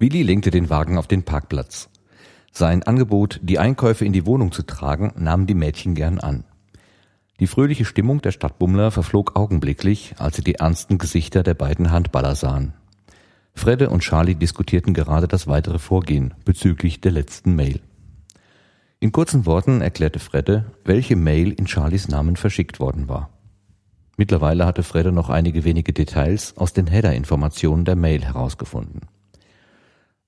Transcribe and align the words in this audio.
Willi 0.00 0.22
lenkte 0.22 0.50
den 0.50 0.70
Wagen 0.70 0.96
auf 0.96 1.08
den 1.08 1.24
Parkplatz. 1.24 1.90
Sein 2.52 2.82
Angebot, 2.82 3.38
die 3.42 3.58
Einkäufe 3.58 4.06
in 4.06 4.14
die 4.14 4.24
Wohnung 4.24 4.50
zu 4.50 4.62
tragen, 4.62 5.12
nahmen 5.16 5.46
die 5.46 5.54
Mädchen 5.54 5.94
gern 5.94 6.18
an. 6.18 6.44
Die 7.38 7.46
fröhliche 7.46 7.84
Stimmung 7.84 8.22
der 8.22 8.32
Stadtbummler 8.32 8.92
verflog 8.92 9.36
augenblicklich, 9.36 10.14
als 10.16 10.36
sie 10.36 10.42
die 10.42 10.54
ernsten 10.54 10.96
Gesichter 10.96 11.42
der 11.42 11.52
beiden 11.52 11.90
Handballer 11.90 12.34
sahen. 12.34 12.72
Fredde 13.52 13.90
und 13.90 14.00
Charlie 14.00 14.36
diskutierten 14.36 14.94
gerade 14.94 15.28
das 15.28 15.46
weitere 15.48 15.78
Vorgehen 15.78 16.32
bezüglich 16.46 17.02
der 17.02 17.12
letzten 17.12 17.54
Mail. 17.54 17.82
In 19.00 19.12
kurzen 19.12 19.44
Worten 19.44 19.82
erklärte 19.82 20.18
Fredde, 20.18 20.64
welche 20.82 21.14
Mail 21.14 21.52
in 21.52 21.66
Charlies 21.66 22.08
Namen 22.08 22.36
verschickt 22.36 22.80
worden 22.80 23.10
war. 23.10 23.28
Mittlerweile 24.16 24.64
hatte 24.64 24.82
Fredde 24.82 25.12
noch 25.12 25.28
einige 25.28 25.64
wenige 25.64 25.92
Details 25.92 26.56
aus 26.56 26.72
den 26.72 26.86
Header-Informationen 26.86 27.84
der 27.84 27.96
Mail 27.96 28.24
herausgefunden. 28.24 29.02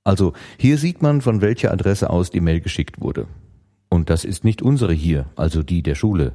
Also 0.05 0.33
hier 0.59 0.79
sieht 0.79 1.03
man, 1.03 1.21
von 1.21 1.41
welcher 1.41 1.73
Adresse 1.73 2.11
aus 2.11 2.31
die 2.31 2.41
Mail 2.41 2.61
geschickt 2.61 3.01
wurde. 3.01 3.27
Und 3.89 4.11
das 4.11 4.25
ist 4.25 4.45
nicht 4.45 4.63
unsere 4.63 4.93
hier, 4.93 5.27
also 5.37 5.63
die 5.63 5.83
der 5.83 5.95
Schule. 5.95 6.35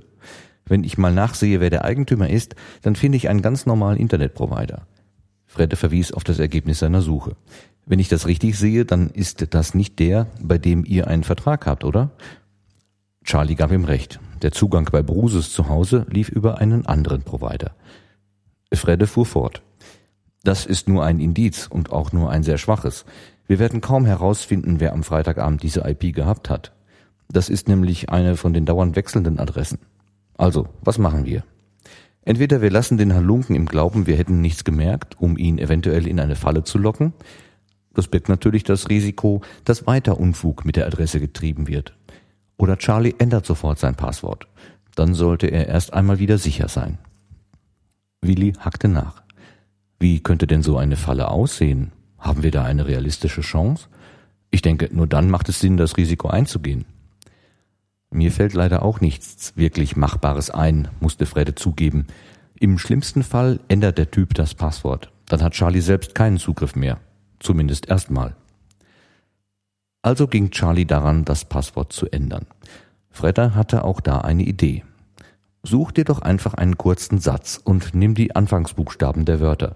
Wenn 0.65 0.83
ich 0.83 0.97
mal 0.97 1.13
nachsehe, 1.13 1.59
wer 1.59 1.69
der 1.69 1.85
Eigentümer 1.85 2.29
ist, 2.29 2.55
dann 2.81 2.95
finde 2.95 3.17
ich 3.17 3.29
einen 3.29 3.41
ganz 3.41 3.65
normalen 3.65 3.97
Internetprovider. 3.97 4.85
Fredde 5.45 5.75
verwies 5.75 6.11
auf 6.11 6.23
das 6.23 6.39
Ergebnis 6.39 6.79
seiner 6.79 7.01
Suche. 7.01 7.35
Wenn 7.85 7.99
ich 7.99 8.09
das 8.09 8.27
richtig 8.27 8.57
sehe, 8.57 8.85
dann 8.85 9.09
ist 9.09 9.53
das 9.53 9.73
nicht 9.73 9.97
der, 9.99 10.27
bei 10.41 10.57
dem 10.57 10.83
ihr 10.85 11.07
einen 11.07 11.23
Vertrag 11.23 11.65
habt, 11.65 11.85
oder? 11.85 12.11
Charlie 13.23 13.55
gab 13.55 13.71
ihm 13.71 13.85
recht. 13.85 14.19
Der 14.41 14.51
Zugang 14.51 14.89
bei 14.91 15.01
Bruses 15.01 15.51
zu 15.51 15.69
Hause 15.69 16.05
lief 16.09 16.29
über 16.29 16.59
einen 16.59 16.85
anderen 16.85 17.23
Provider. 17.23 17.71
Fredde 18.73 19.07
fuhr 19.07 19.25
fort. 19.25 19.63
Das 20.43 20.65
ist 20.65 20.87
nur 20.87 21.03
ein 21.03 21.19
Indiz 21.19 21.67
und 21.67 21.91
auch 21.91 22.11
nur 22.11 22.29
ein 22.29 22.43
sehr 22.43 22.57
schwaches. 22.57 23.05
Wir 23.47 23.59
werden 23.59 23.81
kaum 23.81 24.05
herausfinden, 24.05 24.79
wer 24.79 24.93
am 24.93 25.03
Freitagabend 25.03 25.63
diese 25.63 25.87
IP 25.87 26.13
gehabt 26.13 26.49
hat. 26.49 26.73
Das 27.29 27.49
ist 27.49 27.67
nämlich 27.67 28.09
eine 28.09 28.35
von 28.37 28.53
den 28.53 28.65
dauernd 28.65 28.95
wechselnden 28.95 29.39
Adressen. 29.39 29.79
Also, 30.37 30.67
was 30.81 30.97
machen 30.97 31.25
wir? 31.25 31.43
Entweder 32.23 32.61
wir 32.61 32.69
lassen 32.69 32.97
den 32.97 33.13
Halunken 33.13 33.55
im 33.55 33.65
Glauben, 33.65 34.05
wir 34.05 34.17
hätten 34.17 34.41
nichts 34.41 34.65
gemerkt, 34.65 35.15
um 35.19 35.37
ihn 35.37 35.57
eventuell 35.59 36.07
in 36.07 36.19
eine 36.19 36.35
Falle 36.35 36.63
zu 36.63 36.77
locken. 36.77 37.13
Das 37.93 38.09
birgt 38.09 38.27
natürlich 38.27 38.63
das 38.63 38.89
Risiko, 38.89 39.41
dass 39.63 39.87
weiter 39.87 40.19
Unfug 40.19 40.65
mit 40.65 40.75
der 40.75 40.85
Adresse 40.85 41.19
getrieben 41.19 41.67
wird. 41.67 41.95
Oder 42.57 42.77
Charlie 42.77 43.15
ändert 43.17 43.45
sofort 43.45 43.79
sein 43.79 43.95
Passwort. 43.95 44.47
Dann 44.95 45.13
sollte 45.13 45.47
er 45.47 45.67
erst 45.67 45.93
einmal 45.93 46.19
wieder 46.19 46.37
sicher 46.37 46.67
sein. 46.67 46.97
Willi 48.21 48.53
hackte 48.59 48.87
nach. 48.87 49.23
Wie 49.99 50.19
könnte 50.19 50.47
denn 50.47 50.63
so 50.63 50.77
eine 50.77 50.97
Falle 50.97 51.29
aussehen? 51.29 51.91
Haben 52.17 52.43
wir 52.43 52.51
da 52.51 52.63
eine 52.63 52.87
realistische 52.87 53.41
Chance? 53.41 53.87
Ich 54.49 54.61
denke, 54.61 54.89
nur 54.91 55.07
dann 55.07 55.29
macht 55.29 55.49
es 55.49 55.59
Sinn, 55.59 55.77
das 55.77 55.97
Risiko 55.97 56.29
einzugehen. 56.29 56.85
Mir 58.09 58.31
fällt 58.31 58.53
leider 58.53 58.83
auch 58.83 59.01
nichts 59.01 59.55
wirklich 59.57 59.95
Machbares 59.95 60.49
ein, 60.49 60.87
musste 60.99 61.25
Fredde 61.25 61.55
zugeben. 61.55 62.07
Im 62.59 62.77
schlimmsten 62.79 63.23
Fall 63.23 63.59
ändert 63.67 63.97
der 63.97 64.09
Typ 64.09 64.33
das 64.33 64.55
Passwort. 64.55 65.11
Dann 65.27 65.43
hat 65.43 65.53
Charlie 65.53 65.81
selbst 65.81 66.15
keinen 66.15 66.37
Zugriff 66.37 66.75
mehr. 66.75 66.99
Zumindest 67.39 67.89
erstmal. 67.89 68.35
Also 70.01 70.27
ging 70.27 70.51
Charlie 70.51 70.85
daran, 70.85 71.25
das 71.25 71.45
Passwort 71.45 71.91
zu 71.91 72.07
ändern. 72.07 72.45
Fredder 73.11 73.55
hatte 73.55 73.83
auch 73.83 73.99
da 73.99 74.21
eine 74.21 74.43
Idee. 74.43 74.83
Such 75.63 75.91
dir 75.91 76.05
doch 76.05 76.21
einfach 76.21 76.53
einen 76.53 76.77
kurzen 76.77 77.19
Satz 77.19 77.59
und 77.61 77.93
nimm 77.93 78.15
die 78.15 78.35
Anfangsbuchstaben 78.35 79.25
der 79.25 79.41
Wörter 79.41 79.75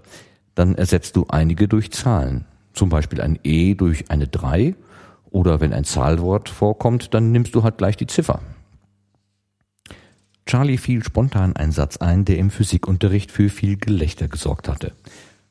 dann 0.54 0.74
ersetzt 0.74 1.16
du 1.16 1.26
einige 1.28 1.68
durch 1.68 1.92
Zahlen. 1.92 2.46
Zum 2.72 2.88
Beispiel 2.88 3.20
ein 3.20 3.38
E 3.42 3.74
durch 3.74 4.10
eine 4.10 4.28
3 4.28 4.74
oder 5.30 5.60
wenn 5.60 5.72
ein 5.72 5.84
Zahlwort 5.84 6.48
vorkommt, 6.48 7.14
dann 7.14 7.32
nimmst 7.32 7.54
du 7.54 7.62
halt 7.62 7.78
gleich 7.78 7.96
die 7.96 8.06
Ziffer. 8.06 8.40
Charlie 10.46 10.78
fiel 10.78 11.04
spontan 11.04 11.56
ein 11.56 11.72
Satz 11.72 11.98
ein, 11.98 12.24
der 12.24 12.38
im 12.38 12.50
Physikunterricht 12.50 13.30
für 13.30 13.48
viel 13.48 13.76
Gelächter 13.76 14.28
gesorgt 14.28 14.68
hatte. 14.68 14.92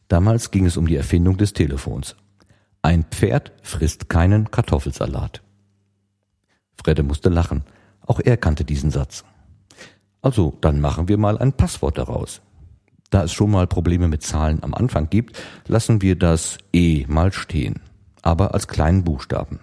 Damals 0.08 0.52
ging 0.52 0.66
es 0.66 0.78
um 0.78 0.88
die 0.88 0.98
Erfindung 0.98 1.38
des 1.38 1.53
Telefons. 1.53 2.16
Ein 2.81 3.06
Pferd 3.06 3.53
frisst 3.64 4.09
keinen 4.09 4.52
Kartoffelsalat. 4.52 5.42
Fredde 6.84 7.03
musste 7.03 7.30
lachen. 7.30 7.64
Auch 8.06 8.20
er 8.20 8.38
kannte 8.38 8.66
diesen 8.66 8.92
Satz. 8.92 9.24
Also, 10.22 10.58
dann 10.62 10.81
machen 10.81 11.08
wir 11.08 11.18
mal 11.18 11.38
ein 11.38 11.53
Passwort 11.53 11.97
daraus. 11.97 12.42
Da 13.12 13.26
es 13.26 13.34
schon 13.34 13.52
mal 13.52 13.68
Probleme 13.68 14.08
mit 14.08 14.24
Zahlen 14.24 14.64
am 14.64 14.74
Anfang 14.74 15.10
gibt, 15.10 15.38
lassen 15.68 16.02
wir 16.02 16.18
das 16.18 16.58
E 16.74 17.06
mal 17.08 17.32
stehen, 17.32 17.82
aber 18.22 18.54
als 18.54 18.68
kleinen 18.68 19.04
Buchstaben. 19.04 19.60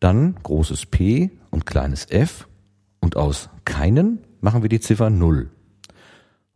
Dann 0.00 0.34
großes 0.42 0.86
P 0.86 1.30
und 1.50 1.66
kleines 1.66 2.06
f 2.10 2.48
und 3.00 3.16
aus 3.16 3.50
keinen 3.64 4.18
machen 4.40 4.62
wir 4.62 4.68
die 4.68 4.80
Ziffer 4.80 5.10
0. 5.10 5.50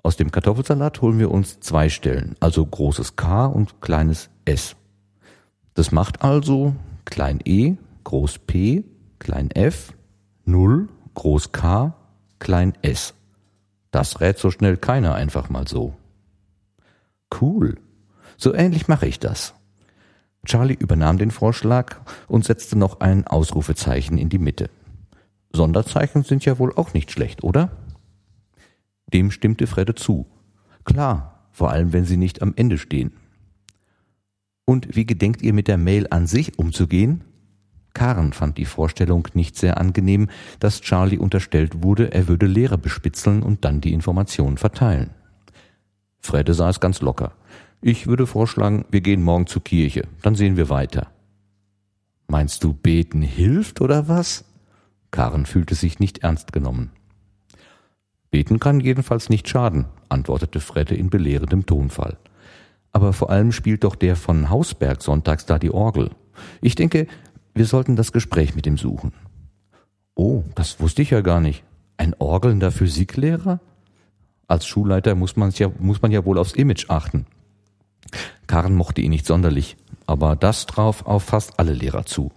Aus 0.02 0.16
dem 0.16 0.30
Kartoffelsalat 0.30 1.02
holen 1.02 1.18
wir 1.18 1.30
uns 1.30 1.60
zwei 1.60 1.90
Stellen, 1.90 2.36
also 2.40 2.64
großes 2.64 3.16
K 3.16 3.46
und 3.46 3.82
kleines 3.82 4.30
s. 4.46 4.76
Das 5.74 5.92
macht 5.92 6.22
also 6.22 6.74
klein 7.04 7.40
e, 7.44 7.76
groß 8.04 8.38
p, 8.40 8.84
klein 9.18 9.50
f, 9.50 9.92
0, 10.46 10.88
groß 11.12 11.52
K, 11.52 11.94
klein 12.38 12.72
s. 12.80 13.14
Das 13.90 14.20
rät 14.20 14.38
so 14.38 14.50
schnell 14.50 14.76
keiner 14.76 15.14
einfach 15.14 15.48
mal 15.48 15.66
so. 15.66 15.94
Cool. 17.40 17.78
So 18.36 18.54
ähnlich 18.54 18.88
mache 18.88 19.06
ich 19.06 19.18
das. 19.18 19.54
Charlie 20.44 20.76
übernahm 20.78 21.18
den 21.18 21.30
Vorschlag 21.30 21.96
und 22.26 22.44
setzte 22.44 22.76
noch 22.76 23.00
ein 23.00 23.26
Ausrufezeichen 23.26 24.18
in 24.18 24.28
die 24.28 24.38
Mitte. 24.38 24.70
Sonderzeichen 25.52 26.22
sind 26.22 26.44
ja 26.44 26.58
wohl 26.58 26.72
auch 26.74 26.94
nicht 26.94 27.10
schlecht, 27.10 27.42
oder? 27.42 27.70
Dem 29.12 29.30
stimmte 29.30 29.66
Fredde 29.66 29.94
zu. 29.94 30.26
Klar, 30.84 31.48
vor 31.50 31.70
allem 31.70 31.92
wenn 31.92 32.04
sie 32.04 32.16
nicht 32.16 32.42
am 32.42 32.52
Ende 32.56 32.78
stehen. 32.78 33.12
Und 34.64 34.94
wie 34.94 35.06
gedenkt 35.06 35.42
ihr 35.42 35.54
mit 35.54 35.66
der 35.66 35.78
Mail 35.78 36.06
an 36.10 36.26
sich 36.26 36.58
umzugehen? 36.58 37.24
Karen 37.94 38.32
fand 38.32 38.58
die 38.58 38.64
Vorstellung 38.64 39.28
nicht 39.34 39.56
sehr 39.56 39.78
angenehm, 39.78 40.28
dass 40.60 40.80
Charlie 40.80 41.18
unterstellt 41.18 41.82
wurde, 41.82 42.12
er 42.12 42.28
würde 42.28 42.46
Lehrer 42.46 42.78
bespitzeln 42.78 43.42
und 43.42 43.64
dann 43.64 43.80
die 43.80 43.92
Informationen 43.92 44.58
verteilen. 44.58 45.10
Fredde 46.20 46.54
sah 46.54 46.68
es 46.68 46.80
ganz 46.80 47.00
locker. 47.00 47.32
Ich 47.80 48.06
würde 48.06 48.26
vorschlagen, 48.26 48.84
wir 48.90 49.00
gehen 49.00 49.22
morgen 49.22 49.46
zur 49.46 49.62
Kirche, 49.62 50.06
dann 50.22 50.34
sehen 50.34 50.56
wir 50.56 50.68
weiter. 50.68 51.08
Meinst 52.26 52.62
du, 52.62 52.74
beten 52.74 53.22
hilft 53.22 53.80
oder 53.80 54.08
was? 54.08 54.44
Karen 55.10 55.46
fühlte 55.46 55.74
sich 55.74 55.98
nicht 55.98 56.18
ernst 56.18 56.52
genommen. 56.52 56.90
Beten 58.30 58.58
kann 58.58 58.80
jedenfalls 58.80 59.30
nicht 59.30 59.48
schaden, 59.48 59.86
antwortete 60.08 60.60
Fredde 60.60 60.94
in 60.94 61.08
belehrendem 61.08 61.64
Tonfall. 61.64 62.18
Aber 62.92 63.12
vor 63.12 63.30
allem 63.30 63.52
spielt 63.52 63.84
doch 63.84 63.94
der 63.94 64.16
von 64.16 64.50
Hausberg 64.50 65.02
sonntags 65.02 65.46
da 65.46 65.58
die 65.58 65.70
Orgel. 65.70 66.10
Ich 66.60 66.74
denke, 66.74 67.06
wir 67.54 67.66
sollten 67.66 67.96
das 67.96 68.12
Gespräch 68.12 68.54
mit 68.54 68.66
ihm 68.66 68.78
suchen. 68.78 69.12
Oh, 70.14 70.44
das 70.54 70.80
wusste 70.80 71.02
ich 71.02 71.10
ja 71.10 71.20
gar 71.20 71.40
nicht. 71.40 71.64
Ein 71.96 72.14
orgelnder 72.18 72.70
Physiklehrer? 72.70 73.60
Als 74.46 74.66
Schulleiter 74.66 75.14
muss, 75.14 75.36
man's 75.36 75.58
ja, 75.58 75.70
muss 75.78 76.02
man 76.02 76.10
ja 76.10 76.24
wohl 76.24 76.38
aufs 76.38 76.52
Image 76.52 76.88
achten. 76.88 77.26
Karen 78.46 78.74
mochte 78.74 79.00
ihn 79.00 79.10
nicht 79.10 79.26
sonderlich, 79.26 79.76
aber 80.06 80.36
das 80.36 80.66
traf 80.66 81.02
auf 81.02 81.24
fast 81.24 81.58
alle 81.58 81.72
Lehrer 81.72 82.06
zu. 82.06 82.32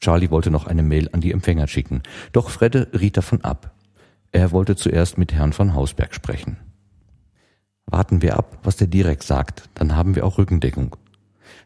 Charlie 0.00 0.30
wollte 0.30 0.50
noch 0.50 0.66
eine 0.66 0.82
Mail 0.82 1.08
an 1.12 1.20
die 1.20 1.32
Empfänger 1.32 1.68
schicken, 1.68 2.02
doch 2.32 2.50
Fredde 2.50 2.88
riet 2.92 3.16
davon 3.16 3.42
ab. 3.42 3.72
Er 4.32 4.50
wollte 4.50 4.74
zuerst 4.76 5.16
mit 5.16 5.32
Herrn 5.32 5.52
von 5.52 5.74
Hausberg 5.74 6.14
sprechen. 6.14 6.58
Warten 7.86 8.20
wir 8.20 8.36
ab, 8.36 8.58
was 8.64 8.76
der 8.76 8.88
Direkt 8.88 9.22
sagt, 9.22 9.68
dann 9.74 9.94
haben 9.94 10.14
wir 10.16 10.26
auch 10.26 10.38
Rückendeckung. 10.38 10.96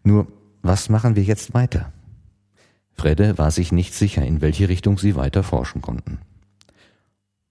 Nur, 0.03 0.29
was 0.63 0.89
machen 0.89 1.17
wir 1.17 1.23
jetzt 1.23 1.55
weiter? 1.55 1.93
Fredde 2.99 3.39
war 3.39 3.51
sich 3.51 3.71
nicht 3.73 3.95
sicher, 3.95 4.25
in 4.25 4.41
welche 4.41 4.69
Richtung 4.69 4.99
sie 4.99 5.15
weiter 5.15 5.43
forschen 5.43 5.81
konnten. 5.81 6.19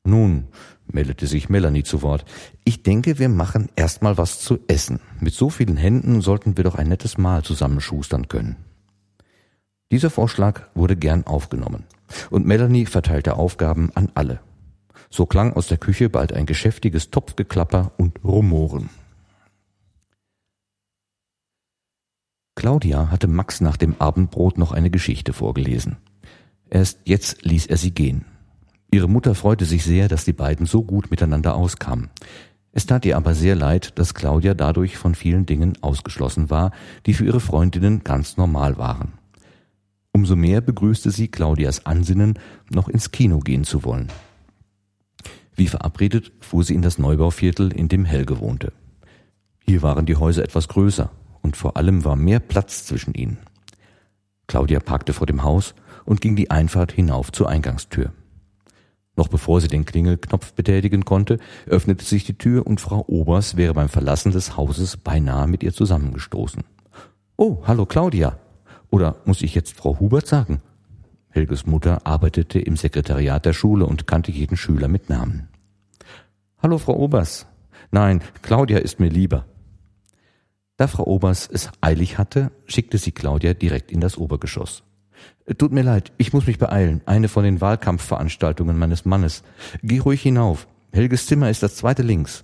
Nun, 0.04 0.48
meldete 0.86 1.26
sich 1.28 1.50
Melanie 1.50 1.84
zu 1.84 2.02
Wort, 2.02 2.26
ich 2.64 2.84
denke, 2.84 3.20
wir 3.20 3.30
machen 3.30 3.70
erstmal 3.76 4.18
was 4.18 4.40
zu 4.40 4.60
essen. 4.68 5.00
Mit 5.20 5.34
so 5.34 5.50
vielen 5.50 5.78
Händen 5.78 6.22
sollten 6.22 6.58
wir 6.58 6.64
doch 6.64 6.76
ein 6.76 6.88
nettes 6.88 7.18
Mahl 7.18 7.44
zusammenschustern 7.44 8.28
können. 8.28 8.58
Dieser 9.92 10.10
Vorschlag 10.10 10.64
wurde 10.76 10.98
gern 10.98 11.26
aufgenommen, 11.26 11.84
und 12.30 12.46
Melanie 12.46 12.86
verteilte 12.86 13.36
Aufgaben 13.36 13.92
an 13.96 14.12
alle. 14.16 14.40
So 15.10 15.26
klang 15.26 15.54
aus 15.54 15.68
der 15.68 15.78
Küche 15.78 16.10
bald 16.10 16.34
ein 16.34 16.46
geschäftiges 16.46 17.10
Topfgeklapper 17.10 17.94
und 17.98 18.24
Rumoren. 18.24 18.90
Claudia 22.58 23.12
hatte 23.12 23.28
Max 23.28 23.62
nach 23.62 23.78
dem 23.78 23.96
Abendbrot 24.00 24.58
noch 24.58 24.72
eine 24.72 24.90
Geschichte 24.90 25.32
vorgelesen. 25.32 25.98
Erst 26.72 27.02
jetzt 27.06 27.46
ließ 27.46 27.68
er 27.68 27.78
sie 27.78 27.92
gehen. 27.92 28.26
Ihre 28.90 29.08
Mutter 29.08 29.36
freute 29.36 29.66
sich 29.66 29.84
sehr, 29.84 30.08
dass 30.08 30.26
die 30.26 30.34
beiden 30.34 30.66
so 30.66 30.82
gut 30.82 31.12
miteinander 31.12 31.54
auskamen. 31.54 32.10
Es 32.72 32.88
tat 32.88 33.06
ihr 33.06 33.16
aber 33.16 33.36
sehr 33.36 33.56
leid, 33.56 34.00
dass 34.00 34.16
Claudia 34.16 34.56
dadurch 34.56 34.98
von 34.98 35.14
vielen 35.14 35.46
Dingen 35.46 35.78
ausgeschlossen 35.82 36.50
war, 36.50 36.72
die 37.06 37.14
für 37.14 37.26
ihre 37.26 37.42
Freundinnen 37.42 38.04
ganz 38.04 38.38
normal 38.38 38.80
waren. 38.80 39.14
Umso 40.12 40.36
mehr 40.36 40.60
begrüßte 40.62 41.12
sie 41.12 41.28
Claudias 41.28 41.86
Ansinnen, 41.86 42.40
noch 42.72 42.90
ins 42.90 43.12
Kino 43.12 43.38
gehen 43.38 43.66
zu 43.66 43.84
wollen. 43.84 44.08
Wie 45.56 45.68
verabredet 45.68 46.32
fuhr 46.40 46.64
sie 46.64 46.74
in 46.74 46.82
das 46.82 46.98
Neubauviertel, 46.98 47.72
in 47.72 47.88
dem 47.88 48.04
Helge 48.04 48.40
wohnte. 48.40 48.74
Hier 49.64 49.84
waren 49.84 50.08
die 50.08 50.16
Häuser 50.16 50.44
etwas 50.44 50.68
größer 50.68 51.12
und 51.48 51.56
vor 51.56 51.78
allem 51.78 52.04
war 52.04 52.18
mehr 52.18 52.42
Platz 52.42 52.86
zwischen 52.86 53.14
ihnen. 53.14 53.38
Claudia 54.48 54.82
parkte 54.82 55.14
vor 55.14 55.28
dem 55.28 55.44
Haus 55.44 55.76
und 56.04 56.20
ging 56.20 56.36
die 56.36 56.52
Einfahrt 56.52 56.92
hinauf 56.92 57.32
zur 57.32 57.48
Eingangstür. 57.48 58.12
Noch 59.16 59.30
bevor 59.30 59.62
sie 59.62 59.70
den 59.70 59.86
Klingelknopf 59.86 60.52
betätigen 60.52 61.06
konnte, 61.06 61.40
öffnete 61.66 62.04
sich 62.04 62.26
die 62.26 62.38
Tür 62.38 62.68
und 62.68 62.82
Frau 62.82 63.06
Obers 63.08 63.56
wäre 63.56 63.74
beim 63.74 63.88
Verlassen 63.88 64.34
des 64.34 64.58
Hauses 64.58 64.98
beinahe 64.98 65.48
mit 65.48 65.64
ihr 65.64 65.72
zusammengestoßen. 65.72 66.66
Oh, 67.38 67.64
hallo 67.66 67.86
Claudia. 67.86 68.38
Oder 68.90 69.16
muss 69.24 69.42
ich 69.42 69.56
jetzt 69.56 69.78
Frau 69.78 70.02
Hubert 70.02 70.28
sagen? 70.28 70.62
Helges 71.30 71.66
Mutter 71.66 72.06
arbeitete 72.06 72.60
im 72.60 72.76
Sekretariat 72.76 73.46
der 73.46 73.54
Schule 73.54 73.86
und 73.86 74.06
kannte 74.06 74.32
jeden 74.32 74.58
Schüler 74.58 74.90
mit 74.90 75.10
Namen. 75.10 75.48
Hallo 76.62 76.78
Frau 76.78 76.98
Obers. 76.98 77.46
Nein, 77.90 78.22
Claudia 78.42 78.80
ist 78.80 79.00
mir 79.00 79.10
lieber. 79.10 79.46
Da 80.78 80.88
Frau 80.88 81.06
Obers 81.08 81.50
es 81.52 81.70
eilig 81.82 82.20
hatte, 82.20 82.52
schickte 82.66 83.00
sie 83.00 83.12
Claudia 83.12 83.54
direkt 83.56 83.92
in 83.92 84.00
das 84.00 84.18
Obergeschoss. 84.18 84.84
Tut 85.58 85.72
mir 85.72 85.82
leid, 85.82 86.12
ich 86.18 86.34
muss 86.34 86.46
mich 86.46 86.60
beeilen. 86.60 87.02
Eine 87.06 87.30
von 87.30 87.44
den 87.44 87.62
Wahlkampfveranstaltungen 87.62 88.78
meines 88.78 89.06
Mannes. 89.06 89.44
Geh 89.82 90.00
ruhig 90.00 90.22
hinauf. 90.22 90.68
Helges 90.92 91.26
Zimmer 91.26 91.50
ist 91.50 91.64
das 91.64 91.76
zweite 91.76 92.04
links. 92.04 92.44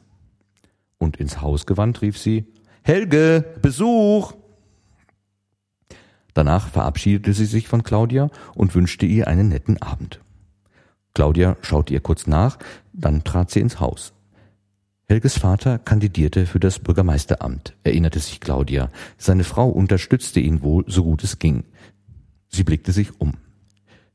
Und 0.98 1.18
ins 1.18 1.42
Haus 1.42 1.66
gewandt 1.66 2.02
rief 2.02 2.18
sie, 2.18 2.46
Helge, 2.82 3.46
Besuch! 3.62 4.34
Danach 6.34 6.70
verabschiedete 6.70 7.34
sie 7.34 7.46
sich 7.46 7.68
von 7.68 7.84
Claudia 7.84 8.30
und 8.56 8.74
wünschte 8.74 9.06
ihr 9.06 9.28
einen 9.28 9.50
netten 9.50 9.82
Abend. 9.82 10.20
Claudia 11.14 11.58
schaute 11.62 11.94
ihr 11.94 12.02
kurz 12.02 12.26
nach, 12.26 12.58
dann 12.92 13.24
trat 13.24 13.52
sie 13.52 13.60
ins 13.60 13.80
Haus. 13.80 14.14
Helges 15.14 15.38
Vater 15.38 15.78
kandidierte 15.78 16.48
für 16.48 16.60
das 16.60 16.80
Bürgermeisteramt, 16.80 17.76
erinnerte 17.84 18.18
sich 18.18 18.40
Claudia. 18.40 18.90
Seine 19.16 19.44
Frau 19.44 19.70
unterstützte 19.70 20.40
ihn 20.40 20.64
wohl, 20.64 20.86
so 20.88 21.04
gut 21.04 21.24
es 21.24 21.38
ging. 21.38 21.66
Sie 22.48 22.64
blickte 22.64 22.92
sich 22.92 23.22
um. 23.22 23.34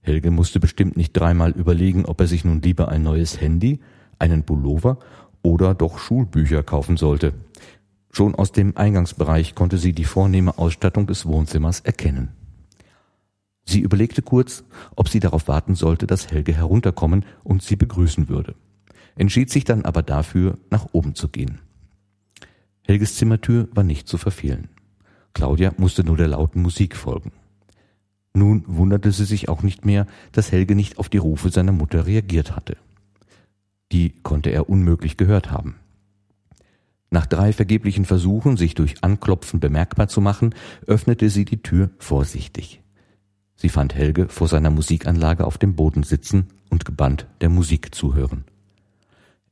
Helge 0.00 0.33
musste 0.33 0.59
bestimmt 0.59 0.97
nicht 0.97 1.12
dreimal 1.12 1.53
überlegen, 1.53 2.05
ob 2.05 2.21
er 2.21 2.27
sich 2.27 2.45
nun 2.45 2.62
lieber 2.62 2.89
ein 2.89 3.05
neues 3.05 3.41
Handy, 3.41 3.79
einen 4.19 4.43
Pullover 4.43 4.99
oder 5.41 5.73
doch 5.73 6.00
Schulbücher 6.00 6.65
kaufen 6.65 6.97
sollte. 6.97 7.33
Schon 8.11 8.35
aus 8.35 8.51
dem 8.51 8.77
Eingangsbereich 8.77 9.55
konnte 9.55 9.79
sie 9.79 9.93
die 9.93 10.03
vornehme 10.03 10.59
Ausstattung 10.59 11.06
des 11.06 11.27
Wohnzimmers 11.27 11.79
erkennen. 11.79 12.31
Sie 13.65 13.79
überlegte 13.79 14.23
kurz, 14.23 14.65
ob 14.97 15.09
sie 15.09 15.21
darauf 15.21 15.47
warten 15.47 15.77
sollte, 15.77 16.09
dass 16.09 16.33
Helge 16.33 16.55
herunterkommen 16.55 17.25
und 17.44 17.62
sie 17.62 17.77
begrüßen 17.77 18.29
würde 18.29 18.56
entschied 19.19 19.50
sich 19.50 19.65
dann 19.65 19.85
aber 19.85 20.03
dafür, 20.03 20.59
nach 20.70 20.87
oben 20.93 21.15
zu 21.15 21.29
gehen. 21.29 21.61
Helges 22.82 23.17
Zimmertür 23.17 23.69
war 23.73 23.85
nicht 23.85 24.09
zu 24.09 24.17
verfehlen. 24.17 24.69
Claudia 25.35 25.75
musste 25.76 26.05
nur 26.05 26.17
der 26.17 26.29
lauten 26.29 26.62
Musik 26.62 26.97
folgen. 26.97 27.32
Nun 28.32 28.65
wunderte 28.67 29.12
sie 29.12 29.25
sich 29.25 29.49
auch 29.49 29.62
nicht 29.62 29.85
mehr, 29.85 30.06
dass 30.32 30.53
Helge 30.53 30.75
nicht 30.75 30.99
auf 30.99 31.09
die 31.09 31.19
Rufe 31.19 31.50
seiner 31.50 31.73
Mutter 31.73 32.06
reagiert 32.06 32.55
hatte. 32.55 32.76
Die 33.93 34.11
konnte 34.23 34.50
er 34.50 34.69
unmöglich 34.69 35.17
gehört 35.17 35.50
haben. 35.50 35.76
Nach 37.11 37.26
drei 37.26 37.53
vergeblichen 37.53 38.05
Versuchen, 38.05 38.56
sich 38.56 38.75
durch 38.75 39.03
Anklopfen 39.03 39.61
bemerkbar 39.61 40.09
zu 40.09 40.20
machen, 40.20 40.55
öffnete 40.87 41.31
sie 41.31 41.44
die 41.44 41.62
Tür 41.62 41.91
vorsichtig. 41.99 42.82
Sie 43.56 43.70
fand 43.70 43.94
Helge 43.94 44.29
vor 44.29 44.47
seiner 44.47 44.70
Musikanlage 44.70 45.44
auf 45.44 45.59
dem 45.59 45.75
Boden 45.75 46.05
sitzen 46.05 46.47
und 46.70 46.85
gebannt 46.85 47.26
der 47.41 47.49
Musik 47.49 47.94
zuhören. 47.94 48.44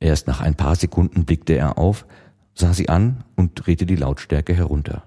Erst 0.06 0.28
nach 0.28 0.40
ein 0.40 0.54
paar 0.54 0.76
Sekunden 0.76 1.24
blickte 1.24 1.54
er 1.54 1.78
auf, 1.78 2.06
sah 2.54 2.72
sie 2.72 2.88
an 2.88 3.24
und 3.34 3.54
drehte 3.56 3.86
die 3.86 3.96
Lautstärke 3.96 4.54
herunter. 4.54 5.02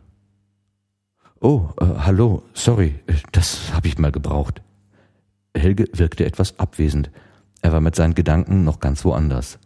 Oh, 1.40 1.70
äh, 1.80 1.86
hallo, 2.00 2.44
sorry, 2.54 2.96
das 3.32 3.74
habe 3.74 3.88
ich 3.88 3.98
mal 3.98 4.12
gebraucht. 4.12 4.62
Helge 5.56 5.86
wirkte 5.94 6.26
etwas 6.26 6.60
abwesend. 6.60 7.12
Er 7.62 7.72
war 7.72 7.80
mit 7.80 7.96
seinen 7.96 8.14
Gedanken 8.14 8.66
noch 8.66 8.82
ganz 8.82 9.06
woanders. 9.06 9.58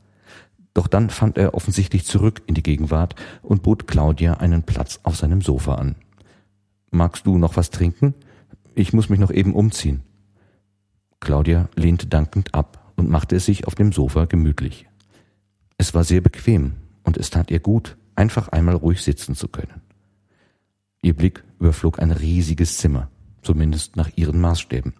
Doch 0.75 0.85
dann 0.85 1.09
fand 1.09 1.39
er 1.39 1.55
offensichtlich 1.55 2.05
zurück 2.05 2.43
in 2.45 2.53
die 2.53 2.61
Gegenwart 2.61 3.15
und 3.41 3.63
bot 3.63 3.87
Claudia 3.87 4.35
einen 4.35 4.61
Platz 4.61 4.99
auf 5.01 5.15
seinem 5.15 5.41
Sofa 5.41 5.73
an. 5.73 5.95
Magst 6.91 7.25
du 7.25 7.39
noch 7.39 7.57
was 7.57 7.71
trinken? 7.71 8.13
Ich 8.75 8.93
muss 8.93 9.09
mich 9.09 9.19
noch 9.19 9.31
eben 9.31 9.55
umziehen. 9.55 10.03
Claudia 11.21 11.69
lehnte 11.75 12.05
dankend 12.05 12.53
ab 12.53 12.93
und 12.97 13.09
machte 13.09 13.35
es 13.35 13.45
sich 13.45 13.65
auf 13.65 13.73
dem 13.73 13.91
Sofa 13.91 14.25
gemütlich. 14.25 14.85
Es 15.77 15.93
war 15.93 16.03
sehr 16.03 16.21
bequem 16.21 16.73
und 17.03 17.17
es 17.17 17.29
tat 17.29 17.51
ihr 17.51 17.59
gut, 17.59 17.97
einfach 18.15 18.49
einmal 18.49 18.75
ruhig 18.75 19.01
sitzen 19.01 19.35
zu 19.35 19.47
können. 19.47 19.81
Ihr 21.01 21.15
Blick 21.15 21.43
überflog 21.59 21.99
ein 21.99 22.11
riesiges 22.11 22.77
Zimmer, 22.77 23.09
zumindest 23.41 23.95
nach 23.95 24.09
ihren 24.15 24.39
Maßstäben. 24.39 24.93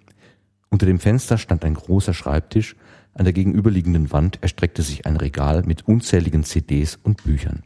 Unter 0.69 0.85
dem 0.85 0.99
Fenster 0.99 1.37
stand 1.37 1.63
ein 1.63 1.75
großer 1.75 2.13
Schreibtisch, 2.13 2.75
an 3.13 3.25
der 3.25 3.33
gegenüberliegenden 3.33 4.11
Wand 4.11 4.39
erstreckte 4.41 4.81
sich 4.81 5.05
ein 5.05 5.17
Regal 5.17 5.63
mit 5.63 5.87
unzähligen 5.87 6.43
CDs 6.43 6.97
und 7.03 7.23
Büchern. 7.23 7.63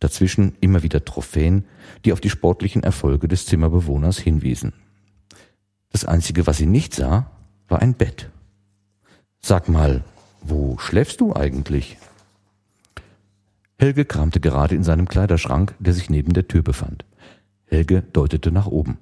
Dazwischen 0.00 0.56
immer 0.60 0.82
wieder 0.82 1.04
Trophäen, 1.04 1.64
die 2.04 2.12
auf 2.12 2.20
die 2.20 2.30
sportlichen 2.30 2.82
Erfolge 2.82 3.28
des 3.28 3.46
Zimmerbewohners 3.46 4.18
hinwiesen. 4.18 4.72
Das 5.90 6.04
Einzige, 6.04 6.46
was 6.46 6.58
sie 6.58 6.66
nicht 6.66 6.94
sah, 6.94 7.30
war 7.68 7.80
ein 7.80 7.94
Bett. 7.94 8.28
Sag 9.40 9.68
mal, 9.68 10.04
wo 10.42 10.76
schläfst 10.78 11.20
du 11.20 11.34
eigentlich? 11.34 11.96
Helge 13.78 14.06
kramte 14.06 14.40
gerade 14.40 14.74
in 14.74 14.84
seinem 14.84 15.06
Kleiderschrank, 15.06 15.74
der 15.78 15.92
sich 15.92 16.08
neben 16.08 16.32
der 16.32 16.48
Tür 16.48 16.62
befand. 16.62 17.04
Helge 17.66 18.02
deutete 18.12 18.50
nach 18.50 18.66
oben. 18.66 18.98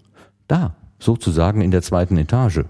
Da, 0.48 0.74
sozusagen 0.98 1.60
in 1.60 1.70
der 1.70 1.82
zweiten 1.82 2.16
Etage. 2.16 2.64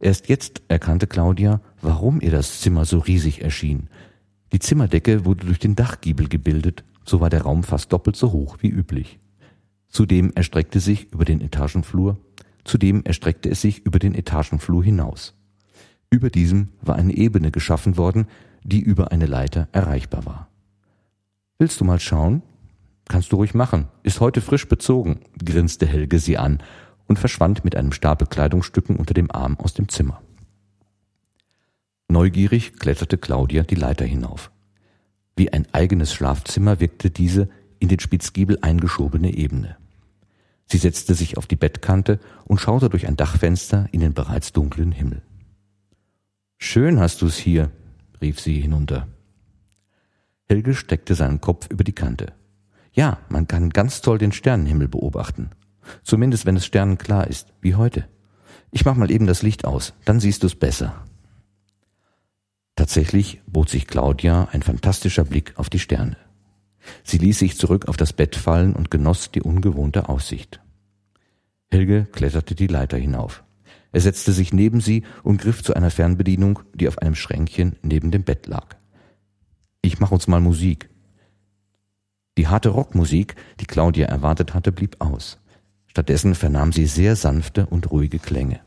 Erst 0.00 0.28
jetzt 0.28 0.62
erkannte 0.68 1.06
Claudia, 1.06 1.60
warum 1.82 2.20
ihr 2.20 2.30
das 2.30 2.60
Zimmer 2.60 2.84
so 2.84 2.98
riesig 2.98 3.42
erschien. 3.42 3.88
Die 4.52 4.58
Zimmerdecke 4.58 5.24
wurde 5.24 5.46
durch 5.46 5.58
den 5.58 5.74
Dachgiebel 5.74 6.28
gebildet, 6.28 6.84
so 7.04 7.20
war 7.20 7.30
der 7.30 7.42
Raum 7.42 7.62
fast 7.62 7.92
doppelt 7.92 8.16
so 8.16 8.32
hoch 8.32 8.58
wie 8.60 8.68
üblich. 8.68 9.18
Zudem 9.88 10.32
erstreckte 10.34 10.80
sich 10.80 11.12
über 11.12 11.24
den 11.24 11.40
Etagenflur, 11.40 12.18
zudem 12.64 13.02
erstreckte 13.04 13.50
es 13.50 13.60
sich 13.60 13.84
über 13.84 13.98
den 13.98 14.14
Etagenflur 14.14 14.82
hinaus. 14.82 15.34
Über 16.10 16.30
diesem 16.30 16.68
war 16.82 16.96
eine 16.96 17.14
Ebene 17.14 17.50
geschaffen 17.50 17.96
worden, 17.96 18.26
die 18.62 18.80
über 18.80 19.12
eine 19.12 19.26
Leiter 19.26 19.68
erreichbar 19.72 20.26
war. 20.26 20.48
Willst 21.58 21.80
du 21.80 21.84
mal 21.84 22.00
schauen? 22.00 22.42
Kannst 23.08 23.32
du 23.32 23.36
ruhig 23.36 23.54
machen. 23.54 23.88
Ist 24.02 24.20
heute 24.20 24.40
frisch 24.40 24.68
bezogen, 24.68 25.20
grinste 25.42 25.86
Helge 25.86 26.18
sie 26.18 26.36
an 26.36 26.62
und 27.06 27.18
verschwand 27.18 27.64
mit 27.64 27.76
einem 27.76 27.92
Stapel 27.92 28.26
Kleidungsstücken 28.26 28.96
unter 28.96 29.14
dem 29.14 29.30
Arm 29.30 29.56
aus 29.58 29.72
dem 29.72 29.88
Zimmer. 29.88 30.20
Neugierig 32.08 32.78
kletterte 32.78 33.16
Claudia 33.16 33.62
die 33.62 33.74
Leiter 33.74 34.04
hinauf. 34.04 34.50
Wie 35.34 35.52
ein 35.52 35.66
eigenes 35.72 36.12
Schlafzimmer 36.12 36.80
wirkte 36.80 37.10
diese 37.10 37.48
in 37.78 37.88
den 37.88 38.00
Spitzgiebel 38.00 38.58
eingeschobene 38.62 39.34
Ebene. 39.34 39.76
Sie 40.66 40.78
setzte 40.78 41.14
sich 41.14 41.36
auf 41.36 41.46
die 41.46 41.56
Bettkante 41.56 42.18
und 42.44 42.60
schaute 42.60 42.90
durch 42.90 43.06
ein 43.06 43.16
Dachfenster 43.16 43.88
in 43.92 44.00
den 44.00 44.14
bereits 44.14 44.52
dunklen 44.52 44.92
Himmel. 44.92 45.22
Schön 46.58 46.98
hast 46.98 47.22
du's 47.22 47.36
hier, 47.36 47.70
rief 48.20 48.40
sie 48.40 48.60
hinunter. 48.60 49.06
Helge 50.48 50.74
steckte 50.74 51.14
seinen 51.14 51.40
Kopf 51.40 51.68
über 51.70 51.84
die 51.84 51.92
Kante. 51.92 52.32
Ja, 52.92 53.18
man 53.28 53.46
kann 53.46 53.70
ganz 53.70 54.00
toll 54.00 54.18
den 54.18 54.32
Sternenhimmel 54.32 54.88
beobachten. 54.88 55.50
Zumindest 56.02 56.46
wenn 56.46 56.56
es 56.56 56.66
sternenklar 56.66 57.26
ist, 57.26 57.52
wie 57.60 57.74
heute. 57.74 58.08
Ich 58.70 58.84
mach 58.84 58.96
mal 58.96 59.10
eben 59.10 59.26
das 59.26 59.42
Licht 59.42 59.64
aus, 59.64 59.92
dann 60.04 60.20
siehst 60.20 60.42
du's 60.42 60.54
besser. 60.54 61.04
Tatsächlich 62.74 63.40
bot 63.46 63.68
sich 63.68 63.86
Claudia 63.86 64.48
ein 64.52 64.62
fantastischer 64.62 65.24
Blick 65.24 65.54
auf 65.56 65.70
die 65.70 65.78
Sterne. 65.78 66.16
Sie 67.02 67.18
ließ 67.18 67.38
sich 67.38 67.56
zurück 67.56 67.88
auf 67.88 67.96
das 67.96 68.12
Bett 68.12 68.36
fallen 68.36 68.74
und 68.74 68.90
genoss 68.90 69.32
die 69.32 69.42
ungewohnte 69.42 70.08
Aussicht. 70.08 70.60
Helge 71.70 72.06
kletterte 72.12 72.54
die 72.54 72.68
Leiter 72.68 72.96
hinauf. 72.96 73.42
Er 73.92 74.00
setzte 74.00 74.32
sich 74.32 74.52
neben 74.52 74.80
sie 74.80 75.04
und 75.22 75.40
griff 75.40 75.62
zu 75.62 75.74
einer 75.74 75.90
Fernbedienung, 75.90 76.60
die 76.74 76.86
auf 76.86 76.98
einem 76.98 77.14
Schränkchen 77.14 77.76
neben 77.82 78.10
dem 78.10 78.24
Bett 78.24 78.46
lag. 78.46 78.76
Ich 79.82 80.00
mach 80.00 80.10
uns 80.10 80.26
mal 80.26 80.40
Musik. 80.40 80.88
Die 82.38 82.48
harte 82.48 82.68
Rockmusik, 82.68 83.34
die 83.60 83.66
Claudia 83.66 84.06
erwartet 84.06 84.52
hatte, 84.54 84.72
blieb 84.72 84.96
aus. 85.00 85.38
Stattdessen 85.86 86.34
vernahm 86.34 86.72
sie 86.72 86.86
sehr 86.86 87.16
sanfte 87.16 87.66
und 87.66 87.90
ruhige 87.90 88.18
Klänge. 88.18 88.60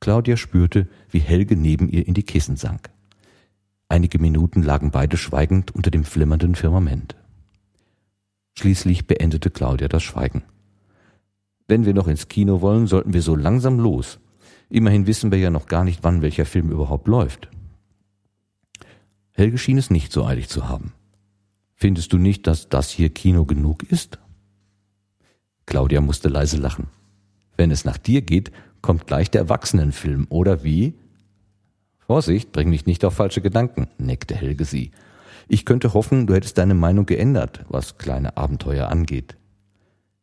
Claudia 0.00 0.36
spürte, 0.36 0.88
wie 1.10 1.20
Helge 1.20 1.56
neben 1.56 1.88
ihr 1.88 2.06
in 2.08 2.14
die 2.14 2.24
Kissen 2.24 2.56
sank. 2.56 2.90
Einige 3.88 4.18
Minuten 4.18 4.62
lagen 4.62 4.90
beide 4.90 5.16
schweigend 5.16 5.70
unter 5.72 5.90
dem 5.90 6.04
flimmernden 6.04 6.56
Firmament. 6.56 7.14
Schließlich 8.58 9.06
beendete 9.06 9.50
Claudia 9.50 9.86
das 9.88 10.02
Schweigen. 10.02 10.42
Wenn 11.68 11.84
wir 11.84 11.94
noch 11.94 12.08
ins 12.08 12.28
Kino 12.28 12.60
wollen, 12.60 12.86
sollten 12.86 13.12
wir 13.12 13.22
so 13.22 13.36
langsam 13.36 13.78
los. 13.78 14.18
Immerhin 14.68 15.06
wissen 15.06 15.30
wir 15.30 15.38
ja 15.38 15.50
noch 15.50 15.66
gar 15.66 15.84
nicht, 15.84 16.02
wann 16.02 16.22
welcher 16.22 16.46
Film 16.46 16.70
überhaupt 16.70 17.06
läuft. 17.06 17.48
Helge 19.32 19.58
schien 19.58 19.78
es 19.78 19.90
nicht 19.90 20.12
so 20.12 20.24
eilig 20.26 20.48
zu 20.48 20.68
haben. 20.68 20.92
Findest 21.74 22.12
du 22.12 22.18
nicht, 22.18 22.46
dass 22.46 22.68
das 22.68 22.90
hier 22.90 23.10
Kino 23.10 23.44
genug 23.44 23.82
ist? 23.82 24.18
Claudia 25.66 26.00
musste 26.00 26.28
leise 26.28 26.58
lachen. 26.58 26.88
Wenn 27.56 27.70
es 27.70 27.84
nach 27.84 27.98
dir 27.98 28.22
geht, 28.22 28.52
kommt 28.82 29.06
gleich 29.06 29.30
der 29.30 29.42
Erwachsenenfilm, 29.42 30.26
oder 30.28 30.64
wie? 30.64 30.94
Vorsicht, 31.98 32.52
bring 32.52 32.68
mich 32.68 32.86
nicht 32.86 33.04
auf 33.04 33.14
falsche 33.14 33.40
Gedanken, 33.40 33.88
neckte 33.98 34.34
Helge 34.34 34.64
sie. 34.64 34.90
Ich 35.48 35.64
könnte 35.64 35.94
hoffen, 35.94 36.26
du 36.26 36.34
hättest 36.34 36.58
deine 36.58 36.74
Meinung 36.74 37.06
geändert, 37.06 37.64
was 37.68 37.98
kleine 37.98 38.36
Abenteuer 38.36 38.88
angeht. 38.88 39.36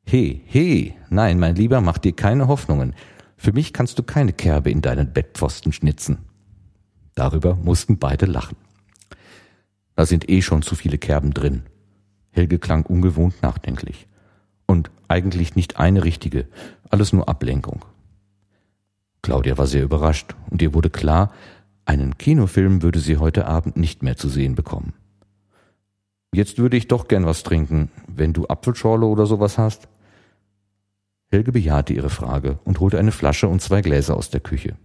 He, 0.06 0.42
he, 0.46 0.94
nein, 1.10 1.40
mein 1.40 1.56
Lieber, 1.56 1.82
mach 1.82 1.98
dir 1.98 2.14
keine 2.14 2.48
Hoffnungen. 2.48 2.96
Für 3.38 3.54
mich 3.54 3.74
kannst 3.74 3.98
du 4.00 4.04
keine 4.04 4.34
Kerbe 4.34 4.72
in 4.72 4.82
deinen 4.82 5.14
Bettpfosten 5.14 5.72
schnitzen. 5.72 6.20
Darüber 7.16 7.56
mussten 7.56 7.98
beide 7.98 8.26
lachen. 8.26 8.58
Da 10.00 10.06
sind 10.06 10.30
eh 10.30 10.42
schon 10.42 10.62
zu 10.62 10.76
viele 10.76 10.98
Kerben 10.98 11.34
drin. 11.34 11.64
Helge 12.32 12.58
klang 12.58 12.86
ungewohnt 12.86 13.44
nachdenklich. 13.44 14.08
Und 14.66 14.92
eigentlich 15.10 15.58
nicht 15.58 15.76
eine 15.76 16.06
richtige, 16.06 16.48
alles 16.90 17.12
nur 17.12 17.28
Ablenkung. 17.28 17.84
Claudia 19.22 19.58
war 19.58 19.68
sehr 19.68 19.84
überrascht 19.84 20.38
und 20.50 20.62
ihr 20.62 20.74
wurde 20.74 20.90
klar, 20.90 21.34
einen 21.84 22.18
Kinofilm 22.18 22.82
würde 22.82 23.00
sie 23.00 23.18
heute 23.18 23.46
Abend 23.46 23.76
nicht 23.76 24.02
mehr 24.02 24.16
zu 24.16 24.30
sehen 24.30 24.56
bekommen. 24.56 24.94
Jetzt 26.34 26.60
würde 26.60 26.78
ich 26.78 26.88
doch 26.88 27.10
gern 27.10 27.26
was 27.26 27.44
trinken, 27.44 27.92
wenn 28.08 28.32
du 28.32 28.48
Apfelschorle 28.48 29.06
oder 29.06 29.26
sowas 29.26 29.58
hast. 29.58 29.90
Helge 31.30 31.52
bejahte 31.52 31.92
ihre 31.92 32.10
Frage 32.10 32.58
und 32.64 32.80
holte 32.80 33.00
eine 33.00 33.12
Flasche 33.12 33.50
und 33.50 33.62
zwei 33.62 33.82
Gläser 33.82 34.16
aus 34.16 34.30
der 34.30 34.40
Küche. 34.40 34.78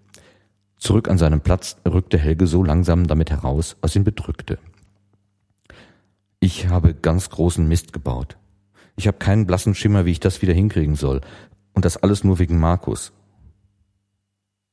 Zurück 0.77 1.07
an 1.07 1.19
seinem 1.19 1.41
Platz 1.41 1.77
rückte 1.87 2.19
Helge 2.19 2.49
so 2.49 2.65
langsam 2.65 3.07
damit 3.07 3.31
heraus, 3.31 3.77
was 3.81 3.95
ihn 3.95 4.03
bedrückte. 4.03 4.59
Ich 6.45 6.69
habe 6.69 6.93
ganz 6.93 7.31
großen 7.31 7.67
Mist 7.67 7.95
gebaut. 7.95 8.37
Ich 8.97 9.07
habe 9.07 9.17
keinen 9.17 9.47
blassen 9.47 9.75
Schimmer, 9.75 10.05
wie 10.05 10.11
ich 10.11 10.21
das 10.21 10.43
wieder 10.43 10.53
hinkriegen 10.53 10.95
soll. 10.95 11.23
Und 11.73 11.87
das 11.87 11.97
alles 11.97 12.23
nur 12.23 12.39
wegen 12.39 12.59
Markus. 12.59 13.15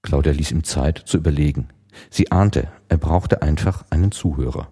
Claudia 0.02 0.34
ließ 0.34 0.52
ihm 0.52 0.66
Zeit 0.66 0.98
zu 0.98 1.16
überlegen. 1.16 1.70
Sie 2.10 2.30
ahnte, 2.30 2.70
er 2.90 2.98
brauchte 2.98 3.42
einfach 3.42 3.86
einen 3.90 4.12
Zuhörer. 4.12 4.70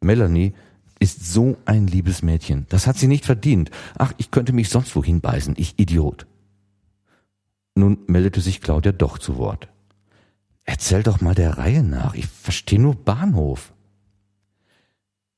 Melanie 0.00 0.54
ist 0.98 1.32
so 1.32 1.58
ein 1.64 1.86
liebes 1.86 2.22
Mädchen. 2.22 2.66
Das 2.70 2.88
hat 2.88 2.96
sie 2.96 3.06
nicht 3.06 3.24
verdient. 3.24 3.70
Ach, 3.96 4.12
ich 4.16 4.32
könnte 4.32 4.52
mich 4.52 4.70
sonst 4.70 4.96
wohin 4.96 5.20
beißen, 5.20 5.54
ich 5.56 5.78
Idiot. 5.78 6.26
Nun 7.76 7.98
meldete 8.08 8.40
sich 8.40 8.60
Claudia 8.60 8.90
doch 8.90 9.18
zu 9.18 9.36
Wort. 9.36 9.68
Erzähl 10.64 11.04
doch 11.04 11.20
mal 11.20 11.36
der 11.36 11.56
Reihe 11.56 11.84
nach. 11.84 12.14
Ich 12.14 12.26
verstehe 12.26 12.80
nur 12.80 12.96
Bahnhof. 12.96 13.73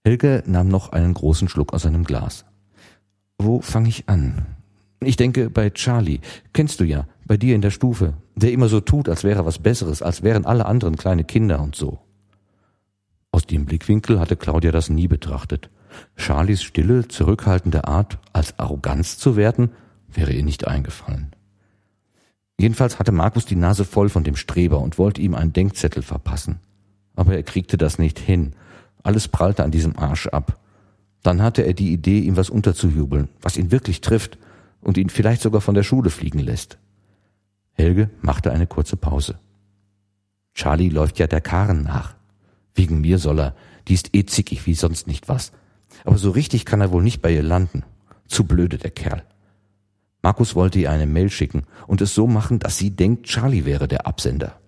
Helge 0.06 0.44
nahm 0.46 0.68
noch 0.68 0.92
einen 0.92 1.14
großen 1.14 1.48
Schluck 1.48 1.72
aus 1.72 1.82
seinem 1.82 2.04
Glas. 2.04 2.44
Wo 3.38 3.60
fange 3.60 3.88
ich 3.88 4.08
an? 4.08 4.46
Ich 5.00 5.16
denke 5.16 5.50
bei 5.50 5.68
Charlie. 5.70 6.20
Kennst 6.52 6.78
du 6.78 6.84
ja, 6.84 7.08
bei 7.24 7.36
dir 7.36 7.56
in 7.56 7.60
der 7.60 7.72
Stufe, 7.72 8.14
der 8.36 8.52
immer 8.52 8.68
so 8.68 8.78
tut, 8.78 9.08
als 9.08 9.24
wäre 9.24 9.44
was 9.44 9.58
Besseres, 9.58 10.02
als 10.02 10.22
wären 10.22 10.46
alle 10.46 10.66
anderen 10.66 10.96
kleine 10.96 11.24
Kinder 11.24 11.60
und 11.60 11.74
so. 11.74 11.98
Aus 13.32 13.46
dem 13.46 13.64
Blickwinkel 13.64 14.20
hatte 14.20 14.36
Claudia 14.36 14.70
das 14.70 14.90
nie 14.90 15.08
betrachtet. 15.08 15.70
Charlies 16.14 16.62
stille, 16.62 17.08
zurückhaltende 17.08 17.88
Art 17.88 18.20
als 18.32 18.60
Arroganz 18.60 19.18
zu 19.18 19.34
werten, 19.34 19.72
wäre 20.06 20.32
ihr 20.32 20.44
nicht 20.44 20.68
eingefallen. 20.68 21.32
Jedenfalls 22.60 23.00
hatte 23.00 23.10
Markus 23.10 23.44
die 23.44 23.56
Nase 23.56 23.84
voll 23.84 24.08
von 24.08 24.22
dem 24.22 24.36
Streber 24.36 24.78
und 24.78 24.98
wollte 24.98 25.20
ihm 25.20 25.34
einen 25.34 25.52
Denkzettel 25.52 26.04
verpassen. 26.04 26.60
Aber 27.16 27.34
er 27.34 27.42
kriegte 27.42 27.76
das 27.76 27.98
nicht 27.98 28.20
hin 28.20 28.54
alles 29.06 29.28
prallte 29.28 29.64
an 29.64 29.70
diesem 29.70 29.96
Arsch 29.98 30.26
ab. 30.26 30.58
Dann 31.22 31.42
hatte 31.42 31.62
er 31.62 31.74
die 31.74 31.92
Idee, 31.92 32.20
ihm 32.20 32.36
was 32.36 32.50
unterzujubeln, 32.50 33.28
was 33.40 33.56
ihn 33.56 33.70
wirklich 33.70 34.00
trifft 34.00 34.38
und 34.80 34.98
ihn 34.98 35.10
vielleicht 35.10 35.42
sogar 35.42 35.60
von 35.60 35.74
der 35.74 35.82
Schule 35.82 36.10
fliegen 36.10 36.38
lässt. 36.38 36.78
Helge 37.72 38.10
machte 38.20 38.52
eine 38.52 38.66
kurze 38.66 38.96
Pause. 38.96 39.38
Charlie 40.54 40.88
läuft 40.88 41.18
ja 41.18 41.26
der 41.26 41.40
Karen 41.40 41.82
nach. 41.82 42.14
Wegen 42.74 43.00
mir 43.00 43.18
soll 43.18 43.40
er, 43.40 43.56
die 43.88 43.94
ist 43.94 44.14
eh 44.14 44.24
zickig 44.24 44.66
wie 44.66 44.74
sonst 44.74 45.06
nicht 45.06 45.28
was. 45.28 45.52
Aber 46.04 46.18
so 46.18 46.30
richtig 46.30 46.64
kann 46.64 46.80
er 46.80 46.92
wohl 46.92 47.02
nicht 47.02 47.22
bei 47.22 47.32
ihr 47.32 47.42
landen. 47.42 47.84
Zu 48.26 48.44
blöde 48.44 48.78
der 48.78 48.90
Kerl. 48.90 49.22
Markus 50.22 50.54
wollte 50.54 50.78
ihr 50.78 50.90
eine 50.90 51.06
Mail 51.06 51.30
schicken 51.30 51.64
und 51.86 52.00
es 52.00 52.14
so 52.14 52.26
machen, 52.26 52.58
dass 52.58 52.78
sie 52.78 52.90
denkt, 52.90 53.26
Charlie 53.26 53.64
wäre 53.64 53.86
der 53.86 54.06
Absender. 54.06 54.58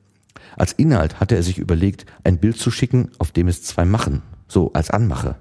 Als 0.56 0.72
Inhalt 0.72 1.20
hatte 1.20 1.36
er 1.36 1.42
sich 1.42 1.58
überlegt, 1.58 2.06
ein 2.24 2.38
Bild 2.38 2.58
zu 2.58 2.70
schicken, 2.70 3.10
auf 3.18 3.32
dem 3.32 3.48
es 3.48 3.62
zwei 3.62 3.84
machen, 3.84 4.22
so 4.48 4.72
als 4.72 4.90
Anmache. 4.90 5.36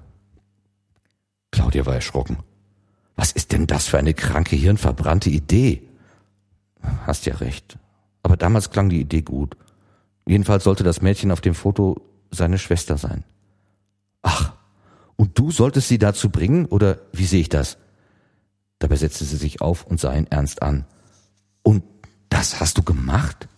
Claudia 1.50 1.86
war 1.86 1.94
erschrocken. 1.94 2.38
Was 3.16 3.32
ist 3.32 3.52
denn 3.52 3.66
das 3.66 3.88
für 3.88 3.98
eine 3.98 4.14
kranke, 4.14 4.54
hirnverbrannte 4.54 5.30
Idee? 5.30 5.82
Hast 7.06 7.26
ja 7.26 7.34
recht. 7.36 7.78
Aber 8.22 8.36
damals 8.36 8.70
klang 8.70 8.88
die 8.88 9.00
Idee 9.00 9.22
gut. 9.22 9.56
Jedenfalls 10.26 10.64
sollte 10.64 10.84
das 10.84 11.02
Mädchen 11.02 11.32
auf 11.32 11.40
dem 11.40 11.54
Foto 11.54 12.00
seine 12.30 12.58
Schwester 12.58 12.98
sein. 12.98 13.24
Ach, 14.22 14.52
und 15.16 15.38
du 15.38 15.50
solltest 15.50 15.88
sie 15.88 15.98
dazu 15.98 16.30
bringen, 16.30 16.66
oder 16.66 17.00
wie 17.12 17.24
sehe 17.24 17.40
ich 17.40 17.48
das? 17.48 17.78
Dabei 18.78 18.96
setzte 18.96 19.24
sie 19.24 19.36
sich 19.36 19.60
auf 19.60 19.84
und 19.84 19.98
sah 19.98 20.14
ihn 20.14 20.26
ernst 20.28 20.62
an. 20.62 20.84
Und 21.62 21.82
das 22.28 22.60
hast 22.60 22.78
du 22.78 22.82
gemacht? 22.82 23.48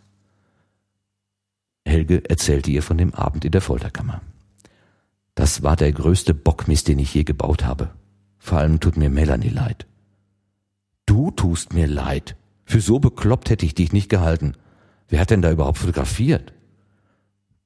Helge 1.85 2.29
erzählte 2.29 2.71
ihr 2.71 2.83
von 2.83 2.99
dem 2.99 3.15
Abend 3.15 3.45
in 3.45 3.53
der 3.53 3.61
Folterkammer. 3.61 4.21
Das 5.35 5.63
war 5.63 5.77
der 5.77 5.93
größte 5.93 6.35
Bockmist, 6.35 6.89
den 6.89 6.99
ich 6.99 7.15
je 7.15 7.25
gebaut 7.25 7.65
habe. 7.65 7.91
Vor 8.39 8.59
allem 8.59 8.81
tut 8.81 8.97
mir 8.97 9.11
Melanie 9.11 9.49
leid. 9.49 9.87
Du 11.07 11.31
tust 11.31 11.73
mir 11.73 11.87
leid. 11.87 12.37
Für 12.65 12.81
so 12.81 12.99
bekloppt 12.99 13.51
hätte 13.51 13.67
ich 13.67 13.75
dich 13.75 13.93
nicht 13.93 14.09
gehalten. 14.09 14.55
Wer 15.09 15.21
hat 15.21 15.31
denn 15.31 15.43
da 15.43 15.51
überhaupt 15.51 15.79
fotografiert? 15.79 16.53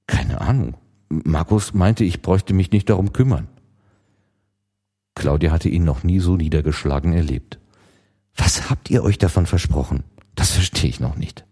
Keine 0.07 0.41
Ahnung. 0.41 0.77
Markus 1.09 1.75
meinte, 1.75 2.05
ich 2.05 2.23
bräuchte 2.23 2.55
mich 2.55 2.71
nicht 2.71 2.89
darum 2.91 3.13
kümmern. 3.13 3.49
Claudia 5.15 5.53
hatte 5.53 5.69
ihn 5.69 5.85
noch 5.85 6.03
nie 6.03 6.21
so 6.21 6.37
niedergeschlagen 6.37 7.13
erlebt. 7.13 7.59
Was 8.35 8.69
habt 8.71 8.91
ihr 8.91 9.05
euch 9.05 9.19
davon 9.19 9.47
versprochen? 9.47 10.03
Das 10.35 10.51
verstehe 10.51 10.91
ich 10.91 11.01
noch 11.01 11.17
nicht. 11.17 11.45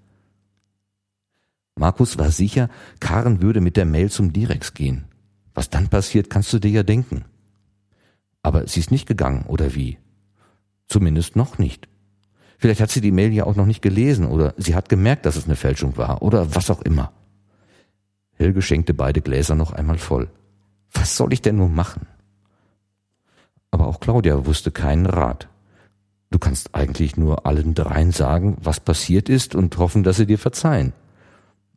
Markus 1.76 2.18
war 2.18 2.30
sicher, 2.30 2.68
Karen 3.00 3.40
würde 3.40 3.60
mit 3.60 3.76
der 3.76 3.86
Mail 3.86 4.10
zum 4.10 4.32
Direx 4.32 4.74
gehen. 4.74 5.04
Was 5.54 5.70
dann 5.70 5.88
passiert, 5.88 6.30
kannst 6.30 6.52
du 6.52 6.58
dir 6.58 6.70
ja 6.70 6.82
denken. 6.82 7.24
Aber 8.42 8.66
sie 8.66 8.80
ist 8.80 8.90
nicht 8.90 9.06
gegangen, 9.06 9.44
oder 9.46 9.74
wie? 9.74 9.98
Zumindest 10.88 11.36
noch 11.36 11.58
nicht. 11.58 11.88
Vielleicht 12.58 12.80
hat 12.80 12.90
sie 12.90 13.00
die 13.00 13.12
Mail 13.12 13.32
ja 13.32 13.44
auch 13.44 13.56
noch 13.56 13.66
nicht 13.66 13.82
gelesen 13.82 14.26
oder 14.26 14.54
sie 14.56 14.74
hat 14.74 14.88
gemerkt, 14.88 15.26
dass 15.26 15.36
es 15.36 15.46
eine 15.46 15.56
Fälschung 15.56 15.96
war 15.96 16.22
oder 16.22 16.54
was 16.54 16.70
auch 16.70 16.82
immer. 16.82 17.12
Helge 18.34 18.62
schenkte 18.62 18.94
beide 18.94 19.20
Gläser 19.20 19.54
noch 19.54 19.72
einmal 19.72 19.98
voll. 19.98 20.28
Was 20.92 21.16
soll 21.16 21.32
ich 21.32 21.42
denn 21.42 21.56
nur 21.56 21.68
machen? 21.68 22.06
Aber 23.70 23.86
auch 23.86 24.00
Claudia 24.00 24.46
wusste 24.46 24.70
keinen 24.70 25.06
Rat. 25.06 25.48
Du 26.30 26.38
kannst 26.38 26.74
eigentlich 26.74 27.16
nur 27.16 27.46
allen 27.46 27.74
dreien 27.74 28.12
sagen, 28.12 28.56
was 28.60 28.80
passiert 28.80 29.28
ist 29.28 29.54
und 29.54 29.76
hoffen, 29.78 30.02
dass 30.02 30.16
sie 30.16 30.26
dir 30.26 30.38
verzeihen. 30.38 30.92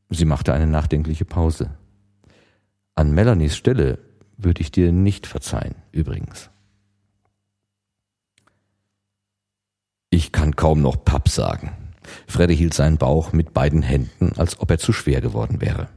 Sie 0.10 0.26
machte 0.26 0.54
eine 0.54 0.68
nachdenkliche 0.68 1.26
Pause. 1.26 1.72
An 2.96 3.12
Melanies 3.12 3.56
Stelle 3.56 4.00
würde 4.38 4.62
ich 4.62 4.72
dir 4.72 4.92
nicht 4.92 5.28
verzeihen, 5.28 5.76
übrigens. 5.92 6.50
Ich 10.10 10.32
kann 10.32 10.56
kaum 10.56 10.82
noch 10.82 11.04
Papp 11.04 11.28
sagen. 11.30 11.72
Freddy 12.28 12.56
hielt 12.56 12.74
seinen 12.74 12.98
Bauch 12.98 13.34
mit 13.34 13.54
beiden 13.54 13.82
Händen, 13.82 14.34
als 14.38 14.60
ob 14.60 14.72
er 14.72 14.78
zu 14.78 14.94
schwer 14.94 15.22
geworden 15.22 15.60
wäre. 15.60 15.90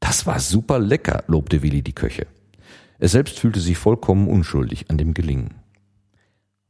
Das 0.00 0.26
war 0.26 0.40
super 0.40 0.78
lecker, 0.78 1.24
lobte 1.26 1.62
Willi 1.62 1.82
die 1.82 1.94
Köche. 1.94 2.26
Er 2.98 3.08
selbst 3.08 3.38
fühlte 3.38 3.60
sich 3.60 3.78
vollkommen 3.78 4.28
unschuldig 4.28 4.90
an 4.90 4.98
dem 4.98 5.12
Gelingen. 5.12 5.54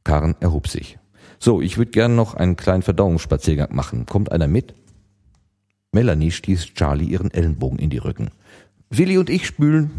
Karen 0.03 0.35
erhob 0.39 0.67
sich. 0.67 0.97
So, 1.39 1.61
ich 1.61 1.77
würde 1.77 1.91
gern 1.91 2.15
noch 2.15 2.33
einen 2.33 2.55
kleinen 2.55 2.83
Verdauungsspaziergang 2.83 3.73
machen. 3.75 4.05
Kommt 4.05 4.31
einer 4.31 4.47
mit? 4.47 4.73
Melanie 5.93 6.31
stieß 6.31 6.73
Charlie 6.73 7.05
ihren 7.05 7.31
Ellenbogen 7.31 7.77
in 7.79 7.91
die 7.91 7.99
Rücken. 7.99 8.31
Willi 8.89 9.17
und 9.17 9.29
ich 9.29 9.45
spülen. 9.45 9.91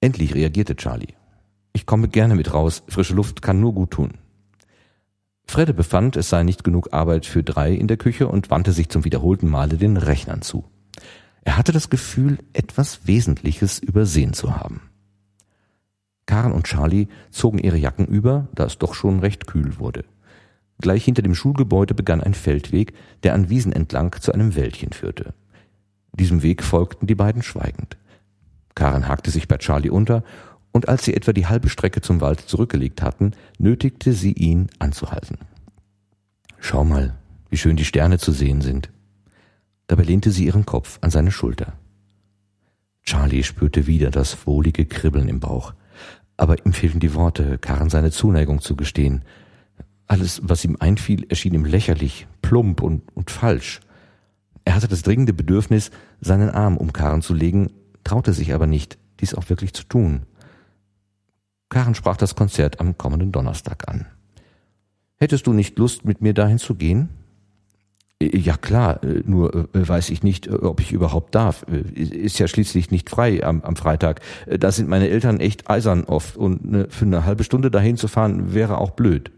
Endlich 0.00 0.34
reagierte 0.34 0.74
Charlie. 0.74 1.14
Ich 1.74 1.84
komme 1.84 2.08
gerne 2.08 2.34
mit 2.34 2.52
raus. 2.52 2.82
Frische 2.88 3.14
Luft 3.14 3.42
kann 3.42 3.60
nur 3.60 3.74
gut 3.74 3.90
tun. 3.90 4.14
Fredde 5.46 5.74
befand, 5.74 6.16
es 6.16 6.30
sei 6.30 6.42
nicht 6.42 6.64
genug 6.64 6.92
Arbeit 6.92 7.26
für 7.26 7.44
drei 7.44 7.72
in 7.72 7.88
der 7.88 7.98
Küche 7.98 8.26
und 8.26 8.50
wandte 8.50 8.72
sich 8.72 8.88
zum 8.88 9.04
wiederholten 9.04 9.48
Male 9.48 9.76
den 9.76 9.96
Rechnern 9.96 10.42
zu. 10.42 10.64
Er 11.42 11.56
hatte 11.58 11.72
das 11.72 11.90
Gefühl, 11.90 12.38
etwas 12.54 13.06
Wesentliches 13.06 13.78
übersehen 13.78 14.32
zu 14.32 14.56
haben. 14.56 14.80
Karen 16.24 16.52
und 16.52 16.64
Charlie 16.64 17.06
zogen 17.30 17.58
ihre 17.58 17.76
Jacken 17.76 18.06
über, 18.06 18.48
da 18.54 18.64
es 18.64 18.78
doch 18.78 18.94
schon 18.94 19.20
recht 19.20 19.46
kühl 19.46 19.78
wurde. 19.78 20.04
Gleich 20.80 21.04
hinter 21.04 21.22
dem 21.22 21.34
Schulgebäude 21.34 21.94
begann 21.94 22.22
ein 22.22 22.34
Feldweg, 22.34 22.92
der 23.22 23.34
an 23.34 23.48
Wiesen 23.48 23.72
entlang 23.72 24.14
zu 24.20 24.32
einem 24.32 24.54
Wäldchen 24.54 24.92
führte. 24.92 25.34
Diesem 26.12 26.42
Weg 26.42 26.62
folgten 26.62 27.06
die 27.06 27.14
beiden 27.14 27.42
schweigend. 27.42 27.96
Karen 28.74 29.08
hakte 29.08 29.30
sich 29.30 29.48
bei 29.48 29.56
Charlie 29.56 29.90
unter, 29.90 30.22
und 30.72 30.88
als 30.88 31.04
sie 31.04 31.14
etwa 31.14 31.32
die 31.32 31.46
halbe 31.46 31.70
Strecke 31.70 32.02
zum 32.02 32.20
Wald 32.20 32.40
zurückgelegt 32.40 33.00
hatten, 33.00 33.32
nötigte 33.58 34.12
sie 34.12 34.32
ihn 34.32 34.68
anzuhalten. 34.78 35.38
Schau 36.58 36.84
mal, 36.84 37.14
wie 37.48 37.56
schön 37.56 37.76
die 37.76 37.84
Sterne 37.84 38.18
zu 38.18 38.32
sehen 38.32 38.60
sind. 38.60 38.90
Dabei 39.86 40.02
lehnte 40.02 40.30
sie 40.30 40.44
ihren 40.44 40.66
Kopf 40.66 40.98
an 41.00 41.10
seine 41.10 41.30
Schulter. 41.30 41.72
Charlie 43.02 43.44
spürte 43.44 43.86
wieder 43.86 44.10
das 44.10 44.46
wohlige 44.46 44.84
Kribbeln 44.84 45.28
im 45.28 45.40
Bauch. 45.40 45.74
Aber 46.36 46.66
ihm 46.66 46.72
fehlten 46.72 47.00
die 47.00 47.14
Worte, 47.14 47.56
Karen 47.56 47.88
seine 47.88 48.10
Zuneigung 48.10 48.60
zu 48.60 48.76
gestehen. 48.76 49.24
Alles, 50.06 50.40
was 50.44 50.64
ihm 50.64 50.76
einfiel, 50.78 51.26
erschien 51.28 51.54
ihm 51.54 51.64
lächerlich, 51.64 52.26
plump 52.42 52.82
und, 52.82 53.02
und 53.14 53.30
falsch. 53.30 53.80
Er 54.64 54.74
hatte 54.74 54.88
das 54.88 55.02
dringende 55.02 55.32
Bedürfnis, 55.32 55.90
seinen 56.20 56.50
Arm 56.50 56.76
um 56.76 56.92
Karen 56.92 57.22
zu 57.22 57.34
legen, 57.34 57.70
traute 58.04 58.32
sich 58.32 58.54
aber 58.54 58.66
nicht, 58.66 58.98
dies 59.20 59.34
auch 59.34 59.48
wirklich 59.48 59.72
zu 59.72 59.84
tun. 59.84 60.22
Karen 61.68 61.94
sprach 61.94 62.16
das 62.16 62.36
Konzert 62.36 62.80
am 62.80 62.96
kommenden 62.96 63.32
Donnerstag 63.32 63.88
an. 63.88 64.06
Hättest 65.16 65.46
du 65.46 65.52
nicht 65.52 65.78
Lust, 65.78 66.04
mit 66.04 66.20
mir 66.20 66.34
dahin 66.34 66.58
zu 66.58 66.74
gehen? 66.74 67.08
Äh, 68.20 68.36
ja 68.36 68.56
klar, 68.56 69.02
äh, 69.02 69.22
nur 69.24 69.54
äh, 69.74 69.88
weiß 69.88 70.10
ich 70.10 70.22
nicht, 70.22 70.48
ob 70.48 70.80
ich 70.80 70.92
überhaupt 70.92 71.34
darf. 71.34 71.62
Ist 71.64 72.38
ja 72.38 72.48
schließlich 72.48 72.90
nicht 72.90 73.10
frei 73.10 73.42
am, 73.42 73.62
am 73.62 73.76
Freitag. 73.76 74.20
Da 74.46 74.70
sind 74.70 74.88
meine 74.88 75.08
Eltern 75.08 75.40
echt 75.40 75.68
eisern 75.70 76.04
oft 76.04 76.36
und 76.36 76.88
für 76.90 77.04
eine 77.04 77.24
halbe 77.24 77.44
Stunde 77.44 77.70
dahin 77.70 77.96
zu 77.96 78.08
fahren 78.08 78.54
wäre 78.54 78.78
auch 78.78 78.90
blöd. 78.90 79.32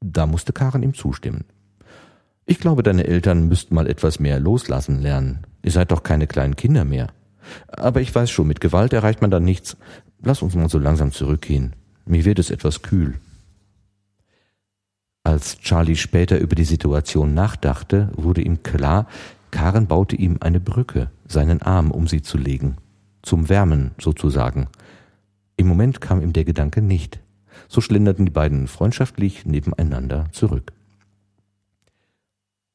Da 0.00 0.26
musste 0.26 0.52
Karen 0.52 0.82
ihm 0.82 0.94
zustimmen. 0.94 1.44
Ich 2.46 2.58
glaube, 2.58 2.82
deine 2.82 3.06
Eltern 3.06 3.46
müssten 3.48 3.74
mal 3.74 3.86
etwas 3.86 4.18
mehr 4.18 4.40
loslassen 4.40 5.00
lernen. 5.00 5.46
Ihr 5.62 5.70
seid 5.70 5.92
doch 5.92 6.02
keine 6.02 6.26
kleinen 6.26 6.56
Kinder 6.56 6.84
mehr. 6.84 7.08
Aber 7.68 8.00
ich 8.00 8.14
weiß 8.14 8.30
schon, 8.30 8.48
mit 8.48 8.60
Gewalt 8.60 8.92
erreicht 8.92 9.20
man 9.20 9.30
dann 9.30 9.44
nichts. 9.44 9.76
Lass 10.22 10.42
uns 10.42 10.54
mal 10.54 10.68
so 10.68 10.78
langsam 10.78 11.12
zurückgehen. 11.12 11.74
Mir 12.06 12.24
wird 12.24 12.38
es 12.38 12.50
etwas 12.50 12.82
kühl. 12.82 13.20
Als 15.22 15.58
Charlie 15.58 15.96
später 15.96 16.38
über 16.38 16.56
die 16.56 16.64
Situation 16.64 17.34
nachdachte, 17.34 18.10
wurde 18.16 18.42
ihm 18.42 18.62
klar, 18.62 19.06
Karen 19.50 19.86
baute 19.86 20.16
ihm 20.16 20.38
eine 20.40 20.60
Brücke, 20.60 21.10
seinen 21.26 21.60
Arm 21.62 21.90
um 21.90 22.08
sie 22.08 22.22
zu 22.22 22.38
legen. 22.38 22.76
Zum 23.22 23.48
Wärmen 23.48 23.92
sozusagen. 24.00 24.68
Im 25.56 25.68
Moment 25.68 26.00
kam 26.00 26.22
ihm 26.22 26.32
der 26.32 26.44
Gedanke 26.44 26.80
nicht. 26.80 27.20
So 27.70 27.80
schlenderten 27.80 28.26
die 28.26 28.32
beiden 28.32 28.66
freundschaftlich 28.66 29.46
nebeneinander 29.46 30.26
zurück. 30.32 30.72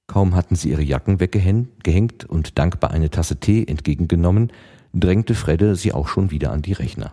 Kaum 0.07 0.35
hatten 0.35 0.55
sie 0.55 0.69
ihre 0.69 0.83
Jacken 0.83 1.19
weggehängt 1.19 2.23
und 2.23 2.57
dankbar 2.57 2.91
eine 2.91 3.09
Tasse 3.09 3.37
Tee 3.37 3.65
entgegengenommen, 3.67 4.53
drängte 4.93 5.35
Fredde 5.35 5.75
sie 5.75 5.91
auch 5.91 6.07
schon 6.07 6.31
wieder 6.31 6.53
an 6.53 6.61
die 6.61 6.71
Rechner. 6.71 7.11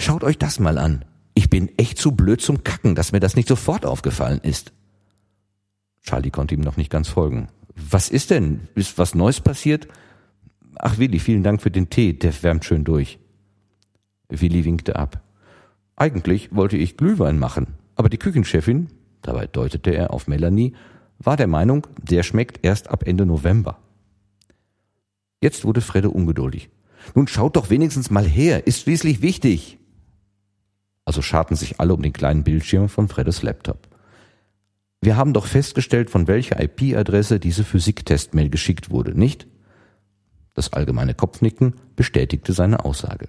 Schaut 0.00 0.24
euch 0.24 0.38
das 0.38 0.58
mal 0.58 0.78
an, 0.78 1.04
ich 1.34 1.50
bin 1.50 1.68
echt 1.76 1.98
zu 1.98 2.12
blöd 2.12 2.40
zum 2.40 2.64
Kacken, 2.64 2.94
dass 2.94 3.12
mir 3.12 3.20
das 3.20 3.36
nicht 3.36 3.48
sofort 3.48 3.84
aufgefallen 3.84 4.40
ist. 4.42 4.72
Charlie 6.04 6.30
konnte 6.30 6.54
ihm 6.54 6.62
noch 6.62 6.78
nicht 6.78 6.90
ganz 6.90 7.08
folgen. 7.08 7.48
Was 7.76 8.08
ist 8.08 8.30
denn? 8.30 8.68
Ist 8.76 8.96
was 8.96 9.14
Neues 9.14 9.42
passiert? 9.42 9.88
Ach 10.76 10.96
Willi, 10.96 11.18
vielen 11.18 11.42
Dank 11.42 11.60
für 11.60 11.70
den 11.70 11.90
Tee, 11.90 12.14
der 12.14 12.32
wärmt 12.42 12.64
schön 12.64 12.84
durch. 12.84 13.18
Willi 14.30 14.64
winkte 14.64 14.96
ab. 14.96 15.23
Eigentlich 15.96 16.54
wollte 16.54 16.76
ich 16.76 16.96
Glühwein 16.96 17.38
machen, 17.38 17.74
aber 17.94 18.08
die 18.08 18.18
Küchenchefin, 18.18 18.88
dabei 19.22 19.46
deutete 19.46 19.90
er 19.90 20.12
auf 20.12 20.26
Melanie, 20.26 20.74
war 21.18 21.36
der 21.36 21.46
Meinung, 21.46 21.86
der 22.02 22.22
schmeckt 22.22 22.64
erst 22.64 22.90
ab 22.90 23.04
Ende 23.06 23.26
November. 23.26 23.78
Jetzt 25.40 25.64
wurde 25.64 25.80
Fredde 25.80 26.10
ungeduldig. 26.10 26.70
Nun 27.14 27.28
schaut 27.28 27.56
doch 27.56 27.70
wenigstens 27.70 28.10
mal 28.10 28.26
her, 28.26 28.66
ist 28.66 28.80
schließlich 28.82 29.22
wichtig. 29.22 29.78
Also 31.04 31.22
scharten 31.22 31.56
sich 31.56 31.80
alle 31.80 31.94
um 31.94 32.02
den 32.02 32.12
kleinen 32.12 32.44
Bildschirm 32.44 32.88
von 32.88 33.08
Freddes 33.08 33.42
Laptop. 33.42 33.88
Wir 35.00 35.16
haben 35.16 35.34
doch 35.34 35.46
festgestellt, 35.46 36.08
von 36.08 36.26
welcher 36.26 36.62
IP-Adresse 36.62 37.38
diese 37.38 37.62
Physiktestmail 37.62 38.48
geschickt 38.48 38.90
wurde, 38.90 39.16
nicht? 39.16 39.46
Das 40.54 40.72
allgemeine 40.72 41.14
Kopfnicken 41.14 41.74
bestätigte 41.94 42.54
seine 42.54 42.84
Aussage. 42.84 43.28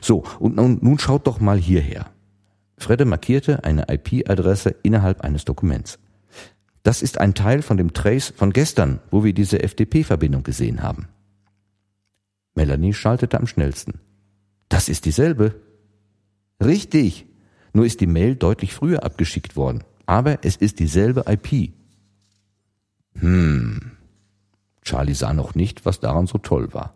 So, 0.00 0.24
und 0.38 0.56
nun, 0.56 0.78
nun 0.82 0.98
schaut 0.98 1.26
doch 1.26 1.40
mal 1.40 1.58
hierher. 1.58 2.06
Fredde 2.76 3.04
markierte 3.04 3.64
eine 3.64 3.86
IP-Adresse 3.88 4.74
innerhalb 4.82 5.22
eines 5.22 5.44
Dokuments. 5.44 5.98
Das 6.82 7.02
ist 7.02 7.18
ein 7.18 7.34
Teil 7.34 7.62
von 7.62 7.76
dem 7.76 7.94
Trace 7.94 8.32
von 8.36 8.52
gestern, 8.52 9.00
wo 9.10 9.24
wir 9.24 9.32
diese 9.32 9.58
FTP-Verbindung 9.58 10.42
gesehen 10.42 10.82
haben. 10.82 11.08
Melanie 12.54 12.92
schaltete 12.92 13.38
am 13.38 13.46
schnellsten. 13.46 14.00
Das 14.68 14.88
ist 14.88 15.04
dieselbe. 15.06 15.54
Richtig. 16.62 17.26
Nur 17.72 17.86
ist 17.86 18.00
die 18.00 18.06
Mail 18.06 18.36
deutlich 18.36 18.74
früher 18.74 19.02
abgeschickt 19.02 19.56
worden. 19.56 19.82
Aber 20.06 20.44
es 20.44 20.56
ist 20.56 20.78
dieselbe 20.78 21.24
IP. 21.26 21.72
Hm. 23.18 23.92
Charlie 24.82 25.14
sah 25.14 25.32
noch 25.32 25.54
nicht, 25.54 25.86
was 25.86 26.00
daran 26.00 26.26
so 26.26 26.38
toll 26.38 26.74
war. 26.74 26.94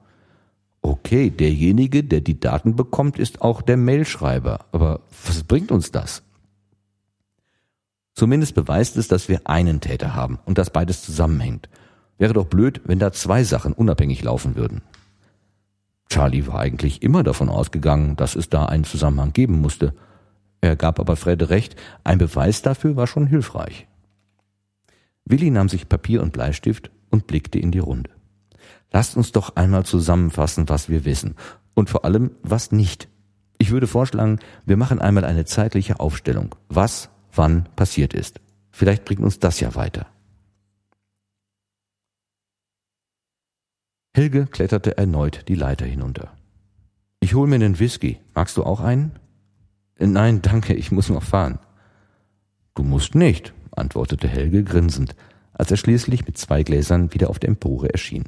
Okay, 0.88 1.28
derjenige, 1.28 2.02
der 2.02 2.22
die 2.22 2.40
Daten 2.40 2.74
bekommt, 2.74 3.18
ist 3.18 3.42
auch 3.42 3.60
der 3.60 3.76
Mailschreiber. 3.76 4.60
Aber 4.72 5.00
was 5.26 5.42
bringt 5.44 5.70
uns 5.70 5.90
das? 5.92 6.22
Zumindest 8.14 8.54
beweist 8.54 8.96
es, 8.96 9.06
dass 9.06 9.28
wir 9.28 9.46
einen 9.46 9.82
Täter 9.82 10.14
haben 10.14 10.38
und 10.46 10.56
dass 10.56 10.70
beides 10.70 11.02
zusammenhängt. 11.02 11.68
Wäre 12.16 12.32
doch 12.32 12.46
blöd, 12.46 12.80
wenn 12.86 12.98
da 12.98 13.12
zwei 13.12 13.44
Sachen 13.44 13.74
unabhängig 13.74 14.22
laufen 14.22 14.56
würden. 14.56 14.80
Charlie 16.08 16.46
war 16.46 16.60
eigentlich 16.60 17.02
immer 17.02 17.22
davon 17.22 17.50
ausgegangen, 17.50 18.16
dass 18.16 18.34
es 18.34 18.48
da 18.48 18.64
einen 18.64 18.84
Zusammenhang 18.84 19.34
geben 19.34 19.60
musste. 19.60 19.92
Er 20.62 20.74
gab 20.74 20.98
aber 20.98 21.16
Fred 21.16 21.50
recht, 21.50 21.76
ein 22.02 22.16
Beweis 22.16 22.62
dafür 22.62 22.96
war 22.96 23.06
schon 23.06 23.26
hilfreich. 23.26 23.86
Willi 25.26 25.50
nahm 25.50 25.68
sich 25.68 25.86
Papier 25.86 26.22
und 26.22 26.32
Bleistift 26.32 26.90
und 27.10 27.26
blickte 27.26 27.58
in 27.58 27.72
die 27.72 27.78
Runde. 27.78 28.08
Lasst 28.90 29.16
uns 29.16 29.32
doch 29.32 29.56
einmal 29.56 29.84
zusammenfassen, 29.84 30.68
was 30.68 30.88
wir 30.88 31.04
wissen 31.04 31.34
und 31.74 31.90
vor 31.90 32.04
allem, 32.04 32.32
was 32.42 32.72
nicht. 32.72 33.08
Ich 33.58 33.70
würde 33.70 33.86
vorschlagen, 33.86 34.38
wir 34.66 34.76
machen 34.76 35.00
einmal 35.00 35.24
eine 35.24 35.44
zeitliche 35.44 36.00
Aufstellung, 36.00 36.54
was 36.68 37.10
wann 37.32 37.68
passiert 37.76 38.14
ist. 38.14 38.40
Vielleicht 38.70 39.04
bringt 39.04 39.20
uns 39.20 39.38
das 39.38 39.60
ja 39.60 39.74
weiter. 39.74 40.06
Helge 44.14 44.46
kletterte 44.46 44.96
erneut 44.96 45.44
die 45.48 45.54
Leiter 45.54 45.84
hinunter. 45.84 46.32
Ich 47.20 47.34
hol 47.34 47.46
mir 47.46 47.56
einen 47.56 47.78
Whisky. 47.78 48.20
Magst 48.34 48.56
du 48.56 48.64
auch 48.64 48.80
einen? 48.80 49.12
Nein, 49.98 50.42
danke, 50.42 50.74
ich 50.74 50.92
muss 50.92 51.08
noch 51.08 51.22
fahren. 51.22 51.58
Du 52.74 52.84
musst 52.84 53.14
nicht, 53.14 53.52
antwortete 53.72 54.28
Helge 54.28 54.62
grinsend, 54.62 55.16
als 55.52 55.70
er 55.70 55.76
schließlich 55.76 56.26
mit 56.26 56.38
zwei 56.38 56.62
Gläsern 56.62 57.12
wieder 57.12 57.30
auf 57.30 57.38
der 57.38 57.48
Empore 57.48 57.92
erschien. 57.92 58.24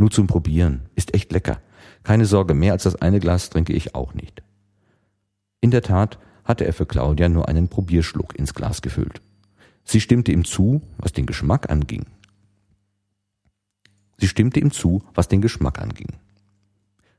Nur 0.00 0.10
zum 0.10 0.26
Probieren, 0.26 0.88
ist 0.94 1.12
echt 1.12 1.30
lecker. 1.30 1.60
Keine 2.04 2.24
Sorge, 2.24 2.54
mehr 2.54 2.72
als 2.72 2.84
das 2.84 2.96
eine 2.96 3.20
Glas 3.20 3.50
trinke 3.50 3.74
ich 3.74 3.94
auch 3.94 4.14
nicht. 4.14 4.42
In 5.60 5.70
der 5.70 5.82
Tat 5.82 6.18
hatte 6.42 6.64
er 6.64 6.72
für 6.72 6.86
Claudia 6.86 7.28
nur 7.28 7.48
einen 7.48 7.68
Probierschluck 7.68 8.34
ins 8.38 8.54
Glas 8.54 8.80
gefüllt. 8.80 9.20
Sie 9.84 10.00
stimmte 10.00 10.32
ihm 10.32 10.46
zu, 10.46 10.80
was 10.96 11.12
den 11.12 11.26
Geschmack 11.26 11.68
anging. 11.68 12.06
Sie 14.16 14.26
stimmte 14.26 14.58
ihm 14.58 14.70
zu, 14.70 15.02
was 15.14 15.28
den 15.28 15.42
Geschmack 15.42 15.78
anging. 15.78 16.16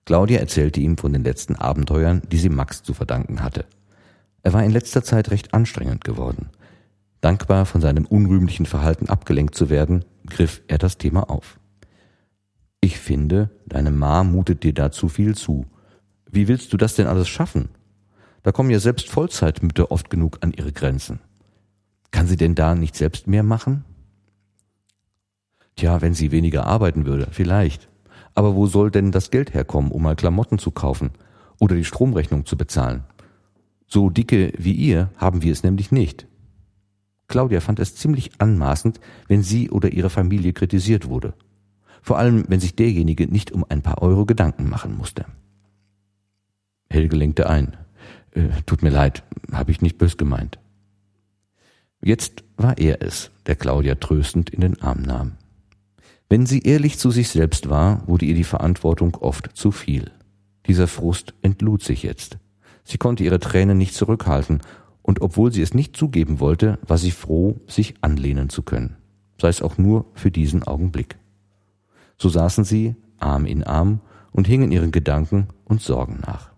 Claudia 0.05 0.39
erzählte 0.39 0.79
ihm 0.79 0.97
von 0.97 1.13
den 1.13 1.23
letzten 1.23 1.55
Abenteuern, 1.57 2.23
die 2.31 2.39
sie 2.39 2.49
Max 2.49 2.81
zu 2.81 2.95
verdanken 2.95 3.43
hatte. 3.43 3.65
Er 4.41 4.53
war 4.53 4.63
in 4.63 4.71
letzter 4.71 5.03
Zeit 5.03 5.29
recht 5.29 5.53
anstrengend 5.53 6.03
geworden. 6.03 6.49
Dankbar 7.21 7.67
von 7.67 7.79
seinem 7.79 8.07
unrühmlichen 8.07 8.65
Verhalten 8.65 9.07
abgelenkt 9.07 9.53
zu 9.53 9.69
werden, 9.69 10.03
griff 10.25 10.63
er 10.67 10.79
das 10.79 10.97
Thema 10.97 11.29
auf. 11.29 11.60
Ich 12.81 12.99
finde, 12.99 13.51
deine 13.67 13.91
Ma 13.91 14.23
mutet 14.23 14.63
dir 14.63 14.73
da 14.73 14.91
zu 14.91 15.07
viel 15.07 15.35
zu. 15.35 15.67
Wie 16.29 16.47
willst 16.47 16.73
du 16.73 16.77
das 16.77 16.95
denn 16.95 17.05
alles 17.05 17.29
schaffen? 17.29 17.69
Da 18.41 18.51
kommen 18.51 18.71
ja 18.71 18.79
selbst 18.79 19.07
Vollzeitmütter 19.09 19.91
oft 19.91 20.09
genug 20.09 20.39
an 20.41 20.51
ihre 20.51 20.71
Grenzen. 20.71 21.19
Kann 22.09 22.25
sie 22.25 22.37
denn 22.37 22.55
da 22.55 22.73
nicht 22.73 22.95
selbst 22.95 23.27
mehr 23.27 23.43
machen? 23.43 23.85
Tja, 25.75 26.01
wenn 26.01 26.15
sie 26.15 26.31
weniger 26.31 26.65
arbeiten 26.65 27.05
würde, 27.05 27.27
vielleicht. 27.31 27.87
Aber 28.33 28.55
wo 28.55 28.65
soll 28.65 28.89
denn 28.89 29.11
das 29.11 29.29
Geld 29.29 29.53
herkommen, 29.53 29.91
um 29.91 30.01
mal 30.01 30.15
Klamotten 30.15 30.57
zu 30.57 30.71
kaufen 30.71 31.11
oder 31.59 31.75
die 31.75 31.85
Stromrechnung 31.85 32.45
zu 32.45 32.57
bezahlen? 32.57 33.03
So 33.87 34.09
dicke 34.09 34.53
wie 34.57 34.73
ihr 34.73 35.11
haben 35.17 35.43
wir 35.43 35.51
es 35.51 35.63
nämlich 35.63 35.91
nicht. 35.91 36.27
Claudia 37.27 37.61
fand 37.61 37.79
es 37.79 37.95
ziemlich 37.95 38.31
anmaßend, 38.39 38.99
wenn 39.27 39.43
sie 39.43 39.69
oder 39.69 39.91
ihre 39.91 40.09
Familie 40.09 40.53
kritisiert 40.53 41.07
wurde. 41.07 41.33
Vor 42.01 42.17
allem, 42.17 42.45
wenn 42.47 42.59
sich 42.59 42.75
derjenige 42.75 43.27
nicht 43.27 43.51
um 43.51 43.65
ein 43.67 43.81
paar 43.81 44.01
Euro 44.01 44.25
Gedanken 44.25 44.69
machen 44.69 44.97
musste. 44.97 45.25
Helge 46.89 47.15
lenkte 47.15 47.49
ein. 47.49 47.77
Äh, 48.31 48.49
tut 48.65 48.81
mir 48.81 48.89
leid, 48.89 49.23
habe 49.51 49.71
ich 49.71 49.81
nicht 49.81 49.97
bös 49.97 50.17
gemeint. 50.17 50.59
Jetzt 52.03 52.43
war 52.57 52.77
er 52.77 53.01
es, 53.01 53.29
der 53.45 53.55
Claudia 53.55 53.95
tröstend 53.95 54.49
in 54.49 54.61
den 54.61 54.81
Arm 54.81 55.03
nahm. 55.03 55.33
Wenn 56.29 56.45
sie 56.45 56.61
ehrlich 56.61 56.97
zu 56.97 57.11
sich 57.11 57.29
selbst 57.29 57.69
war, 57.69 58.07
wurde 58.07 58.25
ihr 58.25 58.33
die 58.33 58.43
Verantwortung 58.43 59.15
oft 59.15 59.55
zu 59.55 59.71
viel. 59.71 60.11
Dieser 60.65 60.87
Frust 60.87 61.33
entlud 61.41 61.83
sich 61.83 62.03
jetzt. 62.03 62.37
Sie 62.83 62.97
konnte 62.97 63.23
ihre 63.23 63.39
Tränen 63.39 63.77
nicht 63.77 63.93
zurückhalten, 63.93 64.61
und 65.03 65.21
obwohl 65.21 65.51
sie 65.51 65.61
es 65.61 65.73
nicht 65.73 65.97
zugeben 65.97 66.39
wollte, 66.39 66.79
war 66.87 66.97
sie 66.97 67.11
froh, 67.11 67.59
sich 67.67 67.95
anlehnen 68.01 68.49
zu 68.49 68.61
können, 68.61 68.97
sei 69.39 69.49
es 69.49 69.61
auch 69.61 69.77
nur 69.77 70.05
für 70.13 70.31
diesen 70.31 70.63
Augenblick. 70.63 71.17
So 72.21 72.29
saßen 72.29 72.63
sie, 72.65 72.95
Arm 73.17 73.47
in 73.47 73.63
Arm, 73.63 73.99
und 74.31 74.45
hingen 74.45 74.71
ihren 74.71 74.91
Gedanken 74.91 75.47
und 75.65 75.81
Sorgen 75.81 76.19
nach. 76.23 76.51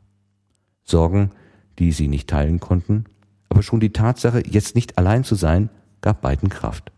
Sorgen, 0.84 1.32
die 1.80 1.94
sie 1.94 2.10
nicht 2.10 2.30
teilen 2.30 2.60
konnten, 2.60 3.06
aber 3.48 3.64
schon 3.64 3.80
die 3.80 3.94
Tatsache, 3.94 4.44
jetzt 4.46 4.76
nicht 4.76 4.98
allein 4.98 5.24
zu 5.24 5.36
sein, 5.36 5.70
gab 6.02 6.20
beiden 6.20 6.50
Kraft. 6.50 6.92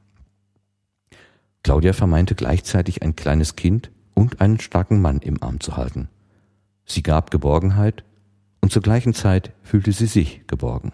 Claudia 1.62 1.94
vermeinte 1.94 2.34
gleichzeitig 2.34 3.04
ein 3.04 3.16
kleines 3.16 3.56
Kind 3.56 3.92
und 4.16 4.42
einen 4.42 4.60
starken 4.60 5.00
Mann 5.00 5.20
im 5.20 5.44
Arm 5.44 5.60
zu 5.60 5.78
halten. 5.78 6.10
Sie 6.88 7.04
gab 7.04 7.30
Geborgenheit 7.30 8.04
und 8.62 8.72
zur 8.72 8.82
gleichen 8.82 9.14
Zeit 9.14 9.54
fühlte 9.62 9.92
sie 9.92 10.08
sich 10.08 10.48
geborgen. 10.48 10.94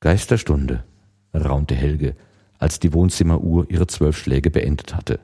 Geisterstunde, 0.00 0.84
raunte 1.32 1.74
Helge, 1.74 2.16
als 2.62 2.78
die 2.78 2.92
Wohnzimmeruhr 2.92 3.68
ihre 3.68 3.88
zwölf 3.88 4.16
Schläge 4.16 4.50
beendet 4.50 4.94
hatte. 4.94 5.18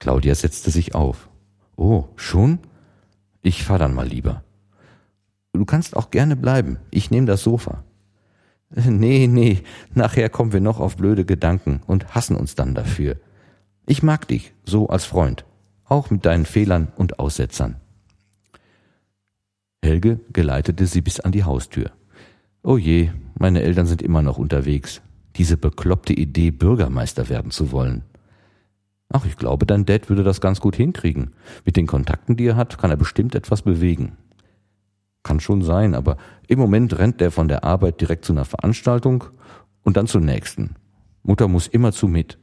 Claudia 0.00 0.34
setzte 0.34 0.72
sich 0.72 0.96
auf. 0.96 1.28
Oh, 1.76 2.06
schon? 2.16 2.58
Ich 3.40 3.62
fahr 3.62 3.78
dann 3.78 3.94
mal 3.94 4.08
lieber. 4.08 4.42
Du 5.52 5.64
kannst 5.64 5.96
auch 5.96 6.10
gerne 6.10 6.34
bleiben. 6.34 6.78
Ich 6.90 7.12
nehme 7.12 7.26
das 7.26 7.42
Sofa. 7.42 7.84
Nee, 8.74 9.26
nee, 9.26 9.62
nachher 9.94 10.28
kommen 10.28 10.52
wir 10.52 10.60
noch 10.60 10.80
auf 10.80 10.96
blöde 10.96 11.24
Gedanken 11.24 11.82
und 11.86 12.14
hassen 12.14 12.36
uns 12.36 12.54
dann 12.54 12.74
dafür. 12.74 13.16
Ich 13.86 14.02
mag 14.02 14.26
dich, 14.26 14.54
so 14.64 14.88
als 14.88 15.04
Freund, 15.04 15.44
auch 15.84 16.10
mit 16.10 16.24
deinen 16.24 16.46
Fehlern 16.46 16.88
und 16.96 17.18
Aussetzern. 17.18 17.76
Helge 19.84 20.20
geleitete 20.32 20.86
sie 20.86 21.02
bis 21.02 21.20
an 21.20 21.32
die 21.32 21.44
Haustür. 21.44 21.90
Oh 22.62 22.78
je, 22.78 23.10
meine 23.38 23.62
Eltern 23.62 23.86
sind 23.86 24.00
immer 24.00 24.22
noch 24.22 24.38
unterwegs. 24.38 25.02
Diese 25.36 25.56
bekloppte 25.56 26.12
Idee, 26.12 26.50
Bürgermeister 26.50 27.28
werden 27.28 27.50
zu 27.50 27.72
wollen. 27.72 28.04
Ach, 29.08 29.26
ich 29.26 29.36
glaube, 29.36 29.66
dein 29.66 29.84
Dad 29.84 30.08
würde 30.08 30.24
das 30.24 30.40
ganz 30.40 30.60
gut 30.60 30.76
hinkriegen. 30.76 31.32
Mit 31.64 31.76
den 31.76 31.86
Kontakten, 31.86 32.36
die 32.36 32.46
er 32.46 32.56
hat, 32.56 32.78
kann 32.78 32.90
er 32.90 32.96
bestimmt 32.96 33.34
etwas 33.34 33.62
bewegen. 33.62 34.16
Kann 35.22 35.38
schon 35.38 35.62
sein, 35.62 35.94
aber 35.94 36.16
im 36.48 36.58
Moment 36.58 36.98
rennt 36.98 37.20
er 37.20 37.30
von 37.30 37.46
der 37.46 37.62
Arbeit 37.62 38.00
direkt 38.00 38.24
zu 38.24 38.32
einer 38.32 38.44
Veranstaltung 38.44 39.24
und 39.82 39.96
dann 39.96 40.06
zur 40.06 40.20
nächsten. 40.20 40.76
Mutter 41.22 41.46
muss 41.46 41.66
immerzu 41.66 42.08
mit. 42.08 42.38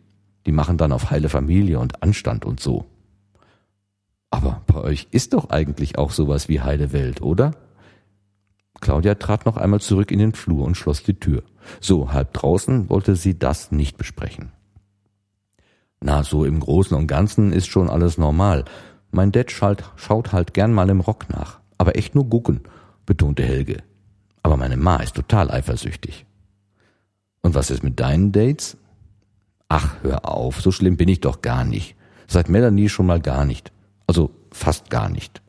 Die 0.45 0.52
machen 0.52 0.78
dann 0.78 0.91
auf 0.91 1.12
heile 1.12 1.30
Familie 1.30 1.80
und 1.80 2.02
Anstand 2.02 2.45
und 2.45 2.60
so. 2.60 2.86
Aber 4.30 4.62
bei 4.67 4.80
euch 4.80 5.08
ist 5.12 5.34
doch 5.34 5.49
eigentlich 5.49 5.97
auch 5.97 6.12
sowas 6.12 6.49
wie 6.49 6.62
heile 6.62 6.93
Welt, 6.93 7.21
oder? 7.21 7.52
Claudia 8.82 9.15
trat 9.15 9.46
noch 9.46 9.58
einmal 9.58 9.82
zurück 9.82 10.12
in 10.12 10.20
den 10.20 10.34
Flur 10.34 10.65
und 10.65 10.76
schloss 10.76 11.04
die 11.04 11.20
Tür. 11.20 11.44
So, 11.82 12.12
halb 12.12 12.34
draußen 12.34 12.89
wollte 12.89 13.15
sie 13.15 13.38
das 13.38 13.72
nicht 13.72 13.98
besprechen. 13.98 14.52
Na, 16.02 16.24
so 16.24 16.46
im 16.46 16.60
Großen 16.60 16.96
und 16.96 17.08
Ganzen 17.08 17.52
ist 17.52 17.68
schon 17.68 17.89
alles 17.89 18.18
normal. 18.18 18.65
Mein 19.12 19.32
Dad 19.32 19.52
schaut 19.52 20.32
halt 20.32 20.54
gern 20.54 20.74
mal 20.74 20.89
im 20.89 21.02
Rock 21.02 21.30
nach 21.30 21.60
aber 21.80 21.96
echt 21.96 22.13
nur 22.13 22.30
gucken, 22.30 22.62
betonte 23.08 23.44
Helge. 23.44 23.82
Aber 24.44 24.58
meine 24.58 24.78
Ma 24.78 24.98
ist 24.98 25.15
total 25.15 25.50
eifersüchtig. 25.50 26.26
Und 27.42 27.56
was 27.56 27.72
ist 27.72 27.84
mit 27.84 28.00
deinen 28.00 28.32
Dates? 28.32 28.78
Ach, 29.70 29.96
hör 30.04 30.30
auf, 30.30 30.62
so 30.62 30.72
schlimm 30.72 30.98
bin 30.98 31.10
ich 31.10 31.22
doch 31.22 31.42
gar 31.42 31.63
nicht. 31.63 31.96
Seit 32.28 32.50
Melanie 32.50 32.89
schon 32.89 33.08
mal 33.08 33.22
gar 33.22 33.46
nicht. 33.46 33.72
Also 34.06 34.32
fast 34.52 34.89
gar 34.89 35.10
nicht. 35.10 35.42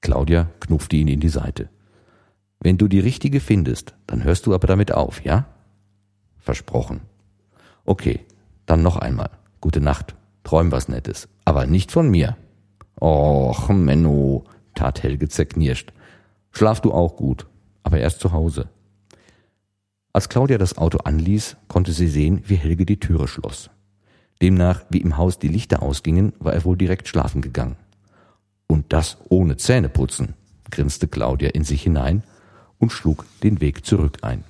Claudia 0.00 0.50
knuffte 0.60 0.96
ihn 0.96 1.08
in 1.08 1.20
die 1.20 1.28
Seite. 1.28 1.68
Wenn 2.60 2.76
du 2.76 2.88
die 2.88 3.00
richtige 3.00 3.40
findest, 3.40 3.94
dann 4.06 4.22
hörst 4.22 4.46
du 4.46 4.54
aber 4.54 4.66
damit 4.66 4.92
auf, 4.92 5.24
ja? 5.24 5.46
Versprochen. 6.38 7.00
Okay, 7.86 8.20
dann 8.66 8.82
noch 8.82 8.96
einmal. 8.96 9.30
Gute 9.60 9.80
Nacht. 9.80 10.14
Träum 10.44 10.70
was 10.70 10.88
Nettes. 10.88 11.28
Aber 11.44 11.66
nicht 11.66 11.90
von 11.90 12.10
mir. 12.10 12.36
Och, 13.00 13.70
Menno, 13.70 14.44
tat 14.74 15.02
Helge 15.02 15.28
zerknirscht. 15.28 15.92
Schlaf 16.52 16.80
du 16.80 16.92
auch 16.92 17.16
gut, 17.16 17.46
aber 17.82 17.98
erst 17.98 18.20
zu 18.20 18.32
Hause. 18.32 18.68
Als 20.12 20.28
Claudia 20.28 20.58
das 20.58 20.76
Auto 20.76 20.98
anließ, 20.98 21.56
konnte 21.68 21.92
sie 21.92 22.08
sehen, 22.08 22.42
wie 22.46 22.56
Helge 22.56 22.84
die 22.84 23.00
Türe 23.00 23.26
schloss. 23.28 23.70
Demnach, 24.42 24.84
wie 24.90 25.00
im 25.00 25.16
Haus 25.16 25.38
die 25.38 25.48
Lichter 25.48 25.82
ausgingen, 25.82 26.32
war 26.38 26.52
er 26.52 26.64
wohl 26.64 26.76
direkt 26.76 27.08
schlafen 27.08 27.40
gegangen. 27.40 27.76
Und 28.66 28.92
das 28.92 29.18
ohne 29.28 29.56
Zähneputzen, 29.56 30.34
grinste 30.70 31.08
Claudia 31.08 31.50
in 31.50 31.64
sich 31.64 31.82
hinein 31.82 32.22
und 32.80 32.90
schlug 32.90 33.24
den 33.44 33.60
Weg 33.60 33.86
zurück 33.86 34.18
ein. 34.22 34.42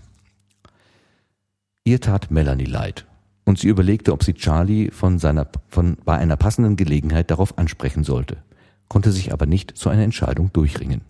Ihr 1.84 2.00
tat 2.00 2.30
Melanie 2.30 2.64
leid, 2.64 3.04
und 3.44 3.58
sie 3.58 3.68
überlegte, 3.68 4.14
ob 4.14 4.24
sie 4.24 4.32
Charlie 4.32 4.90
von 4.90 5.18
seiner, 5.18 5.46
von, 5.68 5.98
bei 6.06 6.16
einer 6.16 6.36
passenden 6.36 6.76
Gelegenheit 6.76 7.30
darauf 7.30 7.58
ansprechen 7.58 8.04
sollte 8.04 8.38
konnte 8.90 9.12
sich 9.12 9.32
aber 9.32 9.46
nicht 9.46 9.78
zu 9.78 9.88
einer 9.88 10.02
Entscheidung 10.02 10.52
durchringen. 10.52 11.00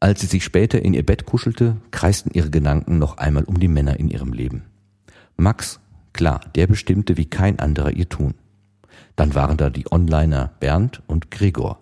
Als 0.00 0.20
sie 0.20 0.26
sich 0.26 0.44
später 0.44 0.82
in 0.82 0.92
ihr 0.92 1.06
Bett 1.06 1.24
kuschelte, 1.24 1.76
kreisten 1.90 2.30
ihre 2.34 2.50
Gedanken 2.50 2.98
noch 2.98 3.16
einmal 3.16 3.44
um 3.44 3.58
die 3.58 3.68
Männer 3.68 3.98
in 3.98 4.10
ihrem 4.10 4.32
Leben. 4.32 4.64
Max, 5.36 5.80
klar, 6.12 6.40
der 6.56 6.66
bestimmte 6.66 7.16
wie 7.16 7.24
kein 7.24 7.58
anderer 7.58 7.92
ihr 7.92 8.08
tun. 8.08 8.34
Dann 9.16 9.34
waren 9.34 9.56
da 9.56 9.70
die 9.70 9.90
Onliner 9.90 10.52
Bernd 10.60 11.02
und 11.06 11.30
Gregor. 11.30 11.78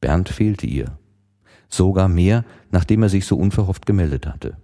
Bernd 0.00 0.28
fehlte 0.28 0.66
ihr. 0.66 0.98
Sogar 1.68 2.08
mehr, 2.08 2.44
nachdem 2.70 3.02
er 3.02 3.08
sich 3.08 3.26
so 3.26 3.36
unverhofft 3.36 3.86
gemeldet 3.86 4.26
hatte. 4.26 4.56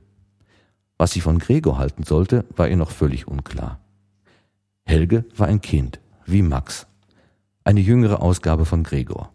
Was 0.98 1.12
sie 1.12 1.20
von 1.20 1.38
Gregor 1.38 1.78
halten 1.78 2.04
sollte, 2.04 2.44
war 2.56 2.68
ihr 2.68 2.76
noch 2.76 2.90
völlig 2.90 3.26
unklar. 3.26 3.80
Helge 4.84 5.24
war 5.36 5.48
ein 5.48 5.60
Kind, 5.60 6.00
wie 6.26 6.42
Max, 6.42 6.86
eine 7.64 7.80
jüngere 7.80 8.20
Ausgabe 8.20 8.64
von 8.64 8.82
Gregor. 8.82 9.32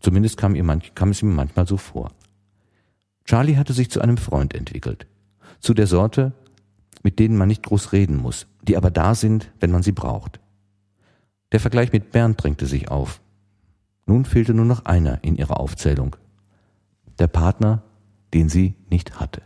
Zumindest 0.00 0.36
kam, 0.36 0.54
ihr 0.54 0.64
manch, 0.64 0.94
kam 0.94 1.10
es 1.10 1.22
ihm 1.22 1.34
manchmal 1.34 1.66
so 1.66 1.76
vor. 1.76 2.10
Charlie 3.24 3.56
hatte 3.56 3.72
sich 3.72 3.90
zu 3.90 4.00
einem 4.00 4.16
Freund 4.16 4.54
entwickelt. 4.54 5.06
Zu 5.60 5.74
der 5.74 5.86
Sorte, 5.86 6.32
mit 7.02 7.18
denen 7.18 7.36
man 7.36 7.48
nicht 7.48 7.62
groß 7.62 7.92
reden 7.92 8.16
muss, 8.16 8.46
die 8.62 8.76
aber 8.76 8.90
da 8.90 9.14
sind, 9.14 9.52
wenn 9.60 9.70
man 9.70 9.82
sie 9.82 9.92
braucht. 9.92 10.40
Der 11.52 11.60
Vergleich 11.60 11.92
mit 11.92 12.12
Bernd 12.12 12.42
drängte 12.42 12.66
sich 12.66 12.90
auf. 12.90 13.20
Nun 14.06 14.24
fehlte 14.24 14.54
nur 14.54 14.64
noch 14.64 14.84
einer 14.84 15.22
in 15.22 15.36
ihrer 15.36 15.60
Aufzählung. 15.60 16.16
Der 17.18 17.26
Partner, 17.26 17.82
den 18.34 18.48
sie 18.48 18.74
nicht 18.88 19.18
hatte. 19.20 19.42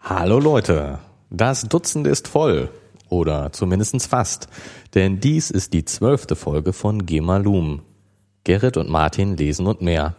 Hallo 0.00 0.38
Leute, 0.38 0.98
das 1.30 1.62
Dutzend 1.62 2.06
ist 2.06 2.28
voll. 2.28 2.68
Oder 3.08 3.52
zumindestens 3.52 4.06
fast. 4.06 4.48
Denn 4.94 5.20
dies 5.20 5.50
ist 5.50 5.72
die 5.72 5.84
zwölfte 5.84 6.36
Folge 6.36 6.72
von 6.72 7.06
Gemalum. 7.06 7.82
Gerrit 8.44 8.76
und 8.76 8.88
Martin 8.88 9.36
lesen 9.36 9.66
und 9.66 9.82
mehr. 9.82 10.14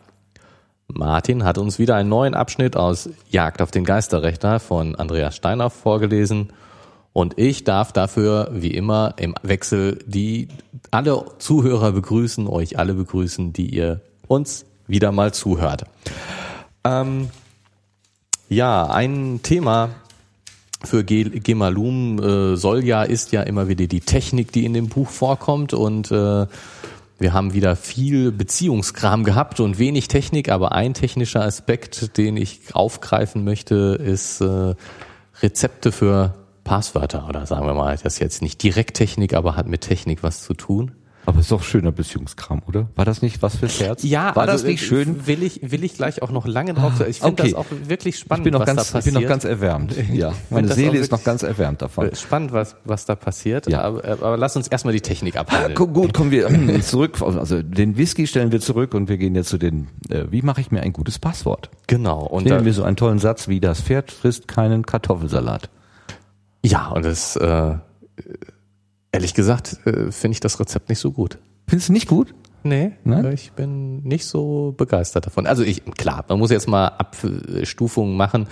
Martin 0.93 1.43
hat 1.43 1.57
uns 1.57 1.79
wieder 1.79 1.95
einen 1.95 2.09
neuen 2.09 2.33
Abschnitt 2.33 2.75
aus 2.75 3.09
Jagd 3.29 3.61
auf 3.61 3.71
den 3.71 3.83
Geisterrechter 3.83 4.59
von 4.59 4.95
Andreas 4.95 5.35
Steiner 5.35 5.69
vorgelesen. 5.69 6.53
Und 7.13 7.37
ich 7.37 7.63
darf 7.63 7.91
dafür, 7.91 8.49
wie 8.53 8.71
immer, 8.71 9.13
im 9.17 9.35
Wechsel 9.43 9.99
die 10.05 10.47
alle 10.91 11.25
Zuhörer 11.37 11.91
begrüßen, 11.91 12.47
euch 12.47 12.79
alle 12.79 12.93
begrüßen, 12.93 13.53
die 13.53 13.67
ihr 13.67 14.01
uns 14.27 14.65
wieder 14.87 15.11
mal 15.11 15.33
zuhört. 15.33 15.85
Ähm, 16.83 17.29
ja, 18.49 18.87
ein 18.87 19.41
Thema 19.43 19.89
für 20.83 21.03
Gemalum 21.03 22.19
äh, 22.21 22.57
soll 22.57 22.83
ja, 22.83 23.03
ist 23.03 23.31
ja 23.31 23.41
immer 23.43 23.67
wieder 23.67 23.87
die 23.87 24.01
Technik, 24.01 24.51
die 24.51 24.65
in 24.65 24.73
dem 24.73 24.89
Buch 24.89 25.09
vorkommt 25.09 25.73
und 25.73 26.11
äh, 26.11 26.45
wir 27.23 27.33
haben 27.33 27.53
wieder 27.53 27.75
viel 27.75 28.31
Beziehungskram 28.31 29.23
gehabt 29.23 29.59
und 29.61 29.79
wenig 29.79 30.09
Technik, 30.09 30.49
aber 30.49 30.73
ein 30.73 30.93
technischer 30.93 31.41
Aspekt, 31.41 32.17
den 32.17 32.37
ich 32.37 32.75
aufgreifen 32.75 33.43
möchte, 33.45 33.97
ist 33.99 34.41
äh, 34.41 34.75
Rezepte 35.41 35.91
für 35.91 36.35
Passwörter 36.65 37.27
oder 37.27 37.45
sagen 37.45 37.65
wir 37.65 37.73
mal, 37.73 37.93
das 37.93 38.03
ist 38.15 38.19
jetzt 38.19 38.41
nicht 38.41 38.61
direkt 38.61 38.97
Technik, 38.97 39.33
aber 39.33 39.55
hat 39.55 39.67
mit 39.67 39.81
Technik 39.81 40.21
was 40.21 40.43
zu 40.43 40.53
tun. 40.53 40.91
Aber 41.25 41.39
ist 41.39 41.49
doch 41.51 41.63
schöner 41.63 41.93
Beziehungskram, 41.93 42.61
oder? 42.67 42.89
War 42.95 43.05
das 43.05 43.21
nicht 43.21 43.41
was 43.41 43.55
fürs 43.55 43.79
Herz? 43.79 44.03
Ja, 44.03 44.35
war 44.35 44.43
also, 44.43 44.51
das 44.53 44.63
nicht 44.65 44.83
schön? 44.85 45.25
Will 45.25 45.41
ich, 45.41 45.59
will 45.71 45.83
ich 45.85 45.93
gleich 45.95 46.21
auch 46.21 46.31
noch 46.31 46.45
lange 46.45 46.73
drauf. 46.73 46.99
Ich 47.07 47.19
finde 47.21 47.41
Okay. 47.43 47.51
das 47.51 47.53
auch 47.59 47.65
wirklich 47.87 48.15
Ich 48.15 48.21
spannend, 48.21 48.43
bin 48.43 48.51
noch 48.53 48.59
was 48.59 48.65
ganz, 48.67 48.77
da 48.79 48.83
ich 48.83 48.91
passiert. 48.91 49.15
bin 49.15 49.23
noch 49.23 49.29
ganz 49.29 49.43
erwärmt. 49.45 49.95
Ja, 50.13 50.33
meine 50.49 50.67
Seele 50.73 50.97
ist 50.97 51.11
noch 51.11 51.23
ganz 51.23 51.43
erwärmt 51.43 51.81
davon. 51.81 52.09
Äh, 52.09 52.15
Spannend, 52.15 52.51
was, 52.51 52.75
was 52.83 53.05
da 53.05 53.15
passiert. 53.15 53.67
Ja. 53.69 53.81
Aber, 53.83 54.03
aber 54.05 54.35
lass 54.37 54.55
uns 54.57 54.67
erstmal 54.67 54.93
die 54.93 54.99
Technik 55.01 55.37
abhandeln. 55.37 55.75
Gu- 55.75 55.87
Gut, 55.87 56.13
kommen 56.13 56.31
wir 56.31 56.49
zurück. 56.81 57.21
Also 57.21 57.61
den 57.63 57.95
Whisky 57.97 58.27
stellen 58.27 58.51
wir 58.51 58.59
zurück 58.59 58.93
und 58.93 59.07
wir 59.07 59.17
gehen 59.17 59.33
jetzt 59.35 59.47
zu 59.49 59.57
den. 59.57 59.87
Äh, 60.09 60.25
wie 60.29 60.41
mache 60.41 60.59
ich 60.59 60.71
mir 60.71 60.81
ein 60.81 60.91
gutes 60.91 61.19
Passwort? 61.19 61.69
Genau. 61.87 62.19
Und 62.25 62.43
Nehmen 62.43 62.59
da, 62.59 62.65
wir 62.65 62.73
so 62.73 62.83
einen 62.83 62.97
tollen 62.97 63.19
Satz 63.19 63.47
wie 63.47 63.59
das 63.61 63.79
Pferd 63.81 64.11
frisst 64.11 64.49
keinen 64.49 64.85
Kartoffelsalat. 64.85 65.69
ja, 66.65 66.89
und 66.89 67.05
das, 67.05 67.35
äh, 67.37 67.75
ehrlich 69.13 69.33
gesagt, 69.33 69.77
äh, 69.85 70.11
finde 70.11 70.33
ich 70.33 70.39
das 70.41 70.59
Rezept 70.59 70.89
nicht 70.89 70.99
so 70.99 71.11
gut. 71.11 71.37
Findest 71.67 71.87
du 71.89 71.93
nicht 71.93 72.09
gut? 72.09 72.33
Nee, 72.63 72.93
Nein? 73.03 73.31
ich 73.33 73.51
bin 73.53 74.03
nicht 74.03 74.25
so 74.25 74.73
begeistert 74.77 75.25
davon. 75.25 75.47
Also 75.47 75.63
ich, 75.63 75.83
klar, 75.97 76.23
man 76.27 76.39
muss 76.39 76.49
jetzt 76.51 76.67
mal 76.67 76.87
Abstufungen 76.87 78.15
machen. 78.17 78.47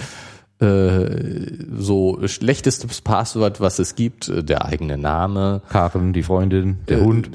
Äh, 0.60 1.66
so 1.78 2.20
schlechtestes 2.28 3.02
Passwort, 3.02 3.60
was 3.62 3.80
es 3.80 3.96
gibt, 3.96 4.28
äh, 4.30 4.44
der 4.44 4.66
eigene 4.66 4.98
Name. 4.98 5.62
Karen, 5.70 6.14
die 6.14 6.24
Freundin, 6.24 6.80
der 6.88 7.00
Äh, 7.00 7.04
Hund. 7.04 7.30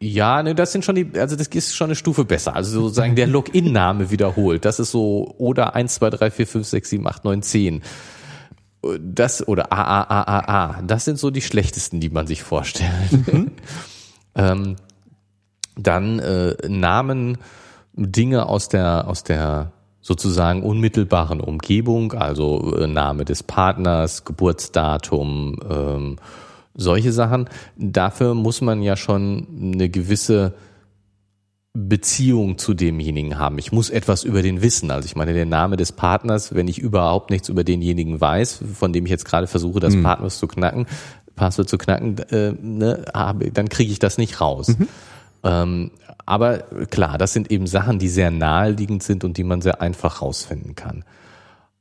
Ja, 0.00 0.42
ne, 0.42 0.54
das 0.54 0.72
sind 0.72 0.84
schon 0.84 0.94
die, 0.94 1.10
also 1.18 1.36
das 1.36 1.48
ist 1.48 1.74
schon 1.76 1.86
eine 1.86 1.96
Stufe 1.96 2.24
besser. 2.24 2.54
Also 2.56 2.80
sozusagen 2.82 3.14
der 3.14 3.26
Login-Name 3.28 4.10
wiederholt. 4.10 4.64
Das 4.64 4.80
ist 4.80 4.90
so 4.90 5.34
oder 5.38 5.74
1, 5.74 5.94
2, 5.96 6.10
3, 6.10 6.30
4, 6.30 6.46
5, 6.46 6.66
6, 6.66 6.90
7, 6.90 7.06
8, 7.06 7.24
9, 7.24 7.42
10. 7.42 7.82
Das 9.00 9.46
oder 9.46 9.72
A, 9.72 9.82
A, 9.82 10.02
A, 10.02 10.22
A, 10.22 10.68
A. 10.70 10.82
Das 10.82 11.04
sind 11.04 11.18
so 11.18 11.30
die 11.30 11.40
schlechtesten, 11.40 12.00
die 12.00 12.10
man 12.10 12.26
sich 12.26 12.42
vorstellt. 12.42 13.10
ähm, 14.34 14.76
dann 15.76 16.18
äh, 16.20 16.56
Namen, 16.68 17.38
Dinge 17.94 18.46
aus 18.46 18.68
der, 18.68 19.08
aus 19.08 19.24
der 19.24 19.72
sozusagen 20.00 20.62
unmittelbaren 20.62 21.40
Umgebung, 21.40 22.12
also 22.12 22.76
äh, 22.76 22.86
Name 22.86 23.24
des 23.24 23.42
Partners, 23.42 24.24
Geburtsdatum, 24.24 25.56
ähm, 25.68 26.16
solche 26.74 27.12
Sachen. 27.12 27.48
Dafür 27.76 28.34
muss 28.34 28.60
man 28.60 28.82
ja 28.82 28.96
schon 28.96 29.46
eine 29.74 29.88
gewisse 29.88 30.54
Beziehung 31.74 32.58
zu 32.58 32.74
demjenigen 32.74 33.38
haben. 33.38 33.58
Ich 33.58 33.72
muss 33.72 33.90
etwas 33.90 34.24
über 34.24 34.42
den 34.42 34.62
wissen. 34.62 34.90
Also 34.90 35.06
ich 35.06 35.16
meine, 35.16 35.34
der 35.34 35.46
Name 35.46 35.76
des 35.76 35.92
Partners, 35.92 36.54
wenn 36.54 36.66
ich 36.66 36.78
überhaupt 36.78 37.30
nichts 37.30 37.48
über 37.48 37.62
denjenigen 37.62 38.20
weiß, 38.20 38.64
von 38.74 38.92
dem 38.92 39.04
ich 39.04 39.10
jetzt 39.10 39.24
gerade 39.24 39.46
versuche, 39.46 39.78
das 39.80 40.00
Passwort 40.02 40.32
zu 40.32 40.48
knacken, 40.48 40.86
Passwort 41.36 41.68
zu 41.68 41.78
knacken, 41.78 42.18
äh, 42.30 42.52
ne, 42.60 43.04
habe, 43.14 43.50
dann 43.52 43.68
kriege 43.68 43.92
ich 43.92 43.98
das 43.98 44.18
nicht 44.18 44.40
raus. 44.40 44.76
Ähm, 45.44 45.92
aber 46.26 46.58
klar, 46.90 47.16
das 47.16 47.32
sind 47.32 47.50
eben 47.50 47.66
Sachen, 47.66 47.98
die 47.98 48.08
sehr 48.08 48.30
naheliegend 48.30 49.02
sind 49.02 49.24
und 49.24 49.36
die 49.36 49.44
man 49.44 49.62
sehr 49.62 49.80
einfach 49.80 50.20
rausfinden 50.20 50.74
kann. 50.74 51.04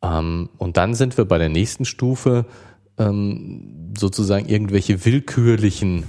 Ähm, 0.02 0.50
und 0.58 0.78
dann 0.78 0.94
sind 0.94 1.18
wir 1.18 1.26
bei 1.26 1.38
der 1.38 1.50
nächsten 1.50 1.86
Stufe 1.86 2.46
ähm, 2.98 3.94
sozusagen 3.98 4.48
irgendwelche 4.48 5.06
willkürlichen 5.06 6.04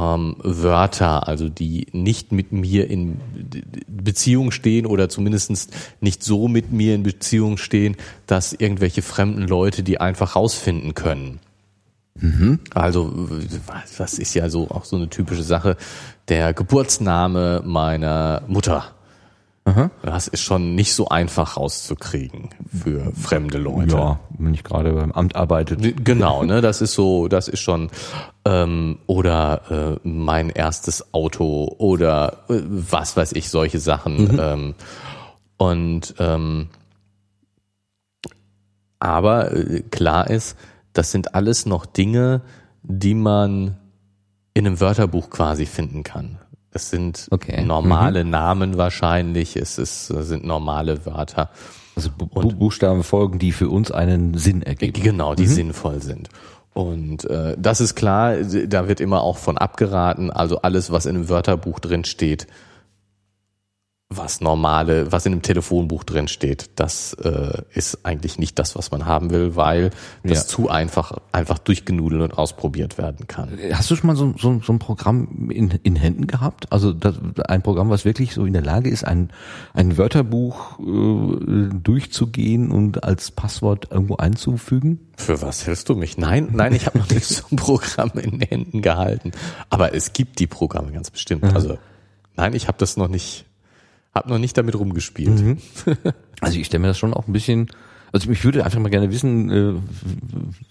ähm, 0.00 0.36
Wörter, 0.42 1.26
also 1.28 1.48
die 1.48 1.86
nicht 1.92 2.32
mit 2.32 2.52
mir 2.52 2.88
in 2.90 3.20
Beziehung 3.88 4.50
stehen 4.50 4.86
oder 4.86 5.08
zumindest 5.08 5.72
nicht 6.00 6.22
so 6.22 6.48
mit 6.48 6.72
mir 6.72 6.94
in 6.94 7.02
Beziehung 7.02 7.56
stehen, 7.56 7.96
dass 8.26 8.52
irgendwelche 8.52 9.02
fremden 9.02 9.42
Leute 9.46 9.82
die 9.82 9.98
einfach 10.00 10.36
rausfinden 10.36 10.94
können. 10.94 11.40
Also, 12.72 13.12
was- 13.66 14.00
was 14.00 14.18
ist 14.18 14.32
ja 14.32 14.48
so 14.48 14.70
auch 14.70 14.86
so 14.86 14.96
eine 14.96 15.10
typische 15.10 15.42
Sache, 15.42 15.76
der 16.28 16.54
Geburtsname 16.54 17.62
meiner 17.66 18.42
Mutter. 18.48 18.95
Das 20.02 20.28
ist 20.28 20.42
schon 20.42 20.76
nicht 20.76 20.94
so 20.94 21.08
einfach 21.08 21.56
rauszukriegen 21.56 22.50
für 22.72 23.12
fremde 23.14 23.58
Leute. 23.58 23.96
Ja, 23.96 24.20
wenn 24.38 24.54
ich 24.54 24.62
gerade 24.62 24.92
beim 24.92 25.10
Amt 25.10 25.34
arbeitet. 25.34 26.04
Genau, 26.04 26.44
ne, 26.44 26.60
das 26.60 26.80
ist 26.80 26.94
so, 26.94 27.26
das 27.26 27.48
ist 27.48 27.60
schon 27.60 27.90
ähm, 28.44 28.98
oder 29.06 29.98
äh, 30.04 30.08
mein 30.08 30.50
erstes 30.50 31.12
Auto 31.12 31.74
oder 31.78 32.44
äh, 32.48 32.60
was 32.64 33.16
weiß 33.16 33.32
ich, 33.32 33.50
solche 33.50 33.80
Sachen. 33.80 34.38
Ähm, 34.38 34.74
und 35.56 36.14
ähm, 36.18 36.68
aber 39.00 39.52
äh, 39.52 39.82
klar 39.82 40.30
ist, 40.30 40.56
das 40.92 41.10
sind 41.10 41.34
alles 41.34 41.66
noch 41.66 41.86
Dinge, 41.86 42.42
die 42.82 43.14
man 43.14 43.76
in 44.54 44.66
einem 44.66 44.80
Wörterbuch 44.80 45.28
quasi 45.30 45.66
finden 45.66 46.02
kann. 46.02 46.38
Es 46.76 46.90
sind 46.90 47.26
Okay. 47.30 47.64
normale 47.64 48.24
Namen 48.24 48.76
wahrscheinlich, 48.76 49.56
es 49.56 49.78
ist, 49.78 50.10
es 50.10 50.28
sind 50.28 50.44
normale 50.44 51.06
Wörter. 51.06 51.48
Also 51.96 52.10
Bu 52.10 52.26
Bu 52.26 52.52
Buchstaben 52.52 53.02
folgen, 53.02 53.38
die 53.38 53.52
für 53.52 53.70
uns 53.70 53.90
einen 53.90 54.36
Sinn 54.36 54.62
ergeben. 54.62 55.02
Genau, 55.02 55.34
die 55.34 55.46
sinnvoll 55.46 56.02
sind. 56.02 56.28
Und 56.74 57.24
äh, 57.24 57.56
das 57.58 57.80
ist 57.80 57.94
klar, 57.94 58.34
da 58.66 58.86
wird 58.86 59.00
immer 59.00 59.22
auch 59.22 59.38
von 59.38 59.56
abgeraten. 59.56 60.30
Also 60.30 60.60
alles, 60.60 60.92
was 60.92 61.06
in 61.06 61.16
einem 61.16 61.28
Wörterbuch 61.30 61.80
drin 61.80 62.04
steht, 62.04 62.46
was 64.08 64.40
normale, 64.40 65.10
was 65.10 65.26
in 65.26 65.32
einem 65.32 65.42
Telefonbuch 65.42 66.04
drin 66.04 66.28
steht, 66.28 66.70
das 66.76 67.12
äh, 67.14 67.62
ist 67.74 68.04
eigentlich 68.04 68.38
nicht 68.38 68.56
das, 68.56 68.76
was 68.76 68.92
man 68.92 69.04
haben 69.04 69.30
will, 69.30 69.56
weil 69.56 69.90
das 70.22 70.42
Ja. 70.42 70.46
zu 70.46 70.68
einfach 70.70 71.18
einfach 71.32 71.58
durchgenudelt 71.58 72.22
und 72.22 72.38
ausprobiert 72.38 72.98
werden 72.98 73.26
kann. 73.26 73.58
Hast 73.72 73.90
du 73.90 73.96
schon 73.96 74.06
mal 74.06 74.14
so, 74.14 74.32
so, 74.38 74.60
so 74.64 74.72
ein 74.72 74.78
Programm 74.78 75.50
in, 75.50 75.70
in 75.82 75.96
Händen 75.96 76.28
gehabt? 76.28 76.70
Also 76.72 76.92
das, 76.92 77.16
ein 77.48 77.62
Programm, 77.62 77.90
was 77.90 78.04
wirklich 78.04 78.32
so 78.32 78.46
in 78.46 78.52
der 78.52 78.62
Lage 78.62 78.90
ist, 78.90 79.04
ein, 79.04 79.30
ein 79.74 79.98
Wörterbuch 79.98 80.78
äh, 80.78 81.68
durchzugehen 81.82 82.70
und 82.70 83.02
als 83.02 83.32
Passwort 83.32 83.88
irgendwo 83.90 84.18
einzufügen? 84.18 85.00
Für 85.16 85.42
was 85.42 85.66
hältst 85.66 85.88
du 85.88 85.96
mich? 85.96 86.16
Nein, 86.16 86.50
nein, 86.52 86.74
ich 86.74 86.86
habe 86.86 86.98
noch 86.98 87.10
nicht 87.10 87.26
so 87.26 87.42
ein 87.50 87.56
Programm 87.56 88.12
in 88.14 88.38
den 88.38 88.48
Händen 88.48 88.82
gehalten. 88.82 89.32
Aber 89.68 89.94
es 89.94 90.12
gibt 90.12 90.38
die 90.38 90.46
Programme 90.46 90.92
ganz 90.92 91.10
bestimmt. 91.10 91.42
Also 91.42 91.76
nein, 92.36 92.54
ich 92.54 92.68
habe 92.68 92.78
das 92.78 92.96
noch 92.96 93.08
nicht, 93.08 93.46
habe 94.16 94.30
noch 94.30 94.38
nicht 94.38 94.58
damit 94.58 94.76
rumgespielt. 94.78 95.58
Also 96.42 96.58
ich 96.58 96.66
stelle 96.66 96.82
mir 96.82 96.88
das 96.88 96.98
schon 96.98 97.14
auch 97.14 97.26
ein 97.26 97.32
bisschen, 97.32 97.68
also 98.12 98.30
ich 98.30 98.44
würde 98.44 98.62
einfach 98.62 98.78
mal 98.78 98.90
gerne 98.90 99.10
wissen, 99.10 99.50
äh, 99.50 99.72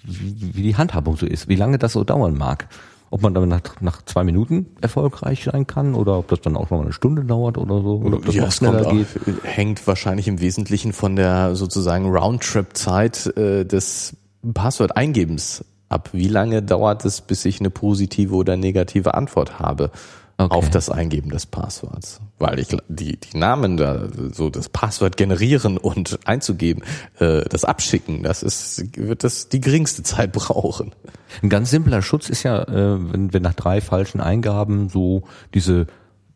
wie, 0.03 0.61
die 0.61 0.75
Handhabung 0.75 1.17
so 1.17 1.25
ist, 1.25 1.47
wie 1.47 1.55
lange 1.55 1.79
das 1.79 1.93
so 1.93 2.03
dauern 2.03 2.37
mag. 2.37 2.67
Ob 3.09 3.23
man 3.23 3.33
dann 3.33 3.49
nach, 3.49 3.61
nach 3.81 4.03
zwei 4.03 4.23
Minuten 4.23 4.67
erfolgreich 4.79 5.45
sein 5.45 5.65
kann 5.65 5.95
oder 5.95 6.19
ob 6.19 6.27
das 6.27 6.41
dann 6.41 6.55
auch 6.55 6.69
noch 6.69 6.81
eine 6.81 6.93
Stunde 6.93 7.23
dauert 7.23 7.57
oder 7.57 7.81
so, 7.81 7.95
oder 7.95 8.17
ob 8.17 8.25
das 8.25 8.35
noch 8.35 8.47
es 8.47 8.59
kommt 8.59 8.89
geht. 8.91 9.07
Auch, 9.07 9.43
hängt 9.43 9.87
wahrscheinlich 9.87 10.27
im 10.27 10.39
Wesentlichen 10.39 10.93
von 10.93 11.15
der 11.15 11.55
sozusagen 11.55 12.15
Roundtrip-Zeit 12.15 13.35
äh, 13.37 13.65
des 13.65 14.15
Passwort-Eingebens 14.53 15.65
ab. 15.89 16.09
Wie 16.13 16.27
lange 16.27 16.61
dauert 16.61 17.05
es, 17.05 17.21
bis 17.21 17.43
ich 17.45 17.59
eine 17.59 17.71
positive 17.71 18.35
oder 18.35 18.55
negative 18.55 19.15
Antwort 19.15 19.57
habe 19.57 19.89
Okay. 20.37 20.53
auf 20.53 20.69
das 20.69 20.89
Eingeben 20.89 21.29
des 21.29 21.45
Passworts? 21.45 22.19
Weil 22.39 22.59
ich 22.59 22.67
die, 22.89 23.17
die 23.17 23.37
Namen 23.37 23.77
da, 23.77 24.09
so 24.33 24.49
das 24.49 24.67
Passwort 24.67 25.15
generieren 25.15 25.77
und 25.77 26.19
einzugeben, 26.25 26.83
äh, 27.19 27.43
das 27.45 27.63
Abschicken, 27.63 28.23
das 28.23 28.43
ist, 28.43 28.97
wird 28.97 29.23
das 29.23 29.47
die 29.47 29.61
geringste 29.61 30.03
Zeit 30.03 30.33
brauchen. 30.33 30.93
Ein 31.41 31.49
ganz 31.49 31.69
simpler 31.69 32.01
Schutz 32.01 32.27
ist 32.27 32.43
ja, 32.43 32.63
äh, 32.63 33.13
wenn, 33.13 33.33
wenn 33.33 33.43
nach 33.43 33.53
drei 33.53 33.79
falschen 33.79 34.19
Eingaben 34.19 34.89
so 34.89 35.23
diese 35.53 35.87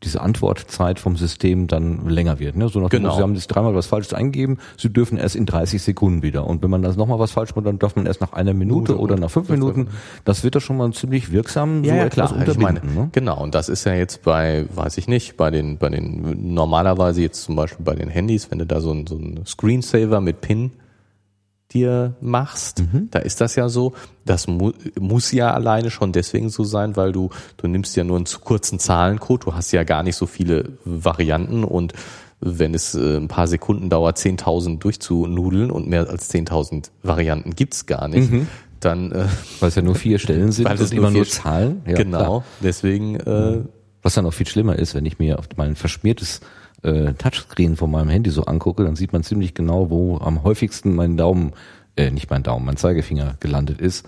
diese 0.03 0.21
Antwortzeit 0.21 0.99
vom 0.99 1.17
System 1.17 1.67
dann 1.67 2.07
länger 2.07 2.39
wird. 2.39 2.55
Ne? 2.55 2.69
So 2.69 2.79
nach 2.79 2.89
Genau. 2.89 3.15
Sie 3.15 3.21
haben 3.21 3.35
jetzt 3.35 3.47
dreimal 3.47 3.75
was 3.75 3.87
Falsches 3.87 4.13
eingegeben, 4.13 4.57
Sie 4.77 4.91
dürfen 4.91 5.17
erst 5.17 5.35
in 5.35 5.45
30 5.45 5.81
Sekunden 5.81 6.21
wieder. 6.21 6.47
Und 6.47 6.63
wenn 6.63 6.69
man 6.69 6.81
das 6.81 6.95
nochmal 6.95 7.19
was 7.19 7.31
falsch 7.31 7.55
macht, 7.55 7.65
dann 7.65 7.79
darf 7.79 7.95
man 7.95 8.05
erst 8.05 8.21
nach 8.21 8.33
einer 8.33 8.53
Minute 8.53 8.97
oder 8.97 9.17
nach 9.17 9.29
fünf 9.29 9.49
Minuten. 9.49 9.87
Das 10.23 10.43
wird 10.43 10.55
doch 10.55 10.61
schon 10.61 10.77
mal 10.77 10.91
ziemlich 10.93 11.31
wirksam 11.31 11.83
so 11.83 11.91
etwas 11.91 12.33
Ich 12.47 12.57
meine, 12.57 12.79
ne? 12.79 13.09
Genau, 13.11 13.41
und 13.41 13.55
das 13.55 13.69
ist 13.69 13.83
ja 13.85 13.93
jetzt 13.93 14.23
bei, 14.23 14.65
weiß 14.73 14.97
ich 14.97 15.07
nicht, 15.07 15.37
bei 15.37 15.51
den, 15.51 15.77
bei 15.77 15.89
den, 15.89 16.53
normalerweise 16.53 17.21
jetzt 17.21 17.43
zum 17.43 17.55
Beispiel 17.55 17.83
bei 17.83 17.95
den 17.95 18.09
Handys, 18.09 18.49
wenn 18.51 18.59
du 18.59 18.65
da 18.65 18.79
so 18.79 18.91
ein, 18.91 19.05
so 19.07 19.15
ein 19.15 19.41
Screensaver 19.45 20.21
mit 20.21 20.41
PIN 20.41 20.71
dir 21.73 22.15
machst, 22.21 22.79
Mhm. 22.81 23.09
da 23.11 23.19
ist 23.19 23.41
das 23.41 23.55
ja 23.55 23.69
so. 23.69 23.93
Das 24.25 24.47
mu 24.47 24.71
muss 24.99 25.31
ja 25.31 25.53
alleine 25.53 25.91
schon 25.91 26.11
deswegen 26.11 26.49
so 26.49 26.63
sein, 26.63 26.95
weil 26.95 27.11
du, 27.11 27.29
du 27.57 27.67
nimmst 27.67 27.95
ja 27.95 28.03
nur 28.03 28.17
einen 28.17 28.25
zu 28.25 28.39
kurzen 28.39 28.79
Zahlencode, 28.79 29.45
du 29.45 29.53
hast 29.53 29.71
ja 29.71 29.83
gar 29.83 30.03
nicht 30.03 30.15
so 30.15 30.25
viele 30.25 30.73
Varianten 30.85 31.63
und 31.63 31.93
wenn 32.41 32.73
es 32.73 32.95
äh, 32.95 33.17
ein 33.17 33.27
paar 33.27 33.47
Sekunden 33.47 33.89
dauert, 33.89 34.17
10.000 34.17 34.79
durchzunudeln 34.79 35.71
und 35.71 35.87
mehr 35.87 36.09
als 36.09 36.33
10.000 36.33 36.89
Varianten 37.03 37.53
gibt's 37.53 37.85
gar 37.85 38.07
nicht, 38.07 38.31
dann 38.79 39.11
äh, 39.11 39.25
Weil 39.59 39.69
es 39.69 39.75
ja 39.75 39.81
nur 39.81 39.95
vier 39.95 40.19
Stellen 40.19 40.51
sind 40.53 40.65
Weil 40.69 40.75
es 40.75 40.89
und 40.91 40.95
nur 40.95 41.07
immer 41.07 41.11
nur 41.11 41.25
Zahlen. 41.27 41.81
Ja, 41.85 41.95
genau, 41.95 42.17
klar. 42.17 42.43
deswegen 42.63 43.17
äh, 43.17 43.59
Was 44.01 44.13
dann 44.13 44.23
noch 44.23 44.33
viel 44.33 44.47
schlimmer 44.47 44.77
ist, 44.79 44.95
wenn 44.95 45.05
ich 45.05 45.19
mir 45.19 45.37
auf 45.37 45.49
mein 45.57 45.75
verschmiertes 45.75 46.39
äh, 46.83 47.13
Touchscreen 47.13 47.75
von 47.75 47.91
meinem 47.91 48.09
Handy 48.09 48.29
so 48.29 48.43
angucke, 48.45 48.83
dann 48.83 48.95
sieht 48.95 49.13
man 49.13 49.23
ziemlich 49.23 49.53
genau, 49.53 49.89
wo 49.89 50.17
am 50.17 50.43
häufigsten 50.43 50.95
mein 50.95 51.17
Daumen 51.17 51.53
äh, 51.99 52.11
nicht 52.11 52.29
mein 52.29 52.43
Daumen, 52.43 52.65
mein 52.65 52.77
Zeigefinger 52.77 53.35
gelandet 53.39 53.81
ist. 53.81 54.07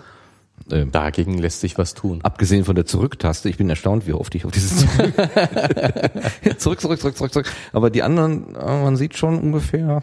Ähm, 0.70 0.90
Dagegen 0.92 1.38
lässt 1.38 1.60
sich 1.60 1.76
was 1.76 1.94
tun. 1.94 2.20
Abgesehen 2.22 2.64
von 2.64 2.74
der 2.74 2.86
Zurücktaste, 2.86 3.48
ich 3.48 3.58
bin 3.58 3.68
erstaunt, 3.68 4.06
wie 4.06 4.12
oft 4.12 4.34
ich 4.34 4.44
auf 4.44 4.52
dieses 4.52 4.78
zurück, 4.78 5.14
zurück, 6.58 6.80
zurück, 6.80 7.00
zurück, 7.00 7.16
zurück, 7.16 7.32
zurück. 7.32 7.52
Aber 7.72 7.90
die 7.90 8.02
anderen, 8.02 8.54
äh, 8.54 8.82
man 8.82 8.96
sieht 8.96 9.16
schon 9.16 9.38
ungefähr, 9.38 10.02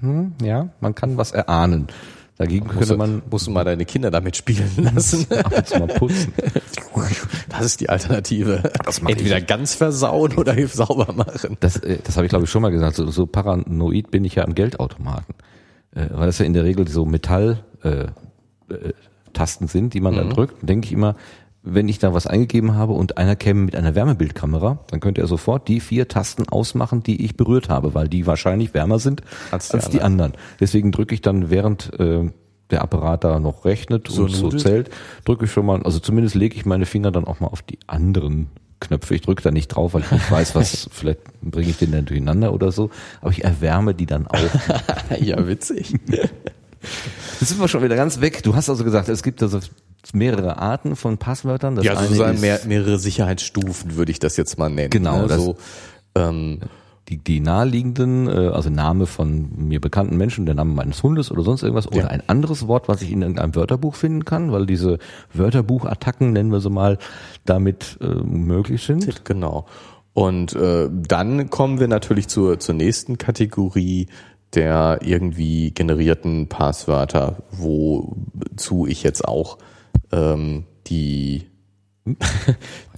hm, 0.00 0.32
ja, 0.42 0.68
man 0.80 0.94
kann 0.94 1.16
was 1.16 1.32
erahnen. 1.32 1.88
Dagegen 2.38 2.68
könnte 2.68 2.96
man. 2.96 3.22
Musst 3.28 3.48
du 3.48 3.50
mal 3.50 3.64
deine 3.64 3.84
Kinder 3.84 4.12
damit 4.12 4.36
spielen 4.36 4.70
lassen. 4.94 5.26
Ab 5.32 5.52
und 5.56 5.66
zu 5.66 5.78
mal 5.78 5.86
putzen. 5.88 6.32
Das 7.48 7.64
ist 7.64 7.80
die 7.80 7.88
Alternative. 7.88 8.72
Das 8.84 8.98
Entweder 8.98 9.38
ich. 9.38 9.46
ganz 9.46 9.74
versauen 9.74 10.34
oder 10.36 10.54
sauber 10.68 11.12
machen. 11.12 11.56
Das, 11.60 11.76
äh, 11.76 11.98
das 12.02 12.16
habe 12.16 12.26
ich 12.26 12.30
glaube 12.30 12.44
ich 12.44 12.50
schon 12.50 12.62
mal 12.62 12.70
gesagt. 12.70 12.96
So, 12.96 13.08
so 13.10 13.26
paranoid 13.26 14.10
bin 14.10 14.24
ich 14.24 14.34
ja 14.34 14.44
am 14.44 14.54
Geldautomaten. 14.54 15.34
Äh, 15.94 16.08
weil 16.10 16.26
das 16.26 16.38
ja 16.38 16.44
in 16.44 16.54
der 16.54 16.64
Regel 16.64 16.88
so 16.88 17.04
Metall 17.04 17.64
äh, 17.84 18.06
äh, 18.72 18.92
Tasten 19.32 19.68
sind, 19.68 19.94
die 19.94 20.00
man 20.00 20.14
mhm. 20.14 20.18
da 20.18 20.24
drückt, 20.24 20.68
denke 20.68 20.86
ich 20.86 20.92
immer, 20.92 21.14
wenn 21.74 21.88
ich 21.88 21.98
da 21.98 22.14
was 22.14 22.26
eingegeben 22.26 22.74
habe 22.74 22.92
und 22.92 23.18
einer 23.18 23.36
käme 23.36 23.60
mit 23.60 23.76
einer 23.76 23.94
Wärmebildkamera, 23.94 24.78
dann 24.90 25.00
könnte 25.00 25.20
er 25.20 25.26
sofort 25.26 25.68
die 25.68 25.80
vier 25.80 26.08
Tasten 26.08 26.48
ausmachen, 26.48 27.02
die 27.02 27.24
ich 27.24 27.36
berührt 27.36 27.68
habe, 27.68 27.94
weil 27.94 28.08
die 28.08 28.26
wahrscheinlich 28.26 28.74
wärmer 28.74 28.98
sind 28.98 29.22
als 29.50 29.68
die, 29.68 29.74
als 29.74 29.90
die 29.90 30.02
anderen. 30.02 30.32
Deswegen 30.60 30.92
drücke 30.92 31.14
ich 31.14 31.22
dann, 31.22 31.50
während 31.50 31.92
äh, 31.98 32.30
der 32.70 32.82
Apparat 32.82 33.24
da 33.24 33.40
noch 33.40 33.64
rechnet 33.64 34.08
so 34.08 34.24
und 34.24 34.30
so 34.30 34.50
zählt, 34.50 34.90
drücke 35.24 35.46
ich 35.46 35.52
schon 35.52 35.66
mal, 35.66 35.82
also 35.82 35.98
zumindest 35.98 36.34
lege 36.34 36.56
ich 36.56 36.66
meine 36.66 36.86
Finger 36.86 37.10
dann 37.10 37.24
auch 37.24 37.40
mal 37.40 37.48
auf 37.48 37.62
die 37.62 37.78
anderen 37.86 38.48
Knöpfe. 38.80 39.14
Ich 39.14 39.22
drücke 39.22 39.42
da 39.42 39.50
nicht 39.50 39.68
drauf, 39.68 39.94
weil 39.94 40.02
ich 40.02 40.10
nicht 40.10 40.30
weiß, 40.30 40.54
was, 40.54 40.88
vielleicht 40.92 41.20
bringe 41.42 41.68
ich 41.68 41.78
den 41.78 41.92
dann 41.92 42.04
durcheinander 42.04 42.52
oder 42.52 42.72
so, 42.72 42.90
aber 43.20 43.30
ich 43.30 43.44
erwärme 43.44 43.94
die 43.94 44.06
dann 44.06 44.26
auch. 44.26 44.38
ja, 45.20 45.46
witzig. 45.46 45.94
Jetzt 47.40 47.48
sind 47.48 47.60
wir 47.60 47.68
schon 47.68 47.82
wieder 47.82 47.96
ganz 47.96 48.20
weg. 48.20 48.42
Du 48.42 48.54
hast 48.54 48.68
also 48.68 48.84
gesagt, 48.84 49.08
es 49.08 49.22
gibt 49.22 49.42
also 49.42 49.58
mehrere 50.12 50.58
Arten 50.58 50.96
von 50.96 51.18
Passwörtern. 51.18 51.76
Das 51.76 51.84
ja, 51.84 51.96
sozusagen 51.96 52.40
mehr, 52.40 52.60
mehrere 52.66 52.98
Sicherheitsstufen 52.98 53.96
würde 53.96 54.12
ich 54.12 54.18
das 54.18 54.36
jetzt 54.36 54.58
mal 54.58 54.70
nennen. 54.70 54.90
Genau. 54.90 55.26
Ne? 55.26 55.38
So, 55.38 55.56
ähm, 56.14 56.60
die, 57.08 57.18
die 57.18 57.40
naheliegenden, 57.40 58.28
äh, 58.28 58.48
also 58.48 58.70
Name 58.70 59.06
von 59.06 59.50
mir 59.56 59.80
bekannten 59.80 60.16
Menschen, 60.16 60.46
der 60.46 60.54
Name 60.54 60.74
meines 60.74 61.02
Hundes 61.02 61.30
oder 61.30 61.42
sonst 61.42 61.62
irgendwas, 61.62 61.88
oder 61.88 62.02
ja. 62.02 62.06
ein 62.08 62.22
anderes 62.26 62.68
Wort, 62.68 62.88
was 62.88 63.02
ich 63.02 63.10
in 63.10 63.22
irgendeinem 63.22 63.54
Wörterbuch 63.54 63.94
finden 63.94 64.24
kann, 64.24 64.52
weil 64.52 64.66
diese 64.66 64.98
Wörterbuchattacken, 65.32 66.32
nennen 66.32 66.52
wir 66.52 66.60
sie 66.60 66.70
mal, 66.70 66.98
damit 67.44 67.98
äh, 68.00 68.06
möglich 68.06 68.82
sind. 68.82 69.24
Genau. 69.24 69.66
Und 70.12 70.54
äh, 70.54 70.88
dann 70.90 71.48
kommen 71.48 71.80
wir 71.80 71.88
natürlich 71.88 72.28
zur, 72.28 72.58
zur 72.58 72.74
nächsten 72.74 73.18
Kategorie, 73.18 74.08
der 74.54 75.00
irgendwie 75.02 75.70
generierten 75.70 76.48
Passwörter, 76.48 77.42
wozu 77.52 78.86
ich 78.86 79.02
jetzt 79.02 79.26
auch 79.26 79.58
ähm, 80.12 80.64
die 80.86 81.46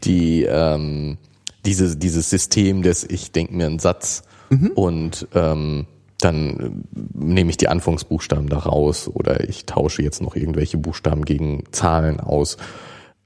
die 0.04 0.44
ähm, 0.44 1.18
diese 1.64 1.96
dieses 1.96 2.30
System 2.30 2.82
des 2.82 3.04
ich 3.04 3.32
denke 3.32 3.54
mir 3.54 3.66
einen 3.66 3.78
Satz 3.78 4.22
mhm. 4.50 4.70
und 4.74 5.28
ähm, 5.34 5.86
dann 6.20 6.84
nehme 7.14 7.50
ich 7.50 7.56
die 7.56 7.68
Anfangsbuchstaben 7.68 8.48
da 8.48 8.58
raus 8.58 9.10
oder 9.12 9.48
ich 9.48 9.66
tausche 9.66 10.02
jetzt 10.02 10.20
noch 10.20 10.36
irgendwelche 10.36 10.76
Buchstaben 10.76 11.24
gegen 11.24 11.64
Zahlen 11.72 12.20
aus. 12.20 12.58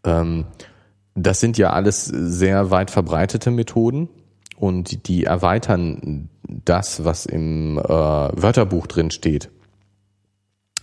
Ähm, 0.05 0.45
das 1.15 1.41
sind 1.41 1.59
ja 1.59 1.73
alles 1.73 2.05
sehr 2.05 2.71
weit 2.71 2.91
verbreitete 2.91 3.51
Methoden 3.51 4.09
und 4.57 5.09
die 5.09 5.25
erweitern 5.25 6.29
das, 6.47 7.05
was 7.05 7.27
im 7.27 7.79
äh, 7.79 7.83
Wörterbuch 7.83 8.87
drin 8.87 9.11
steht. 9.11 9.51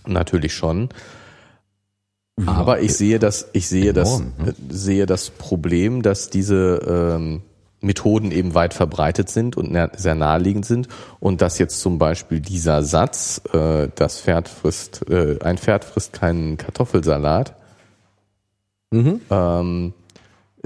Natürlich 0.06 0.54
schon. 0.54 0.88
Ja, 2.40 2.46
Aber 2.48 2.80
ich 2.80 2.94
sehe 2.94 3.18
das, 3.18 3.48
ich 3.52 3.68
sehe 3.68 3.90
enorm, 3.90 4.32
das, 4.38 4.46
ne? 4.46 4.54
sehe 4.70 5.06
das 5.06 5.30
Problem, 5.30 6.02
dass 6.02 6.30
diese 6.30 6.80
ähm, 6.86 7.42
Methoden 7.82 8.30
eben 8.30 8.54
weit 8.54 8.74
verbreitet 8.74 9.28
sind 9.28 9.56
und 9.56 9.76
sehr 9.96 10.14
naheliegend 10.14 10.64
sind. 10.64 10.88
Und 11.20 11.42
dass 11.42 11.58
jetzt 11.58 11.80
zum 11.80 11.98
Beispiel 11.98 12.40
dieser 12.40 12.82
Satz, 12.82 13.42
äh, 13.52 13.88
das 13.94 14.20
Pferd 14.20 14.48
frisst, 14.48 15.08
äh, 15.10 15.38
ein 15.42 15.58
Pferd 15.58 15.84
frisst 15.84 16.12
keinen 16.12 16.56
Kartoffelsalat, 16.56 17.54
mhm. 18.90 19.20
ähm, 19.30 19.92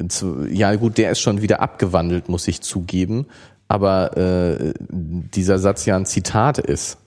zu, 0.09 0.47
ja 0.47 0.75
gut, 0.77 0.99
der 0.99 1.11
ist 1.11 1.21
schon 1.21 1.41
wieder 1.41 1.61
abgewandelt, 1.61 2.29
muss 2.29 2.47
ich 2.49 2.61
zugeben, 2.61 3.27
aber 3.67 4.17
äh, 4.17 4.75
dieser 4.91 5.59
Satz 5.59 5.87
ja 5.87 5.97
ein 5.97 6.07
Zitat 6.07 6.59
ist 6.59 6.99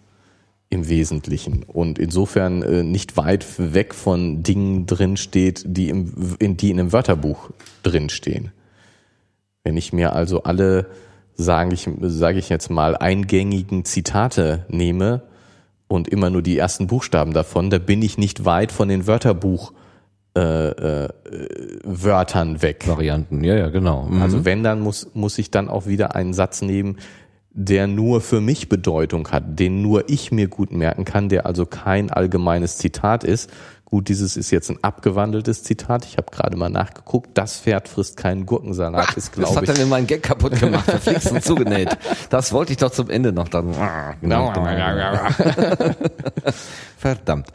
im 0.70 0.88
Wesentlichen 0.88 1.64
und 1.64 1.98
insofern 1.98 2.62
äh, 2.62 2.84
nicht 2.84 3.18
weit 3.18 3.46
weg 3.58 3.96
von 3.96 4.44
Dingen 4.44 4.86
drin 4.86 5.18
steht, 5.18 5.64
die 5.66 5.90
im 5.90 6.36
in 6.40 6.58
die 6.58 6.70
in 6.70 6.80
einem 6.80 6.94
Wörterbuch 6.94 7.50
drin 7.82 8.10
stehen. 8.10 8.52
Wenn 9.64 9.78
ich 9.78 9.94
mir 9.94 10.14
also 10.14 10.44
alle 10.44 10.86
sage 11.34 11.74
ich 11.74 11.90
sage 12.02 12.38
ich 12.38 12.50
jetzt 12.50 12.70
mal 12.70 12.96
eingängigen 12.96 13.84
Zitate 13.84 14.66
nehme 14.70 15.24
und 15.88 16.08
immer 16.08 16.30
nur 16.30 16.44
die 16.44 16.58
ersten 16.58 16.86
Buchstaben 16.86 17.34
davon, 17.34 17.72
da 17.72 17.80
bin 17.80 18.04
ich 18.04 18.18
nicht 18.20 18.46
weit 18.46 18.72
von 18.72 18.90
den 18.90 19.08
Wörterbuch 19.08 19.74
äh, 20.38 20.70
äh, 20.70 21.10
Wörtern 21.84 22.62
weg. 22.62 22.88
Varianten, 22.88 23.44
ja, 23.44 23.56
ja, 23.56 23.70
genau. 23.70 24.04
Mhm. 24.04 24.22
Also 24.22 24.46
wenn, 24.46 24.62
dann 24.62 24.80
muss, 24.80 25.08
muss 25.16 25.40
ich 25.40 25.50
dann 25.50 25.68
auch 25.68 25.88
wieder 25.88 26.16
einen 26.16 26.34
Satz 26.34 26.62
nehmen, 26.62 26.98
der 27.62 27.88
nur 27.88 28.22
für 28.22 28.40
mich 28.40 28.70
Bedeutung 28.70 29.28
hat, 29.32 29.60
den 29.60 29.82
nur 29.82 30.10
ich 30.10 30.32
mir 30.32 30.48
gut 30.48 30.72
merken 30.72 31.04
kann, 31.04 31.28
der 31.28 31.46
also 31.46 31.66
kein 31.66 32.10
allgemeines 32.10 32.78
Zitat 32.78 33.26
ist. 33.26 33.50
Gut, 33.84 34.08
dieses 34.08 34.38
ist 34.38 34.50
jetzt 34.52 34.70
ein 34.70 34.78
abgewandeltes 34.82 35.64
Zitat. 35.64 36.06
Ich 36.06 36.16
habe 36.16 36.28
gerade 36.32 36.56
mal 36.56 36.70
nachgeguckt. 36.70 37.32
Das 37.34 37.60
Pferd 37.60 37.90
frisst 37.90 38.16
keinen 38.16 38.46
Gurkensalat, 38.46 39.08
Ach, 39.10 39.18
ist 39.18 39.32
glaube 39.34 39.50
ich. 39.50 39.60
Das 39.60 39.70
hat 39.70 39.78
er 39.78 39.84
mir 39.84 39.90
meinen 39.90 40.08
Gag 40.08 40.24
kaputt 40.24 40.58
gemacht, 40.58 40.86
verflixt 40.86 41.34
und 41.34 41.44
zugenäht. 41.44 41.98
Das 42.30 42.54
wollte 42.54 42.72
ich 42.72 42.78
doch 42.78 42.92
zum 42.92 43.10
Ende 43.10 43.34
noch 43.34 43.50
dann. 43.50 43.76
Genau. 44.22 44.54
Verdammt. 46.98 47.48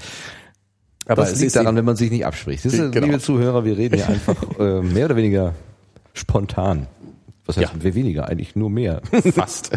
Aber 1.07 1.23
das 1.23 1.41
liegt 1.41 1.57
daran, 1.57 1.77
wenn 1.77 1.85
man 1.85 1.97
sich 1.97 2.11
nicht 2.11 2.27
abspricht. 2.27 2.67
Das 2.67 2.75
ist, 2.75 2.93
genau. 2.93 3.07
Liebe 3.07 3.21
Zuhörer, 3.21 3.65
wir 3.65 3.79
reden 3.79 3.99
ja 3.99 4.07
einfach 4.09 4.37
äh, 4.59 4.83
mehr 4.83 5.07
oder 5.07 5.17
weniger 5.17 5.55
spontan. 6.13 6.89
Was 7.47 7.57
heißt 7.57 7.75
ja. 7.83 7.95
weniger? 7.95 8.29
Eigentlich 8.29 8.57
nur 8.57 8.71
mehr. 8.71 9.03
Fast. 9.35 9.71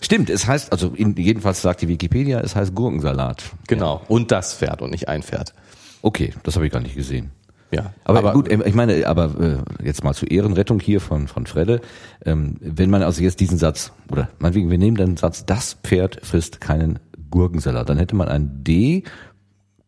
Stimmt, 0.00 0.30
es 0.30 0.46
heißt, 0.46 0.72
also 0.72 0.88
in, 0.96 1.14
jedenfalls 1.16 1.62
sagt 1.62 1.82
die 1.82 1.88
Wikipedia, 1.88 2.40
es 2.40 2.56
heißt 2.56 2.74
Gurkensalat. 2.74 3.44
Genau. 3.68 4.00
Ja. 4.02 4.06
Und 4.08 4.32
das 4.32 4.54
Pferd 4.54 4.82
und 4.82 4.90
nicht 4.90 5.08
ein 5.08 5.22
Pferd. 5.22 5.54
Okay, 6.02 6.32
das 6.42 6.56
habe 6.56 6.66
ich 6.66 6.72
gar 6.72 6.80
nicht 6.80 6.96
gesehen. 6.96 7.30
Ja, 7.72 7.94
aber, 8.04 8.18
aber 8.18 8.32
gut, 8.34 8.52
ich 8.52 8.74
meine, 8.74 9.06
aber 9.06 9.64
äh, 9.80 9.86
jetzt 9.86 10.04
mal 10.04 10.12
zur 10.12 10.30
Ehrenrettung 10.30 10.78
hier 10.78 11.00
von 11.00 11.26
von 11.26 11.46
Fredde, 11.46 11.80
ähm, 12.26 12.56
wenn 12.60 12.90
man 12.90 13.02
also 13.02 13.22
jetzt 13.22 13.40
diesen 13.40 13.56
Satz 13.56 13.92
oder 14.10 14.28
meinetwegen, 14.38 14.70
wir 14.70 14.76
nehmen 14.76 14.96
den 14.98 15.16
Satz, 15.16 15.46
das 15.46 15.78
Pferd 15.82 16.20
frisst 16.22 16.60
keinen 16.60 16.98
Gurkensalat, 17.30 17.88
dann 17.88 17.96
hätte 17.96 18.14
man 18.14 18.28
ein 18.28 18.62
D 18.62 19.04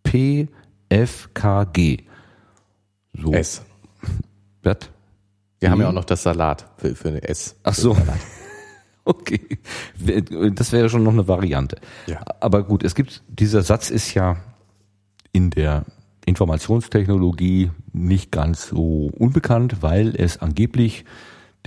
P 0.03 0.49
F 0.89 1.29
K 1.35 1.65
G. 1.65 1.99
So. 3.13 3.33
S. 3.33 3.63
Was? 4.63 4.79
Wir 5.65 5.71
haben 5.71 5.81
ja 5.81 5.89
auch 5.89 5.93
noch 5.93 6.05
das 6.05 6.23
Salat 6.23 6.67
für, 6.77 6.95
für 6.95 7.09
eine 7.09 7.23
S. 7.23 7.57
Ach 7.63 7.75
so. 7.75 7.97
Okay. 9.07 9.59
Das 10.55 10.73
wäre 10.73 10.89
schon 10.89 11.03
noch 11.03 11.13
eine 11.13 11.29
Variante. 11.29 11.77
Ja. 12.07 12.23
Aber 12.41 12.63
gut, 12.63 12.83
es 12.83 12.95
gibt, 12.95 13.23
dieser 13.29 13.63
Satz 13.63 13.91
ist 13.91 14.15
ja 14.15 14.39
in 15.31 15.51
der 15.51 15.85
Informationstechnologie 16.25 17.71
nicht 17.93 18.33
ganz 18.33 18.69
so 18.69 19.11
unbekannt, 19.15 19.83
weil 19.83 20.15
es 20.17 20.41
angeblich 20.41 21.05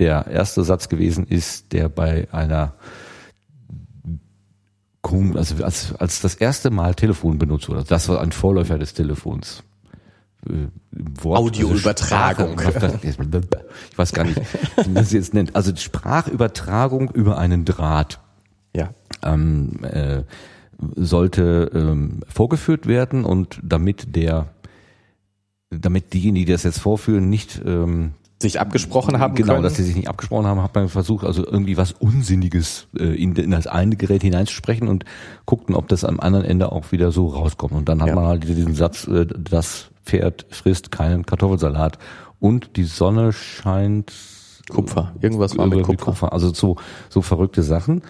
der 0.00 0.26
erste 0.26 0.64
Satz 0.64 0.88
gewesen 0.88 1.28
ist, 1.28 1.72
der 1.72 1.88
bei 1.88 2.26
einer 2.32 2.74
also 5.34 5.64
als, 5.64 5.94
als 5.94 6.20
das 6.20 6.34
erste 6.34 6.70
Mal 6.70 6.94
Telefon 6.94 7.38
benutzt 7.38 7.68
wurde, 7.68 7.84
das 7.84 8.08
war 8.08 8.20
ein 8.20 8.32
Vorläufer 8.32 8.78
des 8.78 8.94
Telefons. 8.94 9.62
Äh, 10.46 10.68
Wort, 11.22 11.38
Audioübertragung. 11.38 12.58
Also 12.58 12.98
ich 13.02 13.18
weiß 13.96 14.12
gar 14.12 14.24
nicht, 14.24 14.40
wie 14.76 14.82
man 14.84 14.94
das 14.94 15.12
jetzt 15.12 15.34
nennt. 15.34 15.56
Also 15.56 15.74
Sprachübertragung 15.74 17.10
über 17.10 17.38
einen 17.38 17.64
Draht. 17.64 18.20
Ja. 18.74 18.90
Ähm, 19.22 19.84
äh, 19.84 20.22
sollte 20.94 21.70
ähm, 21.74 22.20
vorgeführt 22.28 22.86
werden 22.86 23.24
und 23.24 23.60
damit 23.62 24.14
der, 24.14 24.48
damit 25.70 26.12
diejenigen, 26.12 26.46
die 26.46 26.52
das 26.52 26.62
jetzt 26.62 26.80
vorführen, 26.80 27.28
nicht 27.28 27.60
ähm, 27.64 28.12
sich 28.40 28.60
abgesprochen 28.60 29.18
haben 29.18 29.34
genau, 29.34 29.54
können. 29.54 29.64
dass 29.64 29.76
sie 29.76 29.82
sich 29.82 29.96
nicht 29.96 30.08
abgesprochen 30.08 30.46
haben, 30.46 30.62
hat 30.62 30.74
man 30.74 30.88
versucht, 30.88 31.24
also 31.24 31.44
irgendwie 31.44 31.76
was 31.76 31.92
Unsinniges 31.92 32.86
äh, 32.96 33.20
in, 33.20 33.34
in 33.34 33.50
das 33.50 33.66
eine 33.66 33.96
Gerät 33.96 34.22
hineinzusprechen 34.22 34.86
und 34.86 35.04
guckten, 35.44 35.74
ob 35.74 35.88
das 35.88 36.04
am 36.04 36.20
anderen 36.20 36.44
Ende 36.44 36.70
auch 36.70 36.92
wieder 36.92 37.10
so 37.10 37.26
rauskommt. 37.26 37.72
Und 37.72 37.88
dann 37.88 38.00
hat 38.00 38.08
ja. 38.08 38.14
man 38.14 38.26
halt 38.26 38.44
diesen 38.48 38.74
Satz, 38.74 39.08
äh, 39.08 39.26
das 39.26 39.90
Pferd 40.04 40.46
frisst 40.50 40.90
keinen 40.90 41.26
Kartoffelsalat 41.26 41.98
und 42.38 42.76
die 42.76 42.84
Sonne 42.84 43.32
scheint 43.32 44.12
Kupfer. 44.68 45.14
Irgendwas 45.20 45.56
war 45.56 45.66
mit 45.66 45.82
Kupfer. 45.82 46.04
Kupfer. 46.04 46.32
Also 46.32 46.52
so, 46.52 46.76
so 47.08 47.22
verrückte 47.22 47.62
Sachen. 47.62 48.02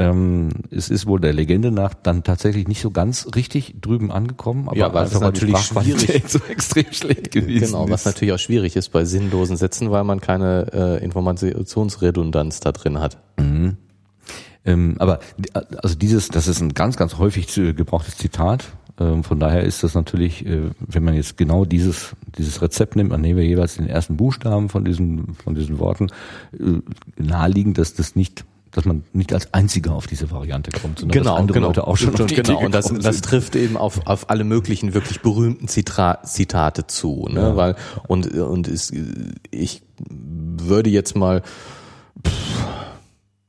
Ähm, 0.00 0.50
es 0.70 0.90
ist 0.90 1.06
wohl 1.06 1.18
der 1.20 1.32
Legende 1.32 1.72
nach 1.72 1.92
dann 1.92 2.22
tatsächlich 2.22 2.68
nicht 2.68 2.80
so 2.80 2.90
ganz 2.92 3.26
richtig 3.34 3.74
drüben 3.80 4.12
angekommen, 4.12 4.68
aber 4.68 4.76
Ja, 4.78 4.94
weil 4.94 5.06
es 5.06 5.18
natürlich 5.18 5.56
schwierig- 5.58 6.22
so 6.28 6.38
extrem 6.48 6.92
schlecht 6.92 7.32
gewesen 7.32 7.66
Genau, 7.72 7.90
was 7.90 8.02
ist. 8.02 8.06
natürlich 8.06 8.32
auch 8.32 8.38
schwierig 8.38 8.76
ist 8.76 8.90
bei 8.90 9.04
sinnlosen 9.04 9.56
Sätzen, 9.56 9.90
weil 9.90 10.04
man 10.04 10.20
keine 10.20 10.72
äh, 10.72 11.04
Informationsredundanz 11.04 12.60
da 12.60 12.72
drin 12.72 13.00
hat. 13.00 13.18
Ähm, 14.64 14.96
aber 14.98 15.20
die- 15.36 15.54
also 15.54 15.94
dieses, 15.94 16.28
das 16.28 16.46
ist 16.48 16.60
ein 16.60 16.74
ganz, 16.74 16.96
ganz 16.96 17.18
häufig 17.18 17.48
zu- 17.48 17.74
gebrauchtes 17.74 18.16
Zitat. 18.16 18.64
Ähm, 19.00 19.22
von 19.24 19.38
daher 19.40 19.62
ist 19.62 19.82
das 19.84 19.94
natürlich, 19.94 20.44
äh, 20.44 20.70
wenn 20.78 21.04
man 21.04 21.14
jetzt 21.14 21.36
genau 21.36 21.64
dieses 21.64 22.14
dieses 22.36 22.60
Rezept 22.60 22.96
nimmt, 22.96 23.10
man 23.10 23.20
nehmen 23.20 23.38
wir 23.38 23.46
jeweils 23.46 23.76
den 23.76 23.86
ersten 23.88 24.16
Buchstaben 24.16 24.68
von 24.68 24.84
diesen 24.84 25.34
von 25.42 25.54
diesen 25.54 25.78
Worten, 25.78 26.08
äh, 26.52 26.80
naheliegend, 27.22 27.78
dass 27.78 27.94
das 27.94 28.16
nicht 28.16 28.44
dass 28.70 28.84
man 28.84 29.04
nicht 29.12 29.32
als 29.32 29.52
einziger 29.54 29.92
auf 29.92 30.06
diese 30.06 30.30
Variante 30.30 30.70
kommt, 30.70 30.98
sondern 30.98 31.24
dass 31.24 31.32
andere 31.34 31.58
Leute 31.60 31.86
auch 31.86 31.96
schon 31.96 32.14
auf 32.14 32.26
die 32.26 32.34
genau. 32.34 32.58
Idee 32.58 32.66
Und 32.66 32.74
das, 32.74 32.92
das 32.92 33.20
trifft 33.20 33.56
eben 33.56 33.76
auf, 33.76 34.06
auf 34.06 34.30
alle 34.30 34.44
möglichen 34.44 34.94
wirklich 34.94 35.20
berühmten 35.20 35.68
Zitra 35.68 36.22
Zitate 36.22 36.86
zu, 36.86 37.28
ne? 37.30 37.56
Weil 37.56 37.76
und 38.06 38.26
und 38.34 38.68
es, 38.68 38.92
ich 39.50 39.82
würde 39.98 40.90
jetzt 40.90 41.16
mal 41.16 41.42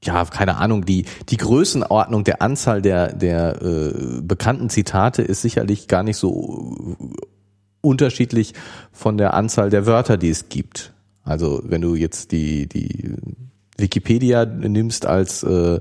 ja, 0.04 0.24
keine 0.26 0.58
Ahnung, 0.58 0.86
die, 0.86 1.06
die 1.28 1.38
Größenordnung 1.38 2.24
der 2.24 2.42
Anzahl 2.42 2.82
der, 2.82 3.14
der 3.14 3.62
äh, 3.62 4.22
bekannten 4.22 4.70
Zitate 4.70 5.22
ist 5.22 5.42
sicherlich 5.42 5.88
gar 5.88 6.04
nicht 6.04 6.18
so 6.18 6.96
unterschiedlich 7.82 8.54
von 8.92 9.18
der 9.18 9.34
Anzahl 9.34 9.70
der 9.70 9.86
Wörter, 9.86 10.18
die 10.18 10.30
es 10.30 10.50
gibt. 10.50 10.94
Also 11.24 11.62
wenn 11.66 11.82
du 11.82 11.96
jetzt 11.96 12.32
die, 12.32 12.68
die 12.68 13.14
Wikipedia 13.80 14.46
nimmst 14.46 15.06
als 15.06 15.44
äh, 15.44 15.80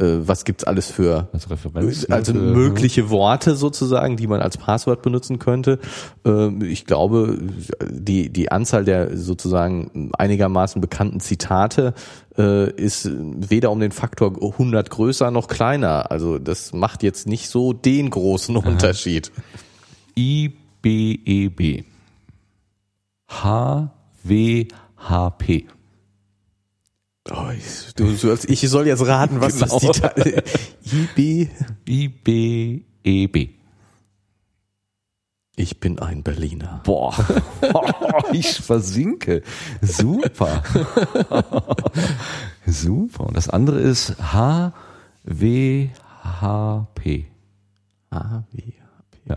äh, 0.00 0.20
was 0.28 0.44
gibt's 0.44 0.62
alles 0.62 0.88
für 0.90 1.28
Als 1.32 1.50
Referenz, 1.50 2.06
also 2.08 2.32
ne, 2.32 2.38
für- 2.38 2.44
mögliche 2.44 3.10
Worte 3.10 3.56
sozusagen, 3.56 4.16
die 4.16 4.28
man 4.28 4.40
als 4.40 4.56
Passwort 4.56 5.02
benutzen 5.02 5.40
könnte. 5.40 5.80
Ähm, 6.24 6.62
Ich 6.62 6.84
glaube, 6.86 7.36
die, 7.90 8.30
die 8.30 8.52
Anzahl 8.52 8.84
der 8.84 9.16
sozusagen 9.16 10.10
einigermaßen 10.16 10.80
bekannten 10.80 11.18
Zitate 11.18 11.94
äh, 12.38 12.70
ist 12.70 13.10
weder 13.12 13.72
um 13.72 13.80
den 13.80 13.90
Faktor 13.90 14.36
100 14.40 14.88
größer 14.88 15.32
noch 15.32 15.48
kleiner. 15.48 16.12
Also 16.12 16.38
das 16.38 16.72
macht 16.72 17.02
jetzt 17.02 17.26
nicht 17.26 17.48
so 17.48 17.72
den 17.72 18.08
großen 18.10 18.56
Unterschied. 18.56 19.32
IBEB. 20.16 21.84
HWHP. 24.28 25.66
Oh, 27.30 27.50
ich, 27.56 27.94
du, 27.94 28.10
du, 28.16 28.36
ich 28.48 28.60
soll 28.68 28.86
jetzt 28.86 29.06
raten, 29.06 29.40
was 29.40 29.58
das 29.58 29.70
Genau. 29.78 29.92
Zitat 29.92 30.16
IB. 30.84 31.48
IBEB. 31.86 33.50
Ich 35.56 35.80
bin 35.80 35.98
ein 35.98 36.22
Berliner. 36.22 36.80
Boah, 36.84 37.12
ich 38.32 38.60
versinke. 38.60 39.42
Super. 39.82 40.62
Super. 42.66 43.26
Und 43.26 43.36
das 43.36 43.48
andere 43.48 43.80
ist 43.80 44.14
HWHP. 44.32 44.70
Wie? 48.52 48.74
Ja. 49.26 49.36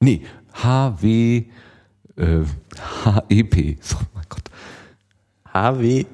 Nee, 0.00 0.22
HW 0.54 1.44
äh, 2.16 2.44
HEP. 3.28 3.78
HW 5.52 6.04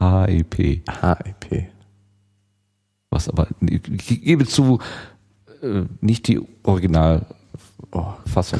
HEP. 0.00 0.82
HEP. 0.88 1.68
Was 3.10 3.28
aber, 3.28 3.48
ich 3.60 4.22
gebe 4.22 4.46
zu, 4.46 4.80
äh, 5.62 5.82
nicht 6.00 6.28
die 6.28 6.40
Originalfassung. 6.62 7.28
Oh, 7.92 8.14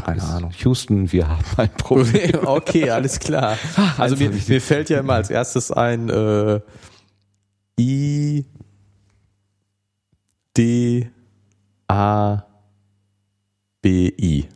keine 0.05 0.19
ist. 0.19 0.25
Ahnung. 0.25 0.51
Houston, 0.65 1.13
wir 1.13 1.29
haben 1.29 1.45
ein 1.57 1.71
Problem. 1.77 2.47
Okay, 2.47 2.91
alles 2.91 3.21
klar. 3.21 3.57
Also 3.99 4.17
mir, 4.17 4.31
mir 4.31 4.61
fällt 4.61 4.91
ja 4.91 5.01
immer 5.01 5.15
als 5.15 5.31
erstes 5.31 5.71
ein 5.71 6.09
äh, 6.09 6.61
I 7.79 8.45
D 10.57 11.11
A 11.89 12.43
B 13.83 14.13
I. 14.19 14.49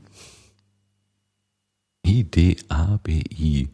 I-D-A-B-I. 2.04 3.62
Hm. 3.62 3.70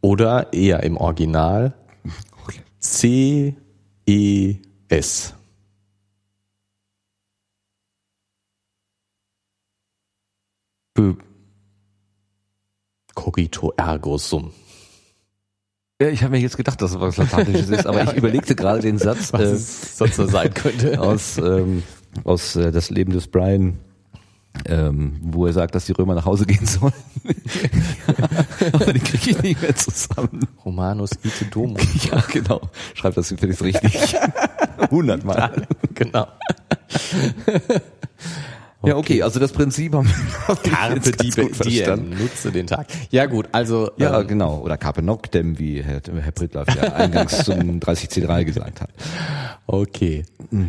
Oder 0.00 0.52
eher 0.52 0.82
im 0.82 0.96
Original 0.96 1.74
Okay. 2.46 2.60
C 2.78 3.56
E 4.06 4.56
S. 4.88 5.34
Bö- 10.96 11.16
Cogito 13.14 13.72
ergo 13.76 14.18
sum. 14.18 14.52
Ja, 16.00 16.08
ich 16.08 16.22
habe 16.22 16.32
mir 16.32 16.40
jetzt 16.40 16.56
gedacht, 16.56 16.82
dass 16.82 16.90
es 16.92 17.00
was 17.00 17.16
Lateinisches 17.16 17.68
ist, 17.68 17.86
aber 17.86 18.02
ich 18.10 18.12
überlegte 18.14 18.54
gerade 18.56 18.80
den 18.80 18.98
Satz 18.98 19.32
Was 19.32 19.40
äh, 19.40 19.44
es 19.44 19.96
sonst 19.98 20.16
so 20.16 20.26
sein 20.26 20.52
könnte. 20.52 21.00
aus, 21.00 21.38
ähm, 21.38 21.82
aus 22.24 22.56
äh, 22.56 22.72
Das 22.72 22.90
Leben 22.90 23.12
des 23.12 23.28
Brian, 23.28 23.78
ähm, 24.66 25.16
wo 25.20 25.46
er 25.46 25.52
sagt, 25.52 25.74
dass 25.74 25.86
die 25.86 25.92
Römer 25.92 26.14
nach 26.14 26.24
Hause 26.24 26.46
gehen 26.46 26.66
sollen. 26.66 26.92
aber 28.72 28.92
den 28.92 29.02
kriege 29.02 29.30
ich 29.30 29.42
nicht 29.42 29.62
mehr 29.62 29.74
zusammen. 29.74 30.46
Romanus 30.64 31.10
ite 31.22 31.46
domo. 31.46 31.76
Ja, 32.10 32.22
genau. 32.32 32.60
Schreib 32.94 33.14
das 33.14 33.30
übrigens 33.30 33.62
richtig. 33.62 34.16
Hundertmal. 34.90 35.66
genau. 35.94 36.26
Ja, 38.86 38.96
okay, 38.96 39.22
also 39.22 39.40
das 39.40 39.52
Prinzip 39.52 39.94
haben 39.94 40.08
wir 40.08 40.56
Carpe 40.62 41.00
ganz 41.00 41.10
diem, 41.62 42.10
nutze 42.10 42.52
den 42.52 42.66
Tag. 42.66 42.86
Ja 43.10 43.26
gut, 43.26 43.48
also 43.52 43.90
Ja, 43.96 44.20
ähm, 44.20 44.26
genau. 44.26 44.60
Oder 44.60 44.76
Carpe 44.76 45.02
Noctem, 45.02 45.58
wie 45.58 45.82
Herr, 45.82 46.00
Herr 46.20 46.32
Prittlaff 46.32 46.68
ja 46.74 46.82
eingangs 46.94 47.44
zum 47.44 47.80
30C3 47.80 48.44
gesagt 48.44 48.80
hat. 48.80 48.90
Okay. 49.66 50.24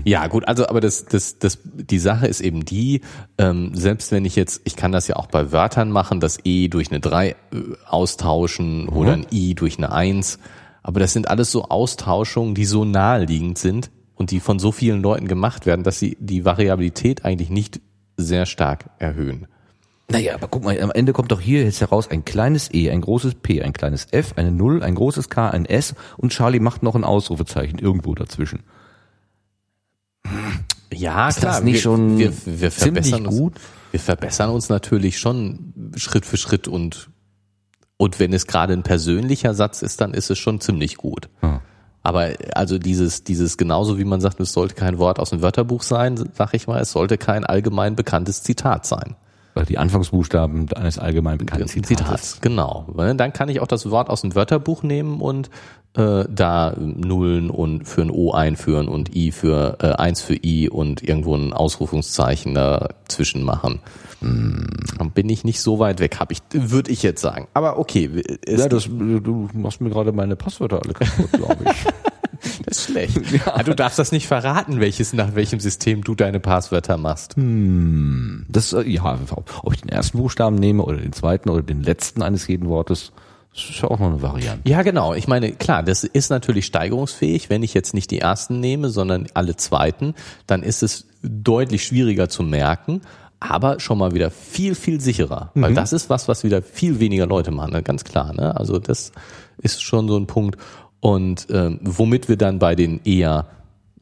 Ja, 0.05 0.27
gut, 0.27 0.47
also 0.47 0.67
aber 0.67 0.81
das, 0.81 1.05
das, 1.05 1.37
das, 1.39 1.59
die 1.63 1.99
Sache 1.99 2.27
ist 2.27 2.41
eben 2.41 2.63
die, 2.63 3.01
ähm, 3.37 3.71
selbst 3.73 4.11
wenn 4.11 4.25
ich 4.25 4.35
jetzt, 4.35 4.61
ich 4.63 4.75
kann 4.75 4.91
das 4.91 5.07
ja 5.07 5.17
auch 5.17 5.27
bei 5.27 5.51
Wörtern 5.51 5.91
machen, 5.91 6.19
das 6.19 6.39
E 6.43 6.69
durch 6.69 6.91
eine 6.91 6.99
3 7.01 7.29
äh, 7.29 7.35
austauschen 7.87 8.87
oder 8.87 9.13
ein 9.13 9.25
I 9.31 9.53
durch 9.53 9.77
eine 9.77 9.91
1, 9.91 10.39
aber 10.81 10.99
das 10.99 11.13
sind 11.13 11.27
alles 11.27 11.51
so 11.51 11.65
Austauschungen, 11.65 12.55
die 12.55 12.65
so 12.65 12.85
naheliegend 12.85 13.57
sind 13.57 13.91
und 14.15 14.31
die 14.31 14.39
von 14.39 14.59
so 14.59 14.71
vielen 14.71 15.01
Leuten 15.01 15.27
gemacht 15.27 15.65
werden, 15.65 15.83
dass 15.83 15.99
sie 15.99 16.17
die 16.19 16.45
Variabilität 16.45 17.25
eigentlich 17.25 17.49
nicht 17.49 17.81
sehr 18.17 18.45
stark 18.45 18.85
erhöhen. 18.99 19.47
Naja, 20.09 20.35
aber 20.35 20.47
guck 20.47 20.63
mal, 20.63 20.79
am 20.81 20.91
Ende 20.91 21.13
kommt 21.13 21.31
doch 21.31 21.41
hier 21.41 21.63
jetzt 21.63 21.81
heraus 21.81 22.09
ein 22.09 22.25
kleines 22.25 22.71
E, 22.71 22.91
ein 22.91 23.01
großes 23.01 23.35
P, 23.35 23.63
ein 23.63 23.73
kleines 23.73 24.07
F, 24.11 24.33
eine 24.35 24.51
Null, 24.51 24.83
ein 24.83 24.93
großes 24.95 25.29
K, 25.29 25.49
ein 25.49 25.65
S 25.65 25.95
und 26.17 26.31
Charlie 26.31 26.59
macht 26.59 26.83
noch 26.83 26.95
ein 26.95 27.03
Ausrufezeichen 27.03 27.79
irgendwo 27.79 28.13
dazwischen. 28.13 28.63
Ja, 30.93 31.27
Ist 31.27 31.43
das 31.43 31.63
nicht 31.63 31.81
schon 31.81 32.17
wir, 32.17 32.31
wir 32.45 32.71
ziemlich 32.71 33.09
verbessern 33.09 33.27
uns, 33.27 33.37
gut? 33.37 33.53
Wir 33.91 33.99
verbessern 33.99 34.49
uns 34.51 34.69
natürlich 34.69 35.17
schon 35.17 35.73
Schritt 35.95 36.25
für 36.25 36.37
Schritt 36.37 36.67
und 36.67 37.09
und 37.97 38.19
wenn 38.19 38.33
es 38.33 38.45
gerade 38.45 38.73
ein 38.73 38.83
persönlicher 38.83 39.53
Satz 39.53 39.81
ist, 39.81 40.01
dann 40.01 40.13
ist 40.13 40.29
es 40.29 40.37
schon 40.37 40.59
ziemlich 40.59 40.97
gut. 40.97 41.29
Hm. 41.39 41.59
Aber 42.05 42.33
also 42.53 42.77
dieses 42.77 43.23
dieses 43.23 43.57
genauso 43.57 43.97
wie 43.97 44.05
man 44.05 44.21
sagt, 44.21 44.39
es 44.39 44.53
sollte 44.53 44.75
kein 44.75 44.99
Wort 44.99 45.17
aus 45.17 45.31
dem 45.31 45.41
Wörterbuch 45.41 45.81
sein, 45.81 46.29
sag 46.33 46.53
ich 46.53 46.67
mal, 46.67 46.79
es 46.79 46.91
sollte 46.91 47.17
kein 47.17 47.43
allgemein 47.43 47.95
bekanntes 47.95 48.43
Zitat 48.43 48.85
sein. 48.85 49.15
Weil 49.55 49.65
die 49.65 49.77
Anfangsbuchstaben 49.79 50.71
eines 50.73 50.99
allgemein 50.99 51.37
bekannten 51.39 51.63
Ein 51.69 51.83
Zitates. 51.83 52.39
genau. 52.41 52.85
Dann 52.95 53.33
kann 53.33 53.49
ich 53.49 53.61
auch 53.61 53.67
das 53.67 53.89
Wort 53.89 54.09
aus 54.09 54.21
dem 54.21 54.35
Wörterbuch 54.35 54.83
nehmen 54.83 55.21
und 55.21 55.49
äh, 55.95 56.25
da 56.29 56.75
Nullen 56.77 57.49
und 57.49 57.87
für 57.87 58.01
ein 58.01 58.11
O 58.11 58.33
einführen 58.33 58.89
und 58.89 59.15
I 59.15 59.31
für 59.31 59.77
äh, 59.81 59.93
eins 59.93 60.21
für 60.21 60.35
I 60.35 60.69
und 60.69 61.01
irgendwo 61.01 61.35
ein 61.35 61.53
Ausrufungszeichen 61.53 62.53
dazwischen 62.53 63.43
machen. 63.43 63.79
Dann 64.21 65.11
bin 65.13 65.29
ich 65.29 65.43
nicht 65.43 65.61
so 65.61 65.79
weit 65.79 65.99
weg, 65.99 66.19
habe 66.19 66.33
ich, 66.33 66.39
würde 66.51 66.91
ich 66.91 67.03
jetzt 67.03 67.21
sagen. 67.21 67.47
Aber 67.53 67.77
okay, 67.77 68.09
Ja, 68.47 68.67
das, 68.67 68.85
du 68.85 69.49
machst 69.53 69.81
mir 69.81 69.89
gerade 69.89 70.11
meine 70.11 70.35
Passwörter 70.35 70.81
alle 70.81 70.93
kaputt, 70.93 71.31
glaube 71.31 71.57
ich. 71.63 71.71
das 72.65 72.77
ist 72.79 72.85
schlecht. 72.85 73.19
Ah, 73.45 73.63
Du 73.63 73.75
darfst 73.75 73.99
das 73.99 74.11
nicht 74.11 74.27
verraten, 74.27 74.79
welches 74.79 75.13
nach 75.13 75.35
welchem 75.35 75.59
System 75.59 76.03
du 76.03 76.15
deine 76.15 76.39
Passwörter 76.39 76.97
machst. 76.97 77.35
Das, 77.37 78.73
äh, 78.73 78.81
ja, 78.89 79.19
ob 79.35 79.73
ich 79.73 79.81
den 79.81 79.89
ersten 79.89 80.17
Buchstaben 80.17 80.55
nehme 80.55 80.83
oder 80.83 80.97
den 80.97 81.13
zweiten 81.13 81.49
oder 81.49 81.63
den 81.63 81.83
letzten 81.83 82.21
eines 82.21 82.47
jeden 82.47 82.67
Wortes, 82.69 83.11
das 83.53 83.69
ist 83.69 83.81
ja 83.81 83.89
auch 83.89 83.99
noch 83.99 84.07
eine 84.07 84.21
Variante. 84.21 84.69
Ja, 84.69 84.81
genau. 84.81 85.13
Ich 85.13 85.27
meine, 85.27 85.53
klar, 85.53 85.81
das 85.83 86.03
ist 86.03 86.29
natürlich 86.29 86.65
steigerungsfähig. 86.65 87.49
Wenn 87.49 87.63
ich 87.63 87.73
jetzt 87.73 87.93
nicht 87.93 88.11
die 88.11 88.19
ersten 88.19 88.59
nehme, 88.59 88.89
sondern 88.89 89.27
alle 89.33 89.55
zweiten, 89.55 90.13
dann 90.47 90.61
ist 90.63 90.83
es 90.83 91.07
deutlich 91.23 91.83
schwieriger 91.85 92.27
zu 92.29 92.43
merken. 92.43 93.01
aber 93.39 93.79
schon 93.79 93.97
mal 93.97 94.13
wieder 94.13 94.31
viel, 94.31 94.75
viel 94.75 94.99
sicherer. 95.01 95.51
Weil 95.55 95.73
das 95.75 95.93
ist 95.93 96.09
was, 96.09 96.27
was 96.27 96.43
wieder 96.43 96.61
viel 96.63 96.99
weniger 96.99 97.27
Leute 97.27 97.51
machen, 97.51 97.81
ganz 97.83 98.03
klar. 98.03 98.33
Ne? 98.33 98.55
Also 98.57 98.79
das 98.79 99.11
ist 99.59 99.81
schon 99.83 100.07
so 100.07 100.17
ein 100.17 100.25
Punkt. 100.25 100.57
Und 101.05 101.45
ähm, 101.51 101.79
womit 101.83 102.29
wir 102.29 102.35
dann 102.35 102.57
bei 102.57 102.73
den 102.73 102.99
eher, 103.03 103.45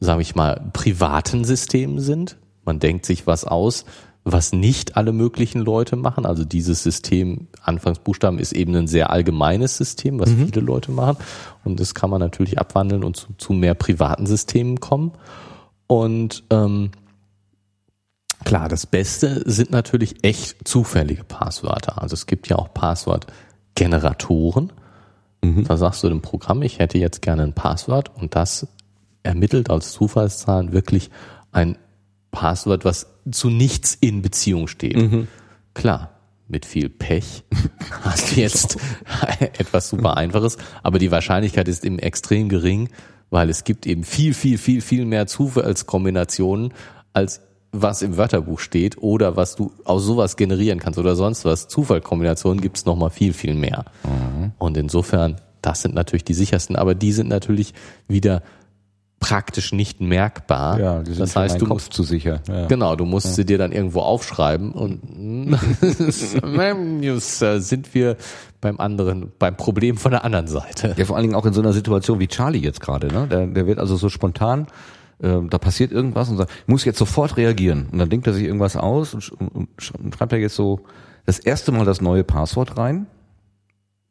sage 0.00 0.22
ich 0.22 0.34
mal, 0.34 0.70
privaten 0.72 1.44
Systemen 1.44 2.00
sind. 2.00 2.38
Man 2.64 2.78
denkt 2.78 3.04
sich 3.04 3.26
was 3.26 3.44
aus, 3.44 3.84
was 4.24 4.54
nicht 4.54 4.96
alle 4.96 5.12
möglichen 5.12 5.60
Leute 5.60 5.96
machen. 5.96 6.24
Also 6.24 6.46
dieses 6.46 6.82
System, 6.82 7.48
Anfangsbuchstaben, 7.60 8.38
ist 8.38 8.54
eben 8.54 8.74
ein 8.74 8.86
sehr 8.86 9.10
allgemeines 9.10 9.76
System, 9.76 10.18
was 10.18 10.30
viele 10.30 10.62
Leute 10.62 10.92
machen. 10.92 11.18
Und 11.62 11.78
das 11.78 11.94
kann 11.94 12.08
man 12.08 12.20
natürlich 12.20 12.58
abwandeln 12.58 13.04
und 13.04 13.18
zu, 13.18 13.34
zu 13.36 13.52
mehr 13.52 13.74
privaten 13.74 14.24
Systemen 14.24 14.80
kommen. 14.80 15.12
Und 15.86 16.42
ähm, 16.48 16.90
klar, 18.46 18.70
das 18.70 18.86
Beste 18.86 19.42
sind 19.44 19.70
natürlich 19.70 20.24
echt 20.24 20.66
zufällige 20.66 21.24
Passwörter. 21.24 22.00
Also 22.00 22.14
es 22.14 22.24
gibt 22.24 22.48
ja 22.48 22.56
auch 22.56 22.72
Passwortgeneratoren. 22.72 24.72
Da 25.64 25.76
sagst 25.76 26.02
du 26.02 26.08
dem 26.08 26.22
Programm, 26.22 26.62
ich 26.62 26.78
hätte 26.78 26.98
jetzt 26.98 27.22
gerne 27.22 27.42
ein 27.42 27.52
Passwort 27.52 28.10
und 28.16 28.34
das 28.34 28.66
ermittelt 29.22 29.70
als 29.70 29.92
Zufallszahlen 29.92 30.72
wirklich 30.72 31.10
ein 31.52 31.78
Passwort, 32.30 32.84
was 32.84 33.06
zu 33.30 33.50
nichts 33.50 33.94
in 33.94 34.22
Beziehung 34.22 34.68
steht. 34.68 34.96
Klar, 35.74 36.10
mit 36.48 36.66
viel 36.66 36.88
Pech 36.88 37.44
hast 38.02 38.32
du 38.32 38.40
jetzt 38.40 38.76
etwas 39.38 39.88
super 39.88 40.16
Einfaches, 40.16 40.58
aber 40.82 40.98
die 40.98 41.10
Wahrscheinlichkeit 41.10 41.68
ist 41.68 41.84
eben 41.84 41.98
extrem 41.98 42.48
gering, 42.48 42.88
weil 43.30 43.50
es 43.50 43.64
gibt 43.64 43.86
eben 43.86 44.04
viel, 44.04 44.34
viel, 44.34 44.58
viel, 44.58 44.80
viel 44.80 45.04
mehr 45.04 45.26
Zufallskombinationen, 45.26 46.72
als 47.12 47.40
was 47.74 48.02
im 48.02 48.16
Wörterbuch 48.16 48.60
steht 48.60 48.98
oder 48.98 49.36
was 49.36 49.56
du 49.56 49.72
aus 49.84 50.04
sowas 50.04 50.36
generieren 50.36 50.78
kannst 50.78 50.98
oder 50.98 51.16
sonst 51.16 51.44
was. 51.44 51.68
Zufallkombinationen 51.68 52.60
gibt 52.60 52.76
es 52.76 52.84
nochmal 52.84 53.10
viel, 53.10 53.32
viel 53.32 53.54
mehr. 53.54 53.84
Und 54.58 54.76
insofern, 54.76 55.36
das 55.60 55.82
sind 55.82 55.94
natürlich 55.94 56.24
die 56.24 56.34
sichersten, 56.34 56.76
aber 56.76 56.94
die 56.94 57.12
sind 57.12 57.28
natürlich 57.28 57.74
wieder 58.06 58.42
praktisch 59.24 59.72
nicht 59.72 60.00
merkbar. 60.02 60.78
Ja, 60.78 61.02
die 61.02 61.12
sind 61.12 61.22
das 61.22 61.34
heißt, 61.34 61.60
du 61.60 61.66
Kopf 61.66 61.88
zu 61.88 62.02
sicher. 62.02 62.40
Ja. 62.46 62.66
Genau, 62.66 62.94
du 62.94 63.06
musst 63.06 63.34
sie 63.34 63.46
dir 63.46 63.56
dann 63.56 63.72
irgendwo 63.72 64.00
aufschreiben 64.00 64.72
und 64.72 65.00
äh, 65.82 67.58
sind 67.58 67.94
wir 67.94 68.16
beim 68.60 68.78
anderen, 68.80 69.32
beim 69.38 69.56
Problem 69.56 69.96
von 69.96 70.10
der 70.10 70.24
anderen 70.24 70.46
Seite. 70.46 70.94
Ja, 70.98 71.06
vor 71.06 71.16
allen 71.16 71.24
Dingen 71.24 71.34
auch 71.34 71.46
in 71.46 71.54
so 71.54 71.62
einer 71.62 71.72
Situation 71.72 72.20
wie 72.20 72.28
Charlie 72.28 72.58
jetzt 72.58 72.82
gerade. 72.82 73.08
Ne? 73.08 73.26
Der, 73.26 73.46
der 73.46 73.66
wird 73.66 73.78
also 73.78 73.96
so 73.96 74.10
spontan, 74.10 74.66
äh, 75.20 75.38
da 75.48 75.58
passiert 75.58 75.92
irgendwas 75.92 76.28
und 76.28 76.36
sagt, 76.36 76.50
ich 76.50 76.68
muss 76.68 76.84
jetzt 76.84 76.98
sofort 76.98 77.36
reagieren. 77.36 77.88
Und 77.92 77.98
dann 77.98 78.10
denkt 78.10 78.26
er 78.26 78.32
sich 78.32 78.44
irgendwas 78.44 78.76
aus 78.76 79.14
und, 79.14 79.30
und 79.32 79.68
und 79.98 80.14
schreibt 80.14 80.32
er 80.32 80.38
jetzt 80.38 80.56
so 80.56 80.80
das 81.26 81.38
erste 81.38 81.72
Mal 81.72 81.84
das 81.84 82.00
neue 82.00 82.24
Passwort 82.24 82.76
rein. 82.76 83.06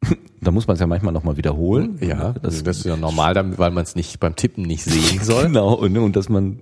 da 0.41 0.51
muss 0.51 0.67
man 0.67 0.75
es 0.75 0.79
ja 0.79 0.87
manchmal 0.87 1.13
nochmal 1.13 1.37
wiederholen. 1.37 1.97
Ja, 2.01 2.33
das, 2.41 2.63
das, 2.63 2.79
ist 2.79 2.85
ja 2.85 2.97
normal, 2.97 3.35
weil 3.57 3.71
man 3.71 3.83
es 3.83 3.95
nicht 3.95 4.19
beim 4.19 4.35
Tippen 4.35 4.63
nicht 4.63 4.83
sehen 4.83 5.21
soll. 5.23 5.43
Genau, 5.53 5.73
und, 5.73 5.97
und 5.97 6.15
dass 6.15 6.29
man 6.29 6.59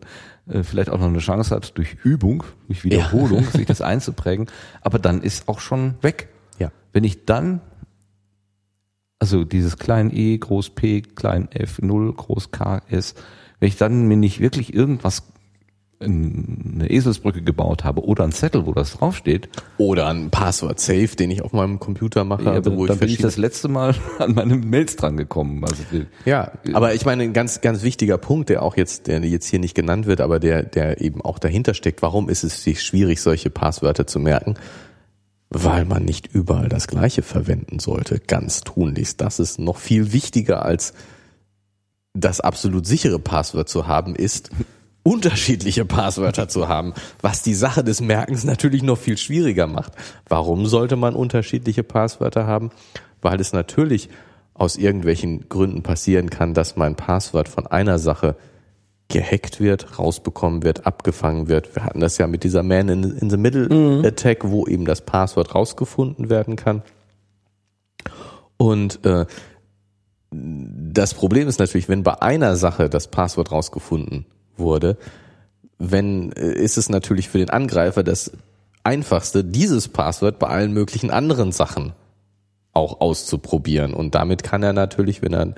äh, 0.48 0.64
vielleicht 0.64 0.90
auch 0.90 1.00
noch 1.00 1.08
eine 1.08 1.20
Chance 1.20 1.56
hat, 1.56 1.78
durch 1.78 1.96
Übung, 2.04 2.44
durch 2.68 2.84
Wiederholung, 2.84 3.46
sich 3.46 3.66
das 3.66 3.82
einzuprägen. 3.82 4.48
Aber 4.82 5.00
dann 5.00 5.22
ist 5.22 5.48
auch 5.48 5.60
schon 5.60 5.96
weg. 6.02 6.30
Ja. 6.60 6.72
Wenn 6.94 7.04
ich 7.04 7.26
dann, 7.26 7.62
also 9.20 9.44
dieses 9.44 9.78
klein 9.78 10.12
e, 10.14 10.38
groß 10.38 10.72
p, 10.72 11.02
klein 11.02 11.50
f, 11.52 11.80
0, 11.82 12.14
groß 12.14 12.52
k, 12.52 12.82
s, 12.90 13.16
wenn 13.62 13.68
ich 13.68 13.78
dann 13.78 14.08
mir 14.08 14.18
nicht 14.18 14.40
wirklich 14.40 14.74
irgendwas, 14.74 15.24
eine 16.00 16.90
Eselsbrücke 16.90 17.44
gebaut 17.44 17.84
habe 17.84 18.04
oder 18.04 18.24
ein 18.24 18.32
Zettel, 18.32 18.66
wo 18.66 18.74
das 18.74 18.94
draufsteht, 18.94 19.50
Oder 19.78 20.08
ein 20.08 20.32
Passwort-Safe, 20.32 21.10
den 21.10 21.30
ich 21.30 21.44
auf 21.44 21.54
meinem 21.54 21.80
Computer 21.80 22.24
mache, 22.24 22.46
ja, 22.46 22.54
also 22.54 22.76
wo 22.76 22.88
dann 22.88 22.96
ich 22.96 23.00
bin 23.02 23.10
ich 23.10 23.18
das 23.20 23.38
letzte 23.38 23.68
Mal 23.68 23.94
an 24.18 24.34
meine 24.34 24.56
Mails 24.56 24.96
dran 24.96 25.16
gekommen. 25.16 25.64
Also 25.64 25.84
Ja, 26.26 26.54
aber 26.74 26.96
ich 26.96 27.06
meine, 27.06 27.22
ein 27.22 27.34
ganz, 27.34 27.62
ganz 27.62 27.84
wichtiger 27.84 28.18
Punkt, 28.18 28.50
der 28.50 28.64
auch 28.64 28.78
jetzt, 28.78 29.06
der 29.06 29.24
jetzt 29.24 29.46
hier 29.46 29.60
nicht 29.60 29.76
genannt 29.76 30.08
wird, 30.08 30.22
aber 30.22 30.40
der, 30.40 30.64
der 30.64 31.00
eben 31.02 31.22
auch 31.22 31.38
dahinter 31.38 31.76
steckt. 31.76 32.02
Warum 32.02 32.30
ist 32.30 32.44
es 32.44 32.64
sich 32.64 32.82
schwierig, 32.82 33.22
solche 33.22 33.52
Passwörter 33.52 34.08
zu 34.08 34.18
merken? 34.18 34.56
Weil 35.52 35.86
man 35.86 36.04
nicht 36.04 36.34
überall 36.34 36.68
das 36.68 36.88
Gleiche 36.88 37.22
verwenden 37.22 37.78
sollte, 37.78 38.20
ganz 38.26 38.62
tunlichst. 38.62 39.22
Das 39.22 39.40
ist 39.40 39.60
noch 39.60 39.78
viel 39.78 40.14
wichtiger 40.14 40.66
als 40.66 40.96
das 42.14 42.42
absolut 42.42 42.86
sichere 42.86 43.20
Passwort 43.20 43.70
zu 43.70 43.88
haben, 43.88 44.16
ist 44.16 44.50
unterschiedliche 45.04 45.86
Passwörter 45.86 46.48
zu 46.48 46.68
haben, 46.68 46.94
was 47.22 47.42
die 47.42 47.56
Sache 47.56 47.84
des 47.84 48.02
Merkens 48.02 48.44
natürlich 48.44 48.84
noch 48.84 48.98
viel 48.98 49.18
schwieriger 49.18 49.68
macht. 49.68 49.94
Warum 50.28 50.68
sollte 50.68 50.96
man 50.96 51.16
unterschiedliche 51.16 51.84
Passwörter 51.84 52.46
haben? 52.46 52.70
Weil 53.22 53.40
es 53.40 53.54
natürlich 53.54 54.10
aus 54.54 54.76
irgendwelchen 54.76 55.50
Gründen 55.50 55.82
passieren 55.82 56.30
kann, 56.30 56.54
dass 56.54 56.76
mein 56.76 56.96
Passwort 56.96 57.50
von 57.50 57.66
einer 57.66 57.98
Sache 57.98 58.36
gehackt 59.08 59.60
wird, 59.60 60.00
rausbekommen 60.00 60.64
wird, 60.64 60.86
abgefangen 60.86 61.48
wird. 61.48 61.76
Wir 61.76 61.84
hatten 61.84 62.00
das 62.00 62.18
ja 62.18 62.28
mit 62.28 62.44
dieser 62.44 62.64
Man 62.64 62.90
in, 62.90 63.04
in 63.04 63.30
the 63.30 63.38
Middle 63.38 64.08
Attack, 64.08 64.50
wo 64.50 64.68
eben 64.68 64.86
das 64.86 65.02
Passwort 65.02 65.56
rausgefunden 65.56 66.30
werden 66.30 66.56
kann. 66.56 66.84
Und 68.58 69.04
äh, 69.06 69.26
das 70.34 71.14
Problem 71.14 71.48
ist 71.48 71.60
natürlich, 71.60 71.90
wenn 71.90 72.04
bei 72.04 72.22
einer 72.22 72.56
Sache 72.56 72.90
das 72.90 73.10
Passwort 73.10 73.52
rausgefunden 73.52 74.26
wurde, 74.56 74.98
wenn 75.78 76.32
äh, 76.34 76.54
ist 76.54 76.78
es 76.78 76.90
natürlich 76.90 77.30
für 77.30 77.38
den 77.38 77.50
Angreifer 77.50 78.04
das 78.04 78.32
einfachste, 78.84 79.44
dieses 79.44 79.90
Passwort 79.90 80.40
bei 80.40 80.48
allen 80.48 80.74
möglichen 80.74 81.12
anderen 81.12 81.52
Sachen 81.52 81.94
auch 82.74 83.02
auszuprobieren. 83.02 83.94
Und 83.94 84.16
damit 84.16 84.44
kann 84.44 84.64
er 84.64 84.74
natürlich, 84.74 85.22
wenn 85.22 85.34
er 85.34 85.54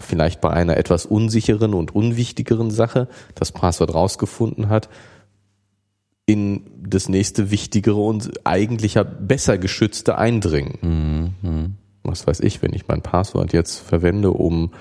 vielleicht 0.00 0.40
bei 0.40 0.50
einer 0.50 0.76
etwas 0.76 1.04
unsicheren 1.06 1.74
und 1.74 1.94
unwichtigeren 1.94 2.70
Sache 2.70 3.08
das 3.34 3.52
Passwort 3.52 3.92
rausgefunden 3.94 4.68
hat, 4.68 4.88
in 6.26 6.62
das 6.88 7.08
nächste 7.08 7.50
wichtigere 7.50 8.00
und 8.00 8.46
eigentlich 8.46 8.94
besser 9.20 9.58
geschützte 9.58 10.16
eindringen. 10.16 11.76
Was 12.04 12.26
weiß 12.26 12.40
ich, 12.40 12.62
wenn 12.62 12.72
ich 12.72 12.88
mein 12.88 13.02
Passwort 13.02 13.52
jetzt 13.52 13.78
verwende, 13.78 14.30
um 14.30 14.72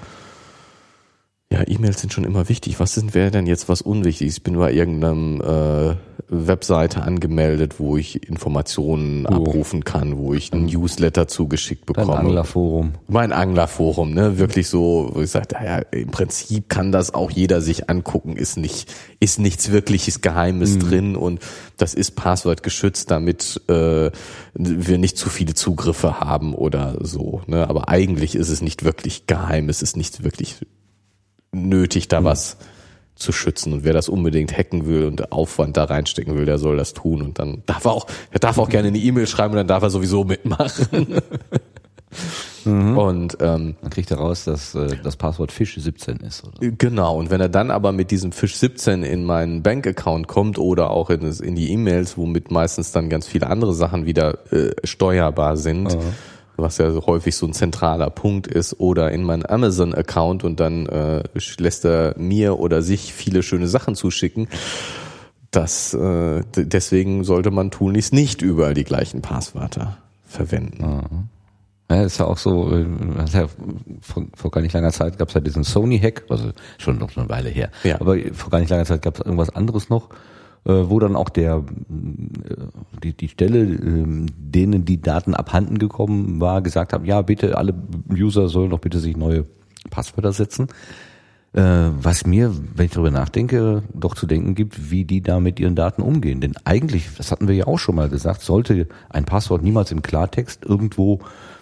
ja, 1.51 1.63
E-Mails 1.67 1.99
sind 1.99 2.13
schon 2.13 2.23
immer 2.23 2.47
wichtig. 2.47 2.79
Was 2.79 2.93
sind 2.93 3.13
wäre 3.13 3.29
denn 3.29 3.45
jetzt 3.45 3.67
was 3.67 3.81
Unwichtiges? 3.81 4.37
Ich 4.37 4.43
bin 4.43 4.57
bei 4.57 4.71
irgendeinem 4.71 5.41
äh, 5.41 5.95
Webseite 6.29 7.01
angemeldet, 7.03 7.77
wo 7.77 7.97
ich 7.97 8.25
Informationen 8.29 9.25
abrufen 9.25 9.83
kann, 9.83 10.17
wo 10.17 10.33
ich 10.33 10.53
ein 10.53 10.67
Newsletter 10.67 11.27
zugeschickt 11.27 11.85
bekomme. 11.85 12.15
Anglerforum. 12.15 12.93
Mein 13.09 13.33
Anglerforum, 13.33 14.13
ne, 14.13 14.39
wirklich 14.39 14.69
so, 14.69 15.11
wo 15.13 15.21
ich 15.21 15.29
sage, 15.29 15.55
ja, 15.61 15.79
im 15.79 16.09
Prinzip 16.09 16.69
kann 16.69 16.93
das 16.93 17.13
auch 17.13 17.29
jeder 17.29 17.59
sich 17.59 17.89
angucken, 17.89 18.37
ist 18.37 18.55
nicht, 18.55 18.93
ist 19.19 19.37
nichts 19.37 19.73
wirkliches 19.73 20.21
Geheimes 20.21 20.79
drin 20.79 21.17
und 21.17 21.41
das 21.75 21.93
ist 21.93 22.15
passwortgeschützt, 22.15 23.11
damit 23.11 23.59
äh, 23.67 24.09
wir 24.53 24.97
nicht 24.97 25.17
zu 25.17 25.27
viele 25.27 25.53
Zugriffe 25.53 26.21
haben 26.21 26.53
oder 26.53 26.97
so. 27.01 27.41
Ne, 27.45 27.69
aber 27.69 27.89
eigentlich 27.89 28.35
ist 28.35 28.47
es 28.47 28.61
nicht 28.61 28.85
wirklich 28.85 29.27
geheim, 29.27 29.67
es 29.67 29.81
ist 29.81 29.97
nicht 29.97 30.23
wirklich 30.23 30.55
nötig, 31.51 32.07
da 32.07 32.23
was 32.23 32.57
zu 33.15 33.31
schützen. 33.31 33.73
Und 33.73 33.83
wer 33.83 33.93
das 33.93 34.09
unbedingt 34.09 34.57
hacken 34.57 34.85
will 34.85 35.05
und 35.05 35.31
Aufwand 35.31 35.77
da 35.77 35.85
reinstecken 35.85 36.35
will, 36.35 36.45
der 36.45 36.57
soll 36.57 36.77
das 36.77 36.93
tun. 36.93 37.21
Und 37.21 37.39
dann 37.39 37.63
darf 37.65 37.85
er 37.85 37.91
auch, 37.91 38.07
er 38.31 38.39
darf 38.39 38.57
auch 38.57 38.69
gerne 38.69 38.87
eine 38.89 38.97
E-Mail 38.97 39.27
schreiben 39.27 39.53
und 39.53 39.57
dann 39.57 39.67
darf 39.67 39.83
er 39.83 39.89
sowieso 39.89 40.23
mitmachen. 40.23 41.21
Und 42.65 43.37
ähm, 43.39 43.75
Dann 43.81 43.89
kriegt 43.89 44.11
er 44.11 44.17
raus, 44.17 44.43
dass 44.43 44.75
äh, 44.75 44.97
das 45.01 45.15
Passwort 45.15 45.51
Fisch 45.51 45.75
17 45.79 46.17
ist. 46.17 46.43
Oder? 46.43 46.71
Genau, 46.77 47.17
und 47.17 47.31
wenn 47.31 47.41
er 47.41 47.49
dann 47.49 47.71
aber 47.71 47.91
mit 47.91 48.11
diesem 48.11 48.31
Fisch 48.31 48.55
17 48.57 49.03
in 49.03 49.23
meinen 49.23 49.63
Bankaccount 49.63 50.27
kommt 50.27 50.59
oder 50.59 50.91
auch 50.91 51.09
in, 51.09 51.21
in 51.21 51.55
die 51.55 51.71
E-Mails, 51.71 52.17
womit 52.17 52.51
meistens 52.51 52.91
dann 52.91 53.09
ganz 53.09 53.27
viele 53.27 53.47
andere 53.47 53.73
Sachen 53.73 54.05
wieder 54.05 54.51
äh, 54.51 54.75
steuerbar 54.83 55.57
sind, 55.57 55.97
was 56.61 56.77
ja 56.77 56.89
häufig 57.05 57.35
so 57.35 57.45
ein 57.45 57.53
zentraler 57.53 58.09
Punkt 58.09 58.47
ist, 58.47 58.79
oder 58.79 59.11
in 59.11 59.23
meinen 59.23 59.45
Amazon-Account 59.45 60.43
und 60.43 60.59
dann 60.59 60.85
äh, 60.87 61.23
lässt 61.57 61.85
er 61.85 62.15
mir 62.17 62.59
oder 62.59 62.81
sich 62.81 63.13
viele 63.13 63.43
schöne 63.43 63.67
Sachen 63.67 63.95
zuschicken. 63.95 64.47
Das 65.51 65.93
äh, 65.93 66.43
deswegen 66.55 67.23
sollte 67.25 67.51
man 67.51 67.71
tunlichst 67.71 68.13
nicht 68.13 68.41
überall 68.41 68.73
die 68.73 68.85
gleichen 68.85 69.21
Passwörter 69.21 69.97
verwenden. 70.25 71.27
Ja, 71.89 72.03
ist 72.03 72.19
ja 72.19 72.25
auch 72.25 72.37
so, 72.37 72.71
äh, 72.73 72.85
ja 73.33 73.47
vor, 73.99 74.23
vor 74.33 74.49
gar 74.51 74.61
nicht 74.61 74.71
langer 74.71 74.93
Zeit 74.93 75.17
gab 75.17 75.27
es 75.27 75.33
ja 75.33 75.41
diesen 75.41 75.65
Sony-Hack, 75.65 76.23
also 76.29 76.51
schon 76.77 76.97
noch 76.99 77.17
eine 77.17 77.27
Weile 77.27 77.49
her, 77.49 77.69
Ja. 77.83 77.99
aber 77.99 78.15
vor 78.31 78.49
gar 78.49 78.59
nicht 78.59 78.69
langer 78.69 78.85
Zeit 78.85 79.01
gab 79.01 79.15
es 79.19 79.25
irgendwas 79.25 79.49
anderes 79.49 79.89
noch, 79.89 80.07
wo 80.63 80.99
dann 80.99 81.15
auch 81.15 81.29
der 81.29 81.57
äh, 81.57 82.55
die, 83.03 83.13
die 83.13 83.29
Stelle, 83.29 83.61
ähm, 83.61 84.27
denen 84.37 84.85
die 84.85 85.01
Daten 85.01 85.33
abhanden 85.33 85.79
gekommen 85.79 86.39
war, 86.39 86.61
gesagt 86.61 86.93
haben, 86.93 87.05
ja 87.05 87.21
bitte, 87.21 87.57
alle 87.57 87.73
User 88.11 88.47
sollen 88.47 88.69
doch 88.69 88.79
bitte 88.79 88.99
sich 88.99 89.17
neue 89.17 89.45
Passwörter 89.89 90.33
setzen. 90.33 90.67
Äh, 91.53 91.61
was 91.61 92.25
mir, 92.25 92.53
wenn 92.75 92.85
ich 92.85 92.91
darüber 92.91 93.11
nachdenke, 93.11 93.83
doch 93.93 94.15
zu 94.15 94.25
denken 94.25 94.55
gibt, 94.55 94.91
wie 94.91 95.03
die 95.03 95.21
da 95.21 95.39
mit 95.39 95.59
ihren 95.59 95.75
Daten 95.75 96.01
umgehen. 96.01 96.39
Denn 96.39 96.53
eigentlich, 96.63 97.09
das 97.17 97.31
hatten 97.31 97.47
wir 97.47 97.55
ja 97.55 97.67
auch 97.67 97.79
schon 97.79 97.95
mal 97.95 98.07
gesagt, 98.07 98.41
sollte 98.41 98.87
ein 99.09 99.25
Passwort 99.25 99.61
niemals 99.61 99.91
im 99.91 100.01
Klartext 100.01 100.63
irgendwo 100.63 101.19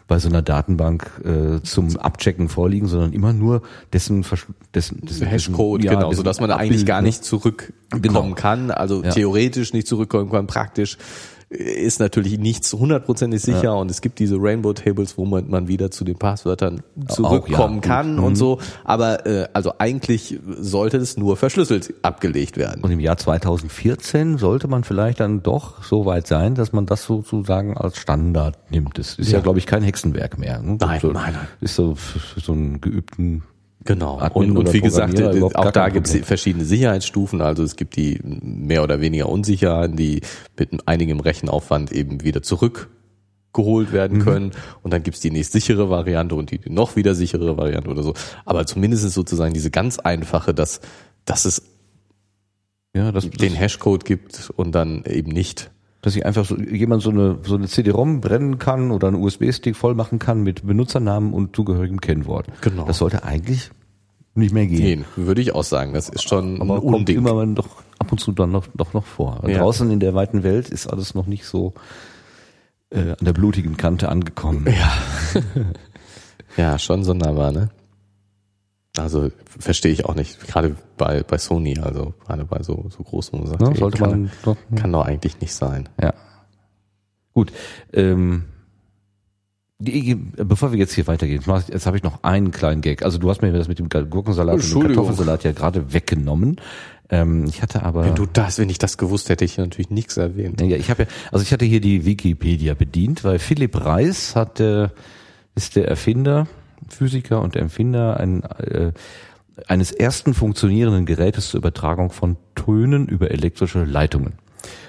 bei 0.10 0.20
so 0.20 0.28
einer 0.28 0.42
Datenbank 0.42 1.22
äh, 1.24 1.62
zum 1.62 1.96
Abchecken 1.96 2.50
vorliegen, 2.50 2.88
sondern 2.88 3.14
immer 3.14 3.32
nur 3.32 3.62
dessen, 3.94 4.26
dessen, 4.74 5.06
dessen 5.06 5.28
Hashcode, 5.28 5.84
ja, 5.84 5.94
genau, 5.94 6.12
so 6.12 6.24
dass 6.24 6.42
man 6.42 6.50
da 6.50 6.58
eigentlich 6.58 6.86
gar 6.86 7.02
nicht 7.02 7.24
zurückkommen 7.24 8.02
genau. 8.02 8.34
kann, 8.34 8.72
also 8.72 9.04
ja. 9.04 9.12
theoretisch 9.12 9.72
nicht 9.72 9.88
zurückkommen 9.88 10.32
kann, 10.32 10.48
praktisch 10.48 10.98
ist 11.50 12.00
natürlich 12.00 12.38
nichts 12.38 12.72
hundertprozentig 12.74 13.42
sicher 13.42 13.64
ja. 13.64 13.74
und 13.74 13.90
es 13.90 14.02
gibt 14.02 14.20
diese 14.20 14.36
Rainbow 14.40 14.74
Tables, 14.74 15.18
wo 15.18 15.26
man, 15.26 15.50
man 15.50 15.68
wieder 15.68 15.90
zu 15.90 16.04
den 16.04 16.16
Passwörtern 16.16 16.84
zurückkommen 17.08 17.80
Auch, 17.80 17.84
ja, 17.84 17.88
kann 17.88 18.20
und 18.20 18.34
mhm. 18.34 18.36
so. 18.36 18.60
Aber 18.84 19.26
äh, 19.26 19.48
also 19.54 19.74
eigentlich 19.80 20.40
sollte 20.48 20.98
es 20.98 21.18
nur 21.18 21.38
verschlüsselt 21.38 21.94
abgelegt 22.04 22.58
werden. 22.58 22.84
Und 22.84 22.92
im 22.92 23.00
Jahr 23.00 23.18
2014 23.18 24.38
sollte 24.38 24.68
man 24.68 24.84
vielleicht 24.84 25.20
dann 25.20 25.42
doch 25.42 25.84
so 25.84 26.06
weit 26.06 26.28
sein, 26.28 26.54
dass 26.54 26.72
man 26.72 26.86
das 26.86 27.06
sozusagen 27.06 27.76
als 27.76 27.98
Standard 27.98 28.72
nimmt. 28.72 29.00
Das 29.00 29.18
ist 29.18 29.32
ja, 29.32 29.40
ja 29.40 29.44
glaube 29.44 29.58
ich, 29.58 29.66
kein 29.66 29.82
Hexenwerk 29.82 30.38
mehr. 30.38 30.62
Ne? 30.62 30.78
Nein, 30.80 31.00
so, 31.02 31.12
nein, 31.12 31.34
nein. 31.34 31.48
Ist 31.62 31.76
so 31.76 31.98
so 32.38 32.52
einen 32.52 32.80
geübten 32.80 33.44
Genau. 33.86 34.20
und, 34.34 34.58
und 34.58 34.74
wie 34.74 34.82
gesagt, 34.82 35.20
auch 35.56 35.72
da 35.72 35.90
gibt 35.90 36.08
es 36.08 36.26
verschiedene 36.26 36.66
Sicherheitsstufen. 36.66 37.42
Also 37.42 37.64
es 37.64 37.76
gibt 37.76 37.96
die 37.96 38.20
mehr 38.24 38.84
oder 38.84 39.00
weniger 39.00 39.30
unsicheren, 39.30 39.96
die 39.96 40.22
mit 40.58 40.88
einigem 40.88 41.20
Rechenaufwand 41.20 41.92
eben 41.92 42.22
wieder 42.24 42.42
zurückgeholt 42.42 43.94
werden 43.94 44.18
mhm. 44.20 44.24
können. 44.24 44.52
Und 44.84 44.92
dann 44.92 45.04
gibt 45.04 45.16
es 45.16 45.22
die 45.22 45.32
nächst 45.32 45.54
sichere 45.54 45.90
Variante 45.90 46.36
und 46.36 46.52
die 46.52 46.60
noch 46.70 46.98
wieder 46.98 47.16
sichere 47.16 47.58
Variante 47.58 47.90
oder 47.90 48.04
so. 48.04 48.14
Aber 48.46 48.66
zumindest 48.66 49.10
sozusagen 49.12 49.54
diese 49.54 49.72
ganz 49.72 49.98
einfache, 49.98 50.54
dass, 50.54 50.82
dass 51.24 51.46
es 51.46 51.62
ja, 52.94 53.12
das, 53.12 53.30
den 53.30 53.54
Hashcode 53.54 54.04
gibt 54.04 54.52
und 54.56 54.74
dann 54.74 55.06
eben 55.06 55.32
nicht 55.32 55.72
dass 56.02 56.16
ich 56.16 56.26
einfach 56.26 56.46
so 56.46 56.56
jemand 56.58 57.02
so 57.02 57.10
eine 57.10 57.40
so 57.44 57.56
eine 57.56 57.68
CD-ROM 57.68 58.22
brennen 58.22 58.58
kann 58.58 58.92
oder 58.92 59.10
einen 59.10 59.18
USB-Stick 59.22 59.76
voll 59.76 59.96
machen 59.96 60.20
kann 60.20 60.42
mit 60.42 60.66
Benutzernamen 60.66 61.34
und 61.34 61.56
zugehörigem 61.56 62.00
Kennwort. 62.00 62.48
Genau. 62.62 62.86
Das 62.86 63.00
sollte 63.00 63.24
eigentlich 63.24 63.72
nicht 64.36 64.54
mehr 64.54 64.68
gehen. 64.68 65.06
Nee, 65.18 65.26
würde 65.26 65.42
ich 65.42 65.54
auch 65.54 65.64
sagen. 65.64 65.94
Das 65.94 66.10
ist 66.10 66.28
schon 66.28 66.62
Aber 66.62 66.76
ein 66.76 66.82
kommt 66.82 66.96
Unding. 66.96 67.18
immer 67.18 67.46
doch 67.48 67.84
ab 67.98 68.12
und 68.12 68.20
zu 68.20 68.32
dann 68.32 68.52
noch, 68.52 68.68
doch 68.74 68.94
noch 68.94 69.06
vor. 69.06 69.42
Ja. 69.46 69.60
Draußen 69.60 69.90
in 69.92 70.00
der 70.00 70.14
weiten 70.14 70.44
Welt 70.44 70.70
ist 70.70 70.88
alles 70.88 71.14
noch 71.14 71.26
nicht 71.26 71.46
so 71.46 71.74
äh, 72.92 73.12
an 73.12 73.18
der 73.26 73.34
blutigen 73.34 73.78
Kante 73.78 74.10
angekommen. 74.10 74.66
Ja. 74.68 75.42
ja, 76.58 76.80
schon 76.80 77.04
sonderbar, 77.04 77.52
ne? 77.52 77.70
Also 79.00 79.32
verstehe 79.60 79.92
ich 79.92 80.06
auch 80.06 80.16
nicht, 80.16 80.40
gerade 80.48 80.76
bei, 80.98 81.24
bei 81.24 81.38
Sony, 81.38 81.80
also 81.80 82.14
gerade 82.26 82.46
bei 82.46 82.62
so, 82.64 82.86
so 82.90 83.04
großen 83.04 83.46
Sachen. 83.48 83.74
Ja, 83.74 83.76
sollte 83.76 83.98
kann, 83.98 84.10
man 84.10 84.32
doch, 84.44 84.58
kann 84.76 84.92
doch 84.92 85.06
eigentlich 85.06 85.40
nicht 85.42 85.54
sein. 85.54 85.90
Ja. 86.02 86.14
Gut. 87.34 87.52
Ähm, 87.94 88.46
die, 89.82 90.16
bevor 90.16 90.74
wir 90.74 90.80
jetzt 90.80 90.94
hier 90.94 91.08
weitergehen, 91.08 91.42
jetzt 91.70 91.86
habe 91.86 91.96
ich 91.96 92.04
noch 92.04 92.24
einen 92.24 92.52
kleinen 92.52 92.82
Gag. 92.82 93.04
Also 93.04 93.18
du 93.18 93.30
hast 93.30 93.42
mir 93.42 93.54
das 93.54 93.70
mit 93.70 93.80
dem 93.80 93.88
Gurkensalat 93.88 94.56
und 94.56 94.74
dem 94.74 94.82
Kartoffelsalat 94.82 95.46
ja 95.46 95.54
gerade 95.54 95.94
weggenommen. 95.94 96.58
Ähm, 97.10 97.46
ich 97.48 97.62
hatte 97.62 97.84
aber. 97.84 98.04
Wenn 98.04 98.16
du 98.16 98.26
das, 98.26 98.60
wenn 98.60 98.70
ich 98.70 98.78
das 98.78 98.98
gewusst 98.98 99.30
hätte, 99.30 99.46
ich 99.46 99.58
natürlich 99.58 99.90
nichts 99.90 100.18
erwähnt. 100.18 100.60
Ja, 100.62 100.76
ich 100.76 100.90
habe 100.90 101.04
ja, 101.04 101.10
also 101.32 101.44
ich 101.44 101.54
hatte 101.54 101.66
hier 101.66 101.80
die 101.80 102.06
Wikipedia 102.06 102.74
bedient, 102.74 103.24
weil 103.24 103.40
Philipp 103.40 103.84
Reis 103.84 104.36
hat, 104.36 104.60
äh, 104.60 104.90
ist 105.56 105.78
der 105.78 105.88
Erfinder 105.88 106.48
Physiker 106.94 107.42
und 107.42 107.56
Empfinder 107.56 108.20
ein, 108.20 108.44
äh, 108.44 108.92
eines 109.68 109.92
ersten 109.92 110.34
funktionierenden 110.34 111.06
Gerätes 111.06 111.50
zur 111.50 111.60
Übertragung 111.60 112.12
von 112.12 112.38
Tönen 112.56 113.08
über 113.08 113.32
elektrische 113.32 113.84
Leitungen. 113.84 114.34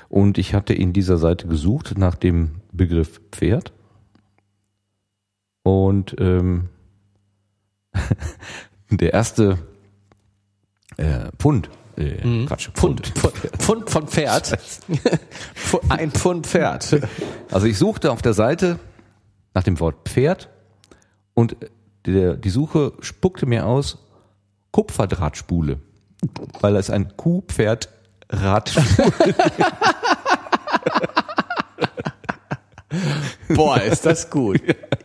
Und 0.08 0.38
ich 0.38 0.54
hatte 0.54 0.74
in 0.74 0.92
dieser 0.92 1.18
Seite 1.18 1.46
gesucht 1.46 1.96
nach 1.96 2.16
dem 2.16 2.56
Begriff 2.72 3.20
Pferd. 3.30 3.72
Und 5.62 6.16
ähm, 6.18 6.68
der 8.90 9.12
erste 9.12 9.58
äh, 10.96 11.30
Pfund, 11.38 11.70
äh, 11.96 12.26
mhm. 12.26 12.46
Quatsch, 12.46 12.70
Pfund, 12.74 13.06
Pfund, 13.06 13.34
Pfund 13.58 13.90
von 13.90 14.08
Pferd. 14.08 14.58
Ein 15.88 16.10
Pfund 16.10 16.46
Pferd. 16.46 17.00
Also 17.50 17.66
ich 17.66 17.78
suchte 17.78 18.10
auf 18.10 18.22
der 18.22 18.34
Seite 18.34 18.78
nach 19.54 19.62
dem 19.62 19.78
Wort 19.80 20.08
Pferd 20.08 20.48
und 21.34 21.56
der, 22.06 22.34
die 22.34 22.50
Suche 22.50 22.92
spuckte 23.00 23.46
mir 23.46 23.66
aus 23.66 23.98
Kupferdrahtspule, 24.72 25.78
weil 26.60 26.76
es 26.76 26.90
ein 26.90 27.16
Kuhpferd-Radspule 27.16 29.34
Boah, 33.48 33.80
ist 33.80 34.06
das 34.06 34.30
gut. 34.30 34.60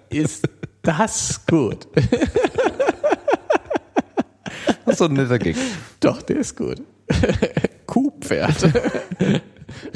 Ist 0.10 0.48
das 0.82 1.46
gut. 1.46 1.88
Das 4.86 4.94
ist 4.94 4.98
so 5.00 5.06
ein 5.06 5.14
netter 5.14 5.40
Gag. 5.40 5.56
Doch, 6.00 6.22
der 6.22 6.38
ist 6.38 6.56
gut. 6.56 6.82
Kuhpferd. 7.86 8.72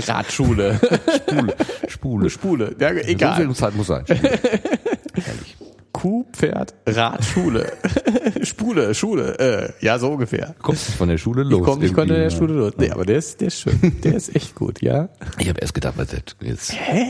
Radschule. 0.08 0.80
Spule. 1.28 1.56
Spule. 1.88 2.30
Spule. 2.30 2.76
Ja, 2.80 2.92
egal. 2.92 3.46
So 3.46 3.54
Zeit 3.54 3.76
muss 3.76 3.88
sein. 3.88 4.06
Ehrlich. 4.08 5.58
Kuh, 6.00 6.26
Pferd, 6.32 6.74
Rad, 6.88 7.26
Schule. 7.26 7.74
Spule, 8.44 8.96
Schule, 8.96 9.38
äh, 9.38 9.74
ja, 9.86 10.00
so 10.00 10.14
ungefähr. 10.14 10.56
Kommst 10.62 10.88
du 10.88 10.92
von 10.94 11.10
der 11.10 11.18
Schule 11.18 11.44
los? 11.44 11.60
Ich 11.60 11.66
komme 11.66 11.82
nicht 11.82 11.94
von 11.96 12.08
der 12.08 12.30
Schule 12.30 12.54
los. 12.54 12.74
Nee, 12.78 12.90
aber 12.90 13.04
der 13.06 13.18
ist, 13.18 13.42
der 13.42 13.48
ist 13.48 13.60
schön. 13.60 14.00
Der 14.02 14.16
ist 14.16 14.34
echt 14.34 14.56
gut, 14.56 14.82
ja. 14.82 15.10
Ich 15.40 15.50
habe 15.50 15.60
erst 15.60 15.74
gedacht, 15.74 15.96
was 15.98 16.14
jetzt 16.14 16.74
Hä? 16.74 17.08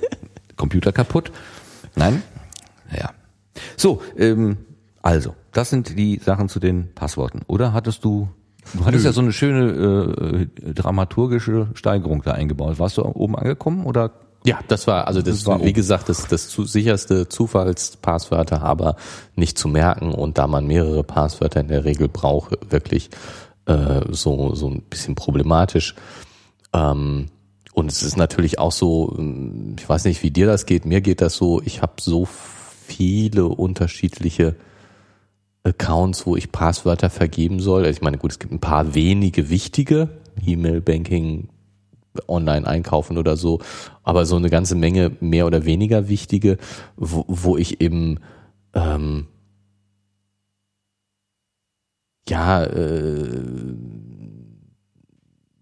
Computer 0.56 0.90
kaputt. 0.90 1.30
Nein? 1.94 2.24
Ja. 2.90 3.10
So, 3.76 4.02
ähm, 4.18 4.56
also, 5.00 5.36
das 5.52 5.70
sind 5.70 5.96
die 5.96 6.18
Sachen 6.18 6.48
zu 6.48 6.58
den 6.58 6.92
Passworten. 6.92 7.42
Oder 7.46 7.72
hattest 7.72 8.04
du 8.04 8.28
Du 8.72 8.84
hattest 8.86 9.04
Nö. 9.04 9.08
ja 9.10 9.12
so 9.12 9.20
eine 9.20 9.32
schöne 9.32 10.48
äh, 10.64 10.72
dramaturgische 10.72 11.68
Steigerung 11.74 12.22
da 12.22 12.32
eingebaut. 12.32 12.78
Warst 12.78 12.96
du 12.96 13.04
oben 13.04 13.36
angekommen 13.36 13.84
oder 13.84 14.10
ja, 14.46 14.60
das 14.68 14.86
war 14.86 15.06
also 15.06 15.22
das, 15.22 15.36
das 15.36 15.46
war 15.46 15.64
wie 15.64 15.72
gesagt 15.72 16.08
das 16.08 16.26
das 16.26 16.48
zu, 16.48 16.64
sicherste 16.64 17.28
Zufallspasswörter, 17.28 18.62
aber 18.62 18.96
nicht 19.36 19.56
zu 19.58 19.68
merken. 19.68 20.12
Und 20.12 20.38
da 20.38 20.46
man 20.46 20.66
mehrere 20.66 21.02
Passwörter 21.02 21.60
in 21.60 21.68
der 21.68 21.84
Regel 21.84 22.08
braucht, 22.08 22.56
wirklich 22.70 23.10
äh, 23.66 24.00
so 24.10 24.54
so 24.54 24.68
ein 24.68 24.82
bisschen 24.82 25.14
problematisch. 25.14 25.94
Ähm, 26.74 27.28
und 27.72 27.90
es 27.90 28.02
ist 28.02 28.16
natürlich 28.16 28.58
auch 28.58 28.72
so, 28.72 29.14
ähm, 29.18 29.76
ich 29.78 29.88
weiß 29.88 30.04
nicht, 30.04 30.22
wie 30.22 30.30
dir 30.30 30.46
das 30.46 30.66
geht, 30.66 30.84
mir 30.84 31.00
geht 31.00 31.20
das 31.20 31.36
so, 31.36 31.62
ich 31.62 31.82
habe 31.82 31.94
so 32.00 32.26
viele 32.26 33.46
unterschiedliche 33.46 34.56
Accounts, 35.64 36.26
wo 36.26 36.36
ich 36.36 36.52
Passwörter 36.52 37.08
vergeben 37.08 37.60
soll. 37.60 37.84
Also 37.84 37.96
ich 37.96 38.02
meine, 38.02 38.18
gut, 38.18 38.32
es 38.32 38.38
gibt 38.38 38.52
ein 38.52 38.60
paar 38.60 38.94
wenige 38.94 39.48
wichtige, 39.48 40.10
E-Mail, 40.44 40.82
Banking, 40.82 41.48
online 42.28 42.66
einkaufen 42.66 43.18
oder 43.18 43.36
so, 43.36 43.60
aber 44.02 44.26
so 44.26 44.36
eine 44.36 44.50
ganze 44.50 44.74
Menge 44.74 45.12
mehr 45.20 45.46
oder 45.46 45.64
weniger 45.64 46.08
wichtige, 46.08 46.58
wo, 46.96 47.24
wo 47.28 47.56
ich 47.56 47.80
eben 47.80 48.20
ähm, 48.74 49.26
ja 52.28 52.64
äh, 52.64 53.42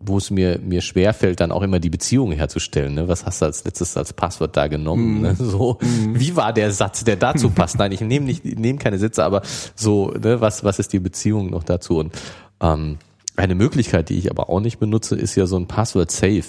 wo 0.04 0.18
es 0.18 0.30
mir 0.30 0.58
mir 0.58 0.80
schwerfällt, 0.80 1.40
dann 1.40 1.52
auch 1.52 1.62
immer 1.62 1.78
die 1.78 1.90
Beziehung 1.90 2.32
herzustellen. 2.32 2.94
Ne? 2.94 3.08
Was 3.08 3.24
hast 3.24 3.40
du 3.40 3.46
als 3.46 3.64
letztes 3.64 3.96
als 3.96 4.12
Passwort 4.12 4.56
da 4.56 4.66
genommen? 4.66 5.18
Mm. 5.18 5.22
Ne? 5.22 5.36
So, 5.42 5.78
mm. 5.80 6.18
wie 6.18 6.34
war 6.36 6.52
der 6.52 6.70
Satz, 6.72 7.04
der 7.04 7.16
dazu 7.16 7.50
passt? 7.54 7.78
Nein, 7.78 7.92
ich 7.92 8.00
nehme 8.00 8.26
nicht, 8.26 8.44
nehme 8.44 8.78
keine 8.78 8.98
Sätze, 8.98 9.24
aber 9.24 9.42
so, 9.74 10.10
ne, 10.10 10.40
was 10.40 10.64
was 10.64 10.78
ist 10.78 10.92
die 10.92 10.98
Beziehung 10.98 11.50
noch 11.50 11.64
dazu? 11.64 11.98
Und 11.98 12.12
ähm, 12.60 12.98
eine 13.36 13.54
Möglichkeit, 13.54 14.08
die 14.08 14.18
ich 14.18 14.30
aber 14.30 14.48
auch 14.50 14.60
nicht 14.60 14.78
benutze, 14.78 15.16
ist 15.16 15.34
ja 15.36 15.46
so 15.46 15.56
ein 15.56 15.68
Password 15.68 16.10
Safe. 16.10 16.44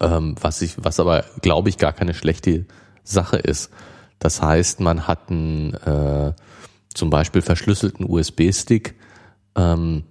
Ähm, 0.00 0.36
was 0.40 0.62
ich, 0.62 0.74
was 0.76 1.00
aber, 1.00 1.24
glaube 1.40 1.68
ich, 1.68 1.78
gar 1.78 1.92
keine 1.92 2.14
schlechte 2.14 2.66
Sache 3.02 3.36
ist. 3.36 3.70
Das 4.18 4.42
heißt, 4.42 4.80
man 4.80 5.06
hat 5.06 5.30
einen 5.30 5.74
äh, 5.74 6.32
zum 6.92 7.10
Beispiel 7.10 7.42
verschlüsselten 7.42 8.04
USB-Stick, 8.08 8.94
ähm, 9.56 10.04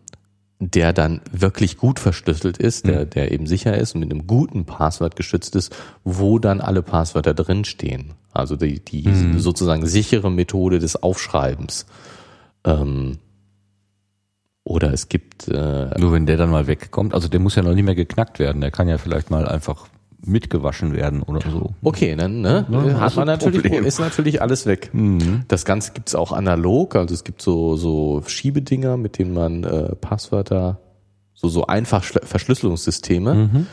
der 0.60 0.94
dann 0.94 1.22
wirklich 1.32 1.78
gut 1.78 2.00
verschlüsselt 2.00 2.58
ist, 2.58 2.88
der, 2.88 3.06
mhm. 3.06 3.10
der 3.12 3.32
eben 3.32 3.46
sicher 3.46 3.78
ist 3.78 3.94
und 3.94 4.02
mit 4.02 4.12
einem 4.12 4.26
guten 4.26 4.66
Passwort 4.66 5.16
geschützt 5.16 5.56
ist, 5.56 5.76
wo 6.04 6.40
dann 6.40 6.62
alle 6.62 6.82
Passwörter 6.82 7.34
drinstehen. 7.34 8.14
Also 8.32 8.56
die, 8.56 8.84
die 8.84 9.08
mhm. 9.08 9.40
sozusagen 9.40 9.86
sichere 9.86 10.32
Methode 10.32 10.80
des 10.80 11.02
Aufschreibens. 11.02 11.86
Ähm, 12.64 13.20
oder 14.68 14.94
es 14.94 15.10
gibt. 15.10 15.48
Äh, 15.48 15.98
Nur 15.98 16.12
wenn 16.12 16.26
der 16.26 16.38
dann 16.38 16.50
mal 16.50 16.68
wegkommt, 16.68 17.14
also 17.14 17.28
der 17.28 17.40
muss 17.40 17.56
ja 17.56 17.64
noch 17.64 17.74
nicht 17.74 17.86
mehr 17.86 17.96
geknackt 17.96 18.40
werden, 18.40 18.62
der 18.62 18.72
kann 18.72 18.88
ja 18.88 18.98
vielleicht 18.98 19.32
mal 19.32 19.48
einfach 19.48 19.88
mitgewaschen 20.26 20.94
werden 20.94 21.22
oder 21.22 21.42
so. 21.50 21.74
Okay, 21.84 22.16
dann 22.16 22.42
ne, 22.42 22.66
Ja, 22.70 22.80
hat 22.96 23.02
das 23.06 23.16
man 23.16 23.28
natürlich, 23.28 23.62
Problem. 23.62 23.86
ist 23.86 24.00
natürlich 24.00 24.42
alles 24.42 24.66
weg. 24.66 24.92
Das 25.48 25.64
Ganze 25.64 25.94
gibt's 25.94 26.16
auch 26.16 26.32
analog, 26.34 26.96
also 26.96 27.14
es 27.14 27.24
gibt 27.24 27.42
so, 27.42 27.78
so 27.78 28.24
Schiebedinger, 28.26 28.98
mit 28.98 29.20
denen 29.20 29.34
man 29.34 29.64
äh, 29.64 29.96
Passwörter, 29.96 30.80
so, 31.34 31.48
so 31.48 31.68
einfach 31.68 32.04
Verschlüsselungssysteme, 32.04 33.66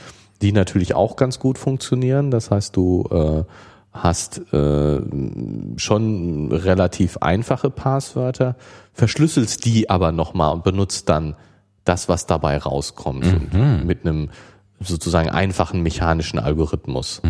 die 0.42 0.52
natürlich 0.52 0.94
auch 0.94 1.16
ganz 1.16 1.38
gut 1.38 1.58
funktionieren. 1.58 2.30
Das 2.30 2.50
heißt, 2.50 2.76
du 2.76 3.08
äh, 3.10 3.44
hast 3.92 4.42
äh, 4.52 5.00
schon 5.76 6.52
relativ 6.52 7.16
einfache 7.18 7.70
Passwörter, 7.70 8.56
verschlüsselst 8.94 9.64
die 9.64 9.90
aber 9.90 10.12
nochmal 10.12 10.54
und 10.54 10.64
benutzt 10.64 11.08
dann 11.08 11.36
das, 11.84 12.08
was 12.08 12.26
dabei 12.26 12.56
rauskommt. 12.56 13.26
Und 13.26 13.84
mit 13.84 14.06
einem 14.06 14.30
sozusagen 14.80 15.28
einfachen 15.28 15.82
mechanischen 15.82 16.38
Algorithmus. 16.38 17.20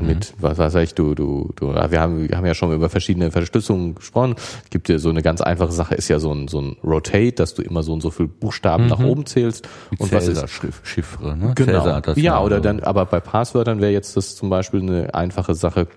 Mit, 0.00 0.32
was 0.38 0.56
weiß 0.56 0.74
ich, 0.76 0.94
du, 0.94 1.14
du, 1.14 1.52
du, 1.54 1.74
wir 1.74 2.00
haben, 2.00 2.30
wir 2.30 2.36
haben 2.36 2.46
ja 2.46 2.54
schon 2.54 2.72
über 2.72 2.88
verschiedene 2.88 3.30
Verschlüsselungen 3.30 3.94
gesprochen. 3.94 4.34
Es 4.64 4.70
gibt 4.70 4.88
ja 4.88 4.98
so 4.98 5.10
eine 5.10 5.20
ganz 5.20 5.42
einfache 5.42 5.72
Sache, 5.72 5.94
ist 5.94 6.08
ja 6.08 6.18
so 6.18 6.32
ein, 6.32 6.48
so 6.48 6.62
ein 6.62 6.76
Rotate, 6.82 7.32
dass 7.32 7.52
du 7.54 7.60
immer 7.60 7.82
so 7.82 7.92
und 7.92 8.00
so 8.00 8.10
viel 8.10 8.26
Buchstaben 8.26 8.86
nach 8.86 9.00
oben 9.00 9.26
zählst. 9.26 9.68
Und 9.98 10.10
was 10.12 10.28
ist, 10.28 10.42
Chiffre, 10.82 11.36
ne? 11.36 11.52
Genau. 11.54 12.00
Cäsar 12.00 12.16
ja, 12.16 12.40
oder 12.40 12.60
dann, 12.60 12.80
aber 12.80 13.04
bei 13.04 13.20
Passwörtern 13.20 13.82
wäre 13.82 13.92
jetzt 13.92 14.16
das 14.16 14.34
zum 14.34 14.48
Beispiel 14.48 14.80
eine 14.80 15.14
einfache 15.14 15.54
Sache. 15.54 15.88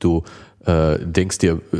Du 0.00 0.24
äh, 0.64 0.98
denkst 1.00 1.38
dir 1.38 1.60
äh, 1.72 1.76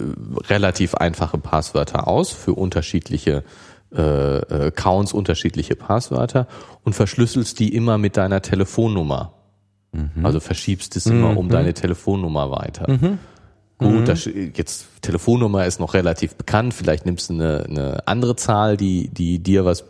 relativ 0.49 0.95
einfache 0.95 1.39
Passwörter 1.39 2.07
aus 2.07 2.31
für 2.31 2.55
unterschiedliche 2.55 3.45
äh, 3.93 4.39
äh, 4.39 4.67
Accounts, 4.69 5.13
unterschiedliche 5.13 5.75
Passwörter 5.75 6.47
und 6.85 6.95
verschlüsselst 6.95 7.59
die 7.59 7.75
immer 7.75 7.99
mit 7.99 8.17
deiner 8.17 8.41
Telefonnummer. 8.41 9.35
Also 10.23 10.39
verschiebst 10.39 10.95
es 10.97 11.07
immer 11.07 11.37
um 11.37 11.49
deine 11.49 11.75
Telefonnummer 11.75 12.53
weiter. 12.53 12.87
Gut, 13.81 14.09
das, 14.09 14.27
jetzt 14.27 14.87
Telefonnummer 15.01 15.65
ist 15.65 15.81
noch 15.81 15.95
relativ 15.95 16.35
bekannt. 16.35 16.75
Vielleicht 16.75 17.07
nimmst 17.07 17.31
du 17.31 17.35
eine, 17.35 17.65
eine 17.65 18.07
andere 18.07 18.37
Zahl, 18.37 18.77
die 18.77 19.09
die 19.09 19.39
dir 19.39 19.65
was 19.65 19.85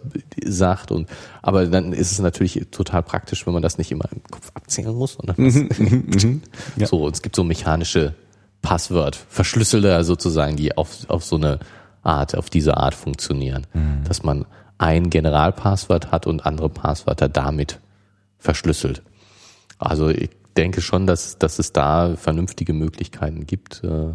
sagt 0.44 0.92
und 0.92 1.08
aber 1.42 1.66
dann 1.66 1.92
ist 1.92 2.12
es 2.12 2.20
natürlich 2.20 2.68
total 2.70 3.02
praktisch, 3.02 3.46
wenn 3.46 3.52
man 3.52 3.62
das 3.62 3.78
nicht 3.78 3.90
immer 3.90 4.06
im 4.12 4.22
Kopf 4.30 4.52
abzählen 4.54 4.94
muss. 4.94 5.14
Sondern 5.14 5.36
was, 5.38 6.88
So, 6.88 7.08
es 7.08 7.20
gibt 7.20 7.34
so 7.34 7.42
mechanische 7.42 8.14
Passwort, 8.62 9.16
Verschlüsseler 9.28 10.04
sozusagen, 10.04 10.56
die 10.56 10.76
auf 10.76 11.08
auf 11.08 11.24
so 11.24 11.36
eine 11.36 11.58
Art, 12.02 12.36
auf 12.36 12.48
diese 12.48 12.76
Art 12.76 12.94
funktionieren, 12.94 13.66
dass 14.04 14.22
man 14.22 14.46
ein 14.78 15.10
Generalpasswort 15.10 16.10
hat 16.10 16.26
und 16.26 16.46
andere 16.46 16.70
Passwörter 16.70 17.28
damit 17.28 17.80
verschlüsselt. 18.38 19.02
Also 19.78 20.08
ich 20.08 20.30
denke 20.56 20.80
schon, 20.80 21.06
dass, 21.06 21.38
dass 21.38 21.58
es 21.58 21.72
da 21.72 22.16
vernünftige 22.16 22.72
Möglichkeiten 22.72 23.46
gibt. 23.46 23.82
Äh, 23.84 24.14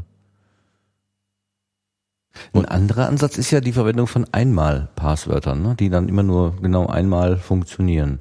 Ein 2.54 2.66
anderer 2.66 3.08
Ansatz 3.08 3.38
ist 3.38 3.52
ja 3.52 3.62
die 3.62 3.72
Verwendung 3.72 4.08
von 4.08 4.26
Einmal-Passwörtern, 4.32 5.62
ne? 5.62 5.76
die 5.80 5.90
dann 5.90 6.10
immer 6.10 6.24
nur 6.24 6.56
genau 6.62 6.88
einmal 6.88 7.38
funktionieren. 7.38 8.20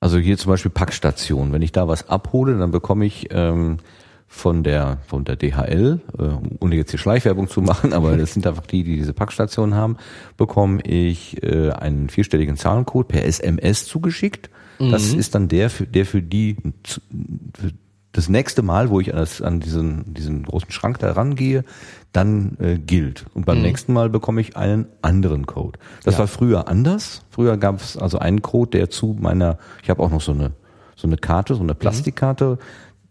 Also 0.00 0.18
hier 0.18 0.36
zum 0.36 0.50
Beispiel 0.50 0.70
Packstation. 0.70 1.52
Wenn 1.52 1.62
ich 1.62 1.72
da 1.72 1.88
was 1.88 2.08
abhole, 2.10 2.58
dann 2.58 2.70
bekomme 2.70 3.06
ich 3.06 3.28
ähm, 3.30 3.78
von 4.26 4.62
der 4.62 4.98
von 5.06 5.24
der 5.24 5.36
DHL, 5.36 6.00
äh, 6.18 6.22
ohne 6.60 6.74
jetzt 6.76 6.90
hier 6.90 6.98
Schleichwerbung 6.98 7.48
zu 7.48 7.62
machen, 7.62 7.92
aber 7.92 8.16
das 8.16 8.34
sind 8.34 8.46
einfach 8.46 8.66
die, 8.66 8.82
die 8.82 8.96
diese 8.96 9.14
Packstation 9.14 9.74
haben, 9.74 9.96
bekomme 10.36 10.82
ich 10.82 11.42
äh, 11.42 11.70
einen 11.70 12.08
vierstelligen 12.08 12.56
Zahlencode 12.56 13.08
per 13.08 13.24
SMS 13.24 13.86
zugeschickt. 13.86 14.50
Das 14.78 15.12
ist 15.12 15.34
dann 15.34 15.48
der 15.48 15.70
für, 15.70 15.86
der 15.86 16.04
für 16.06 16.22
die 16.22 16.56
für 16.84 17.70
das 18.12 18.28
nächste 18.28 18.62
Mal, 18.62 18.90
wo 18.90 19.00
ich 19.00 19.12
an, 19.12 19.18
das, 19.18 19.42
an 19.42 19.60
diesen, 19.60 20.14
diesen 20.14 20.44
großen 20.44 20.70
Schrank 20.70 20.98
da 21.00 21.12
rangehe, 21.12 21.64
dann 22.12 22.56
äh, 22.60 22.78
gilt. 22.78 23.26
Und 23.34 23.44
beim 23.44 23.60
nächsten 23.60 23.92
Mal 23.92 24.08
bekomme 24.08 24.40
ich 24.40 24.56
einen 24.56 24.86
anderen 25.02 25.46
Code. 25.46 25.78
Das 26.04 26.14
Ja. 26.14 26.20
war 26.20 26.26
früher 26.28 26.68
anders. 26.68 27.22
Früher 27.30 27.56
gab 27.56 27.80
es 27.80 27.96
also 27.96 28.18
einen 28.20 28.40
Code, 28.40 28.70
der 28.78 28.88
zu 28.90 29.16
meiner, 29.18 29.58
ich 29.82 29.90
habe 29.90 30.02
auch 30.02 30.10
noch 30.10 30.20
so 30.20 30.32
eine 30.32 30.52
so 30.96 31.08
eine 31.08 31.16
Karte, 31.16 31.54
so 31.56 31.62
eine 31.62 31.74
Plastikkarte, 31.74 32.58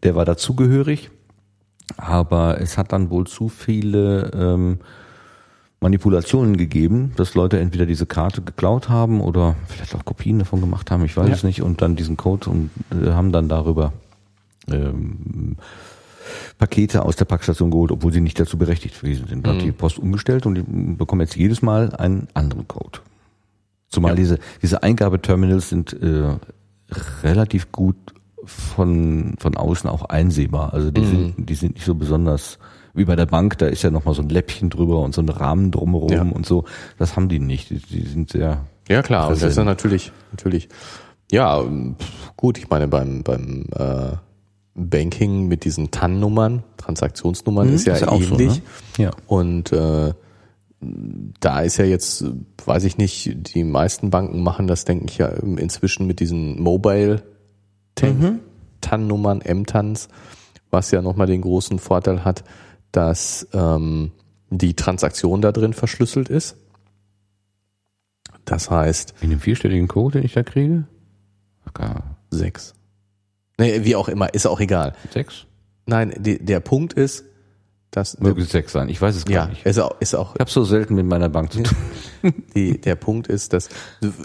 der 0.03 0.16
war 0.16 0.24
dazugehörig. 0.26 1.11
Aber 1.97 2.61
es 2.61 2.78
hat 2.78 2.93
dann 2.93 3.09
wohl 3.09 3.28
zu 3.28 3.49
viele 3.49 4.32
ähm, 4.34 4.80
Manipulationen 5.84 6.58
gegeben, 6.58 7.12
dass 7.18 7.36
Leute 7.36 7.60
entweder 7.60 7.86
diese 7.86 8.06
Karte 8.08 8.42
geklaut 8.42 8.90
haben 8.90 9.22
oder 9.22 9.56
vielleicht 9.68 9.94
auch 9.96 10.04
Kopien 10.06 10.40
davon 10.40 10.62
gemacht 10.62 10.90
haben, 10.90 11.06
ich 11.06 11.16
weiß 11.16 11.28
Ja. 11.28 11.36
es 11.36 11.44
nicht, 11.44 11.62
und 11.62 11.82
dann 11.84 11.96
diesen 11.96 12.18
Code 12.18 12.50
und 12.50 12.72
äh, 12.92 13.12
haben 13.12 13.32
dann 13.32 13.48
darüber 13.50 13.94
ähm, 14.72 15.58
Pakete 16.58 17.04
aus 17.04 17.18
der 17.18 17.26
Packstation 17.26 17.70
geholt, 17.70 17.92
obwohl 17.92 18.14
sie 18.14 18.22
nicht 18.22 18.40
dazu 18.40 18.58
berechtigt 18.58 19.00
gewesen 19.02 19.28
sind. 19.28 19.46
Hat 19.48 19.62
die 19.62 19.72
Post 19.74 20.00
umgestellt 20.00 20.46
und 20.46 20.56
die 20.56 20.64
bekommen 20.64 21.22
jetzt 21.22 21.36
jedes 21.36 21.62
Mal 21.62 21.94
einen 21.96 22.28
anderen 22.34 22.68
Code. 22.68 23.00
Zumal 23.90 24.12
Ja. 24.12 24.16
diese, 24.16 24.40
diese 24.62 24.82
Eingabeterminals 24.84 25.70
sind 25.70 25.94
äh, 26.02 26.38
relativ 27.24 27.72
gut 27.72 27.96
von, 28.46 29.36
von 29.40 29.58
außen 29.58 29.90
auch 29.90 30.06
einsehbar. 30.06 30.74
Also 30.74 30.92
die, 30.92 31.06
sind, 31.06 31.50
die 31.50 31.56
sind 31.56 31.76
nicht 31.76 31.86
so 31.86 31.96
besonders 31.96 32.58
wie 32.94 33.06
bei 33.06 33.16
der 33.16 33.26
Bank, 33.26 33.58
da 33.58 33.66
ist 33.68 33.82
ja 33.84 33.89
nochmal 33.91 34.14
so 34.14 34.22
ein 34.22 34.30
Läppchen 34.30 34.70
drüber 34.70 35.00
und 35.02 35.16
so 35.16 35.22
ein 35.22 35.30
Rahmen 35.30 35.72
drumherum 35.72 36.12
Ja. 36.12 36.22
und 36.22 36.46
so. 36.46 36.66
Das 37.00 37.16
haben 37.16 37.30
die 37.30 37.39
nicht. 37.39 37.70
Die, 37.70 37.80
die 37.80 38.04
sind 38.06 38.32
sehr 38.32 38.66
ja 38.89 39.02
klar, 39.02 39.28
und 39.28 39.32
das 39.32 39.38
ist 39.39 39.44
ja 39.44 39.48
Präsent. 39.48 39.66
natürlich, 39.68 40.12
natürlich, 40.32 40.70
ja, 41.32 41.64
gut, 42.38 42.58
ich 42.58 42.70
meine, 42.70 42.88
beim, 42.88 43.24
beim 43.24 43.66
äh, 43.76 44.12
Banking 44.76 45.48
mit 45.48 45.64
diesen 45.66 45.89
TAN-Nummern, 45.89 46.64
Transaktionsnummern, 46.78 47.70
ist 47.70 47.88
ja, 47.88 47.94
ist 47.96 48.08
auch 48.08 48.22
so, 48.22 48.34
ähnlich. 48.36 48.58
ne? 48.98 49.06
Ja. 49.06 49.12
Und 49.28 49.72
äh, 49.72 50.14
da 51.39 51.62
ist 51.62 51.78
ja 51.78 51.86
jetzt, 51.86 52.26
weiß 52.66 52.84
ich 52.84 52.98
nicht, 52.98 53.56
die 53.56 53.64
meisten 53.64 54.10
Banken 54.10 54.44
machen 54.44 54.68
das, 54.68 54.84
denke 54.84 55.06
ich 55.08 55.18
ja 55.18 55.28
inzwischen 55.28 56.06
mit 56.06 56.20
diesen 56.20 56.62
Mobile 56.62 57.24
TAN-Nummern, 58.82 59.41
M-TANs, 59.41 60.10
was 60.72 60.91
ja 60.91 61.02
nochmal 61.02 61.28
den 61.28 61.41
großen 61.41 61.80
Vorteil 61.80 62.26
hat, 62.26 62.44
dass 62.94 63.46
ähm, 63.54 64.12
die 64.50 64.76
Transaktion 64.76 65.41
da 65.41 65.52
drin 65.52 65.74
verschlüsselt 65.74 66.30
ist. 66.30 66.56
Das 68.46 68.70
heißt, 68.70 69.16
In 69.22 69.30
dem 69.30 69.39
vierstelligen 69.39 69.88
Code, 69.89 70.20
den 70.20 70.26
ich 70.26 70.34
da 70.34 70.44
kriege? 70.44 70.86
Gar 71.74 72.18
sechs. 72.30 72.74
Nee, 73.58 73.84
wie 73.84 73.96
auch 73.96 74.08
immer, 74.08 74.34
ist 74.34 74.46
auch 74.46 74.60
egal. 74.60 74.94
sechs? 75.12 75.46
Nein, 75.86 76.14
die, 76.18 76.44
der 76.44 76.60
Punkt 76.60 76.94
ist, 76.94 77.26
dass 77.91 78.20
Möge 78.20 78.41
es 78.41 78.52
sechs 78.52 78.72
sein. 78.72 78.89
Ich 78.89 79.02
weiß 79.02 79.16
es 79.16 79.26
gar 79.26 79.34
ja, 79.34 79.46
nicht. 79.48 79.66
ist 79.66 79.80
auch, 79.80 80.00
ist 80.00 80.16
auch 80.16 80.36
Ich 80.36 80.39
habe 80.39 80.50
so 80.50 80.64
selten 80.64 80.96
mit 80.96 81.06
meiner 81.06 81.30
Bank 81.30 81.52
zu 81.54 81.64
tun. 81.64 81.78
Die, 82.56 82.80
der 82.80 82.96
Punkt 82.96 83.28
ist, 83.28 83.52
dass, 83.52 83.68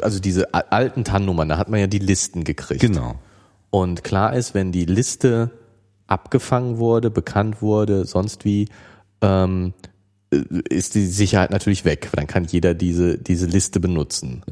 also 0.03 0.21
diese 0.21 0.55
alten 0.55 1.03
TAN-Nummern, 1.03 1.49
da 1.49 1.59
hat 1.59 1.69
man 1.69 1.81
ja 1.81 1.89
die 1.89 1.99
Listen 1.99 2.45
gekriegt. 2.45 2.81
Genau. 2.81 3.17
Und 3.71 4.05
klar 4.05 4.35
ist, 4.35 4.55
wenn 4.55 4.71
die 4.71 4.85
Liste 4.85 5.51
abgefangen 6.09 6.79
wurde, 6.79 7.11
bekannt 7.11 7.63
wurde, 7.63 8.05
sonst 8.05 8.45
wie, 8.45 8.69
ähm, 9.21 9.75
äh, 10.31 10.43
ist 10.69 10.95
die 10.95 11.07
Sicherheit 11.07 11.51
natürlich 11.51 11.85
weg. 11.85 12.09
Dann 12.13 12.27
kann 12.27 12.45
jeder 12.45 12.75
diese, 12.75 13.19
diese 13.19 13.47
Liste 13.47 13.79
benutzen. 13.79 14.43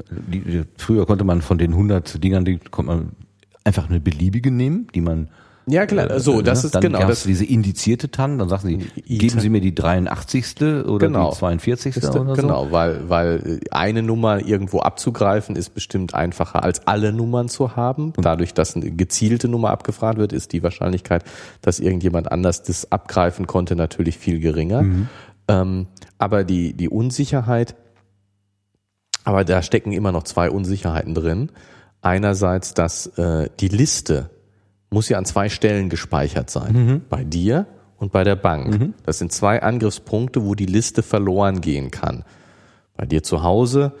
Früher 0.77 1.05
konnte 1.05 1.25
man 1.25 1.41
von 1.41 1.57
den 1.57 1.71
100 1.71 2.23
Dingern, 2.23 2.45
die 2.45 2.59
konnte 2.59 2.91
man 2.91 3.11
einfach 3.63 3.89
eine 3.89 3.99
beliebige 3.99 4.51
nehmen, 4.51 4.87
die 4.95 5.01
man 5.01 5.29
Ja, 5.69 5.85
klar, 5.85 6.19
so, 6.21 6.41
das 6.41 6.63
ne? 6.63 6.67
ist 6.67 6.75
dann 6.75 6.81
genau 6.81 7.05
das. 7.05 7.23
diese 7.23 7.43
indizierte 7.43 8.09
TAN, 8.09 8.37
dann 8.39 8.47
sagen 8.47 8.67
sie, 8.67 9.01
geben 9.17 9.39
Sie 9.41 9.49
mir 9.49 9.59
die 9.59 9.75
83. 9.75 10.61
oder 10.85 11.07
Genau. 11.07 11.31
die 11.31 11.37
42. 11.37 11.97
Ist, 11.97 12.09
oder 12.15 12.35
so. 12.35 12.41
genau, 12.41 12.71
weil, 12.71 13.09
weil 13.09 13.59
eine 13.71 14.01
Nummer 14.01 14.45
irgendwo 14.45 14.79
abzugreifen 14.79 15.57
ist 15.57 15.73
bestimmt 15.73 16.13
einfacher 16.13 16.63
als 16.63 16.87
alle 16.87 17.11
Nummern 17.11 17.49
zu 17.49 17.75
haben. 17.75 18.13
Dadurch, 18.15 18.53
dass 18.53 18.75
eine 18.77 18.91
gezielte 18.91 19.49
Nummer 19.49 19.71
abgefragt 19.71 20.17
wird, 20.17 20.31
ist 20.31 20.53
die 20.53 20.63
Wahrscheinlichkeit, 20.63 21.25
dass 21.61 21.79
irgendjemand 21.81 22.31
anders 22.31 22.63
das 22.63 22.89
abgreifen 22.91 23.45
konnte, 23.45 23.75
natürlich 23.75 24.17
viel 24.17 24.39
geringer. 24.39 24.85
Ähm, 25.49 25.87
aber 26.17 26.45
die, 26.45 26.73
die 26.73 26.87
Unsicherheit, 26.89 27.75
aber 29.25 29.43
da 29.43 29.61
stecken 29.61 29.91
immer 29.91 30.13
noch 30.13 30.23
zwei 30.23 30.49
Unsicherheiten 30.49 31.13
drin. 31.13 31.51
Einerseits, 32.01 32.73
dass 32.73 33.07
äh, 33.17 33.49
die 33.59 33.67
Liste 33.67 34.29
muss 34.89 35.09
ja 35.09 35.17
an 35.17 35.25
zwei 35.25 35.49
Stellen 35.49 35.89
gespeichert 35.89 36.49
sein. 36.49 37.03
Bei 37.09 37.23
dir 37.23 37.67
und 37.97 38.11
bei 38.11 38.23
der 38.23 38.35
Bank. 38.35 38.93
Das 39.05 39.19
sind 39.19 39.31
zwei 39.31 39.61
Angriffspunkte, 39.61 40.45
wo 40.45 40.55
die 40.55 40.65
Liste 40.65 41.03
verloren 41.03 41.61
gehen 41.61 41.91
kann. 41.91 42.23
Bei 42.95 43.05
dir 43.05 43.21
zu 43.23 43.43
Hause, 43.43 43.93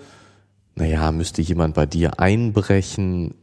naja, 0.75 1.11
müsste 1.11 1.41
jemand 1.41 1.75
bei 1.75 1.85
dir 1.85 2.19
einbrechen, 2.19 3.33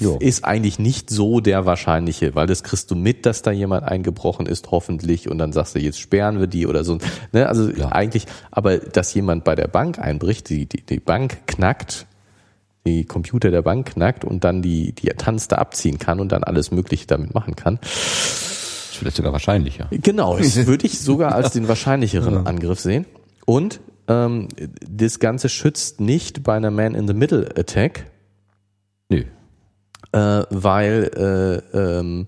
Jo. 0.00 0.16
ist 0.18 0.44
eigentlich 0.44 0.78
nicht 0.78 1.10
so 1.10 1.40
der 1.40 1.64
wahrscheinliche, 1.64 2.34
weil 2.34 2.46
das 2.46 2.64
kriegst 2.64 2.90
du 2.90 2.96
mit, 2.96 3.24
dass 3.24 3.42
da 3.42 3.52
jemand 3.52 3.84
eingebrochen 3.84 4.46
ist, 4.46 4.70
hoffentlich, 4.72 5.28
und 5.28 5.38
dann 5.38 5.52
sagst 5.52 5.76
du, 5.76 5.78
jetzt 5.78 6.00
sperren 6.00 6.40
wir 6.40 6.48
die 6.48 6.66
oder 6.66 6.82
so. 6.82 6.98
Ne? 7.32 7.46
Also 7.46 7.70
eigentlich, 7.90 8.24
aber 8.50 8.78
dass 8.78 9.14
jemand 9.14 9.44
bei 9.44 9.54
der 9.54 9.68
Bank 9.68 9.98
einbricht, 10.00 10.48
die, 10.48 10.66
die, 10.66 10.84
die 10.84 10.98
Bank 10.98 11.46
knackt, 11.46 12.07
die 12.88 13.04
Computer 13.04 13.50
der 13.50 13.62
Bank 13.62 13.92
knackt 13.92 14.24
und 14.24 14.44
dann 14.44 14.62
die, 14.62 14.92
die 14.92 15.08
Tanz 15.08 15.48
da 15.48 15.56
abziehen 15.56 15.98
kann 15.98 16.20
und 16.20 16.32
dann 16.32 16.42
alles 16.44 16.70
Mögliche 16.70 17.06
damit 17.06 17.34
machen 17.34 17.56
kann. 17.56 17.78
Das 17.80 18.90
ist 18.90 18.96
vielleicht 18.96 19.16
sogar 19.16 19.32
wahrscheinlicher. 19.32 19.88
Genau, 19.90 20.38
das 20.38 20.56
würde 20.66 20.86
ich 20.86 20.98
sogar 20.98 21.34
als 21.34 21.52
den 21.52 21.68
wahrscheinlicheren 21.68 22.46
Angriff 22.46 22.80
sehen. 22.80 23.06
Und 23.44 23.80
ähm, 24.08 24.48
das 24.88 25.18
Ganze 25.18 25.48
schützt 25.48 26.00
nicht 26.00 26.42
bei 26.42 26.56
einer 26.56 26.70
Man-in-the-Middle-Attack, 26.70 28.06
Nö. 29.10 29.24
äh, 30.12 30.42
weil 30.50 31.62
äh, 31.74 31.78
ähm, 31.78 32.26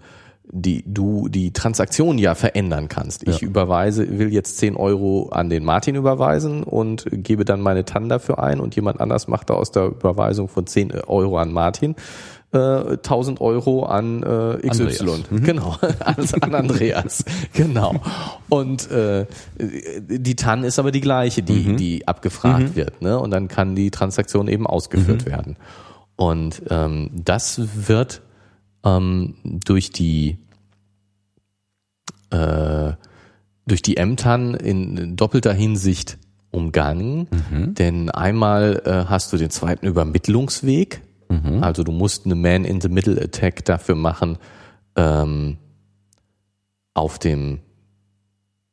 die, 0.53 0.84
du 0.86 1.28
die 1.28 1.53
Transaktion 1.53 2.18
ja 2.18 2.34
verändern 2.34 2.88
kannst. 2.88 3.22
Ich 3.26 3.40
Ja. 3.40 3.46
überweise, 3.48 4.18
will 4.18 4.32
jetzt 4.32 4.59
10 4.59 4.76
Euro 4.76 5.28
an 5.30 5.48
den 5.51 5.64
Martin 5.64 5.94
überweisen 5.94 6.62
und 6.62 7.07
gebe 7.11 7.44
dann 7.44 7.61
meine 7.61 7.84
TAN 7.84 8.09
dafür 8.09 8.42
ein 8.42 8.61
und 8.61 8.74
jemand 8.76 9.01
anders 9.01 9.28
macht 9.28 9.51
da 9.51 9.55
aus 9.55 9.70
der 9.70 9.86
Überweisung 9.86 10.48
von 10.48 10.66
10 10.66 10.92
Euro 11.07 11.38
an 11.38 11.53
Martin 11.53 11.94
äh, 12.53 12.59
1000 12.59 13.40
Euro 13.40 13.84
an 13.84 14.24
äh, 14.24 14.68
XY. 14.68 14.82
Andreas. 14.82 15.20
Genau, 15.30 15.76
alles 16.01 16.34
an 16.34 16.53
Andreas. 16.55 17.24
genau. 17.53 17.94
Und 18.48 18.90
äh, 18.90 19.26
die 20.09 20.34
TAN 20.34 20.64
ist 20.64 20.80
aber 20.80 20.90
die 20.90 21.01
gleiche, 21.01 21.42
die, 21.44 21.76
die 21.76 22.09
abgefragt 22.09 22.74
wird. 22.74 23.03
Ne? 23.03 23.18
Und 23.20 23.30
dann 23.30 23.46
kann 23.46 23.76
die 23.76 23.92
Transaktion 23.92 24.48
eben 24.48 24.66
ausgeführt 24.66 25.26
werden. 25.26 25.57
Und 26.16 26.62
ähm, 26.70 27.11
das 27.14 27.61
wird 27.86 28.20
ähm, 28.84 29.34
durch 29.44 29.90
die 29.90 30.38
äh, 32.30 32.92
durch 33.66 33.82
die 33.82 33.96
Ämtern 33.96 34.54
in 34.54 35.16
doppelter 35.16 35.52
Hinsicht 35.52 36.18
umgangen. 36.50 37.28
Denn 37.74 38.10
einmal 38.10 38.82
äh, 38.84 39.08
hast 39.08 39.32
du 39.32 39.36
den 39.36 39.50
zweiten 39.50 39.86
Übermittlungsweg. 39.86 41.02
Also 41.62 41.84
du 41.84 41.92
musst 41.92 42.26
eine 42.26 42.34
Man-in-the-Middle-Attack 42.34 43.64
dafür 43.64 43.94
machen, 43.94 44.38
ähm, 44.96 45.58
auf 46.92 47.20
dem 47.20 47.60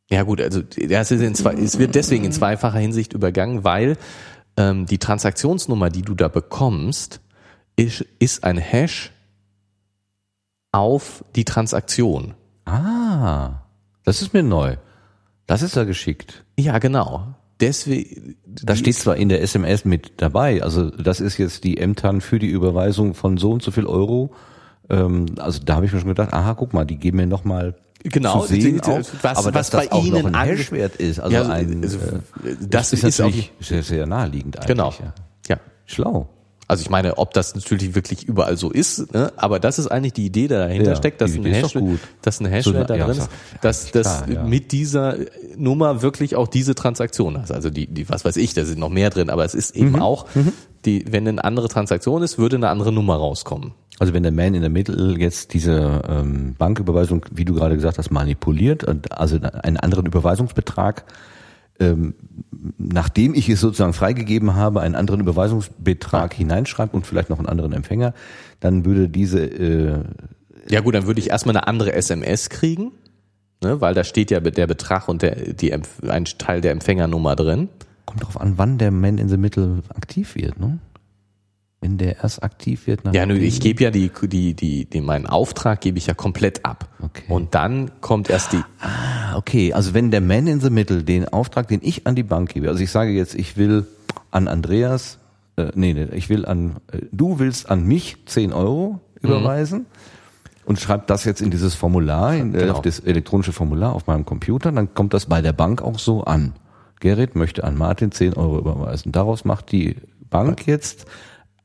ja 0.10 0.24
gut, 0.24 0.40
also 0.40 0.62
das 0.62 1.12
ist 1.12 1.22
in 1.22 1.36
zwei, 1.36 1.54
es 1.54 1.80
wird 1.80 1.94
deswegen 1.94 2.24
in 2.24 2.32
zweifacher 2.32 2.80
Hinsicht 2.80 3.14
übergangen, 3.14 3.64
weil 3.66 3.98
ähm, 4.56 4.86
die 4.86 5.00
Transaktionsnummer, 5.00 5.90
die 5.90 6.02
du 6.02 6.16
da 6.16 6.30
bekommst, 6.30 7.20
ist, 7.76 8.06
ist 8.20 8.44
ein 8.44 8.58
Hash 8.58 9.12
auf 10.72 11.24
die 11.36 11.46
Transaktion. 11.46 12.34
Ah, 12.66 13.62
das 14.04 14.22
ist 14.22 14.34
mir 14.34 14.44
neu. 14.44 14.78
Das 15.46 15.62
ist 15.62 15.76
ja 15.76 15.84
geschickt. 15.86 16.44
Ja, 16.60 16.78
genau. 16.80 17.28
Deswegen. 17.60 18.36
Das 18.46 18.80
steht 18.80 18.96
zwar 18.96 19.16
in 19.16 19.30
der 19.30 19.42
SMS 19.42 19.86
mit 19.86 20.14
dabei, 20.22 20.62
also 20.62 20.90
das 20.92 21.20
ist 21.22 21.38
jetzt 21.38 21.64
die 21.64 21.78
Ämtern 21.78 22.22
für 22.22 22.38
die 22.40 22.50
Überweisung 22.50 23.14
von 23.14 23.38
so 23.38 23.52
und 23.52 23.64
so 23.64 23.72
viel 23.72 23.86
Euro. 23.88 24.32
Ähm, 24.90 25.26
also 25.38 25.60
da 25.64 25.76
habe 25.76 25.86
ich 25.86 25.94
mir 25.94 26.00
schon 26.00 26.10
gedacht, 26.10 26.34
aha, 26.34 26.54
guck 26.54 26.74
mal, 26.74 26.86
die 26.86 26.98
geben 26.98 27.18
mir 27.18 27.28
nochmal 27.28 27.76
Genau, 28.04 28.42
zu 28.42 28.48
sehen 28.54 28.80
auch, 28.82 29.00
was- 29.22 29.38
aber 29.38 29.54
was 29.56 29.70
das 29.72 29.86
bei 29.88 29.92
auch 29.92 30.04
noch 30.06 30.20
Ihnen 30.20 30.36
ein 30.36 30.48
Hashwert 30.50 30.98
ist, 30.98 31.20
also 31.20 31.36
Ja, 31.36 31.48
ein, 31.50 31.82
also, 31.82 31.98
äh, 31.98 32.56
das 32.62 32.94
ist, 32.94 33.04
ist 33.04 33.20
natürlich 33.20 33.52
sehr, 33.60 33.82
sehr 33.84 34.06
naheliegend 34.06 34.58
eigentlich. 34.58 34.68
Genau. 34.68 34.90
Ja. 34.92 35.14
Ja. 35.50 35.58
Schlau. 35.86 36.30
Also 36.70 36.82
ich 36.82 36.90
meine, 36.90 37.18
ob 37.18 37.34
das 37.34 37.56
natürlich 37.56 37.96
wirklich 37.96 38.26
überall 38.26 38.58
so 38.58 38.70
ist, 38.70 39.14
ne? 39.14 39.32
aber 39.38 39.60
das 39.60 39.80
ist 39.80 39.88
eigentlich 39.88 40.14
die 40.14 40.26
Idee, 40.26 40.42
die 40.42 40.48
dahinter 40.50 40.92
Ja, 40.92 40.96
steckt, 40.98 41.22
dass 41.22 41.34
ein 41.34 41.46
Hash, 41.46 41.78
dass 42.22 42.42
ein 42.42 42.46
So, 42.46 42.52
Hashwert 42.52 42.90
da 42.90 42.96
ja, 42.96 43.06
drin 43.06 43.18
ist 43.18 43.30
dass 43.62 43.92
das 43.92 44.24
ja. 44.28 44.44
mit 44.44 44.74
dieser 44.74 45.16
Nummer 45.56 46.02
wirklich 46.02 46.36
auch 46.36 46.48
diese 46.48 46.76
Transaktion 46.76 47.38
hast. 47.42 47.52
Also 47.54 47.70
die, 47.70 47.88
die, 47.88 48.10
was 48.10 48.26
weiß 48.26 48.36
ich, 48.36 48.54
da 48.54 48.66
sind 48.66 48.80
noch 48.80 48.90
mehr 48.90 49.10
drin, 49.10 49.30
aber 49.30 49.46
es 49.46 49.54
ist 49.56 49.76
Mhm. 49.78 49.82
eben 49.88 50.02
auch, 50.02 50.26
die, 50.86 51.06
wenn 51.10 51.28
eine 51.28 51.44
andere 51.44 51.70
Transaktion 51.70 52.22
ist, 52.22 52.38
würde 52.38 52.58
eine 52.58 52.70
andere 52.70 52.92
Nummer 52.92 53.16
rauskommen. 53.16 53.72
Also 54.00 54.14
wenn 54.14 54.24
der 54.24 54.32
Man 54.32 54.54
in 54.54 54.62
der 54.62 54.70
Mitte 54.70 55.16
jetzt 55.18 55.54
diese 55.54 56.02
ähm, 56.08 56.56
Banküberweisung, 56.58 57.26
wie 57.32 57.46
du 57.46 57.54
gerade 57.54 57.76
gesagt 57.76 57.98
hast, 57.98 58.12
manipuliert, 58.12 58.84
und 58.84 59.12
also 59.18 59.38
einen 59.38 59.78
anderen 59.78 60.06
Überweisungsbetrag, 60.06 61.06
ähm, 61.80 62.16
nachdem 62.78 63.34
ich 63.34 63.50
es 63.50 63.62
sozusagen 63.62 63.94
freigegeben 63.94 64.56
habe, 64.56 64.82
einen 64.82 64.96
anderen 64.96 65.22
Überweisungsbetrag 65.22 66.34
hineinschreibt 66.34 66.94
und 66.94 67.06
vielleicht 67.06 67.30
noch 67.30 67.38
einen 67.38 67.48
anderen 67.48 67.74
Empfänger, 67.74 68.14
dann 68.60 68.86
würde 68.86 69.10
diese 69.10 69.46
äh, 69.46 70.04
Ja 70.70 70.82
gut, 70.82 70.96
dann 70.96 71.08
würde 71.08 71.20
ich 71.20 71.30
erstmal 71.30 71.56
eine 71.56 71.68
andere 71.68 71.94
SMS 71.94 72.50
kriegen, 72.50 72.92
ne? 73.64 73.82
weil 73.82 73.94
da 73.94 74.04
steht 74.04 74.32
ja 74.32 74.40
der 74.40 74.68
Betrag 74.68 75.08
und 75.08 75.22
der, 75.22 75.54
die, 75.54 75.74
ein 75.74 76.26
Teil 76.26 76.62
der 76.62 76.72
Empfängernummer 76.72 77.36
drin. 77.36 77.70
kommt 78.06 78.24
drauf 78.24 78.40
an, 78.40 78.58
wann 78.58 78.78
der 78.78 78.92
Man 78.92 79.18
in 79.18 79.30
the 79.30 79.38
Middle 79.38 79.82
aktiv 79.96 80.36
wird, 80.36 80.60
ne? 80.60 80.80
Wenn 81.80 82.00
der 82.00 82.18
erst 82.24 82.42
aktiv 82.42 82.88
wird, 82.88 83.06
nach 83.06 83.14
Ja, 83.14 83.26
nö, 83.28 83.36
ich 83.36 83.60
gebe 83.60 83.84
ja 83.84 83.92
die, 83.92 84.10
die, 84.24 84.56
die, 84.56 84.86
die, 84.86 85.02
meinen 85.02 85.28
Auftrag 85.28 85.80
gebe 85.80 86.00
ich 86.00 86.08
ja 86.08 86.16
komplett 86.16 86.66
ab. 86.66 86.90
Okay. 87.00 87.24
Und 87.28 87.54
dann 87.54 87.92
kommt 88.02 88.32
erst 88.32 88.54
die, 88.54 88.62
Ah, 88.80 89.36
okay, 89.38 89.74
also 89.74 89.94
wenn 89.94 90.10
der 90.10 90.22
Man 90.22 90.48
in 90.48 90.60
the 90.60 90.72
Middle 90.72 91.04
den 91.04 91.30
Auftrag, 91.30 91.68
den 91.68 91.82
ich 91.84 92.08
an 92.08 92.16
die 92.16 92.24
Bank 92.24 92.50
gebe, 92.54 92.68
also 92.70 92.82
ich 92.82 92.90
sage 92.90 93.12
jetzt, 93.12 93.36
ich 93.36 93.58
will 93.58 93.86
an 94.32 94.48
Andreas, 94.48 95.20
äh, 95.56 95.68
nee, 95.76 95.94
nee, 95.94 96.08
ich 96.14 96.30
will 96.30 96.48
an, 96.48 96.78
äh, 96.92 97.00
du 97.12 97.38
willst 97.38 97.70
an 97.70 97.84
mich 97.86 98.18
10 98.26 98.54
Euro 98.54 99.00
überweisen 99.22 99.86
und 100.66 100.80
schreib 100.80 101.06
das 101.06 101.26
jetzt 101.26 101.42
in 101.42 101.52
dieses 101.52 101.76
Formular, 101.76 102.36
in, 102.36 102.56
äh, 102.56 102.60
Genau. 102.60 102.74
auf 102.74 102.82
das 102.82 103.00
elektronische 103.00 103.54
Formular 103.54 103.94
auf 103.94 104.08
meinem 104.08 104.26
Computer, 104.26 104.72
dann 104.72 104.96
kommt 104.96 105.14
das 105.14 105.28
bei 105.28 105.42
der 105.44 105.54
Bank 105.54 105.84
auch 105.84 106.00
so 106.00 106.24
an. 106.24 106.54
Gerrit 107.00 107.36
möchte 107.36 107.64
an 107.64 107.78
Martin 107.78 108.12
10 108.12 108.34
Euro 108.34 108.58
überweisen. 108.58 109.12
Daraus 109.12 109.46
macht 109.46 109.72
die 109.72 109.98
Bank 110.32 110.66
jetzt 110.66 111.06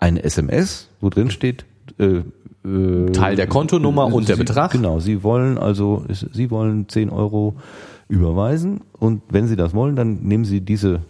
eine 0.02 0.22
SMS, 0.24 0.88
wo 1.00 1.08
drin 1.10 1.30
steht, 1.30 1.64
äh, 1.98 2.22
äh, 2.64 3.12
Teil 3.12 3.36
der 3.36 3.46
Kontonummer 3.46 4.12
und 4.12 4.28
der 4.28 4.36
Sie, 4.36 4.44
Betrag. 4.44 4.72
Genau, 4.72 4.98
Sie 5.00 5.22
wollen 5.22 5.58
also, 5.58 6.04
Sie 6.10 6.50
wollen 6.50 6.88
10 6.88 7.10
Euro 7.10 7.54
überweisen 8.08 8.80
und 8.98 9.22
wenn 9.30 9.46
Sie 9.46 9.56
das 9.56 9.74
wollen, 9.74 9.96
dann 9.96 10.22
nehmen 10.22 10.44
Sie 10.44 10.60
diese, 10.60 11.00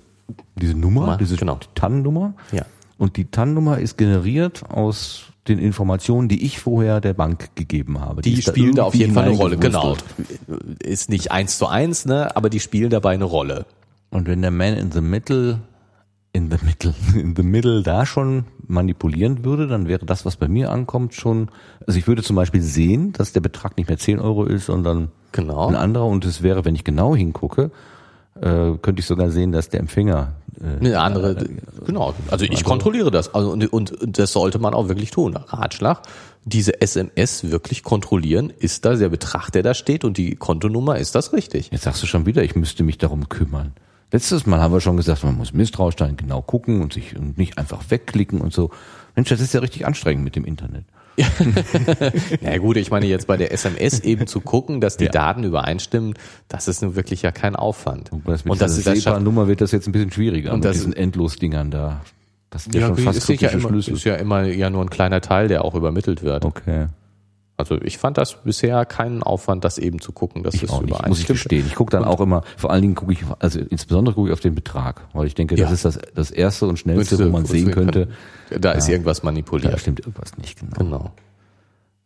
diese 0.57 0.75
Nummer, 0.75 1.01
Nummer, 1.01 1.17
diese 1.17 1.37
genau. 1.37 1.59
TAN-Nummer 1.75 2.35
Ja. 2.53 2.65
und 2.99 3.17
die 3.17 3.25
TAN-Nummer 3.25 3.79
ist 3.79 3.97
generiert 3.97 4.63
aus 4.71 5.25
den 5.49 5.59
Informationen, 5.59 6.29
die 6.29 6.45
ich 6.45 6.61
vorher 6.61 7.01
der 7.01 7.15
Bank 7.15 7.51
gegeben 7.57 8.01
habe. 8.01 8.23
die 8.23 8.37
da 8.37 8.53
spielen 8.53 8.75
da 8.75 8.85
auf 8.85 8.95
irgendwie 8.95 9.01
jeden 9.05 9.15
Fall 9.15 9.25
eine 9.25 9.37
Rolle. 9.37 9.57
Genau. 9.57 9.97
Ist 10.79 11.11
nicht 11.11 11.33
eins 11.33 11.59
zu 11.59 11.67
eins, 11.67 12.05
ne, 12.05 12.37
aber 12.37 12.49
die 12.49 12.61
spielen 12.61 12.91
dabei 12.91 13.15
eine 13.15 13.25
Rolle. 13.25 13.67
Und 14.11 14.29
wenn 14.29 14.43
der 14.43 14.51
Man 14.53 14.75
in 14.75 14.93
the 14.93 15.01
Middle, 15.01 15.59
in 16.33 16.51
the 16.51 16.57
Middle, 16.65 16.95
in 17.21 17.37
the 17.37 17.43
Middle 17.43 17.83
da 17.83 18.07
schon 18.07 18.45
manipulieren 18.67 19.45
würde, 19.45 19.67
dann 19.67 19.89
wäre 19.89 20.07
das, 20.07 20.25
was 20.25 20.37
bei 20.37 20.49
mir 20.49 20.71
ankommt, 20.71 21.15
schon, 21.15 21.51
also 21.87 21.99
ich 21.99 22.07
würde 22.07 22.23
zum 22.23 22.37
Beispiel 22.37 22.63
sehen, 22.63 23.13
dass 23.13 23.33
der 23.33 23.41
Betrag 23.41 23.77
nicht 23.77 23.89
mehr 23.89 23.99
10 23.99 24.19
Euro 24.19 24.45
ist, 24.45 24.67
sondern 24.67 25.11
Genau. 25.33 25.69
ein 25.69 25.77
anderer 25.77 26.07
und 26.07 26.25
es 26.25 26.43
wäre, 26.43 26.65
wenn 26.65 26.75
ich 26.75 26.85
genau 26.85 27.17
hingucke, 27.17 27.71
äh, 28.41 28.73
könnte 28.81 29.01
ich 29.01 29.07
sogar 29.07 29.31
sehen, 29.31 29.53
dass 29.53 29.69
der 29.69 29.81
Empfänger 29.81 30.35
äh, 30.61 30.79
Eine 30.79 31.01
andere, 31.01 31.37
genau. 31.87 32.15
Also 32.31 32.45
ich 32.45 32.65
kontrolliere 32.65 33.11
das. 33.11 33.35
Also 33.35 33.53
und, 33.53 33.73
und, 33.73 33.93
und 33.93 34.19
das 34.19 34.33
sollte 34.33 34.59
man 34.59 34.75
auch 34.75 34.89
wirklich 34.89 35.11
tun. 35.11 35.37
Ratschlag, 35.37 36.03
diese 36.45 36.81
SMS 36.81 37.51
wirklich 37.51 37.83
kontrollieren. 37.83 38.51
Ist 38.59 38.85
da 38.85 38.95
der 38.95 39.09
Betrag, 39.09 39.51
der 39.51 39.63
da 39.63 39.75
steht 39.75 40.05
und 40.05 40.17
die 40.19 40.37
Kontonummer, 40.37 40.99
ist 40.99 41.15
das 41.15 41.33
richtig? 41.33 41.71
Jetzt 41.73 41.85
sagst 41.85 42.03
du 42.03 42.07
schon 42.07 42.27
wieder, 42.27 42.43
ich 42.43 42.55
müsste 42.57 42.85
mich 42.85 42.99
darum 42.99 43.29
kümmern. 43.29 43.73
Letztes 44.13 44.47
Mal 44.47 44.61
haben 44.61 44.73
wir 44.73 44.81
schon 44.81 44.97
gesagt, 44.97 45.25
man 45.25 45.37
muss 45.37 45.53
misstrauisch 45.53 45.97
sein, 45.99 46.17
genau 46.17 46.43
gucken 46.43 46.83
und 46.83 46.93
sich 46.93 47.17
und 47.17 47.39
nicht 47.39 47.59
einfach 47.59 47.83
wegklicken 47.89 48.41
und 48.41 48.53
so. 48.53 48.71
Mensch, 49.17 49.29
das 49.31 49.41
ist 49.41 49.53
ja 49.55 49.61
richtig 49.61 49.87
anstrengend 49.87 50.23
mit 50.25 50.37
dem 50.37 50.45
Internet. 50.45 50.85
Na 52.41 52.57
gut, 52.59 52.77
ich 52.77 52.91
meine 52.91 53.07
jetzt 53.07 53.27
bei 53.27 53.37
der 53.37 53.53
SMS 53.53 54.01
eben 54.05 54.27
zu 54.27 54.41
gucken, 54.41 54.81
dass 54.81 54.97
die 54.97 55.05
Ja. 55.07 55.11
Daten 55.11 55.45
übereinstimmen, 55.45 56.15
das 56.49 56.69
ist 56.69 56.83
nun 56.83 56.95
wirklich 56.97 57.23
ja 57.23 57.31
kein 57.31 57.57
Aufwand. 57.57 58.13
Und 58.13 58.27
das 58.29 58.45
mit 58.45 58.53
und 58.53 58.61
das, 58.61 58.77
dieser 58.77 58.95
SEPA-Nummer 58.97 59.49
wird 59.49 59.61
das 59.61 59.73
jetzt 59.73 59.87
ein 59.89 59.93
bisschen 59.93 60.11
schwieriger 60.11 60.53
Und 60.53 60.61
mit 60.61 60.65
das- 60.67 60.77
diesen 60.79 60.93
Endlosdingern 60.95 61.71
da. 61.71 62.01
Das 62.51 62.67
ist 62.67 62.75
ja, 62.75 62.83
ja, 62.83 62.87
schon 62.89 62.99
fast 62.99 63.31
ist, 63.31 63.41
ja 63.41 63.49
immer, 63.49 63.73
ist 63.75 64.05
ja 64.05 64.15
immer 64.17 64.43
ja 64.45 64.69
nur 64.69 64.83
ein 64.83 64.91
kleiner 64.91 65.23
Teil, 65.23 65.49
der 65.49 65.65
auch 65.65 65.75
übermittelt 65.75 66.23
wird. 66.23 66.45
Okay. 66.45 66.87
Also 67.63 67.81
ich 67.83 67.99
fand 67.99 68.19
das 68.19 68.43
bisher 68.43 68.85
keinen 68.85 69.23
Aufwand, 69.23 69.65
das 69.65 69.79
eben 69.79 70.01
zu 70.01 70.11
gucken, 70.13 70.43
dass 70.43 70.55
Ich 70.55 70.65
es 70.65 70.71
auch 70.71 70.81
nicht, 70.83 70.91
muss 70.91 70.99
ich 70.99 71.05
übereinstimmt. 71.05 71.29
gestehen. 71.39 71.67
Ich 71.67 71.75
gucke 71.77 71.91
dann 71.93 72.05
auch 72.05 72.21
immer, 72.21 72.43
vor 72.57 72.71
allen 72.73 72.83
Dingen 72.83 72.95
gucke 72.97 73.13
ich, 73.13 73.21
also 73.39 73.61
insbesondere 73.61 74.15
gucke 74.15 74.29
ich 74.29 74.33
auf 74.33 74.41
den 74.41 74.55
Betrag, 74.55 75.03
weil 75.13 75.27
ich 75.27 75.35
denke, 75.35 75.55
Ja. 75.57 75.65
das 75.65 75.73
ist 75.73 75.85
das, 75.85 75.99
das 76.15 76.31
erste 76.31 76.67
und 76.67 76.79
schnellste, 76.79 77.19
wo 77.25 77.31
man 77.31 77.47
sehen 77.47 77.71
könnte, 77.71 78.09
Da 78.51 78.73
ist 78.73 78.89
irgendwas 78.89 79.21
da 79.21 79.27
manipuliert. 79.27 79.79
stimmt 79.81 80.01
irgendwas 80.01 80.37
nicht 80.39 80.59
genau. 80.61 80.77
Genau. 80.77 81.13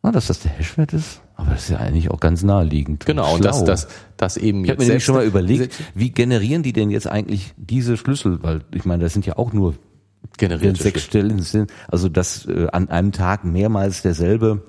Ah, 0.02 0.12
dass 0.12 0.28
das 0.28 0.38
der 0.38 0.52
Hashwert 0.52 0.92
ist, 0.92 1.20
aber 1.34 1.50
das 1.50 1.62
ist 1.64 1.70
ja 1.70 1.78
eigentlich 1.78 2.10
auch 2.12 2.20
ganz 2.20 2.44
naheliegend. 2.44 3.06
Genau, 3.06 3.34
und 3.34 3.44
das, 3.44 3.56
Schlau. 3.56 3.66
das, 3.66 3.88
das 4.16 4.36
eben 4.36 4.62
Ich 4.64 4.70
habe 4.70 4.80
mir 4.80 4.86
nämlich 4.86 5.04
schon 5.04 5.16
mal 5.16 5.24
überlegt, 5.24 5.74
wie 5.96 6.10
generieren 6.10 6.62
die 6.62 6.72
denn 6.72 6.90
jetzt 6.90 7.08
eigentlich 7.08 7.54
diese 7.56 7.96
Schlüssel? 7.96 8.40
Weil 8.42 8.60
ich 8.72 8.84
meine, 8.84 9.02
das 9.02 9.14
sind 9.14 9.26
ja 9.26 9.36
auch 9.36 9.52
nur 9.52 9.72
wenn 9.72 10.48
generiert. 10.50 10.76
sechs 10.76 11.02
Stellen 11.02 11.40
sind, 11.40 11.72
also 11.88 12.08
dass 12.08 12.46
äh, 12.46 12.68
an 12.72 12.88
einem 12.88 13.10
Tag 13.10 13.44
mehrmals 13.44 14.02
derselbe 14.02 14.62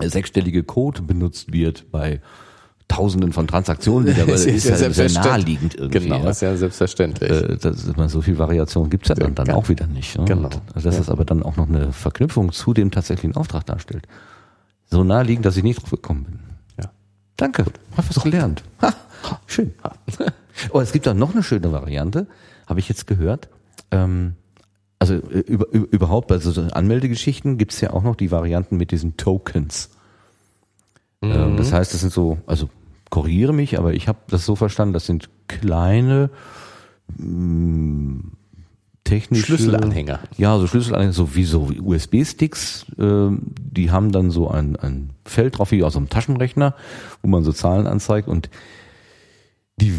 sechsstellige 0.00 0.62
Code 0.62 1.02
benutzt 1.02 1.52
wird 1.52 1.90
bei 1.90 2.20
Tausenden 2.88 3.32
von 3.32 3.48
Transaktionen 3.48 4.06
wieder, 4.06 4.26
weil 4.28 4.34
Ist 4.34 4.46
es 4.46 4.64
ja 4.80 4.86
ist 4.86 4.96
ja 5.14 5.22
naheliegend 5.22 5.74
irgendwie. 5.74 5.98
Genau, 6.00 6.22
ja. 6.22 6.30
ist 6.30 6.42
ja 6.42 6.56
selbstverständlich. 6.56 7.30
Äh, 7.30 7.56
das 7.56 7.78
ist 7.84 7.88
immer 7.96 8.08
so 8.08 8.22
viel 8.22 8.38
Variation 8.38 8.88
gibt's 8.90 9.08
ja 9.08 9.16
dann, 9.16 9.34
dann 9.34 9.46
Ja. 9.46 9.54
auch 9.54 9.68
wieder 9.68 9.86
nicht. 9.88 10.16
Ne? 10.16 10.24
Genau. 10.24 10.44
Und 10.48 10.60
Dass 10.74 10.84
Ja. 10.84 10.90
das 10.92 11.08
aber 11.10 11.24
dann 11.24 11.42
auch 11.42 11.56
noch 11.56 11.68
eine 11.68 11.92
Verknüpfung 11.92 12.52
zu 12.52 12.74
dem 12.74 12.92
tatsächlichen 12.92 13.34
Auftrag 13.36 13.66
darstellt. 13.66 14.06
So 14.88 15.02
naheliegend, 15.02 15.44
dass 15.46 15.56
ich 15.56 15.64
nicht 15.64 15.82
drauf 15.82 15.90
gekommen 15.90 16.24
bin. 16.24 16.38
Ja. 16.80 16.90
Danke, 17.36 17.64
hab 17.96 18.08
was 18.08 18.22
gelernt. 18.22 18.62
Ha, 19.22 19.40
schön. 19.46 19.72
Oh, 20.70 20.80
es 20.80 20.92
gibt 20.92 21.08
auch 21.08 21.14
noch 21.14 21.32
eine 21.34 21.42
schöne 21.42 21.72
Variante, 21.72 22.28
habe 22.66 22.78
ich 22.80 22.88
jetzt 22.88 23.06
gehört. 23.08 23.48
Ähm, 23.90 24.34
also 24.98 25.14
äh, 25.14 25.40
über, 25.40 25.66
über, 25.72 25.92
überhaupt, 25.92 26.32
also 26.32 26.50
so 26.50 26.62
Anmeldegeschichten 26.62 27.58
gibt's 27.58 27.80
ja 27.80 27.92
auch 27.92 28.02
noch 28.02 28.16
die 28.16 28.30
Varianten 28.30 28.76
mit 28.76 28.90
diesen 28.90 29.16
Tokens. 29.16 29.90
Ähm, 31.22 31.56
das 31.56 31.72
heißt, 31.72 31.92
das 31.92 32.00
sind 32.00 32.12
so, 32.12 32.38
also 32.46 32.68
korrigiere 33.10 33.52
mich, 33.52 33.78
aber 33.78 33.94
ich 33.94 34.08
habe 34.08 34.18
das 34.28 34.44
so 34.44 34.56
verstanden, 34.56 34.94
das 34.94 35.06
sind 35.06 35.30
kleine 35.48 36.30
mh, 37.16 38.22
technische 39.04 39.46
Schlüsselanhänger. 39.46 40.20
Ja, 40.36 40.58
so 40.58 40.66
Schlüsselanhänger, 40.66 41.12
so 41.12 41.34
wie 41.34 41.44
so 41.44 41.70
USB-Sticks, 41.80 42.86
ähm, 42.98 43.42
die 43.56 43.90
haben 43.90 44.12
dann 44.12 44.30
so 44.30 44.48
ein, 44.48 44.76
ein 44.76 45.10
Feld 45.24 45.58
drauf, 45.58 45.70
wie 45.70 45.84
aus 45.84 45.96
einem 45.96 46.08
Taschenrechner, 46.08 46.74
wo 47.22 47.28
man 47.28 47.44
so 47.44 47.52
Zahlen 47.52 47.86
anzeigt 47.86 48.28
und 48.28 48.50
die, 49.76 49.94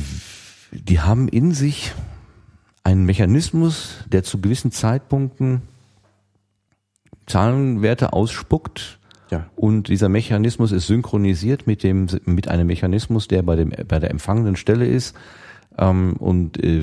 die 0.72 1.00
haben 1.00 1.28
in 1.28 1.52
sich 1.52 1.94
einen 2.88 3.04
Mechanismus, 3.04 3.96
der 4.10 4.24
zu 4.24 4.40
gewissen 4.40 4.72
Zeitpunkten 4.72 5.62
Zahlenwerte 7.26 8.14
ausspuckt, 8.14 9.00
Ja. 9.30 9.48
und 9.58 9.90
dieser 9.90 10.08
Mechanismus 10.08 10.72
ist 10.72 10.88
synchronisiert 10.88 11.68
mit 11.68 11.84
dem 11.84 12.08
mit 12.24 12.48
einem 12.48 12.66
Mechanismus, 12.68 13.28
der 13.28 13.42
bei 13.42 13.58
dem 13.58 13.74
bei 13.90 14.00
der 14.00 14.10
empfangenden 14.12 14.56
Stelle 14.56 14.86
ist. 14.86 15.18
Ähm, 15.78 16.14
und 16.14 16.64
äh, 16.64 16.82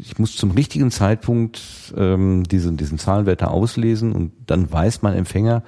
ich 0.00 0.18
muss 0.18 0.34
zum 0.34 0.50
richtigen 0.50 0.90
Zeitpunkt 0.90 1.60
ähm, 1.96 2.42
diesen 2.42 2.76
diesen 2.76 2.98
Zahlenwerte 2.98 3.48
auslesen 3.48 4.10
und 4.12 4.32
dann 4.46 4.70
weiß 4.72 5.02
mein 5.02 5.14
Empfänger 5.14 5.62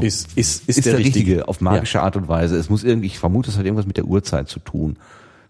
Ist, 0.00 0.28
ist, 0.38 0.68
ist, 0.68 0.68
ist, 0.68 0.86
der, 0.86 0.92
der, 0.92 0.98
richtige, 1.00 1.30
richtige. 1.32 1.48
auf 1.48 1.60
magische 1.60 2.00
Art 2.02 2.14
und 2.14 2.28
Weise. 2.28 2.56
Es 2.56 2.70
muss 2.70 2.84
irgendwie, 2.84 3.08
ich 3.08 3.18
vermute, 3.18 3.50
es 3.50 3.58
hat 3.58 3.64
irgendwas 3.64 3.86
mit 3.88 3.96
der 3.96 4.04
Uhrzeit 4.04 4.48
zu 4.48 4.60
tun, 4.60 4.96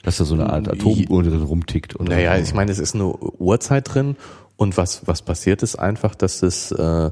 dass 0.02 0.18
da 0.18 0.24
so 0.24 0.34
eine 0.34 0.50
Art 0.50 0.68
Atomuhr 0.68 1.22
drin 1.22 1.42
rumtickt. 1.42 1.98
Oder 1.98 2.16
Naja, 2.16 2.36
ich 2.36 2.54
meine, 2.54 2.70
es 2.70 2.78
ist 2.78 2.94
eine 2.94 3.06
Uhrzeit 3.06 3.94
drin 3.94 4.16
und 4.56 4.76
was, 4.76 5.06
was 5.06 5.22
passiert 5.22 5.62
ist 5.62 5.76
einfach, 5.76 6.14
dass 6.14 6.42
es 6.42 6.72
äh, 6.72 7.10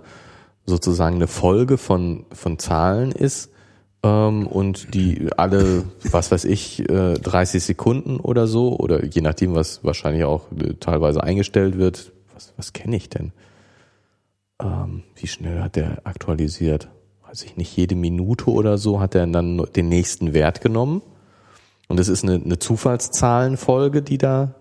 sozusagen 0.67 1.17
eine 1.17 1.27
Folge 1.27 1.79
von, 1.79 2.27
von 2.33 2.59
Zahlen 2.59 3.13
ist 3.13 3.51
ähm, 4.03 4.47
und 4.47 4.95
die 4.95 5.29
alle, 5.37 5.85
was 6.11 6.31
weiß 6.31 6.45
ich, 6.45 6.89
äh, 6.89 7.15
30 7.15 7.63
Sekunden 7.63 8.19
oder 8.19 8.47
so 8.47 8.77
oder 8.79 9.05
je 9.05 9.21
nachdem, 9.21 9.55
was 9.55 9.85
wahrscheinlich 9.85 10.25
auch 10.25 10.47
teilweise 10.81 11.23
eingestellt 11.23 11.79
wird. 11.79 12.13
Was, 12.35 12.53
was 12.57 12.73
kenne 12.73 12.97
ich 12.97 13.09
denn? 13.09 13.33
Ähm, 14.61 15.03
wie 15.17 15.27
schnell 15.27 15.61
hat 15.61 15.77
der 15.77 16.03
aktualisiert? 16.05 16.89
Weiß 17.27 17.43
ich 17.43 17.57
nicht, 17.57 17.77
jede 17.77 17.95
Minute 17.95 18.51
oder 18.51 18.79
so 18.79 19.01
hat 19.01 19.15
er 19.15 19.27
dann 19.27 19.63
den 19.77 19.89
nächsten 19.89 20.35
Wert 20.35 20.61
genommen. 20.61 21.03
Und 21.91 21.99
es 21.99 22.07
ist 22.07 22.23
eine, 22.23 22.37
eine 22.37 22.61
Zufallszahlenfolge, 22.61 24.01
die 24.01 24.17
da 24.17 24.55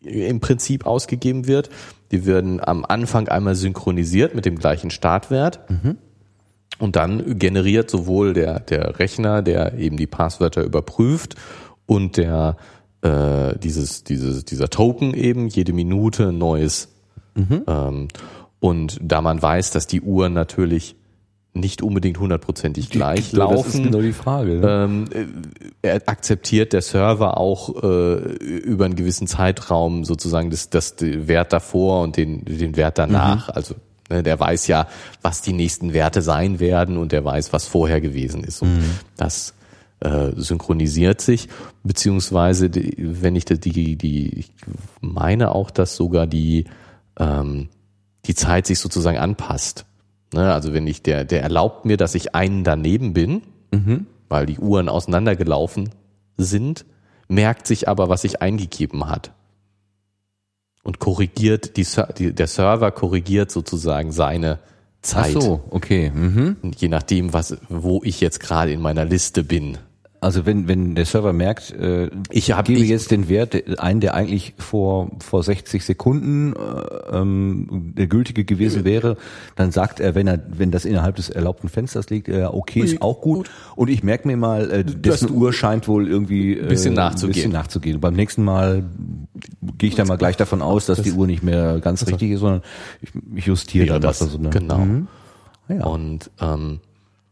im 0.00 0.40
Prinzip 0.40 0.86
ausgegeben 0.86 1.46
wird. 1.46 1.68
Die 2.12 2.24
werden 2.24 2.66
am 2.66 2.86
Anfang 2.86 3.28
einmal 3.28 3.54
synchronisiert 3.54 4.34
mit 4.34 4.46
dem 4.46 4.58
gleichen 4.58 4.88
Startwert. 4.88 5.60
Und 6.78 6.96
dann 6.96 7.38
generiert 7.38 7.90
sowohl 7.90 8.32
der, 8.32 8.60
der 8.60 8.98
Rechner, 8.98 9.42
der 9.42 9.74
eben 9.74 9.98
die 9.98 10.06
Passwörter 10.06 10.62
überprüft 10.62 11.34
und 11.84 12.16
der 12.16 12.56
äh, 13.02 13.58
dieses, 13.58 14.04
dieses, 14.04 14.46
dieser 14.46 14.70
Token 14.70 15.12
eben 15.12 15.48
jede 15.48 15.74
Minute 15.74 16.28
ein 16.28 16.38
neues. 16.38 16.88
Ähm, 17.66 18.08
und 18.60 18.98
da 19.02 19.20
man 19.20 19.42
weiß, 19.42 19.72
dass 19.72 19.86
die 19.86 20.00
Uhren 20.00 20.32
natürlich 20.32 20.95
nicht 21.56 21.82
unbedingt 21.82 22.18
hundertprozentig 22.18 22.90
gleich 22.90 23.30
So, 23.30 23.38
laufen, 23.38 23.64
Das 23.64 23.74
ist 23.74 23.82
genau 23.82 24.00
die 24.00 24.12
Frage. 24.12 24.60
Ne? 24.60 24.68
ähm, 24.68 25.04
äh, 25.82 25.88
er 25.88 26.02
akzeptiert 26.06 26.72
der 26.72 26.82
Server 26.82 27.36
auch 27.36 27.82
äh, 27.82 28.16
über 28.16 28.84
einen 28.84 28.96
gewissen 28.96 29.26
Zeitraum 29.26 30.04
sozusagen 30.04 30.50
das, 30.50 30.70
das 30.70 30.96
den 30.96 31.28
Wert 31.28 31.52
davor 31.52 32.02
und 32.02 32.16
den, 32.16 32.44
den 32.44 32.76
Wert 32.76 32.98
danach. 32.98 33.48
Also 33.48 33.74
ne, 34.10 34.22
der 34.22 34.38
weiß 34.38 34.66
ja, 34.66 34.86
was 35.22 35.42
die 35.42 35.52
nächsten 35.52 35.92
Werte 35.92 36.22
sein 36.22 36.60
werden 36.60 36.96
und 36.96 37.12
der 37.12 37.24
weiß, 37.24 37.52
was 37.52 37.66
vorher 37.66 38.00
gewesen 38.00 38.44
ist. 38.44 38.62
Und 38.62 38.82
das 39.16 39.54
äh, 40.00 40.32
synchronisiert 40.36 41.20
sich, 41.20 41.48
beziehungsweise 41.82 42.70
die, 42.70 42.94
wenn 42.98 43.34
ich 43.34 43.46
die, 43.46 43.58
die, 43.58 43.96
die, 43.96 44.38
ich 44.38 44.52
meine 45.00 45.52
auch, 45.52 45.70
dass 45.70 45.96
sogar 45.96 46.26
die 46.26 46.64
ähm, 47.18 47.68
die 48.26 48.34
Zeit 48.34 48.66
sich 48.66 48.78
sozusagen 48.78 49.18
anpasst. 49.18 49.85
Ne, 50.32 50.52
also 50.52 50.74
wenn 50.74 50.86
ich 50.86 51.02
der, 51.02 51.24
der 51.24 51.42
erlaubt 51.42 51.84
mir, 51.84 51.96
dass 51.96 52.14
ich 52.14 52.34
einen 52.34 52.64
daneben 52.64 53.12
bin, 53.12 53.42
weil 54.28 54.46
die 54.46 54.58
Uhren 54.58 54.88
auseinandergelaufen 54.88 55.90
sind, 56.36 56.84
merkt 57.28 57.66
sich 57.66 57.88
aber, 57.88 58.08
was 58.08 58.22
sich 58.22 58.42
eingegeben 58.42 59.08
hat. 59.08 59.32
Und 60.82 60.98
korrigiert, 60.98 61.76
die, 61.76 61.86
die, 62.18 62.32
der 62.32 62.46
Server 62.46 62.90
korrigiert 62.92 63.50
sozusagen 63.50 64.12
seine 64.12 64.60
Ach 64.60 65.02
Zeit. 65.02 65.32
so, 65.32 65.64
okay. 65.70 66.10
Mhm. 66.10 66.56
Je 66.76 66.88
nachdem, 66.88 67.32
was, 67.32 67.56
wo 67.68 68.00
ich 68.04 68.20
jetzt 68.20 68.40
gerade 68.40 68.72
in 68.72 68.80
meiner 68.80 69.04
Liste 69.04 69.44
bin. 69.44 69.78
Also 70.20 70.46
wenn, 70.46 70.66
wenn 70.66 70.94
der 70.94 71.04
Server 71.04 71.32
merkt, 71.32 71.72
äh, 71.72 72.10
Ich 72.30 72.50
hab- 72.52 72.64
gebe 72.66 72.80
ich- 72.80 72.88
jetzt 72.88 73.10
den 73.10 73.28
Wert 73.28 73.78
ein, 73.78 74.00
der 74.00 74.14
eigentlich 74.14 74.54
vor, 74.58 75.10
vor 75.20 75.42
60 75.42 75.84
Sekunden 75.84 76.54
äh, 76.54 77.16
ähm, 77.16 77.92
der 77.96 78.06
gültige 78.06 78.44
gewesen 78.44 78.84
wäre, 78.84 79.16
dann 79.56 79.70
sagt 79.72 80.00
er, 80.00 80.14
wenn 80.14 80.26
er, 80.26 80.40
wenn 80.48 80.70
das 80.70 80.84
innerhalb 80.84 81.16
des 81.16 81.28
erlaubten 81.28 81.68
Fensters 81.68 82.08
liegt, 82.10 82.28
äh, 82.28 82.44
okay, 82.44 82.80
ist 82.80 83.02
auch 83.02 83.20
gut. 83.20 83.50
Und 83.76 83.88
ich 83.88 84.02
merke 84.02 84.26
mir 84.26 84.36
mal, 84.36 84.70
äh, 84.70 84.84
dessen 84.84 85.30
Uhr 85.30 85.52
scheint 85.52 85.86
wohl 85.86 86.08
irgendwie 86.08 86.56
äh, 86.58 86.66
Bisschen 86.68 86.92
Ein 86.92 86.96
nachzugehen. 87.10 87.34
bisschen 87.34 87.52
nachzugehen. 87.52 87.96
Und 87.96 88.00
beim 88.00 88.14
nächsten 88.14 88.42
Mal 88.42 88.84
gehe 89.78 89.88
ich 89.90 89.96
dann 89.96 90.06
mal 90.08 90.16
gleich 90.18 90.36
davon 90.36 90.62
aus, 90.62 90.86
dass 90.86 91.02
die 91.02 91.12
Uhr 91.12 91.26
nicht 91.26 91.42
mehr 91.42 91.78
ganz 91.80 92.06
richtig 92.06 92.30
ist, 92.30 92.40
sondern 92.40 92.62
ich, 93.02 93.10
ich 93.34 93.46
justiere 93.46 93.86
Ja, 93.86 93.94
was. 93.96 94.18
das, 94.18 94.22
Also, 94.22 94.38
ne? 94.38 94.50
genau. 94.50 94.78
Mhm. 94.78 95.08
Ja. 95.68 95.84
Und 95.84 96.30
ähm, 96.40 96.80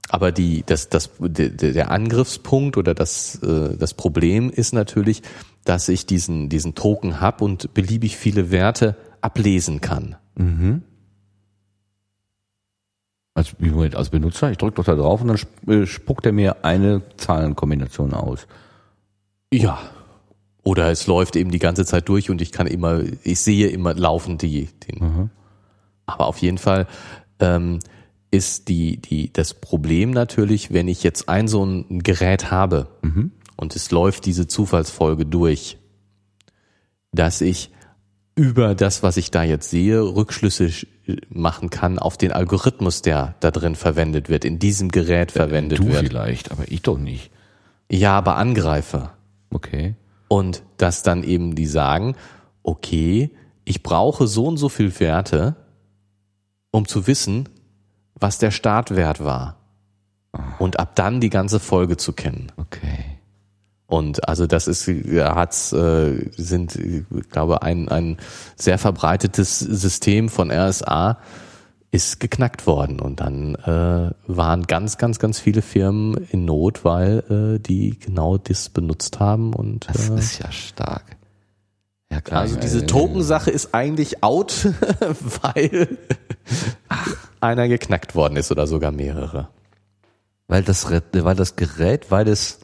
aber 0.09 0.33
die, 0.33 0.63
das, 0.67 0.89
das, 0.89 1.11
der, 1.19 1.91
Angriffspunkt 1.91 2.77
oder 2.77 2.95
das, 2.95 3.37
äh, 3.43 3.77
das 3.77 3.95
Problem 3.95 4.51
ist 4.51 4.73
natürlich, 4.73 5.23
dass 5.65 5.89
ich 5.89 6.07
diesen, 6.07 6.49
diesen 6.49 6.75
Token 6.75 7.21
hab 7.21 7.41
und 7.41 7.73
beliebig 7.75 8.17
viele 8.17 8.51
Werte 8.51 8.97
ablesen 9.21 9.81
kann. 9.81 10.17
Als, 13.35 13.57
wie 13.59 13.71
Moment, 13.71 13.97
als 13.97 14.11
Benutzer, 14.11 14.51
ich 14.51 14.59
drücke 14.59 14.77
doch 14.77 14.85
da 14.85 14.95
drauf 14.95 15.23
und 15.23 15.29
dann 15.29 15.83
äh, 15.83 15.87
spuckt 15.87 16.27
er 16.27 16.33
mir 16.33 16.65
eine 16.65 17.03
Zahlenkombination 17.17 18.13
aus. 18.13 18.47
Ja. 19.53 19.79
Oder 20.63 20.91
es 20.91 21.07
läuft 21.07 21.37
eben 21.37 21.51
die 21.51 21.59
ganze 21.59 21.85
Zeit 21.85 22.09
durch 22.09 22.31
und 22.31 22.41
ich 22.41 22.53
kann 22.53 22.67
immer, 22.67 23.03
ich 23.23 23.41
sehe 23.41 23.69
immer 23.69 23.95
laufend 23.95 24.43
die, 24.43 24.69
den. 24.87 25.01
Aber 26.07 26.27
auf 26.27 26.39
jeden 26.39 26.59
Fall 26.59 26.87
ähm, 27.39 27.81
ist 28.35 28.68
die, 28.68 28.97
die, 29.01 29.32
das 29.32 29.55
Problem 29.55 30.11
natürlich, 30.11 30.72
wenn 30.72 30.89
ich 30.89 31.03
jetzt 31.05 31.28
ein 31.28 31.47
so 31.49 31.64
ein 31.64 32.01
Gerät 32.03 32.51
habe 32.51 32.89
und 33.57 33.76
es 33.76 33.91
läuft 33.93 34.26
diese 34.26 34.49
Zufallsfolge 34.49 35.24
durch, 35.24 35.78
dass 37.12 37.41
ich 37.41 37.70
über 38.35 38.74
das, 38.74 39.05
was 39.05 39.16
ich 39.16 39.30
da 39.30 39.45
jetzt 39.45 39.70
sehe, 39.70 40.01
Rückschlüsse 40.03 40.64
sch- 40.66 40.87
machen 41.28 41.70
kann 41.70 42.01
auf 42.01 42.16
den 42.16 42.32
Algorithmus, 42.32 43.01
der 43.03 43.37
da 43.39 43.53
drin 43.53 43.76
verwendet 43.76 44.28
wird, 44.28 44.45
in 44.45 44.59
diesem 44.59 44.91
Gerät 44.91 45.30
verwendet 45.30 45.78
du 45.78 45.87
wird. 45.87 46.09
vielleicht, 46.09 46.51
aber 46.51 46.64
ich 46.66 46.82
doch 46.82 46.99
nicht. 46.99 47.30
Ja, 47.91 48.18
aber 48.18 48.37
Angreifer. 48.37 49.12
Okay. 49.51 49.95
Und 50.26 50.64
dass 50.78 51.05
dann 51.05 51.22
eben 51.22 51.55
die 51.55 51.66
sagen, 51.66 52.16
okay, 52.64 53.30
ich 53.64 53.85
brauche 53.85 54.26
so 54.26 54.47
und 54.47 54.57
so 54.57 54.68
viel 54.68 54.99
Werte, 54.99 55.55
um 56.72 56.89
zu 56.89 57.07
wissen, 57.07 57.49
was 58.15 58.39
der 58.39 58.51
Startwert 58.51 59.23
war. 59.23 59.57
Und 60.59 60.81
ab 60.81 60.97
dann 60.97 61.21
die 61.21 61.31
ganze 61.31 61.61
Folge 61.61 61.97
zu 61.97 62.12
kennen. 62.12 62.51
Okay. 62.57 63.05
Und 63.87 64.29
also 64.29 64.47
das 64.47 64.67
ist, 64.67 64.87
ja, 64.87 65.37
hat's, 65.37 65.73
äh, 65.73 66.31
sind, 66.37 66.75
ich 66.75 67.29
glaube, 67.31 67.62
ein, 67.62 67.89
ein 67.89 68.17
sehr 68.57 68.79
verbreitetes 68.79 69.61
System 69.61 70.29
von 70.29 70.51
RSA 70.51 71.19
ist 71.93 72.19
geknackt 72.19 72.67
worden. 72.67 72.99
Und 72.99 73.21
dann 73.21 73.55
äh, 73.55 74.11
waren 74.27 74.62
ganz, 74.65 74.99
ganz, 74.99 75.21
ganz 75.21 75.39
viele 75.39 75.62
Firmen 75.62 76.27
in 76.33 76.45
Not, 76.45 76.85
weil 76.85 77.23
äh, 77.31 77.61
die 77.61 77.97
genau 77.99 78.37
das 78.37 78.69
benutzt 78.69 79.21
haben. 79.21 79.55
Und 79.55 79.89
Das 79.89 80.09
äh, 80.09 80.19
ist 80.19 80.39
ja 80.41 80.51
stark. 80.51 81.17
Ja, 82.11 82.21
klar. 82.21 82.43
also 82.43 82.59
diese 82.59 82.87
Token-Sache 82.87 83.51
ist 83.51 83.75
eigentlich 83.75 84.25
out, 84.25 84.69
weil 85.43 85.99
einer 87.45 87.68
geknackt 87.68 88.14
worden 88.14 88.36
ist 88.36 88.51
oder 88.51 88.66
sogar 88.66 88.92
mehrere. 88.92 89.49
Weil 90.49 90.62
das, 90.62 90.90
weil 90.90 91.36
das 91.36 91.57
Gerät, 91.57 92.11
weil 92.11 92.28
es 92.28 92.61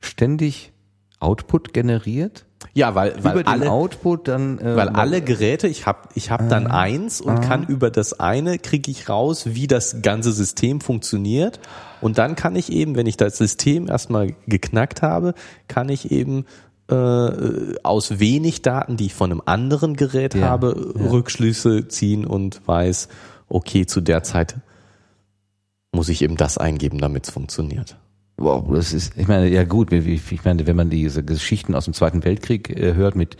ständig 0.00 0.72
Output 1.18 1.72
generiert. 1.72 2.44
Ja, 2.72 2.94
weil, 2.94 3.14
weil 3.22 3.40
über 3.40 3.50
alle, 3.50 3.70
Output 3.70 4.28
dann. 4.28 4.58
Äh, 4.58 4.76
weil 4.76 4.88
alle 4.88 5.22
Geräte, 5.22 5.68
ich 5.68 5.86
habe 5.86 6.08
ich 6.14 6.30
hab 6.30 6.48
dann 6.48 6.66
Ah. 6.66 6.80
eins 6.80 7.20
und 7.20 7.40
kann 7.40 7.64
über 7.66 7.90
das 7.90 8.18
eine 8.20 8.58
kriege 8.58 8.90
ich 8.90 9.08
raus, 9.08 9.44
wie 9.46 9.66
das 9.66 10.02
ganze 10.02 10.32
System 10.32 10.80
funktioniert. 10.80 11.60
Und 12.00 12.18
dann 12.18 12.36
kann 12.36 12.56
ich 12.56 12.72
eben, 12.72 12.96
wenn 12.96 13.06
ich 13.06 13.16
das 13.16 13.38
System 13.38 13.88
erstmal 13.88 14.34
geknackt 14.46 15.02
habe, 15.02 15.34
kann 15.68 15.88
ich 15.88 16.10
eben 16.10 16.46
äh, 16.90 17.74
aus 17.82 18.18
wenig 18.18 18.62
Daten, 18.62 18.96
die 18.96 19.06
ich 19.06 19.14
von 19.14 19.30
einem 19.30 19.42
anderen 19.44 19.96
Gerät 19.96 20.34
Ja, 20.34 20.42
habe, 20.48 20.94
Rückschlüsse 20.98 21.88
ziehen 21.88 22.26
und 22.26 22.60
weiß, 22.66 23.08
okay, 23.54 23.86
zu 23.86 24.00
der 24.00 24.22
Zeit 24.22 24.56
muss 25.92 26.08
ich 26.08 26.22
eben 26.22 26.36
das 26.36 26.58
eingeben, 26.58 26.98
damit 26.98 27.24
es 27.24 27.30
funktioniert. 27.30 27.96
Wow, 28.36 28.68
das 28.74 28.92
ist, 28.92 29.16
ich 29.16 29.28
meine, 29.28 29.48
ja 29.48 29.62
gut, 29.62 29.92
ich 29.92 30.44
meine, 30.44 30.66
wenn 30.66 30.74
man 30.74 30.90
diese 30.90 31.22
Geschichten 31.22 31.76
aus 31.76 31.84
dem 31.84 31.94
Zweiten 31.94 32.24
Weltkrieg 32.24 32.68
äh, 32.68 32.94
hört 32.94 33.14
mit 33.14 33.36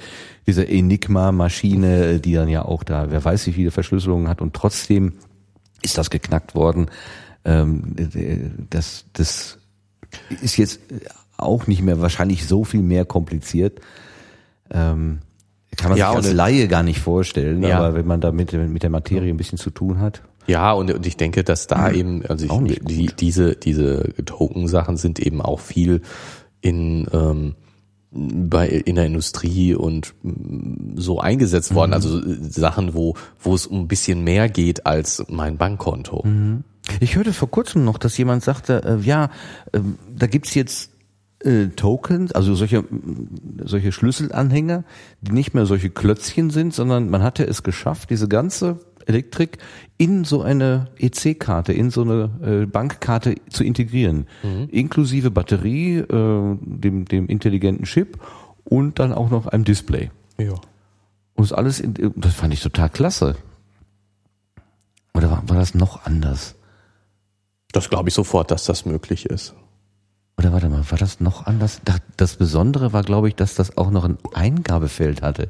dieser 0.47 0.69
Enigma-Maschine, 0.69 2.07
äh, 2.07 2.21
die 2.21 2.35
dann 2.35 2.49
ja 2.49 2.65
auch 2.65 2.85
da, 2.85 3.11
wer 3.11 3.25
weiß 3.25 3.49
wie 3.49 3.53
viele 3.53 3.73
Verschlüsselungen 3.73 4.29
hat 4.29 4.41
und 4.41 4.55
trotzdem 4.55 5.15
ist 5.83 5.99
das 5.99 6.11
geknackt 6.11 6.55
worden. 6.55 6.87
Ähm, 7.45 7.97
äh, 7.99 8.51
das, 8.71 9.07
das 9.15 9.59
ist 10.41 10.57
jetzt 10.57 10.79
auch 11.37 11.67
nicht 11.67 11.83
mehr 11.83 12.01
wahrscheinlich 12.01 12.47
so 12.47 12.63
viel 12.63 12.83
mehr 12.83 13.05
kompliziert. 13.05 13.81
Ähm, 14.71 15.19
kann 15.77 15.91
man 15.91 15.99
Ja, 15.99 16.09
sich 16.09 16.17
als 16.17 16.33
Laie 16.33 16.69
gar 16.69 16.83
nicht 16.83 17.01
vorstellen, 17.01 17.63
Ja. 17.63 17.79
aber 17.79 17.95
wenn 17.95 18.07
man 18.07 18.21
da 18.21 18.33
mit, 18.33 18.53
mit 18.53 18.83
der 18.83 18.91
Materie 18.91 19.31
ein 19.33 19.37
bisschen 19.37 19.59
zu 19.59 19.71
tun 19.71 19.99
hat. 20.01 20.23
Ja, 20.47 20.73
und, 20.73 20.93
und 20.93 21.07
ich 21.07 21.17
denke, 21.17 21.43
dass 21.45 21.67
da 21.67 21.91
eben, 21.91 22.25
also 22.27 22.45
ich, 22.67 22.81
die, 22.85 23.07
diese, 23.07 23.57
diese 23.57 24.13
Token-Sachen 24.25 24.97
sind 24.97 25.19
eben 25.19 25.41
auch 25.41 25.61
viel 25.61 26.03
in, 26.61 27.07
ähm, 27.13 27.55
bei, 28.11 28.69
in 28.69 28.95
der 28.97 29.07
Industrie 29.07 29.75
und 29.75 30.15
mm, 30.23 30.97
so 30.97 31.19
eingesetzt 31.21 31.75
worden. 31.75 31.95
Also 31.95 32.21
äh, 32.21 32.37
Sachen, 32.43 32.95
wo, 32.95 33.15
wo 33.41 33.55
es 33.55 33.67
um 33.67 33.81
ein 33.81 33.89
bisschen 33.89 34.23
mehr 34.23 34.49
geht 34.49 34.87
als 34.87 35.25
mein 35.29 35.57
Bankkonto. 35.57 36.25
Ich 37.01 37.17
hörte 37.17 37.33
vor 37.33 37.51
kurzem 37.51 37.85
noch, 37.85 37.97
dass 37.99 38.17
jemand 38.19 38.45
sagte, 38.45 38.83
äh, 38.85 39.05
ja, 39.05 39.31
ähm, 39.73 39.99
da 40.15 40.27
gibt's 40.27 40.55
jetzt 40.55 40.91
äh, 41.45 41.69
Tokens, 41.69 42.33
also 42.33 42.55
solche, 42.55 42.85
solche 43.63 43.93
Schlüsselanhänger, 43.93 44.85
die 45.21 45.33
nicht 45.33 45.55
mehr 45.55 45.67
solche 45.67 45.91
Klötzchen 45.91 46.51
sind, 46.51 46.75
sondern 46.75 47.11
man 47.11 47.23
hatte 47.23 47.47
es 47.47 47.63
geschafft, 47.63 48.11
diese 48.11 48.29
ganze 48.29 48.81
Elektrik 49.07 49.59
in 49.99 50.25
so 50.25 50.43
eine 50.43 50.89
EC-Karte, 50.99 51.73
in 51.73 51.91
so 51.91 52.03
eine 52.03 52.31
äh, 52.43 52.67
Bankkarte 52.67 53.35
zu 53.51 53.65
integrieren, 53.65 54.27
inklusive 54.71 55.31
Batterie, 55.31 55.99
äh, 55.99 56.57
dem, 56.61 57.05
dem 57.05 57.27
intelligenten 57.27 57.85
Chip 57.85 58.19
und 58.65 58.99
dann 58.99 59.13
auch 59.13 59.31
noch 59.31 59.47
einem 59.47 59.65
Display. 59.65 60.11
Ja. 60.39 60.55
Und 61.35 61.51
das 61.51 61.53
alles, 61.53 61.81
in, 61.81 61.95
das 62.17 62.35
fand 62.35 62.55
ich 62.55 62.63
total 62.63 62.89
klasse. 62.89 63.37
Oder 65.13 65.31
war, 65.31 65.49
war 65.49 65.57
das 65.57 65.75
noch 65.75 66.05
anders? 66.07 66.57
Das 67.73 67.91
glaube 67.91 68.09
ich 68.09 68.15
sofort, 68.15 68.51
dass 68.51 68.65
das 68.65 68.87
möglich 68.87 69.27
ist. 69.27 69.55
Oder 70.37 70.53
warte 70.53 70.69
mal, 70.69 70.85
war 70.91 70.99
das 70.99 71.21
noch 71.21 71.47
anders? 71.47 71.81
Da- 71.85 71.97
Das 72.17 72.37
Besondere 72.37 72.93
war, 72.93 73.03
glaube 73.03 73.29
ich, 73.29 73.35
dass 73.37 73.55
das 73.55 73.77
auch 73.79 73.91
noch 73.91 74.05
ein 74.05 74.19
Eingabefeld 74.35 75.23
hatte. 75.23 75.49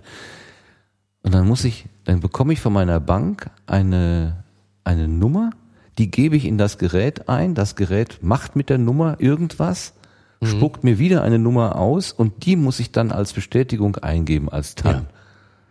Und 1.22 1.32
dann 1.35 1.47
muss 1.49 1.64
ich, 1.64 1.87
dann 2.05 2.20
bekomme 2.20 2.53
ich 2.53 2.61
von 2.61 2.72
meiner 2.72 3.01
Bank 3.01 3.51
eine, 3.66 4.45
eine 4.85 5.09
Nummer, 5.09 5.51
die 5.97 6.11
gebe 6.11 6.37
ich 6.37 6.45
in 6.45 6.59
das 6.59 6.76
Gerät 6.76 7.28
ein. 7.28 7.55
Das 7.55 7.76
Gerät 7.76 8.18
macht 8.22 8.57
mit 8.57 8.68
der 8.68 8.78
Nummer 8.78 9.16
irgendwas, 9.20 9.95
spuckt 10.43 10.85
mir 10.85 10.99
wieder 10.99 11.22
eine 11.22 11.39
Nummer 11.39 11.76
aus 11.76 12.12
und 12.12 12.45
die 12.45 12.57
muss 12.57 12.78
ich 12.78 12.93
dann 12.93 13.11
als 13.11 13.32
Bestätigung 13.32 13.97
eingeben, 13.97 14.51
als 14.51 14.74
TAN. 14.74 15.07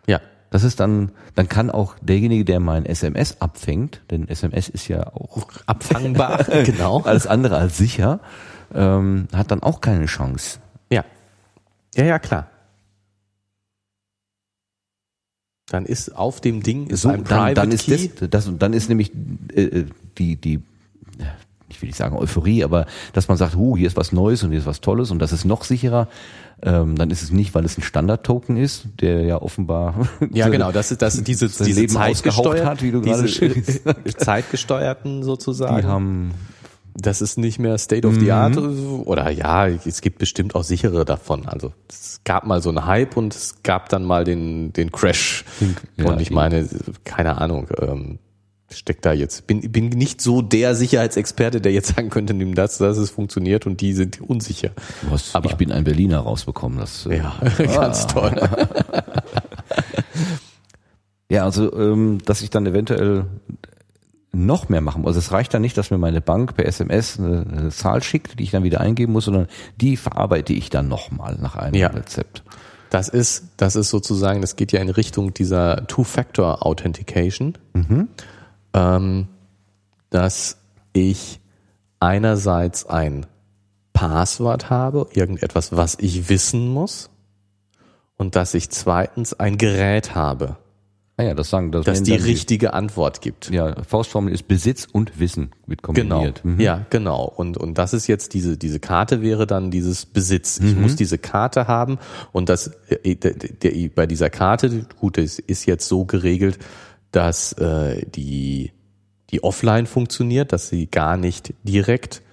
Ja. 0.08 0.20
Das 0.50 0.64
ist 0.64 0.80
dann, 0.80 1.12
dann 1.36 1.48
kann 1.50 1.70
auch 1.70 1.96
derjenige, 2.02 2.46
der 2.46 2.60
mein 2.60 2.86
SMS 2.88 3.40
abfängt, 3.42 4.02
denn 4.10 4.28
SMS 4.28 4.70
ist 4.70 4.88
ja 4.88 5.08
auch 5.14 5.48
Abfangbar, 5.68 6.44
genau. 6.64 7.02
alles 7.02 7.28
andere 7.28 7.58
als 7.58 7.78
sicher, 7.78 8.20
ähm, 8.74 9.28
hat 9.34 9.52
dann 9.52 9.62
auch 9.64 9.82
keine 9.82 10.06
Chance. 10.06 10.60
Ja. 10.92 11.04
Ja, 11.96 12.06
ja, 12.06 12.20
klar. 12.20 12.48
Dann 15.70 15.86
ist 15.86 16.16
auf 16.16 16.42
dem 16.42 16.62
Ding 16.62 16.88
ist 16.88 17.02
So, 17.02 17.10
ein 17.10 17.24
dann, 17.24 17.38
Private 17.40 17.54
dann 17.56 17.72
ist 17.72 17.86
Key. 17.86 18.10
das, 18.20 18.30
das, 18.30 18.52
dann 18.60 18.74
ist 18.74 18.90
nämlich 18.90 19.12
äh, 19.56 19.86
die, 20.18 20.36
die, 20.36 20.62
ja, 21.20 21.26
ich 21.70 21.82
will 21.82 21.88
nicht 21.88 21.98
sagen 21.98 22.16
Euphorie, 22.18 22.64
aber 22.64 22.86
dass 23.14 23.28
man 23.28 23.38
sagt, 23.38 23.56
huh, 23.56 23.78
hier 23.78 23.88
ist 23.88 23.96
was 23.96 24.12
Neues 24.12 24.44
und 24.44 24.50
hier 24.52 24.60
ist 24.60 24.66
was 24.66 24.82
Tolles 24.82 25.10
und 25.10 25.20
das 25.20 25.32
ist 25.32 25.46
noch 25.46 25.64
sicherer, 25.64 26.08
ähm, 26.62 26.96
dann 26.96 27.10
ist 27.10 27.24
es 27.24 27.32
nicht, 27.32 27.56
weil 27.56 27.66
es 27.66 27.78
ein 27.78 27.82
Standard-Token 27.82 28.58
ist, 28.58 28.86
der 29.00 29.22
ja 29.24 29.42
offenbar 29.42 30.08
Ja, 30.32 30.50
genau, 30.50 30.72
das 30.72 30.92
ist 30.92 31.02
das 31.02 31.24
diese 31.24 31.48
diese 31.64 31.80
Leben 31.80 31.96
ausgehaucht 31.98 32.44
zeitgesteuert, 32.44 32.66
hat, 32.66 32.82
wie 32.84 32.92
du 32.92 33.02
gerade 33.02 33.24
diese 33.24 33.34
schilderst. 33.34 33.86
äh, 33.88 33.94
zeitgesteuerten 34.18 35.24
sozusagen. 35.24 35.78
die 35.82 35.88
haben 35.88 36.32
das 36.96 37.22
ist 37.22 37.38
nicht 37.38 37.60
mehr 37.60 37.78
State 37.78 38.08
of 38.08 38.16
the 38.20 38.32
Art 38.32 38.58
oder 38.58 39.30
ja, 39.32 39.68
es 39.68 40.02
gibt 40.02 40.20
bestimmt 40.20 40.56
auch 40.56 40.64
sichere 40.64 41.06
davon. 41.06 41.48
Also 41.48 41.74
es 41.90 42.22
gab 42.24 42.46
mal 42.46 42.62
so 42.62 42.70
einen 42.70 42.86
Hype 42.86 43.18
und 43.18 43.34
es 43.36 43.64
gab 43.64 43.90
dann 43.90 44.04
mal 44.04 44.24
den 44.24 44.74
den 44.74 44.92
Crash. 44.92 45.44
Ja, 45.98 46.06
und 46.06 46.22
ich 46.22 46.32
meine, 46.32 46.68
keine 47.04 47.40
Ahnung, 47.40 47.68
ähm, 47.80 48.20
steckt 48.72 49.06
da 49.06 49.14
jetzt 49.14 49.46
bin 49.48 49.72
bin 49.72 49.90
nicht 49.90 50.20
so 50.22 50.42
der 50.42 50.74
Sicherheitsexperte, 50.76 51.62
der 51.62 51.72
jetzt 51.74 51.96
sagen 51.96 52.10
könnte, 52.10 52.34
nimm 52.34 52.56
das, 52.56 52.78
dass 52.80 52.98
es 52.98 53.10
funktioniert 53.12 53.66
und 53.68 53.82
die 53.82 53.94
sind 53.94 54.20
unsicher. 54.22 54.72
du 55.04 55.12
hast, 55.12 55.36
Aber- 55.36 55.50
ich 55.50 55.56
bin 55.58 55.72
ein 55.72 55.84
Berliner 55.84 56.20
rausbekommen. 56.20 56.80
Das, 56.80 57.06
äh, 57.06 57.18
Ja, 57.18 57.36
ganz 57.58 58.08
toll. 58.08 58.34
Ja, 61.30 61.46
also 61.46 61.74
ähm, 61.76 62.20
dass 62.26 62.42
ich 62.42 62.50
dann 62.52 62.66
eventuell 62.68 63.26
noch 64.34 64.68
mehr 64.68 64.82
machen 64.82 65.04
muss. 65.04 65.10
Also 65.10 65.20
es 65.20 65.32
reicht 65.32 65.54
dann 65.54 65.62
nicht, 65.62 65.78
dass 65.78 65.92
mir 65.92 65.98
meine 66.00 66.20
Bank 66.20 66.56
per 66.56 66.66
SMS 66.66 67.20
eine, 67.20 67.46
eine 67.50 67.70
Zahl 67.70 68.02
schickt, 68.02 68.40
die 68.40 68.44
ich 68.44 68.52
dann 68.52 68.64
wieder 68.64 68.82
eingeben 68.82 69.14
muss, 69.14 69.26
sondern 69.26 69.48
die 69.80 69.96
verarbeite 69.96 70.54
ich 70.54 70.70
dann 70.70 70.88
nochmal 70.88 71.38
nach 71.40 71.56
einem 71.56 71.76
Ja. 71.76 71.88
Rezept. 71.90 72.44
Das 72.90 73.10
ist, 73.10 73.46
das 73.58 73.76
ist 73.76 73.90
sozusagen, 73.90 74.42
das 74.42 74.56
geht 74.56 74.72
ja 74.72 74.80
in 74.82 74.90
Richtung 74.90 75.34
dieser 75.34 75.88
Two-Factor 75.88 76.66
Authentication, 76.66 77.58
ähm, 78.74 79.28
dass 80.10 80.58
ich 80.94 81.40
einerseits 82.00 82.86
ein 82.86 83.26
Passwort 83.94 84.70
habe, 84.70 85.08
irgendetwas, 85.14 85.76
was 85.76 85.96
ich 86.00 86.30
wissen 86.30 86.68
muss, 86.70 87.10
und 88.16 88.36
dass 88.36 88.54
ich 88.54 88.70
zweitens 88.70 89.34
ein 89.34 89.58
Gerät 89.58 90.14
habe, 90.14 90.58
Ah 91.16 91.24
ja, 91.24 91.36
das 91.36 91.52
sagen, 91.52 91.72
das 91.72 91.86
das 91.86 92.02
nennen 92.02 92.18
die 92.18 92.24
richtige 92.28 92.74
Antwort 92.74 93.22
gibt. 93.22 93.52
Ja, 93.52 93.84
Faustformel 93.84 94.34
ist 94.34 94.48
Besitz 94.48 94.88
und 94.92 95.20
Wissen 95.20 95.52
wird 95.68 95.84
Genau. 95.84 96.16
kombiniert. 96.16 96.44
Mhm. 96.44 96.60
Ja, 96.60 96.86
genau. 96.90 97.26
Und, 97.26 97.56
und 97.56 97.78
das 97.78 97.94
ist 97.94 98.08
jetzt 98.08 98.34
diese, 98.34 98.58
diese 98.58 98.80
Karte 98.80 99.22
wäre 99.22 99.46
dann 99.46 99.70
dieses 99.70 100.08
Besitz. 100.08 100.60
Ich 100.60 100.76
muss 100.76 100.96
diese 100.96 101.20
Karte 101.20 101.68
haben 101.68 102.00
und 102.32 102.50
das, 102.50 102.72
äh, 102.90 103.16
der, 103.16 103.34
der, 103.34 103.90
bei 103.94 104.08
dieser 104.08 104.32
Karte, 104.32 104.88
gut, 105.00 105.20
es 105.20 105.38
ist 105.38 105.68
jetzt 105.68 105.88
so 105.88 106.06
geregelt, 106.06 106.58
dass 107.12 107.54
äh, 107.54 108.04
die, 108.08 108.72
die 109.30 109.44
offline 109.44 109.86
funktioniert, 109.86 110.52
dass 110.52 110.70
sie 110.70 110.88
gar 110.88 111.16
nicht 111.16 111.54
direkt 111.62 112.24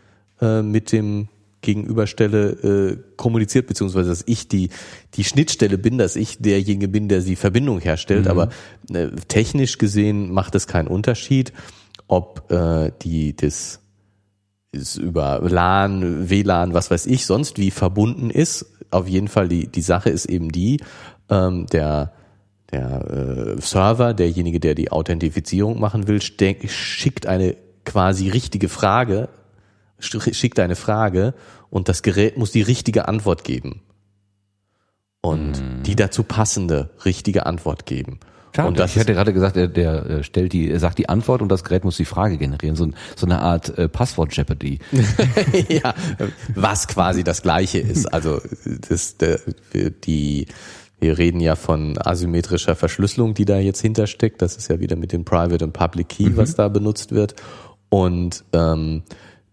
äh, 0.40 0.62
mit 0.62 0.90
dem 0.92 1.28
Gegenüberstelle 1.62 2.50
äh, 2.50 2.98
kommuniziert, 3.16 3.66
beziehungsweise 3.66 4.08
dass 4.08 4.24
ich 4.26 4.48
die, 4.48 4.70
die 5.14 5.24
Schnittstelle 5.24 5.78
bin, 5.78 5.98
dass 5.98 6.16
ich 6.16 6.38
derjenige 6.38 6.88
bin, 6.88 7.08
der 7.08 7.20
die 7.20 7.36
Verbindung 7.36 7.80
herstellt. 7.80 8.28
Aber 8.28 8.48
äh, 8.92 9.08
technisch 9.28 9.78
gesehen 9.78 10.32
macht 10.32 10.54
es 10.54 10.66
keinen 10.66 10.88
Unterschied, 10.88 11.52
ob 12.08 12.50
äh, 12.50 12.92
die 13.02 13.36
das 13.36 13.80
ist 14.72 14.96
über 14.96 15.40
LAN, 15.42 16.30
WLAN, 16.30 16.74
was 16.74 16.90
weiß 16.90 17.06
ich, 17.06 17.26
sonst 17.26 17.58
wie 17.58 17.70
verbunden 17.70 18.30
ist. 18.30 18.66
Auf 18.90 19.08
jeden 19.08 19.28
Fall 19.28 19.48
die, 19.48 19.66
die 19.66 19.82
Sache 19.82 20.10
ist 20.10 20.26
eben 20.26 20.50
die, 20.50 20.80
ähm, 21.28 21.66
der, 21.66 22.12
der 22.70 23.56
äh, 23.56 23.60
Server, 23.60 24.14
derjenige, 24.14 24.60
der 24.60 24.74
die 24.74 24.92
Authentifizierung 24.92 25.80
machen 25.80 26.06
will, 26.06 26.20
schickt 26.22 27.26
eine 27.26 27.56
quasi 27.84 28.28
richtige 28.28 28.68
Frage, 28.68 29.28
schickt 30.00 30.58
eine 30.58 30.76
Frage 30.76 31.34
und 31.70 31.88
das 31.88 32.02
Gerät 32.02 32.36
muss 32.36 32.52
die 32.52 32.62
richtige 32.62 33.08
Antwort 33.08 33.44
geben. 33.44 33.82
Und 35.22 35.62
die 35.84 35.96
dazu 35.96 36.22
passende 36.22 36.90
richtige 37.04 37.44
Antwort 37.46 37.84
geben. 37.84 38.20
Schade, 38.54 38.68
und 38.68 38.78
das 38.78 38.92
ich 38.92 38.96
hätte 38.96 39.12
gerade 39.12 39.32
gesagt, 39.32 39.54
der, 39.54 39.68
der 39.68 40.06
äh, 40.06 40.24
stellt 40.24 40.52
die, 40.52 40.70
er 40.70 40.80
sagt 40.80 40.98
die 40.98 41.08
Antwort 41.08 41.40
und 41.40 41.48
das 41.48 41.62
Gerät 41.62 41.84
muss 41.84 41.96
die 41.96 42.04
Frage 42.04 42.36
generieren. 42.36 42.74
So, 42.74 42.88
so 43.14 43.26
eine 43.26 43.40
Art 43.40 43.78
äh, 43.78 43.88
Passwort-Jeopardy. 43.88 44.80
ja, 45.68 45.94
was 46.54 46.88
quasi 46.88 47.22
das 47.22 47.42
Gleiche 47.42 47.78
ist. 47.78 48.12
Also 48.12 48.40
das, 48.88 49.16
der, 49.18 49.38
die, 49.72 50.46
wir 50.98 51.18
reden 51.18 51.40
ja 51.40 51.54
von 51.54 51.96
asymmetrischer 51.96 52.74
Verschlüsselung, 52.74 53.34
die 53.34 53.44
da 53.44 53.58
jetzt 53.58 53.80
hintersteckt. 53.80 54.42
Das 54.42 54.56
ist 54.56 54.68
ja 54.68 54.80
wieder 54.80 54.96
mit 54.96 55.12
dem 55.12 55.24
Private 55.24 55.64
und 55.64 55.72
Public 55.72 56.08
Key, 56.08 56.36
was 56.36 56.56
da 56.56 56.68
benutzt 56.68 57.12
wird. 57.12 57.36
Und 57.88 58.44
ähm, 58.52 59.02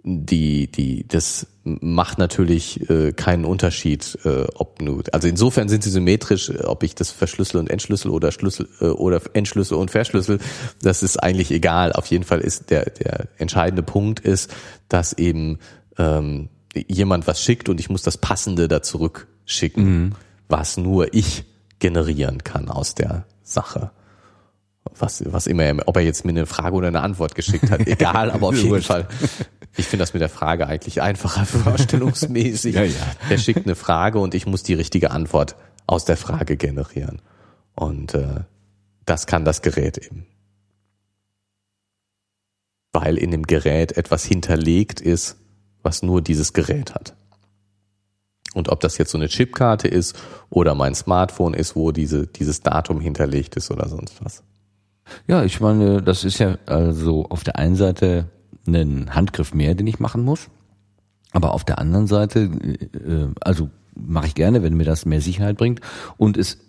die, 0.10 0.72
die, 0.72 1.06
das 1.06 1.48
macht 1.66 2.18
natürlich 2.18 2.90
äh, 2.90 3.12
keinen 3.12 3.44
Unterschied, 3.44 4.18
äh, 4.24 4.46
ob 4.56 4.82
nur, 4.82 5.04
also 5.12 5.28
insofern 5.28 5.68
sind 5.68 5.84
sie 5.84 5.90
symmetrisch, 5.90 6.50
äh, 6.50 6.64
ob 6.64 6.84
ich 6.84 6.96
das 6.96 7.12
verschlüssel 7.12 7.60
und 7.60 7.70
entschlüssel 7.70 8.10
oder 8.10 8.32
Schlüssel 8.32 8.70
äh, 8.80 8.86
oder 8.86 9.22
entschlüssel 9.34 9.78
und 9.78 9.92
verschlüssel, 9.92 10.40
das 10.82 11.04
ist 11.04 11.18
eigentlich 11.18 11.52
egal. 11.52 11.92
Auf 11.92 12.06
jeden 12.06 12.24
Fall 12.24 12.40
ist 12.40 12.70
der, 12.70 12.86
der 12.90 13.28
entscheidende 13.38 13.84
Punkt 13.84 14.22
ist, 14.22 14.54
dass 14.88 15.12
eben 15.12 15.60
ähm, 15.98 16.48
jemand 16.74 17.28
was 17.28 17.44
schickt 17.44 17.68
und 17.68 17.82
ich 17.82 17.90
muss 17.90 18.02
das 18.02 18.18
Passende 18.18 18.70
da 18.70 18.82
zurückschicken, 18.82 19.84
mhm. 19.84 20.12
was 20.48 20.78
nur 20.78 21.14
ich 21.14 21.44
generieren 21.80 22.46
kann 22.46 22.70
aus 22.70 22.96
der 22.96 23.26
Sache 23.44 23.92
was, 25.00 25.24
was 25.26 25.48
immer, 25.48 25.64
ob 25.86 25.98
er 25.98 26.04
jetzt 26.04 26.26
mir 26.26 26.32
eine 26.32 26.46
Frage 26.46 26.76
oder 26.76 26.88
eine 26.88 27.02
Antwort 27.02 27.36
geschickt 27.36 27.70
hat, 27.70 27.82
egal, 27.88 28.32
aber 28.32 28.48
auf 28.48 28.58
jeden 28.58 28.82
Fall. 28.82 29.08
Ich 29.78 29.86
finde 29.86 30.02
das 30.02 30.14
mit 30.14 30.22
der 30.22 30.30
Frage 30.30 30.68
eigentlich 30.68 31.02
einfacher 31.02 31.46
vorstellungsmäßig. 31.46 32.76
ja, 32.76 32.84
ja. 32.84 32.96
Er 33.30 33.38
schickt 33.38 33.66
eine 33.66 33.76
Frage 33.76 34.20
und 34.20 34.34
ich 34.34 34.48
muss 34.48 34.64
die 34.64 34.74
richtige 34.74 35.12
Antwort 35.12 35.56
aus 35.86 36.04
der 36.04 36.18
Frage 36.18 36.58
generieren. 36.58 37.22
Und 37.76 38.16
äh, 38.16 38.42
das 39.06 39.28
kann 39.28 39.46
das 39.46 39.62
Gerät 39.62 39.98
eben. 39.98 40.26
Weil 42.92 43.18
in 43.18 43.32
dem 43.32 43.44
Gerät 43.44 43.96
etwas 43.96 44.26
hinterlegt 44.26 45.00
ist, 45.00 45.38
was 45.84 46.02
nur 46.02 46.22
dieses 46.22 46.54
Gerät 46.54 46.96
hat. 46.96 47.16
Und 48.56 48.70
ob 48.70 48.80
das 48.80 48.98
jetzt 48.98 49.12
so 49.12 49.18
eine 49.20 49.28
Chipkarte 49.28 49.88
ist 49.88 50.16
oder 50.50 50.74
mein 50.74 50.96
Smartphone 50.96 51.54
ist, 51.54 51.76
wo 51.76 51.92
diese, 51.92 52.26
dieses 52.26 52.62
Datum 52.62 53.00
hinterlegt 53.00 53.56
ist 53.56 53.70
oder 53.70 53.88
sonst 53.88 54.16
was. 54.24 54.44
Ja, 55.28 55.44
ich 55.44 55.62
meine, 55.62 56.02
das 56.02 56.24
ist 56.24 56.40
ja 56.40 56.58
also 56.66 57.28
auf 57.30 57.44
der 57.44 57.58
einen 57.58 57.76
Seite 57.76 58.30
ein 58.68 59.16
Handgriff 59.16 59.54
mehr, 59.54 59.76
den 59.76 59.88
ich 59.88 60.00
machen 60.00 60.24
muss. 60.24 60.50
Aber 61.32 61.54
auf 61.54 61.64
der 61.64 61.80
anderen 61.80 62.08
Seite, 62.08 62.40
äh, 62.42 63.28
also 63.42 63.70
mache 63.96 64.28
ich 64.28 64.36
gerne, 64.36 64.64
wenn 64.64 64.76
mir 64.76 64.86
das 64.86 65.06
mehr 65.06 65.22
Sicherheit 65.22 65.58
bringt. 65.58 65.82
Und 66.18 66.38
es 66.38 66.60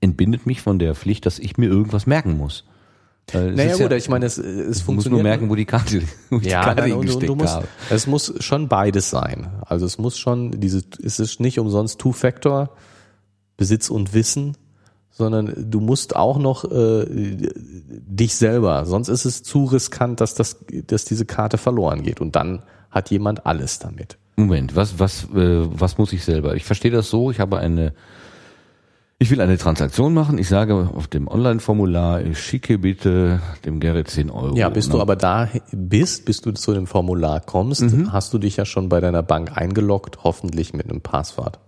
entbindet 0.00 0.46
mich 0.46 0.60
von 0.60 0.78
der 0.78 0.94
Pflicht, 0.94 1.26
dass 1.26 1.38
ich 1.38 1.56
mir 1.56 1.66
irgendwas 1.66 2.06
merken 2.06 2.36
muss. 2.36 2.64
naja 3.32 3.76
gut, 3.76 3.90
ja, 3.90 3.96
ich 3.96 4.08
meine, 4.08 4.26
es, 4.26 4.38
es 4.38 4.82
funktioniert. 4.82 4.96
muss 4.96 5.06
nur 5.06 5.22
merken, 5.22 5.48
wo 5.48 5.54
die 5.54 5.64
Karte, 5.64 6.02
wo 6.30 6.38
die 6.38 6.50
ja, 6.50 6.62
Karte 6.62 6.82
nein, 6.82 6.92
und, 6.92 7.10
und 7.10 7.22
du 7.26 7.34
musst, 7.34 7.54
habe. 7.54 7.68
Es 7.90 8.06
muss 8.06 8.34
schon 8.40 8.68
beides 8.68 9.10
sein. 9.10 9.50
Also 9.62 9.86
es 9.86 9.98
muss 9.98 10.18
schon 10.18 10.60
diese, 10.60 10.82
es 11.02 11.18
ist 11.18 11.40
nicht 11.40 11.58
umsonst 11.58 11.98
Two-Factor, 11.98 12.70
Besitz 13.56 13.88
und 13.88 14.12
Wissen, 14.12 14.56
sondern 15.16 15.54
du 15.70 15.80
musst 15.80 16.16
auch 16.16 16.38
noch 16.38 16.64
äh, 16.70 17.06
dich 17.08 18.34
selber, 18.34 18.84
sonst 18.84 19.08
ist 19.08 19.24
es 19.24 19.42
zu 19.44 19.64
riskant, 19.64 20.20
dass 20.20 20.34
das, 20.34 20.58
dass 20.86 21.04
diese 21.04 21.24
Karte 21.24 21.56
verloren 21.56 22.02
geht 22.02 22.20
und 22.20 22.34
dann 22.34 22.62
hat 22.90 23.10
jemand 23.10 23.46
alles 23.46 23.78
damit. 23.78 24.18
Moment, 24.36 24.74
was 24.74 24.98
was 24.98 25.24
äh, 25.34 25.66
was 25.70 25.98
muss 25.98 26.12
ich 26.12 26.24
selber? 26.24 26.56
Ich 26.56 26.64
verstehe 26.64 26.90
das 26.90 27.08
so, 27.08 27.30
ich 27.30 27.38
habe 27.38 27.58
eine 27.58 27.94
ich 29.18 29.30
will 29.30 29.40
eine 29.40 29.56
Transaktion 29.56 30.12
machen. 30.12 30.38
Ich 30.38 30.48
sage 30.48 30.90
auf 30.92 31.06
dem 31.06 31.28
Online-Formular, 31.28 32.22
ich 32.22 32.38
schicke 32.38 32.78
bitte 32.78 33.40
dem 33.64 33.78
Gerrit 33.78 34.08
10 34.08 34.28
Euro. 34.28 34.56
Ja, 34.56 34.68
bis 34.68 34.88
du 34.88 35.00
aber 35.00 35.14
da 35.14 35.48
bist, 35.70 36.24
bis 36.26 36.40
du 36.40 36.50
zu 36.50 36.74
dem 36.74 36.88
Formular 36.88 37.40
kommst, 37.40 37.82
mhm. 37.82 38.12
hast 38.12 38.34
du 38.34 38.38
dich 38.38 38.56
ja 38.56 38.64
schon 38.64 38.88
bei 38.88 39.00
deiner 39.00 39.22
Bank 39.22 39.56
eingeloggt, 39.56 40.24
hoffentlich 40.24 40.74
mit 40.74 40.90
einem 40.90 41.00
Passwort. 41.00 41.60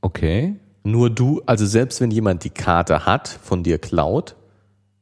Okay. 0.00 0.56
Nur 0.86 1.10
du, 1.10 1.42
also 1.46 1.66
selbst 1.66 2.00
wenn 2.00 2.12
jemand 2.12 2.44
die 2.44 2.50
Karte 2.50 3.06
hat, 3.06 3.26
von 3.26 3.64
dir 3.64 3.78
klaut, 3.78 4.36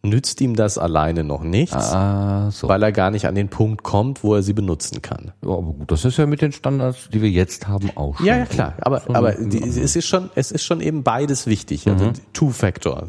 nützt 0.03 0.41
ihm 0.41 0.57
das 0.57 0.79
alleine 0.79 1.25
noch 1.25 1.43
nichts, 1.43 1.75
ah, 1.77 2.51
so. 2.51 2.69
weil 2.69 2.83
er 2.83 2.91
gar 2.91 3.11
nicht 3.11 3.27
an 3.27 3.35
den 3.35 3.51
Punkt 3.51 3.83
kommt, 3.83 4.25
wo 4.25 4.35
er 4.35 4.43
sie 4.43 4.55
benutzen 4.55 5.03
kann. 5.03 5.33
Ja, 5.43 5.51
aber 5.51 5.75
gut, 5.75 5.91
das 5.91 6.07
ist 6.07 6.17
ja 6.17 6.25
mit 6.25 6.41
den 6.41 6.53
Standards, 6.53 7.11
die 7.13 7.21
wir 7.21 7.29
jetzt 7.29 7.69
haben, 7.69 7.91
auch 7.97 8.17
schon. 8.17 8.25
Ja, 8.25 8.39
ja 8.39 8.47
klar, 8.47 8.73
aber, 8.81 9.03
schon 9.03 9.15
aber 9.15 9.33
die, 9.33 9.63
es 9.63 9.95
ist 9.95 10.07
schon, 10.07 10.31
es 10.35 10.53
ist 10.53 10.65
schon 10.65 10.81
eben 10.81 11.03
beides 11.03 11.47
wichtig, 11.47 11.87
also 11.87 12.07
mhm. 12.07 12.13
Two-Factor. 12.33 13.07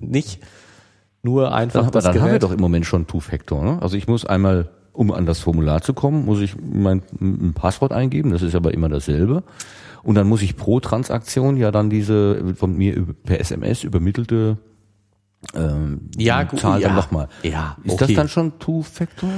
Nicht 0.00 0.40
nur 1.22 1.52
einfach 1.52 1.82
aber 1.82 1.90
das 1.90 2.04
dann 2.04 2.14
Gerät. 2.14 2.24
haben 2.24 2.32
wir 2.32 2.38
doch 2.38 2.52
im 2.52 2.60
Moment 2.60 2.86
schon 2.86 3.06
Two-Factor. 3.06 3.62
Ne? 3.62 3.82
Also 3.82 3.98
ich 3.98 4.08
muss 4.08 4.24
einmal, 4.24 4.70
um 4.94 5.12
an 5.12 5.26
das 5.26 5.40
Formular 5.40 5.82
zu 5.82 5.92
kommen, 5.92 6.24
muss 6.24 6.40
ich 6.40 6.56
mein 6.58 7.02
ein 7.20 7.52
Passwort 7.52 7.92
eingeben, 7.92 8.30
das 8.30 8.40
ist 8.40 8.54
aber 8.54 8.72
immer 8.72 8.88
dasselbe. 8.88 9.42
Und 10.02 10.14
dann 10.14 10.26
muss 10.26 10.42
ich 10.42 10.56
pro 10.56 10.80
Transaktion 10.80 11.56
ja 11.56 11.70
dann 11.70 11.90
diese 11.90 12.54
von 12.54 12.76
mir 12.76 13.06
per 13.24 13.40
SMS 13.40 13.84
übermittelte 13.84 14.58
ähm, 15.54 16.10
ja, 16.16 16.42
gut, 16.42 16.60
Zahl 16.60 16.80
ja, 16.80 16.88
dann 16.88 16.96
nochmal. 16.96 17.28
Ja, 17.42 17.76
ist 17.84 17.92
okay. 17.92 18.06
das 18.06 18.16
dann 18.16 18.28
schon 18.28 18.58
Two-Factor? 18.58 19.30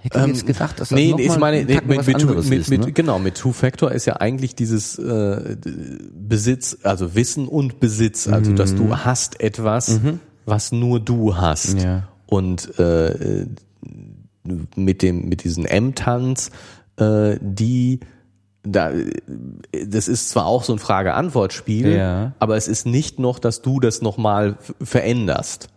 Hätte 0.00 0.20
ich 0.20 0.26
jetzt 0.26 0.40
ähm, 0.42 0.46
gedacht, 0.46 0.80
dass 0.80 0.88
das 0.88 0.96
nee, 0.96 1.14
ich 1.18 1.38
meine, 1.38 1.64
mit, 1.64 1.86
mit, 1.86 2.06
mit, 2.06 2.48
mit, 2.48 2.68
mit, 2.70 2.80
ne? 2.80 2.92
genau, 2.92 3.18
mit 3.18 3.36
Two-Factor 3.36 3.92
ist 3.92 4.06
ja 4.06 4.16
eigentlich 4.16 4.54
dieses 4.54 4.98
äh, 4.98 5.56
Besitz, 6.14 6.78
also 6.82 7.14
Wissen 7.14 7.48
und 7.48 7.80
Besitz, 7.80 8.28
also 8.28 8.52
mhm. 8.52 8.56
dass 8.56 8.74
du 8.74 8.84
mhm. 8.84 9.04
hast 9.04 9.40
etwas, 9.40 10.00
mhm. 10.00 10.20
was 10.46 10.72
nur 10.72 11.00
du 11.00 11.36
hast. 11.36 11.82
Ja. 11.82 12.08
Und 12.26 12.78
äh, 12.78 13.46
mit 14.76 15.02
dem 15.02 15.28
mit 15.28 15.44
diesen 15.44 15.66
M-Tanz, 15.66 16.50
äh, 16.96 17.36
die 17.40 18.00
da, 18.62 18.92
das 19.86 20.08
ist 20.08 20.30
zwar 20.30 20.46
auch 20.46 20.64
so 20.64 20.72
ein 20.72 20.78
Frage-Antwort-Spiel, 20.78 21.92
ja. 21.92 22.32
aber 22.38 22.56
es 22.56 22.68
ist 22.68 22.86
nicht 22.86 23.18
noch, 23.18 23.38
dass 23.38 23.62
du 23.62 23.80
das 23.80 24.02
nochmal 24.02 24.56
veränderst. 24.82 25.68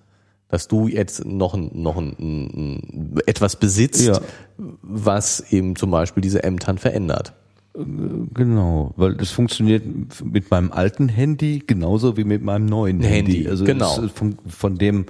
Dass 0.49 0.67
du 0.67 0.89
jetzt 0.89 1.23
noch, 1.23 1.53
ein, 1.53 1.71
noch 1.73 1.95
ein, 1.95 2.15
ein, 2.19 3.19
etwas 3.25 3.55
besitzt, 3.55 4.05
ja. 4.05 4.19
was 4.57 5.39
eben 5.51 5.77
zum 5.77 5.91
Beispiel 5.91 6.19
diese 6.19 6.43
Ämtern 6.43 6.77
verändert. 6.77 7.33
Genau, 7.73 8.93
weil 8.97 9.15
das 9.15 9.31
funktioniert 9.31 9.85
mit 10.25 10.51
meinem 10.51 10.73
alten 10.73 11.07
Handy 11.07 11.63
genauso 11.65 12.17
wie 12.17 12.25
mit 12.25 12.43
meinem 12.43 12.65
neuen 12.65 12.99
Handy. 12.99 13.33
Handy. 13.33 13.49
Also 13.49 13.63
genau. 13.63 14.09
Von, 14.13 14.37
von 14.45 14.77
dem 14.77 15.05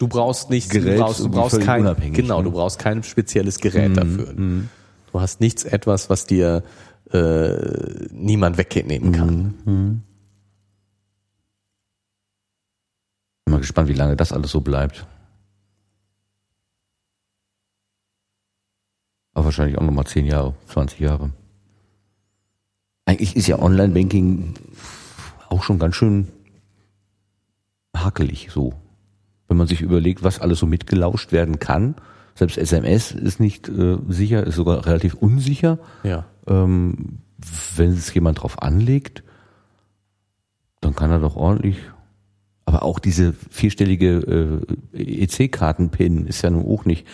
du 0.00 0.08
brauchst 0.08 0.50
nicht 0.50 0.70
Gerät, 0.70 0.98
du 0.98 1.02
brauchst, 1.04 1.20
du 1.20 1.28
brauchst 1.28 1.60
kein 1.60 2.12
genau, 2.12 2.38
ne? 2.38 2.44
du 2.44 2.50
brauchst 2.50 2.80
kein 2.80 3.04
spezielles 3.04 3.60
Gerät 3.60 3.92
mm, 3.92 3.94
dafür. 3.94 4.32
Mm. 4.32 4.68
Du 5.12 5.20
hast 5.20 5.40
nichts 5.40 5.62
etwas, 5.62 6.10
was 6.10 6.26
dir 6.26 6.64
äh, 7.12 8.06
niemand 8.12 8.56
wegnehmen 8.56 9.12
kann. 9.12 9.54
Mhm. 9.64 9.72
mhm. 9.72 10.02
Bin 13.44 13.52
mal 13.52 13.60
gespannt, 13.60 13.88
wie 13.88 13.94
lange 13.94 14.16
das 14.16 14.32
alles 14.32 14.50
so 14.50 14.60
bleibt. 14.60 15.06
Aber 19.32 19.46
wahrscheinlich 19.46 19.78
auch 19.78 19.82
nochmal 19.82 20.06
10 20.06 20.26
Jahre, 20.26 20.54
20 20.66 21.00
Jahre. 21.00 21.32
Eigentlich 23.06 23.34
ist 23.36 23.46
ja 23.46 23.58
Online-Banking 23.58 24.54
auch 25.48 25.62
schon 25.62 25.78
ganz 25.78 25.96
schön 25.96 26.28
hakelig 27.96 28.50
so. 28.52 28.74
Wenn 29.48 29.56
man 29.56 29.66
sich 29.66 29.80
überlegt, 29.80 30.22
was 30.22 30.40
alles 30.40 30.60
so 30.60 30.66
mitgelauscht 30.66 31.32
werden 31.32 31.58
kann. 31.58 31.96
Selbst 32.34 32.58
SMS 32.58 33.12
ist 33.12 33.40
nicht 33.40 33.68
äh, 33.68 33.98
sicher, 34.08 34.46
ist 34.46 34.56
sogar 34.56 34.86
relativ 34.86 35.14
unsicher. 35.14 35.78
Ja 36.02 36.26
ähm, 36.50 37.20
wenn 37.76 37.92
es 37.92 38.12
jemand 38.12 38.42
drauf 38.42 38.60
anlegt, 38.62 39.22
dann 40.80 40.94
kann 40.94 41.10
er 41.10 41.20
doch 41.20 41.36
ordentlich. 41.36 41.78
Aber 42.66 42.82
auch 42.82 42.98
diese 42.98 43.32
vierstellige 43.32 44.62
äh, 44.94 45.24
EC-Karten-Pin 45.24 46.26
ist 46.26 46.42
ja 46.42 46.50
nun 46.50 46.66
auch 46.66 46.84
nicht. 46.84 47.06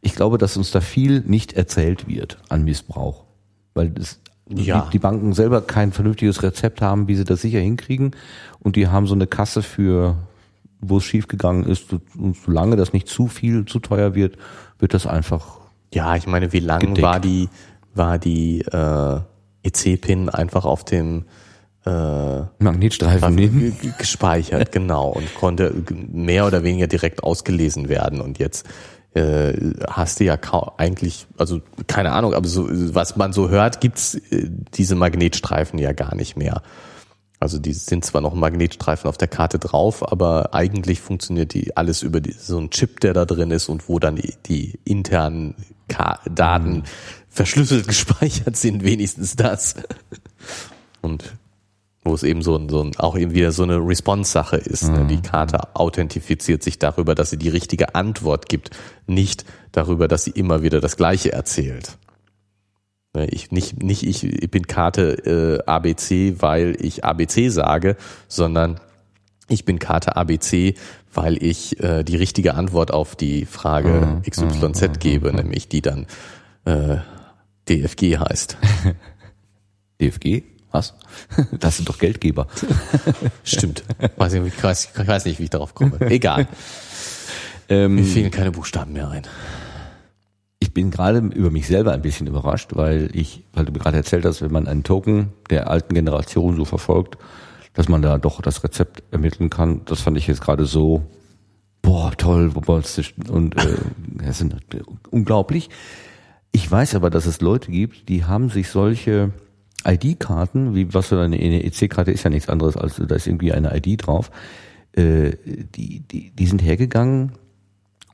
Ich 0.00 0.14
glaube, 0.14 0.38
dass 0.38 0.56
uns 0.56 0.70
da 0.70 0.80
viel 0.80 1.20
nicht 1.20 1.52
erzählt 1.52 2.08
wird 2.08 2.38
an 2.48 2.64
Missbrauch. 2.64 3.24
Weil 3.74 3.90
das, 3.90 4.20
ja. 4.48 4.82
die, 4.82 4.90
die 4.92 4.98
Banken 4.98 5.32
selber 5.32 5.60
kein 5.60 5.92
vernünftiges 5.92 6.42
Rezept 6.42 6.82
haben, 6.82 7.08
wie 7.08 7.14
sie 7.14 7.24
das 7.24 7.40
sicher 7.40 7.60
hinkriegen. 7.60 8.12
Und 8.60 8.76
die 8.76 8.88
haben 8.88 9.06
so 9.06 9.14
eine 9.14 9.26
Kasse 9.26 9.62
für, 9.62 10.16
wo 10.80 10.98
es 10.98 11.04
schiefgegangen 11.04 11.64
ist. 11.64 11.86
Und 12.16 12.36
solange 12.36 12.76
das 12.76 12.92
nicht 12.92 13.08
zu 13.08 13.26
viel, 13.28 13.64
zu 13.64 13.78
teuer 13.78 14.14
wird, 14.14 14.36
wird 14.78 14.94
das 14.94 15.06
einfach. 15.06 15.58
Ja, 15.92 16.16
ich 16.16 16.26
meine, 16.26 16.52
wie 16.52 16.60
lang 16.60 17.00
war 17.00 17.20
die, 17.20 17.48
war 17.94 18.18
die 18.18 18.60
äh, 18.60 19.20
EC-Pin 19.62 20.28
einfach 20.28 20.64
auf 20.64 20.84
dem 20.84 21.24
äh, 21.86 22.40
Magnetstreifen 22.58 23.76
gespeichert, 23.96 24.72
genau, 24.72 25.08
und 25.08 25.34
konnte 25.34 25.72
mehr 26.12 26.46
oder 26.46 26.62
weniger 26.62 26.86
direkt 26.86 27.22
ausgelesen 27.22 27.88
werden. 27.88 28.20
Und 28.20 28.38
jetzt 28.38 28.66
äh, 29.14 29.54
hast 29.88 30.20
du 30.20 30.24
ja 30.24 30.36
kaum, 30.36 30.70
eigentlich, 30.76 31.26
also 31.38 31.60
keine 31.86 32.12
Ahnung, 32.12 32.34
aber 32.34 32.46
so, 32.46 32.68
was 32.70 33.16
man 33.16 33.32
so 33.32 33.48
hört, 33.48 33.80
gibt's 33.80 34.14
äh, 34.14 34.50
diese 34.74 34.94
Magnetstreifen 34.94 35.78
ja 35.78 35.92
gar 35.92 36.14
nicht 36.14 36.36
mehr. 36.36 36.62
Also 37.40 37.58
die 37.58 37.72
sind 37.72 38.04
zwar 38.04 38.20
noch 38.20 38.34
Magnetstreifen 38.34 39.08
auf 39.08 39.16
der 39.16 39.28
Karte 39.28 39.58
drauf, 39.58 40.10
aber 40.10 40.54
eigentlich 40.54 41.00
funktioniert 41.00 41.54
die 41.54 41.76
alles 41.76 42.02
über 42.02 42.20
die, 42.20 42.32
so 42.32 42.58
ein 42.58 42.70
Chip, 42.70 43.00
der 43.00 43.12
da 43.12 43.24
drin 43.24 43.52
ist 43.52 43.68
und 43.68 43.88
wo 43.88 43.98
dann 44.00 44.16
die, 44.16 44.34
die 44.46 44.78
internen 44.84 45.54
Ka 45.88 46.20
Daten 46.28 46.78
mhm 46.78 46.84
verschlüsselt 47.38 47.86
gespeichert 47.88 48.56
sind, 48.56 48.82
wenigstens 48.82 49.36
das. 49.36 49.76
Und 51.00 51.36
Wo 52.04 52.14
es 52.14 52.22
eben 52.22 52.42
so 52.42 52.56
ein, 52.56 52.68
so 52.68 52.82
ein 52.82 52.96
auch 52.96 53.16
eben 53.16 53.32
wieder 53.32 53.52
so 53.52 53.62
eine 53.62 53.76
Response-Sache 53.76 54.56
ist. 54.56 54.88
Ne? 54.88 55.06
Die 55.06 55.20
Karte 55.20 55.74
authentifiziert 55.74 56.62
sich 56.62 56.78
darüber, 56.78 57.14
dass 57.14 57.30
sie 57.30 57.36
die 57.36 57.48
richtige 57.48 57.94
Antwort 57.94 58.48
gibt, 58.48 58.70
nicht 59.06 59.44
darüber, 59.72 60.08
dass 60.08 60.24
sie 60.24 60.30
immer 60.30 60.62
wieder 60.62 60.80
das 60.80 60.96
Gleiche 60.96 61.32
erzählt. 61.32 61.98
Ne, 63.18 63.26
Ich, 63.30 63.50
nicht, 63.50 63.82
nicht 63.82 64.04
ich, 64.04 64.24
ich 64.24 64.50
bin 64.50 64.66
Karte 64.66 65.60
äh, 65.66 65.70
ABC, 65.70 66.36
weil 66.38 66.76
ich 66.80 67.04
ABC 67.04 67.48
sage, 67.48 67.96
sondern 68.28 68.80
ich 69.48 69.64
bin 69.64 69.78
Karte 69.78 70.16
ABC, 70.16 70.74
weil 71.12 71.42
ich 71.42 71.80
äh, 71.82 72.04
die 72.04 72.16
richtige 72.16 72.54
Antwort 72.54 72.92
auf 72.92 73.16
die 73.16 73.44
Frage 73.44 74.20
XYZ 74.28 75.00
gebe, 75.00 75.32
nämlich 75.32 75.68
die 75.68 75.82
dann 75.82 76.06
äh, 76.64 76.98
DFG 77.68 78.18
heißt. 78.18 78.56
DFG? 80.00 80.42
Was? 80.70 80.94
Das 81.58 81.76
sind 81.76 81.88
doch 81.88 81.98
Geldgeber. 81.98 82.46
Stimmt. 83.42 83.82
Weiß 84.16 84.34
nicht, 84.34 84.54
ich, 84.56 84.62
weiß, 84.62 84.90
ich 85.00 85.08
weiß 85.08 85.24
nicht, 85.24 85.40
wie 85.40 85.44
ich 85.44 85.50
darauf 85.50 85.74
komme. 85.74 86.00
Egal. 86.02 86.46
Mir 87.68 87.76
Ähm, 87.76 88.04
fehlen 88.04 88.30
keine 88.30 88.52
Buchstaben 88.52 88.92
mehr 88.92 89.08
ein. 89.08 89.26
Ich 90.68 90.74
bin 90.74 90.90
gerade 90.90 91.20
über 91.20 91.50
mich 91.50 91.66
selber 91.66 91.92
ein 91.92 92.02
bisschen 92.02 92.26
überrascht, 92.26 92.72
weil 92.74 93.08
ich, 93.14 93.42
weil 93.54 93.64
du 93.64 93.72
mir 93.72 93.78
gerade 93.78 93.96
erzählt 93.96 94.26
hast, 94.26 94.42
wenn 94.42 94.52
man 94.52 94.68
einen 94.68 94.82
Token 94.82 95.32
der 95.48 95.70
alten 95.70 95.94
Generation 95.94 96.56
so 96.56 96.66
verfolgt, 96.66 97.16
dass 97.72 97.88
man 97.88 98.02
da 98.02 98.18
doch 98.18 98.42
das 98.42 98.62
Rezept 98.62 99.02
ermitteln 99.10 99.48
kann. 99.48 99.80
Das 99.86 100.02
fand 100.02 100.18
ich 100.18 100.26
jetzt 100.26 100.42
gerade 100.42 100.66
so, 100.66 101.06
boah, 101.80 102.12
toll, 102.18 102.52
und 103.30 103.56
äh, 103.56 103.76
das 104.26 104.40
sind 104.40 104.56
unglaublich. 105.10 105.70
Ich 106.52 106.70
weiß 106.70 106.96
aber, 106.96 107.08
dass 107.08 107.24
es 107.24 107.40
Leute 107.40 107.70
gibt, 107.70 108.10
die 108.10 108.26
haben 108.26 108.50
sich 108.50 108.68
solche 108.68 109.32
ID-Karten, 109.86 110.74
wie 110.74 110.92
was 110.92 111.06
für 111.06 111.18
eine, 111.18 111.36
eine 111.36 111.64
EC-Karte 111.64 112.10
ist 112.12 112.24
ja 112.24 112.30
nichts 112.30 112.50
anderes 112.50 112.76
als 112.76 112.96
da 112.96 113.14
ist 113.14 113.26
irgendwie 113.26 113.54
eine 113.54 113.74
ID 113.74 114.06
drauf. 114.06 114.30
Äh, 114.92 115.32
die, 115.46 116.00
die, 116.00 116.30
die 116.30 116.46
sind 116.46 116.60
hergegangen 116.60 117.32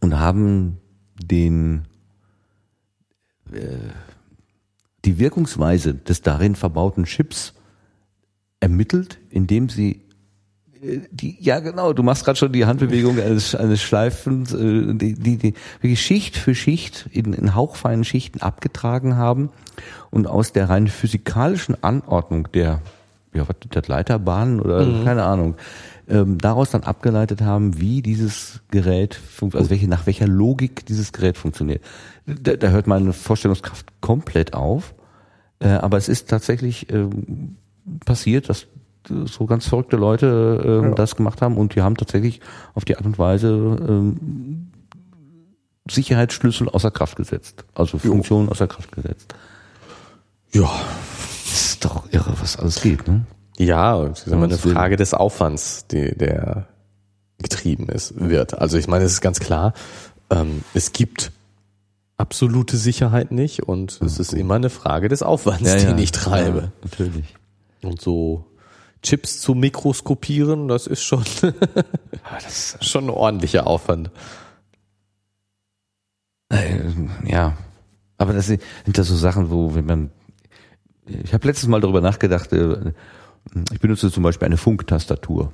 und 0.00 0.20
haben 0.20 0.78
den 1.20 1.88
die 5.04 5.18
Wirkungsweise 5.18 5.94
des 5.94 6.22
darin 6.22 6.54
verbauten 6.54 7.04
Chips 7.04 7.54
ermittelt, 8.60 9.18
indem 9.30 9.68
sie 9.68 10.04
äh, 10.82 11.00
die, 11.10 11.36
ja 11.40 11.60
genau, 11.60 11.92
du 11.92 12.02
machst 12.02 12.24
gerade 12.24 12.38
schon 12.38 12.52
die 12.52 12.66
Handbewegung 12.66 13.18
eines, 13.18 13.54
eines 13.54 13.82
Schleifens, 13.82 14.52
äh, 14.52 14.94
die, 14.94 15.14
die, 15.14 15.54
die 15.82 15.96
Schicht 15.96 16.36
für 16.36 16.54
Schicht 16.54 17.08
in, 17.12 17.32
in 17.32 17.54
hauchfeinen 17.54 18.04
Schichten 18.04 18.40
abgetragen 18.40 19.16
haben 19.16 19.50
und 20.10 20.26
aus 20.26 20.52
der 20.52 20.68
rein 20.68 20.88
physikalischen 20.88 21.82
Anordnung 21.82 22.48
der, 22.52 22.80
ja, 23.34 23.46
was 23.48 23.56
der 23.72 23.82
Leiterbahnen 23.86 24.60
oder 24.60 25.04
keine 25.04 25.24
Ahnung, 25.24 25.56
ähm, 26.08 26.38
daraus 26.38 26.70
dann 26.70 26.82
abgeleitet 26.82 27.40
haben, 27.40 27.80
wie 27.80 28.02
dieses 28.02 28.60
Gerät 28.70 29.20
also 29.40 29.70
welche, 29.70 29.88
nach 29.88 30.06
welcher 30.06 30.26
Logik 30.26 30.84
dieses 30.86 31.12
Gerät 31.12 31.38
funktioniert. 31.38 31.82
Da, 32.26 32.56
da 32.56 32.68
hört 32.68 32.86
meine 32.86 33.12
Vorstellungskraft 33.12 33.86
komplett 34.00 34.54
auf. 34.54 34.94
Äh, 35.58 35.68
aber 35.68 35.96
es 35.98 36.08
ist 36.08 36.28
tatsächlich 36.28 36.90
ähm, 36.92 37.56
passiert, 38.04 38.48
dass 38.48 38.66
so 39.26 39.46
ganz 39.46 39.66
verrückte 39.66 39.96
Leute 39.96 40.82
ähm, 40.84 40.94
das 40.94 41.16
gemacht 41.16 41.42
haben 41.42 41.58
und 41.58 41.74
die 41.74 41.82
haben 41.82 41.96
tatsächlich 41.96 42.40
auf 42.74 42.84
die 42.84 42.96
Art 42.96 43.04
und 43.04 43.18
Weise 43.18 43.48
ähm, 43.48 44.70
Sicherheitsschlüssel 45.90 46.68
außer 46.68 46.90
Kraft 46.90 47.16
gesetzt. 47.16 47.64
Also 47.74 47.98
Funktionen 47.98 48.48
außer 48.48 48.66
Kraft 48.66 48.92
gesetzt. 48.92 49.34
Ja. 50.52 50.70
Das 51.50 51.66
ist 51.66 51.84
doch 51.84 52.10
irre, 52.10 52.34
was 52.40 52.56
alles 52.56 52.80
geht, 52.80 53.06
ne? 53.06 53.26
Ja, 53.58 54.02
es 54.04 54.26
ist 54.26 54.32
immer 54.32 54.44
eine 54.44 54.58
Frage 54.58 54.96
des 54.96 55.14
Aufwands, 55.14 55.86
die, 55.86 56.16
der 56.16 56.66
getrieben 57.38 57.88
ist, 57.88 58.14
wird. 58.18 58.58
Also 58.58 58.78
ich 58.78 58.88
meine, 58.88 59.04
es 59.04 59.12
ist 59.12 59.20
ganz 59.20 59.38
klar, 59.38 59.74
ähm, 60.30 60.64
es 60.72 60.92
gibt 60.92 61.30
absolute 62.16 62.76
Sicherheit 62.76 63.32
nicht 63.32 63.62
und 63.62 64.00
es 64.00 64.18
ist 64.18 64.32
immer 64.32 64.54
eine 64.54 64.70
Frage 64.70 65.08
des 65.08 65.22
Aufwands, 65.22 65.76
den 65.84 65.98
ich 65.98 66.12
treibe. 66.12 66.58
Ja, 66.58 66.72
natürlich. 66.82 67.34
Und 67.82 68.00
so 68.00 68.46
Chips 69.02 69.40
zu 69.40 69.54
mikroskopieren, 69.54 70.68
das 70.68 70.86
ist 70.86 71.02
schon, 71.02 71.24
das, 72.42 72.78
schon 72.80 73.04
ein 73.04 73.10
ordentlicher 73.10 73.66
Aufwand. 73.66 74.10
äh, 76.50 76.80
ja, 77.24 77.56
aber 78.16 78.32
das 78.32 78.46
sind 78.46 78.62
ja 78.96 79.02
so 79.02 79.16
Sachen, 79.16 79.50
wo 79.50 79.74
wenn 79.74 79.84
man, 79.84 80.10
ich 81.06 81.34
habe 81.34 81.46
letztes 81.46 81.68
Mal 81.68 81.80
darüber 81.80 82.00
nachgedacht, 82.00 82.52
äh, 82.52 82.92
ich 83.72 83.80
benutze 83.80 84.10
zum 84.10 84.22
Beispiel 84.22 84.46
eine 84.46 84.56
Funktastatur. 84.56 85.52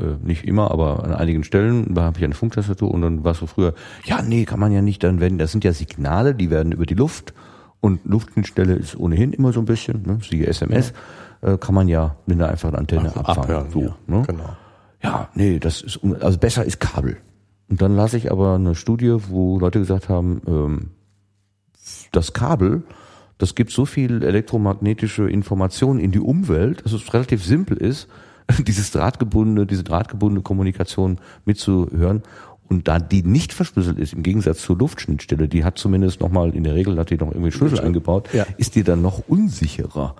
Äh, 0.00 0.26
Nicht 0.26 0.44
immer, 0.44 0.70
aber 0.70 1.04
an 1.04 1.12
einigen 1.14 1.44
Stellen 1.44 1.94
da 1.94 2.02
habe 2.02 2.18
ich 2.18 2.24
eine 2.24 2.34
Funktastatur 2.34 2.90
und 2.90 3.02
dann 3.02 3.24
war 3.24 3.32
es 3.32 3.38
so 3.38 3.46
früher, 3.46 3.74
ja, 4.04 4.22
nee, 4.22 4.44
kann 4.44 4.58
man 4.60 4.72
ja 4.72 4.82
nicht, 4.82 5.02
dann 5.04 5.20
werden, 5.20 5.38
das 5.38 5.52
sind 5.52 5.64
ja 5.64 5.72
Signale, 5.72 6.34
die 6.34 6.50
werden 6.50 6.72
über 6.72 6.86
die 6.86 6.94
Luft 6.94 7.34
und 7.80 8.00
Luftschnittstelle 8.04 8.74
ist 8.74 8.98
ohnehin 8.98 9.32
immer 9.32 9.52
so 9.52 9.60
ein 9.60 9.66
bisschen, 9.66 10.02
ne, 10.02 10.18
siehe 10.28 10.46
SMS, 10.46 10.92
äh, 11.42 11.56
kann 11.58 11.74
man 11.74 11.88
ja 11.88 12.16
mit 12.26 12.38
einer 12.38 12.48
einfachen 12.50 12.74
Antenne 12.74 13.08
Ab- 13.10 13.28
abfangen. 13.28 13.40
abhören, 13.40 13.70
so, 13.70 13.80
ja, 13.82 13.96
ne? 14.06 14.22
genau. 14.26 14.56
Ja, 15.02 15.28
nee, 15.34 15.58
das 15.58 15.80
ist, 15.80 16.00
also 16.20 16.38
besser 16.38 16.64
ist 16.64 16.78
Kabel. 16.80 17.16
Und 17.70 17.80
dann 17.80 17.96
las 17.96 18.14
ich 18.14 18.30
aber 18.30 18.56
eine 18.56 18.74
Studie, 18.74 19.16
wo 19.28 19.58
Leute 19.58 19.78
gesagt 19.78 20.08
haben, 20.08 20.42
ähm, 20.46 20.90
das 22.12 22.32
Kabel, 22.32 22.82
das 23.38 23.54
gibt 23.54 23.70
so 23.70 23.86
viel 23.86 24.22
elektromagnetische 24.22 25.28
Informationen 25.30 25.98
in 26.00 26.10
die 26.12 26.20
Umwelt, 26.20 26.84
dass 26.84 26.92
es 26.92 27.14
relativ 27.14 27.44
simpel 27.44 27.76
ist, 27.78 28.08
dieses 28.66 28.90
drahtgebundene, 28.90 29.66
diese 29.66 29.84
drahtgebundene 29.84 30.42
Kommunikation 30.42 31.18
mitzuhören. 31.44 32.22
Und 32.68 32.86
da 32.86 33.00
die 33.00 33.24
nicht 33.24 33.52
verschlüsselt 33.52 33.98
ist, 33.98 34.12
im 34.12 34.22
Gegensatz 34.22 34.62
zur 34.62 34.78
Luftschnittstelle, 34.78 35.48
die 35.48 35.64
hat 35.64 35.76
zumindest 35.76 36.20
nochmal, 36.20 36.54
in 36.54 36.62
der 36.62 36.74
Regel 36.76 36.96
hat 36.98 37.10
die 37.10 37.16
noch 37.16 37.32
irgendwie 37.32 37.50
Schlüssel 37.50 37.80
eingebaut, 37.80 38.28
Ja. 38.32 38.46
ist 38.58 38.76
die 38.76 38.84
dann 38.84 39.02
noch 39.02 39.24
unsicherer, 39.26 40.14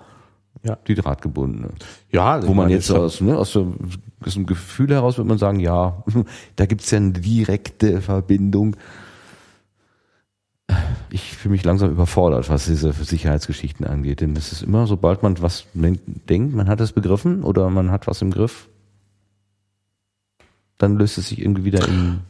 Ja. 0.65 0.77
die 0.89 0.97
drahtgebundene. 0.97 1.69
Ja, 2.11 2.44
Wo 2.44 2.52
man 2.55 2.69
jetzt 2.69 2.90
aus, 2.90 3.20
ne, 3.20 3.39
aus, 3.39 3.52
so, 3.52 3.74
aus 4.24 4.35
dem 4.35 4.47
Gefühl 4.47 4.90
heraus 4.90 5.16
würde 5.16 5.28
man 5.28 5.39
sagen, 5.39 5.61
ja, 5.61 6.02
da 6.57 6.66
gibt's 6.66 6.90
ja 6.90 6.98
eine 6.98 7.12
direkte 7.12 8.01
Verbindung. 8.01 8.77
Ich 11.11 11.37
fühle 11.37 11.53
mich 11.53 11.65
langsam 11.65 11.91
überfordert, 11.91 12.49
was 12.49 12.67
diese 12.67 12.93
Sicherheitsgeschichten 12.93 13.87
angeht. 13.87 14.21
Denn 14.21 14.37
es 14.37 14.53
ist 14.53 14.63
immer, 14.63 14.87
sobald 14.87 15.23
man 15.23 15.41
was 15.43 15.67
denkt, 15.75 16.55
man 16.55 16.69
hat 16.69 16.81
es 16.81 16.93
begriffen 16.93 17.43
oder 17.43 17.69
man 17.71 17.91
hat 17.91 18.07
was 18.07 18.23
im 18.23 18.31
Griff, 18.31 18.69
dann 20.79 20.97
löst 20.97 21.19
es 21.19 21.29
sich 21.29 21.41
irgendwie 21.41 21.65
wieder 21.65 21.87
in. 21.89 22.21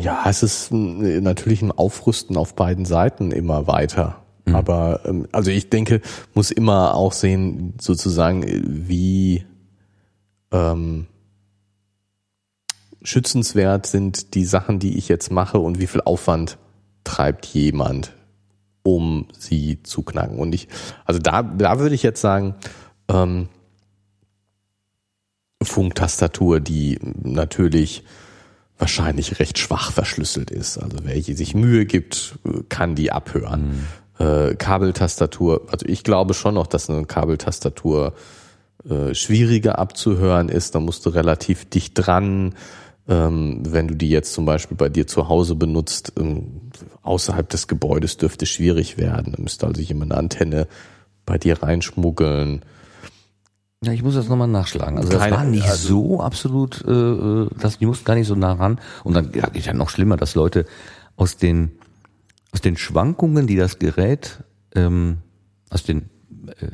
Ja, 0.00 0.24
es 0.26 0.42
ist 0.42 0.70
ein- 0.70 1.22
natürlich 1.22 1.62
ein 1.62 1.72
Aufrüsten 1.72 2.36
auf 2.36 2.54
beiden 2.54 2.84
Seiten 2.84 3.30
immer 3.32 3.66
weiter. 3.66 4.22
Aber 4.52 5.00
ähm, 5.04 5.26
also 5.32 5.50
ich 5.50 5.68
denke, 5.68 6.00
muss 6.34 6.50
immer 6.50 6.94
auch 6.94 7.12
sehen, 7.12 7.74
sozusagen, 7.80 8.44
wie 8.88 9.44
ähm, 10.52 11.06
schützenswert 13.02 13.86
sind 13.86 14.34
die 14.34 14.44
Sachen, 14.44 14.78
die 14.78 14.96
ich 14.96 15.08
jetzt 15.08 15.30
mache 15.30 15.58
und 15.58 15.80
wie 15.80 15.86
viel 15.86 16.00
Aufwand 16.00 16.56
treibt 17.08 17.46
jemand, 17.46 18.12
um 18.82 19.28
sie 19.36 19.82
zu 19.82 20.02
knacken. 20.02 20.38
Und 20.38 20.54
ich, 20.54 20.68
also 21.06 21.18
da, 21.18 21.42
da 21.42 21.78
würde 21.78 21.94
ich 21.94 22.02
jetzt 22.02 22.20
sagen, 22.20 22.54
ähm, 23.08 23.48
Funktastatur, 25.62 26.60
die 26.60 26.98
natürlich 27.22 28.04
wahrscheinlich 28.76 29.40
recht 29.40 29.58
schwach 29.58 29.90
verschlüsselt 29.90 30.50
ist. 30.50 30.76
Also 30.76 30.98
wer 31.02 31.20
sich 31.22 31.54
Mühe 31.54 31.86
gibt, 31.86 32.38
kann 32.68 32.94
die 32.94 33.10
abhören. 33.10 33.86
Äh, 34.18 34.54
Kabeltastatur, 34.54 35.66
also 35.70 35.86
ich 35.86 36.04
glaube 36.04 36.34
schon 36.34 36.54
noch, 36.54 36.66
dass 36.66 36.90
eine 36.90 37.06
Kabeltastatur 37.06 38.12
äh, 38.88 39.14
schwieriger 39.14 39.78
abzuhören 39.78 40.50
ist. 40.50 40.74
Da 40.74 40.80
musst 40.80 41.06
du 41.06 41.10
relativ 41.10 41.64
dicht 41.64 41.92
dran. 41.94 42.54
Ähm, 43.08 43.62
wenn 43.64 43.88
du 43.88 43.94
die 43.94 44.10
jetzt 44.10 44.34
zum 44.34 44.44
Beispiel 44.44 44.76
bei 44.76 44.90
dir 44.90 45.06
zu 45.06 45.28
Hause 45.28 45.54
benutzt, 45.54 46.12
ähm, 46.18 46.70
außerhalb 47.02 47.48
des 47.48 47.66
Gebäudes 47.66 48.18
dürfte 48.18 48.44
schwierig 48.44 48.98
werden. 48.98 49.32
Da 49.34 49.42
müsste 49.42 49.66
also 49.66 49.80
jemand 49.80 50.12
eine 50.12 50.18
Antenne 50.18 50.68
bei 51.24 51.38
dir 51.38 51.62
reinschmuggeln. 51.62 52.62
Ja, 53.82 53.92
ich 53.92 54.02
muss 54.02 54.14
das 54.14 54.28
nochmal 54.28 54.48
nachschlagen. 54.48 54.98
Also 54.98 55.10
das 55.10 55.20
Keine- 55.22 55.36
war 55.36 55.44
nicht 55.44 55.68
also- 55.68 55.88
so 55.88 56.20
absolut, 56.20 56.84
äh, 56.86 56.90
äh, 56.90 57.48
das, 57.58 57.78
die 57.78 57.86
mussten 57.86 58.04
gar 58.04 58.14
nicht 58.14 58.26
so 58.26 58.34
nah 58.34 58.52
ran. 58.52 58.78
Und 59.04 59.14
dann 59.14 59.32
ja, 59.32 59.48
geht 59.48 59.64
ja 59.64 59.72
noch 59.72 59.88
schlimmer, 59.88 60.16
dass 60.16 60.34
Leute 60.34 60.66
aus 61.16 61.36
den 61.36 61.72
aus 62.50 62.60
den 62.62 62.76
Schwankungen, 62.78 63.46
die 63.46 63.56
das 63.56 63.78
Gerät 63.78 64.42
ähm, 64.74 65.18
aus 65.70 65.82
den 65.82 66.08
äh, 66.46 66.66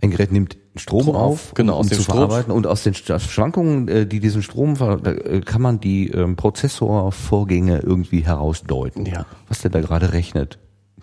ein 0.00 0.10
Gerät 0.10 0.32
nimmt 0.32 0.56
Strom, 0.74 1.02
Strom 1.02 1.16
auf, 1.16 1.32
auf, 1.48 1.54
genau, 1.54 1.74
um 1.74 1.80
aus 1.80 1.88
dem 1.88 1.96
zu 1.98 2.02
Strom. 2.04 2.16
verarbeiten 2.16 2.52
und 2.52 2.66
aus 2.66 2.82
den 2.82 2.94
Sch- 2.94 3.18
Schwankungen, 3.20 3.88
äh, 3.88 4.06
die 4.06 4.20
diesen 4.20 4.42
Strom, 4.42 4.74
äh, 5.04 5.40
kann 5.40 5.60
man 5.60 5.80
die 5.80 6.08
ähm, 6.08 6.36
Prozessorvorgänge 6.36 7.80
irgendwie 7.80 8.20
herausdeuten, 8.20 9.04
Ja. 9.06 9.26
was 9.48 9.60
der 9.60 9.70
da 9.70 9.80
gerade 9.80 10.12
rechnet. 10.12 10.58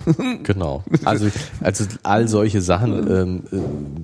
Genau. 0.43 0.83
Also, 1.03 1.27
also 1.61 1.83
all 2.03 2.27
solche 2.29 2.61
Sachen, 2.61 3.11
ähm, 3.11 3.43
äh, 3.51 3.57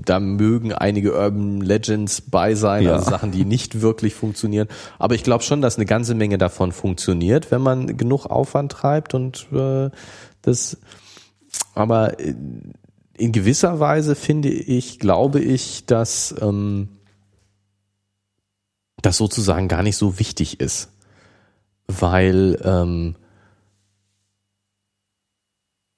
da 0.06 0.20
mögen 0.20 0.74
einige 0.74 1.14
Urban 1.18 1.62
Legends 1.62 2.20
bei 2.22 2.54
sein, 2.54 2.84
Ja. 2.84 2.94
also 2.96 3.10
Sachen, 3.10 3.32
die 3.32 3.46
nicht 3.46 3.82
wirklich 3.82 4.14
funktionieren. 4.14 4.68
Aber 5.00 5.16
ich 5.16 5.24
glaube 5.24 5.44
schon, 5.46 5.62
dass 5.62 5.78
eine 5.78 5.86
ganze 5.86 6.14
Menge 6.14 6.38
davon 6.38 6.74
funktioniert, 6.74 7.50
wenn 7.50 7.62
man 7.62 7.96
genug 7.98 8.26
Aufwand 8.26 8.72
treibt 8.74 9.14
und 9.14 9.48
äh, 9.54 9.90
das. 10.42 10.78
Aber 11.76 12.20
äh, 12.20 12.36
in 13.18 13.32
gewisser 13.32 13.80
Weise 13.80 14.16
finde 14.16 14.50
ich, 14.50 15.00
glaube 15.00 15.40
ich, 15.40 15.86
dass 15.86 16.36
ähm, 16.42 16.90
das 19.02 19.18
sozusagen 19.18 19.68
gar 19.68 19.84
nicht 19.84 19.98
so 19.98 20.20
wichtig 20.20 20.60
ist, 20.60 20.90
weil 21.88 22.60
ähm, 22.64 23.16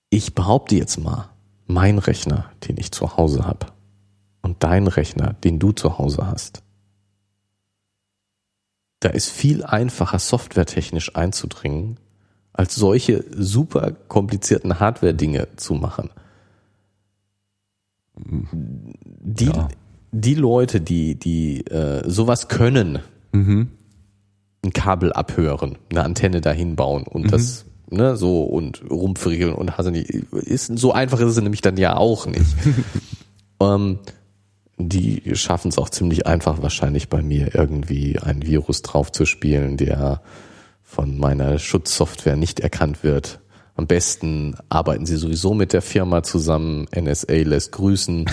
ich 0.10 0.35
behaupte 0.35 0.76
jetzt 0.76 0.98
mal, 0.98 1.30
mein 1.65 1.98
Rechner, 1.98 2.52
den 2.68 2.77
ich 2.77 2.91
zu 2.91 3.18
Hause 3.18 3.45
habe, 3.45 3.68
und 4.41 4.64
dein 4.64 4.88
Rechner, 4.88 5.34
den 5.44 5.60
du 5.60 5.73
zu 5.73 5.98
Hause 5.98 6.27
hast, 6.27 6.64
da 8.99 9.10
ist 9.10 9.30
viel 9.30 9.64
einfacher 9.64 10.19
softwaretechnisch 10.19 11.15
einzudringen, 11.15 11.99
als 12.53 12.76
solche 12.76 13.26
super 13.31 13.91
komplizierten 13.91 14.80
Hardware-Dinge 14.80 15.49
zu 15.57 15.76
machen. 15.76 16.10
Die, 18.19 19.45
Ja. 19.45 19.68
die 20.11 20.34
Leute, 20.35 20.81
die, 20.81 21.15
die 21.15 21.65
äh, 21.68 22.10
sowas 22.10 22.48
können, 22.48 22.99
Mhm. 23.31 23.69
ein 24.65 24.73
Kabel 24.73 25.14
abhören, 25.14 25.77
eine 25.91 26.03
Antenne 26.03 26.41
dahin 26.41 26.76
bauen 26.76 27.03
und 27.03 27.26
Mhm. 27.26 27.27
das 27.30 27.65
ne, 27.89 28.18
so 28.18 28.44
und 28.44 28.84
rumfriegeln 28.89 29.53
und 29.53 29.77
hast 29.77 29.85
du 29.85 29.91
nicht, 29.91 30.10
ist 30.10 30.77
so 30.77 30.91
einfach 30.91 31.19
ist 31.19 31.27
es 31.38 31.41
nämlich 31.41 31.61
dann 31.61 31.77
ja 31.77 31.95
auch 31.95 32.26
nicht. 32.26 32.44
ähm, 33.61 33.99
die 34.77 35.22
schaffen 35.35 35.69
es 35.69 35.77
auch 35.77 35.89
ziemlich 35.89 36.27
einfach 36.27 36.61
wahrscheinlich 36.61 37.10
bei 37.10 37.22
mir 37.22 37.56
irgendwie 37.56 38.19
ein 38.19 38.45
Virus 38.45 38.81
draufzuspielen, 38.81 39.77
der 39.77 40.22
von 40.84 41.18
meiner 41.18 41.57
Schutzsoftware 41.60 42.35
nicht 42.35 42.60
erkannt 42.60 43.03
wird. 43.03 43.39
Am 43.78 43.86
besten 43.88 44.56
arbeiten 44.70 45.06
sie 45.06 45.18
sowieso 45.18 45.54
mit 45.54 45.72
der 45.72 45.84
Firma 45.84 46.24
zusammen. 46.24 46.88
NSA 46.95 47.34
lässt 47.44 47.72
grüßen 47.74 48.26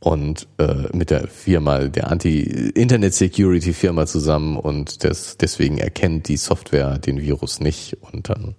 und 0.00 0.48
äh, 0.58 0.88
mit 0.92 1.10
der 1.10 1.28
Firma, 1.28 1.84
der 1.84 2.10
Anti-Internet-Security-Firma 2.10 4.06
zusammen 4.06 4.56
und 4.56 5.04
das, 5.04 5.36
deswegen 5.38 5.78
erkennt 5.78 6.26
die 6.26 6.36
Software 6.36 6.98
den 6.98 7.20
Virus 7.20 7.60
nicht 7.60 7.96
und 8.00 8.28
dann 8.28 8.56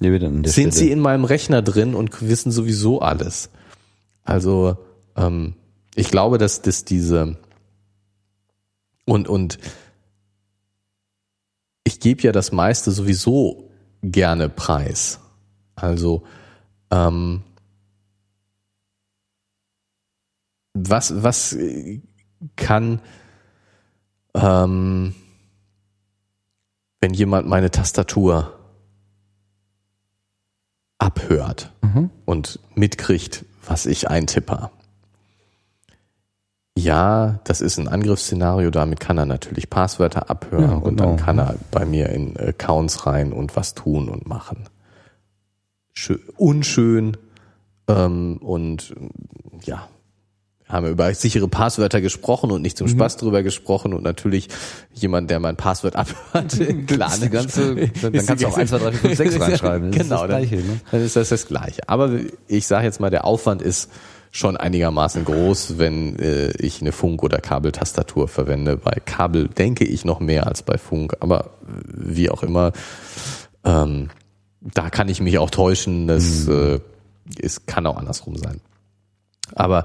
Ja, 0.00 0.10
sind 0.50 0.74
sie 0.74 0.78
Stelle- 0.80 0.90
in 0.92 0.98
meinem 0.98 1.24
Rechner 1.24 1.62
drin 1.62 1.94
und 1.94 2.28
wissen 2.28 2.50
sowieso 2.50 3.00
alles. 3.00 3.50
Also 4.24 4.76
ähm, 5.16 5.54
ich 5.94 6.10
glaube, 6.10 6.38
dass 6.38 6.62
das 6.62 6.84
diese 6.84 7.36
und 9.06 9.28
und 9.28 9.60
ich 11.84 12.00
gebe 12.00 12.22
ja 12.22 12.32
das 12.32 12.50
meiste 12.50 12.90
sowieso 12.90 13.70
gerne 14.02 14.48
preis. 14.48 15.20
Also 15.76 16.24
ähm, 16.90 17.42
was 20.74 21.22
was 21.22 21.56
kann 22.56 23.00
ähm, 24.34 25.14
wenn 27.00 27.14
jemand 27.14 27.46
meine 27.48 27.70
Tastatur 27.70 28.58
abhört 30.98 31.70
Mhm. 31.82 32.10
und 32.24 32.58
mitkriegt, 32.74 33.44
was 33.66 33.84
ich 33.84 34.08
eintipper. 34.08 34.70
Ja, 36.76 37.40
das 37.44 37.60
ist 37.60 37.78
ein 37.78 37.88
Angriffsszenario, 37.88 38.70
damit 38.70 38.98
kann 39.00 39.18
er 39.18 39.26
natürlich 39.26 39.68
Passwörter 39.70 40.30
abhören 40.30 40.62
Ja, 40.70 40.76
und 40.76 40.98
dann 40.98 41.16
genau. 41.16 41.24
kann 41.24 41.38
er 41.38 41.54
bei 41.70 41.84
mir 41.84 42.08
in 42.08 42.36
Accounts 42.38 43.06
rein 43.06 43.32
und 43.34 43.54
was 43.54 43.74
tun 43.74 44.08
und 44.08 44.26
machen. 44.26 44.64
Schö 45.94 46.16
unschön 46.36 47.16
ähm, 47.88 48.38
und 48.38 48.94
ja, 49.64 49.88
wir 50.66 50.72
haben 50.74 50.86
über 50.88 51.12
sichere 51.14 51.46
Passwörter 51.46 52.00
gesprochen 52.00 52.50
und 52.50 52.62
nicht 52.62 52.76
zum 52.76 52.86
Mhm. 52.88 52.92
Spaß 52.92 53.16
drüber 53.18 53.42
gesprochen 53.42 53.92
und 53.94 54.02
natürlich 54.02 54.48
jemand, 54.92 55.30
der 55.30 55.38
mein 55.40 55.56
Passwort 55.56 55.94
abhört, 55.94 56.58
klar, 56.88 57.12
ist 57.14 57.22
die 57.22 57.28
ganze- 57.30 57.74
dann- 58.02 58.12
dann 58.12 58.26
kannst 58.26 58.42
du 58.42 58.48
auch 58.48 58.56
1, 58.56 58.70
2, 58.70 58.78
3, 58.78 58.92
4, 58.92 59.00
5, 59.00 59.16
6 59.16 59.40
reinschreiben. 59.40 59.92
Das 59.92 60.00
ist 60.00 60.08
genau, 60.08 60.20
das 60.22 60.28
Gleiche, 60.28 60.56
dann, 60.56 60.66
ne? 60.66 60.80
dann 60.90 61.02
ist 61.02 61.16
das 61.16 61.28
das 61.28 61.46
Gleiche. 61.46 61.88
Aber 61.88 62.10
ich 62.48 62.66
sage 62.66 62.86
jetzt 62.86 62.98
mal, 63.00 63.10
der 63.10 63.24
Aufwand 63.24 63.62
ist 63.62 63.90
schon 64.32 64.56
einigermaßen 64.56 65.24
groß, 65.24 65.78
wenn 65.78 66.18
äh, 66.18 66.50
ich 66.58 66.80
eine 66.80 66.90
Funk- 66.90 67.22
oder 67.22 67.38
Kabeltastatur 67.38 68.26
verwende. 68.26 68.76
Bei 68.78 68.96
Kabel 69.04 69.46
denke 69.46 69.84
ich 69.84 70.04
noch 70.04 70.18
mehr 70.18 70.48
als 70.48 70.64
bei 70.64 70.76
Funk, 70.76 71.14
aber 71.20 71.50
wie 71.86 72.30
auch 72.30 72.42
immer, 72.42 72.72
ähm, 73.64 74.08
da 74.72 74.90
kann 74.90 75.08
ich 75.08 75.20
mich 75.20 75.38
auch 75.38 75.50
täuschen. 75.50 76.06
Das 76.06 76.48
äh, 76.48 76.80
es 77.40 77.66
kann 77.66 77.86
auch 77.86 77.96
andersrum 77.96 78.36
sein. 78.36 78.60
Aber 79.54 79.84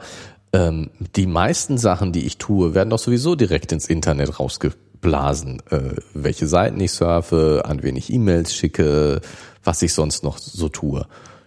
ähm, 0.54 0.90
die 1.16 1.28
meisten 1.28 1.78
Sachen, 1.78 2.12
die 2.12 2.26
ich 2.26 2.38
tue, 2.38 2.74
werden 2.74 2.90
doch 2.90 3.00
sowieso 3.00 3.36
direkt 3.36 3.72
ins 3.72 3.88
Internet 3.88 4.40
rausgeblasen. 4.40 5.62
Äh, 5.70 5.96
welche 6.14 6.48
Seiten 6.48 6.80
ich 6.80 6.92
surfe, 6.92 7.64
an 7.66 7.84
wen 7.84 7.96
ich 7.96 8.12
E-Mails 8.12 8.54
schicke, 8.54 9.22
was 9.64 9.82
ich 9.82 9.94
sonst 9.94 10.24
noch 10.24 10.38
so 10.38 10.70
tue. 10.70 11.06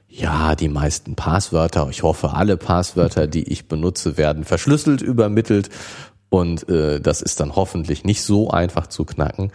Ja, 0.09 0.55
die 0.55 0.69
meisten 0.69 1.15
Passwörter, 1.15 1.89
ich 1.91 2.03
hoffe, 2.03 2.35
alle 2.35 2.59
Passwörter, 2.59 3.27
die 3.27 3.51
ich 3.51 3.67
benutze, 3.67 4.19
werden 4.19 4.45
verschlüsselt 4.45 5.01
übermittelt 5.01 5.71
und 6.29 6.69
äh, 6.69 7.01
das 7.01 7.23
ist 7.23 7.41
dann 7.41 7.57
hoffentlich 7.57 8.05
nicht 8.05 8.23
so 8.23 8.51
einfach 8.51 8.87
zu 8.87 9.07
knacken. 9.07 9.53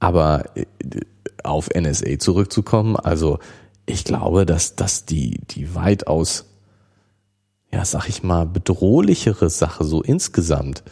Aber 0.00 0.44
äh, 0.56 0.64
auf 1.44 1.68
NSA 1.74 2.18
zurückzukommen, 2.18 2.96
also 2.96 3.38
ich 3.86 4.04
glaube, 4.04 4.44
dass, 4.44 4.76
dass 4.76 5.06
die, 5.06 5.40
die 5.48 5.74
weitaus 5.74 6.44
ja, 7.72 7.84
sag 7.84 8.08
ich 8.08 8.22
mal, 8.22 8.46
bedrohlichere 8.46 9.50
Sache 9.50 9.84
so 9.84 10.02
insgesamt 10.02 10.82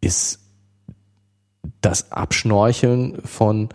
ist 0.00 0.40
das 1.80 2.12
Abschnorcheln 2.12 3.20
von 3.22 3.68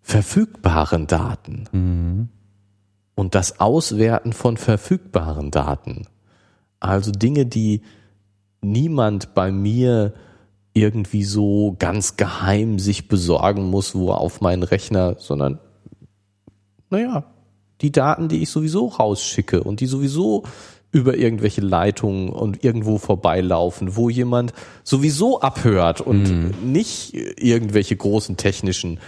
verfügbaren 0.00 1.06
Daten 1.06 2.30
und 3.14 3.34
das 3.34 3.60
Auswerten 3.60 4.32
von 4.32 4.56
verfügbaren 4.56 5.50
Daten. 5.50 6.06
Also 6.80 7.10
Dinge, 7.10 7.46
die 7.46 7.82
niemand 8.60 9.34
bei 9.34 9.50
mir 9.50 10.14
irgendwie 10.74 11.24
so 11.24 11.76
ganz 11.78 12.16
geheim 12.16 12.78
sich 12.78 13.08
besorgen 13.08 13.70
muss, 13.70 13.94
wo 13.94 14.10
auf 14.10 14.40
meinen 14.40 14.64
Rechner, 14.64 15.16
sondern 15.18 15.60
naja, 16.90 17.24
die 17.80 17.92
Daten, 17.92 18.28
die 18.28 18.42
ich 18.42 18.50
sowieso 18.50 18.88
rausschicke 18.88 19.62
und 19.62 19.80
die 19.80 19.86
sowieso 19.86 20.44
über 20.90 21.16
irgendwelche 21.16 21.60
Leitungen 21.60 22.28
und 22.28 22.62
irgendwo 22.62 22.98
vorbeilaufen, 22.98 23.96
wo 23.96 24.10
jemand 24.10 24.52
sowieso 24.84 25.40
abhört 25.40 26.00
und 26.00 26.64
nicht 26.64 27.14
irgendwelche 27.14 27.96
großen 27.96 28.36
technischen 28.36 29.00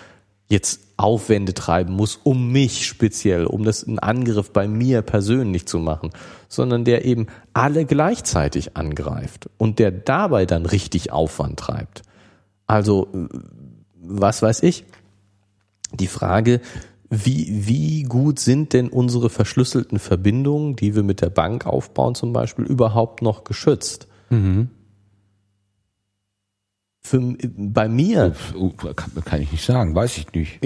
jetzt 0.48 0.80
Aufwände 0.96 1.54
treiben 1.54 1.92
muss, 1.92 2.18
um 2.22 2.50
mich 2.50 2.86
speziell, 2.86 3.46
um 3.46 3.64
das 3.64 3.84
einen 3.84 3.98
Angriff 3.98 4.52
bei 4.52 4.66
mir 4.66 5.02
persönlich 5.02 5.66
zu 5.66 5.78
machen, 5.78 6.10
sondern 6.48 6.84
der 6.84 7.04
eben 7.04 7.26
alle 7.52 7.84
gleichzeitig 7.84 8.76
angreift 8.76 9.48
und 9.58 9.78
der 9.78 9.90
dabei 9.90 10.46
dann 10.46 10.66
richtig 10.66 11.12
Aufwand 11.12 11.58
treibt. 11.58 12.02
Also, 12.66 13.08
was 14.00 14.42
weiß 14.42 14.62
ich? 14.62 14.84
Die 15.94 16.06
Frage, 16.08 16.60
wie, 17.08 17.66
wie 17.66 18.02
gut 18.02 18.40
sind 18.40 18.72
denn 18.72 18.88
unsere 18.88 19.30
verschlüsselten 19.30 19.98
Verbindungen, 19.98 20.74
die 20.76 20.94
wir 20.96 21.02
mit 21.04 21.20
der 21.20 21.30
Bank 21.30 21.66
aufbauen 21.66 22.14
zum 22.14 22.32
Beispiel, 22.32 22.64
überhaupt 22.64 23.22
noch 23.22 23.44
geschützt? 23.44 24.08
Für, 27.02 27.36
bei 27.56 27.88
mir 27.88 28.34
Oh, 28.56 28.70
kann, 28.70 29.12
kann 29.24 29.40
ich 29.40 29.52
nicht 29.52 29.64
sagen, 29.64 29.94
weiß 29.94 30.18
ich 30.18 30.32
nicht. 30.32 30.58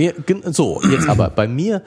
so, 0.54 0.80
jetzt 0.90 1.08
aber 1.08 1.28
bei 1.28 1.46
mir 1.46 1.82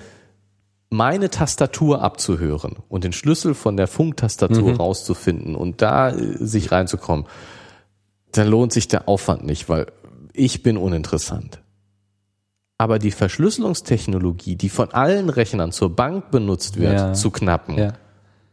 meine 0.93 1.29
Tastatur 1.29 2.01
abzuhören 2.01 2.77
und 2.87 3.03
den 3.03 3.13
Schlüssel 3.13 3.53
von 3.55 3.75
der 3.77 3.87
Funktastatur 3.87 4.77
rauszufinden 4.77 5.55
und 5.55 5.81
da 5.81 6.09
äh, 6.11 6.37
sich 6.45 6.71
reinzukommen, 6.71 7.25
dann 8.31 8.47
lohnt 8.47 8.71
sich 8.71 8.87
der 8.87 9.09
Aufwand 9.09 9.43
nicht, 9.45 9.69
weil 9.69 9.87
ich 10.33 10.63
bin 10.63 10.77
uninteressant. 10.77 11.61
Aber 12.77 12.99
die 12.99 13.11
Verschlüsselungstechnologie, 13.11 14.55
die 14.55 14.69
von 14.69 14.91
allen 14.93 15.29
Rechnern 15.29 15.71
zur 15.71 15.95
Bank 15.95 16.31
benutzt 16.31 16.77
wird, 16.77 16.93
Ja. 16.93 17.13
zu 17.13 17.31
knappen 17.31 17.77
Ja. 17.77 17.93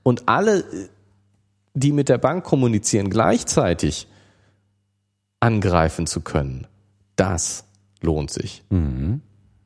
und 0.03 0.29
alle, 0.29 0.61
äh, 0.61 0.65
die 1.75 1.93
mit 1.93 2.09
der 2.09 2.19
Bank 2.19 2.43
kommunizieren, 2.45 3.11
gleichzeitig 3.11 4.09
angreifen 5.41 6.07
zu 6.07 6.21
können, 6.21 6.67
das 7.17 7.65
lohnt 8.03 8.31
sich. 8.31 8.63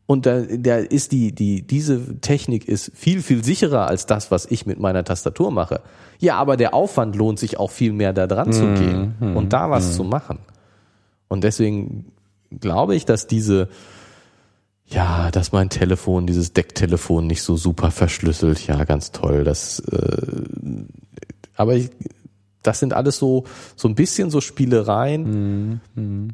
Und 0.06 0.26
da, 0.26 0.42
da 0.42 0.76
ist 0.76 1.12
die, 1.12 1.34
die, 1.34 1.66
diese 1.66 2.20
Technik 2.20 2.68
ist 2.68 2.92
viel, 2.94 3.22
viel 3.22 3.42
sicherer 3.42 3.86
als 3.86 4.04
das, 4.04 4.30
was 4.30 4.44
ich 4.44 4.66
mit 4.66 4.78
meiner 4.78 5.02
Tastatur 5.02 5.50
mache. 5.50 5.80
Ja, 6.18 6.36
aber 6.36 6.56
der 6.56 6.74
Aufwand 6.74 7.16
lohnt 7.16 7.38
sich 7.38 7.58
auch 7.58 7.70
viel 7.70 7.92
mehr 7.92 8.12
da 8.12 8.26
dran 8.26 8.52
zu 8.52 8.74
gehen 8.74 9.14
und 9.34 9.52
da 9.52 9.70
was 9.70 9.96
zu 9.96 10.04
machen. 10.04 10.38
Und 11.28 11.42
deswegen 11.42 12.12
glaube 12.60 12.94
ich, 12.94 13.06
dass 13.06 13.26
diese, 13.26 13.68
ja, 14.86 15.30
dass 15.30 15.52
mein 15.52 15.70
Telefon, 15.70 16.26
dieses 16.26 16.52
Decktelefon 16.52 17.26
nicht 17.26 17.42
so 17.42 17.56
super 17.56 17.90
verschlüsselt, 17.90 18.66
ja, 18.66 18.84
ganz 18.84 19.10
toll. 19.10 19.42
Das, 19.42 19.80
äh, 19.80 20.26
aber 21.56 21.76
ich, 21.76 21.90
das 22.62 22.78
sind 22.78 22.92
alles 22.92 23.18
so 23.18 23.44
so 23.76 23.88
ein 23.88 23.94
bisschen 23.94 24.30
so 24.30 24.40
Spielereien. 24.40 25.80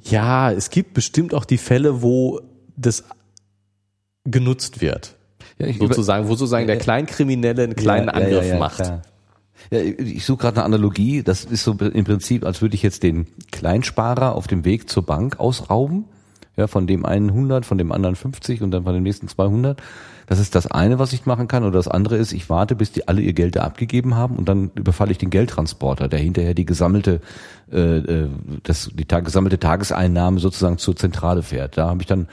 Ja, 0.04 0.50
es 0.52 0.70
gibt 0.70 0.94
bestimmt 0.94 1.34
auch 1.34 1.44
die 1.44 1.58
Fälle, 1.58 2.02
wo 2.02 2.40
das 2.76 3.04
genutzt 4.24 4.80
wird. 4.80 5.16
Ja, 5.58 5.66
ich 5.66 5.78
sozusagen, 5.78 6.26
wo 6.28 6.30
sozusagen 6.34 6.66
der 6.66 6.78
Kleinkriminelle 6.78 7.64
einen 7.64 7.76
kleinen 7.76 8.06
Ja, 8.08 8.14
Angriff 8.14 8.46
ja, 8.46 8.58
macht. 8.58 8.76
klar. 8.76 9.02
Ja, 9.70 9.80
ich 9.80 10.24
suche 10.24 10.38
gerade 10.38 10.56
eine 10.56 10.64
Analogie. 10.64 11.22
Das 11.22 11.44
ist 11.44 11.64
so 11.64 11.72
im 11.72 12.04
Prinzip, 12.04 12.44
als 12.44 12.62
würde 12.62 12.74
ich 12.74 12.82
jetzt 12.82 13.02
den 13.02 13.26
Kleinsparer 13.52 14.34
auf 14.34 14.46
dem 14.46 14.64
Weg 14.64 14.88
zur 14.88 15.04
Bank 15.04 15.38
ausrauben. 15.38 16.06
Ja, 16.56 16.66
von 16.66 16.86
dem 16.86 17.06
einen 17.06 17.30
100, 17.30 17.64
von 17.64 17.78
dem 17.78 17.92
anderen 17.92 18.16
50 18.16 18.62
und 18.62 18.70
dann 18.70 18.84
von 18.84 18.92
dem 18.92 19.02
nächsten 19.02 19.28
200. 19.28 19.80
Das 20.26 20.38
ist 20.38 20.54
das 20.54 20.66
eine, 20.66 20.98
was 20.98 21.12
ich 21.12 21.24
machen 21.26 21.48
kann. 21.48 21.62
Oder 21.62 21.72
das 21.72 21.88
andere 21.88 22.16
ist, 22.16 22.32
ich 22.32 22.50
warte, 22.50 22.74
bis 22.74 22.92
die 22.92 23.06
alle 23.08 23.20
ihr 23.22 23.32
Geld 23.32 23.56
da 23.56 23.62
abgegeben 23.62 24.14
haben 24.16 24.36
und 24.36 24.48
dann 24.48 24.70
überfalle 24.74 25.12
ich 25.12 25.18
den 25.18 25.30
Geldtransporter, 25.30 26.08
der 26.08 26.18
hinterher 26.18 26.54
die 26.54 26.66
gesammelte, 26.66 27.20
äh, 27.72 27.98
äh, 27.98 28.28
das, 28.62 28.90
die 28.92 29.04
ta 29.04 29.20
gesammelte 29.20 29.58
Tageseinnahme 29.58 30.40
sozusagen 30.40 30.78
zur 30.78 30.96
Zentrale 30.96 31.42
fährt. 31.42 31.78
Da 31.78 31.88
habe 31.88 32.00
ich 32.02 32.06
dann, 32.06 32.28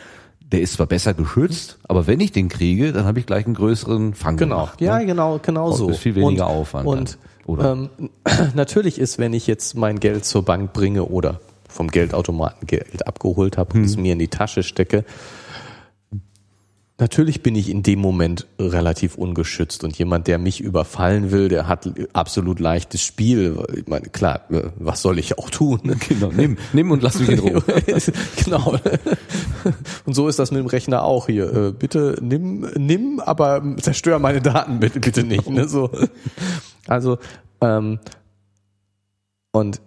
der 0.51 0.61
ist 0.61 0.73
zwar 0.73 0.85
besser 0.87 1.13
geschützt, 1.13 1.77
aber 1.87 2.07
wenn 2.07 2.19
ich 2.21 2.31
den 2.31 2.47
kriege, 2.49 2.93
dann 2.93 3.05
habe 3.05 3.19
ich 3.19 3.25
gleich 3.25 3.45
einen 3.45 3.55
größeren 3.55 4.13
Fang 4.13 4.37
Genau, 4.37 4.55
gemacht. 4.61 4.81
ja, 4.81 4.97
ne? 4.99 5.05
genau, 5.05 5.39
genau 5.41 5.67
Und 5.67 5.73
so. 5.75 5.89
ist 5.89 5.99
viel 5.99 6.15
weniger 6.15 6.47
Aufwand 6.47 6.87
Und 6.87 7.17
dann, 7.45 7.47
oder? 7.47 7.71
Ähm, 7.73 7.89
natürlich 8.55 8.97
ist, 8.99 9.19
wenn 9.19 9.33
ich 9.33 9.45
jetzt 9.47 9.75
mein 9.75 9.99
Geld 9.99 10.23
zur 10.25 10.43
Bank 10.45 10.71
bringe 10.73 11.03
oder 11.05 11.39
vom 11.67 11.89
Geldautomaten 11.89 12.65
Geld 12.65 13.05
abgeholt 13.07 13.57
habe 13.57 13.77
und 13.77 13.83
es 13.83 13.97
mir 13.97 14.13
in 14.13 14.19
die 14.19 14.29
Tasche 14.29 14.63
stecke, 14.63 15.03
natürlich 16.99 17.43
bin 17.43 17.55
ich 17.55 17.69
in 17.69 17.83
dem 17.83 17.99
Moment 17.99 18.47
relativ 18.59 19.15
ungeschützt 19.15 19.83
und 19.83 19.97
jemand, 19.97 20.27
der 20.27 20.39
mich 20.39 20.61
überfallen 20.61 21.31
will, 21.31 21.47
der 21.47 21.67
hat 21.67 21.89
absolut 22.13 22.59
leichtes 22.59 23.01
Spiel. 23.01 23.63
Ich 23.75 23.87
meine, 23.87 24.07
klar, 24.07 24.41
was 24.77 25.01
soll 25.01 25.19
ich 25.19 25.37
auch 25.37 25.49
tun? 25.49 25.95
Genau, 26.07 26.31
nimm, 26.31 26.57
nimm 26.73 26.91
und 26.91 27.03
lass 27.03 27.19
mich 27.19 27.29
in 27.29 27.39
Ruhe. 27.39 27.63
genau. 28.43 28.79
Und 30.05 30.13
so 30.13 30.27
ist 30.27 30.39
das 30.39 30.51
mit 30.51 30.59
dem 30.59 30.67
Rechner 30.67 31.03
auch 31.03 31.25
hier. 31.25 31.53
Äh, 31.53 31.71
Bitte 31.73 32.17
nimm, 32.21 32.65
nimm, 32.75 33.19
aber 33.19 33.61
zerstör 33.81 34.19
meine 34.19 34.41
Daten 34.41 34.79
bitte, 34.79 34.99
bitte 34.99 35.23
nicht. 35.23 35.49
Ne? 35.49 35.67
So. 35.67 35.91
Also, 36.87 37.17
ähm, 37.61 37.99
und 39.51 39.81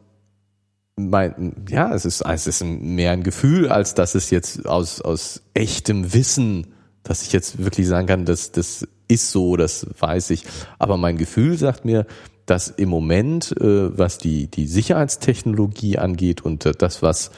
mein, 0.97 1.55
ja, 1.69 1.95
es 1.95 2.05
ist, 2.05 2.21
es 2.23 2.47
ist 2.47 2.63
mehr 2.63 3.13
ein 3.13 3.23
Gefühl, 3.23 3.69
als 3.69 3.95
dass 3.95 4.15
es 4.15 4.31
jetzt 4.31 4.67
aus, 4.67 5.01
aus 5.01 5.43
echtem 5.55 6.13
Wissen, 6.13 6.67
dass 7.11 7.23
ich 7.23 7.33
jetzt 7.33 7.59
wirklich 7.59 7.89
sagen 7.89 8.07
kann, 8.07 8.25
das, 8.25 8.53
das 8.53 8.87
ist 9.09 9.33
so, 9.33 9.57
das 9.57 9.85
weiß 9.99 10.31
ich. 10.31 10.45
Aber 10.79 10.97
mein 10.97 11.17
Gefühl 11.17 11.59
sagt 11.59 11.85
mir, 11.85 12.07
dass 12.47 12.69
im 12.69 12.89
Moment, 12.89 13.51
äh, 13.61 13.99
was 13.99 14.19
die, 14.19 14.47
die 14.47 14.69
Sicherheitstechnologie 14.69 15.99
angeht 15.99 16.43
und 16.43 16.65
äh, 16.67 16.71
das, 16.71 17.03
was 17.03 17.33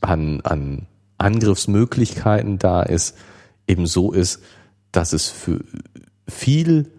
an, 0.00 0.42
an 0.42 0.86
Angriffsmöglichkeiten 1.18 2.60
da 2.60 2.84
ist, 2.84 3.16
eben 3.66 3.88
so 3.88 4.12
ist, 4.12 4.42
dass 4.92 5.12
es 5.12 5.28
für 5.28 5.58
viel, 6.28 6.92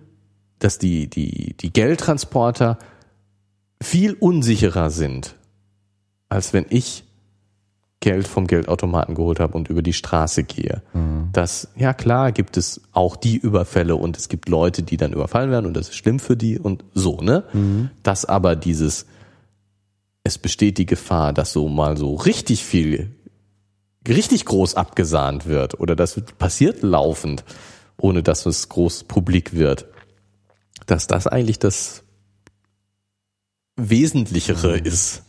dass 0.60 0.80
die, 0.80 1.10
die, 1.10 1.56
die 1.56 1.72
Geldtransporter 1.72 2.78
viel 3.82 4.18
unsicherer 4.20 4.90
sind, 4.90 5.38
als 6.28 6.52
wenn 6.52 6.66
ich 6.72 7.06
Geld 8.02 8.28
vom 8.28 8.48
Geldautomaten 8.48 9.14
geholt 9.16 9.40
habe 9.40 9.56
und 9.56 9.70
über 9.70 9.84
die 9.84 9.94
Straße 9.94 10.44
gehe. 10.44 10.82
Das, 11.34 11.70
ja 11.76 11.94
klar, 11.94 12.32
gibt 12.32 12.58
es 12.58 12.82
auch 12.92 13.16
die 13.16 13.38
Überfälle 13.38 13.96
und 13.96 14.18
es 14.18 14.28
gibt 14.28 14.50
Leute, 14.50 14.82
die 14.84 14.98
dann 14.98 15.14
überfallen 15.14 15.52
werden 15.52 15.68
und 15.68 15.76
das 15.76 15.90
ist 15.90 15.96
schlimm 15.96 16.20
für 16.20 16.36
die 16.36 16.60
und 16.60 16.84
so, 16.96 17.22
ne? 17.22 17.44
Dass 18.02 18.26
aber 18.26 18.56
dieses, 18.56 19.06
es 20.24 20.38
besteht 20.40 20.80
die 20.80 20.88
Gefahr, 20.88 21.32
dass 21.32 21.54
so 21.54 21.68
mal 21.70 21.96
so 21.96 22.16
richtig 22.16 22.66
viel, 22.66 23.12
richtig 24.08 24.46
groß 24.46 24.74
abgesahnt 24.76 25.46
wird 25.46 25.80
oder 25.80 25.96
das 25.96 26.20
passiert 26.40 26.82
laufend, 26.82 27.44
ohne 27.98 28.24
dass 28.24 28.48
es 28.48 28.68
groß 28.68 29.04
publik 29.04 29.54
wird, 29.54 29.86
dass 30.88 31.06
das 31.06 31.28
eigentlich 31.28 31.60
das 31.60 32.04
Wesentlichere 33.76 34.78
ist. 34.80 35.22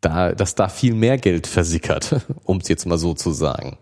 Da, 0.00 0.32
dass 0.32 0.54
da 0.54 0.68
viel 0.68 0.94
mehr 0.94 1.18
Geld 1.18 1.46
versickert, 1.46 2.16
um 2.44 2.58
es 2.58 2.68
jetzt 2.68 2.86
mal 2.86 2.96
so 2.98 3.12
zu 3.14 3.32
sagen. 3.32 3.76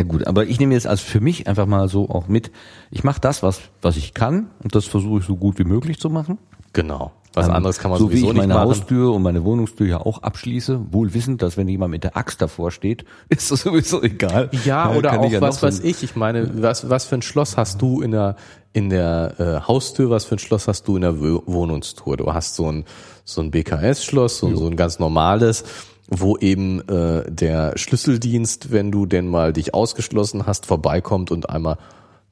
Ja 0.00 0.06
gut, 0.06 0.26
aber 0.26 0.44
ich 0.46 0.58
nehme 0.58 0.74
jetzt 0.74 0.86
als 0.86 1.00
für 1.00 1.20
mich 1.20 1.46
einfach 1.46 1.66
mal 1.66 1.88
so 1.88 2.08
auch 2.10 2.26
mit, 2.26 2.50
ich 2.90 3.04
mache 3.04 3.20
das, 3.20 3.42
was, 3.42 3.60
was 3.80 3.96
ich 3.96 4.12
kann 4.12 4.50
und 4.62 4.74
das 4.74 4.86
versuche 4.86 5.20
ich 5.20 5.24
so 5.24 5.36
gut 5.36 5.58
wie 5.58 5.64
möglich 5.64 6.00
zu 6.00 6.10
machen. 6.10 6.38
Genau. 6.72 7.12
Was 7.32 7.46
Ähm, 7.46 7.52
anderes 7.54 7.78
kann 7.78 7.90
man 7.90 8.00
so 8.00 8.08
wie 8.10 8.14
sowieso 8.14 8.26
ich 8.28 8.32
nicht 8.32 8.42
meine 8.42 8.54
machen. 8.54 8.68
Haustür 8.68 9.12
und 9.12 9.22
meine 9.22 9.44
Wohnungstür 9.44 9.86
ja 9.86 9.98
auch 10.00 10.22
abschließe, 10.22 10.92
wohl 10.92 11.14
wissend, 11.14 11.42
dass 11.42 11.56
wenn 11.56 11.68
jemand 11.68 11.90
mit 11.92 12.02
der 12.04 12.16
Axt 12.16 12.40
davor 12.42 12.70
steht, 12.72 13.04
ist 13.28 13.50
das 13.52 13.60
sowieso 13.62 14.02
egal. 14.02 14.50
Ja, 14.64 14.92
Äh, 14.92 14.98
oder 14.98 15.10
kann 15.10 15.20
auch 15.20 15.26
ich 15.26 15.32
ja 15.32 15.40
was 15.40 15.62
weiß 15.62 15.80
ich. 15.80 16.02
Ich 16.02 16.16
meine, 16.16 16.62
was, 16.62 16.88
was 16.90 17.04
für 17.04 17.14
ein 17.16 17.22
Schloss 17.22 17.56
hast 17.56 17.80
du 17.80 18.00
in 18.02 18.10
der, 18.10 18.34
in 18.72 18.88
der 18.90 19.34
äh, 19.62 19.68
Haustür, 19.68 20.10
was 20.10 20.24
für 20.24 20.34
ein 20.36 20.40
Schloss 20.40 20.66
hast 20.66 20.88
du 20.88 20.96
in 20.96 21.02
der 21.02 21.20
Wo- 21.20 21.42
Wohnungstour? 21.46 22.16
Du 22.16 22.32
hast 22.32 22.56
so 22.56 22.70
ein, 22.70 22.84
so 23.24 23.40
ein 23.40 23.50
BKS-Schloss, 23.50 24.38
so, 24.38 24.54
so 24.54 24.66
ein 24.66 24.76
ganz 24.76 24.98
normales, 24.98 25.64
wo 26.08 26.36
eben 26.36 26.86
äh, 26.88 27.30
der 27.30 27.76
Schlüsseldienst, 27.76 28.70
wenn 28.70 28.92
du 28.92 29.06
denn 29.06 29.26
mal 29.26 29.52
dich 29.52 29.74
ausgeschlossen 29.74 30.46
hast, 30.46 30.66
vorbeikommt 30.66 31.30
und 31.30 31.48
einmal 31.48 31.78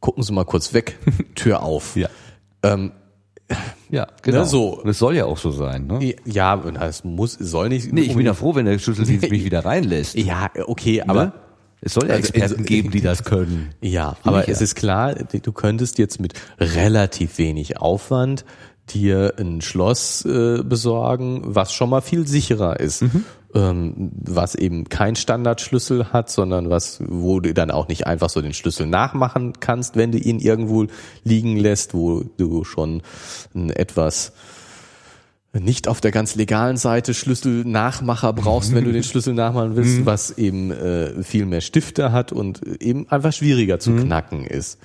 gucken 0.01 0.23
Sie 0.23 0.32
mal 0.32 0.44
kurz 0.44 0.74
weg, 0.74 0.98
Tür 1.35 1.62
auf. 1.62 1.97
Ja. 1.97 2.09
Ähm, 2.62 2.93
Ja, 3.90 4.06
genau. 4.23 4.40
Ne, 4.40 4.47
so. 4.47 4.82
Es 4.86 4.98
soll 4.98 5.16
ja 5.16 5.27
auch 5.27 5.36
so 5.36 5.51
sein. 5.51 5.86
Ne? 5.86 6.14
ja, 6.24 6.62
es 6.81 7.05
muss, 7.05 7.35
soll 7.35 7.69
nicht. 7.69 7.93
Nee, 7.93 8.02
ich 8.02 8.16
bin 8.16 8.24
ja 8.24 8.35
froh, 8.35 8.55
wenn 8.55 8.64
der 8.64 8.78
Schlüsseldienst 8.78 9.31
mich 9.31 9.44
wieder 9.44 9.64
reinlässt. 9.64 10.16
Ja, 10.16 10.51
okay, 10.66 11.02
aber 11.02 11.27
Ne? 11.27 11.32
Es 11.85 11.94
soll 11.94 12.05
ja 12.05 12.14
Also, 12.14 12.28
Experten 12.28 12.52
also, 12.52 12.64
geben, 12.64 12.90
die 12.93 13.01
das 13.01 13.24
können. 13.24 13.74
Ja, 13.81 14.16
aber 14.23 14.43
ich 14.43 14.47
ja. 14.47 14.52
es 14.52 14.60
ist 14.60 14.77
klar, 14.77 15.14
du 15.14 15.52
könntest 15.52 15.98
jetzt 15.98 16.20
mit 16.20 16.35
relativ 16.60 17.39
wenig 17.39 17.78
Aufwand 17.78 18.44
dir 18.94 19.35
ein 19.39 19.60
Schloss 19.60 20.24
äh, 20.24 20.62
besorgen, 20.62 21.43
was 21.44 21.73
schon 21.73 21.90
mal 21.90 22.01
viel 22.01 22.27
sicherer 22.27 22.81
ist, 22.81 23.05
ähm, 23.55 24.12
was 24.24 24.55
eben 24.55 24.89
kein 24.89 25.16
Standardschlüssel 25.16 26.12
hat, 26.12 26.31
sondern 26.31 26.70
was, 26.70 27.02
wo 27.06 27.40
du 27.40 27.52
dann 27.55 27.70
auch 27.70 27.89
nicht 27.89 28.06
einfach 28.06 28.31
so 28.31 28.40
den 28.40 28.55
Schlüssel 28.55 28.86
nachmachen 28.86 29.55
kannst, 29.60 29.97
wenn 29.97 30.12
du 30.12 30.19
ihn 30.19 30.39
irgendwo 30.39 30.86
liegen 31.24 31.56
lässt, 31.56 31.94
wo 31.94 32.24
du 32.36 32.64
schon 32.64 33.02
ein 33.55 33.70
etwas 33.70 34.32
nicht 35.55 35.86
auf 35.86 36.01
der 36.01 36.12
ganz 36.12 36.35
legalen 36.35 36.78
Seite 36.78 37.12
Schlüssel-Nachmacher 37.12 38.32
brauchst, 38.32 38.74
wenn 38.74 38.85
du 38.85 38.93
den 38.93 39.02
Schlüssel 39.02 39.35
nachmachen 39.35 39.77
willst, 39.77 40.06
was 40.06 40.39
eben 40.39 40.70
äh, 40.70 41.23
viel 41.23 41.44
mehr 41.44 41.60
Stifte 41.60 42.10
hat 42.10 42.32
und 42.32 42.62
eben 42.81 43.09
einfach 43.10 43.32
schwieriger 43.32 43.78
zu 43.78 43.93
knacken 43.93 44.47
ist. 44.47 44.78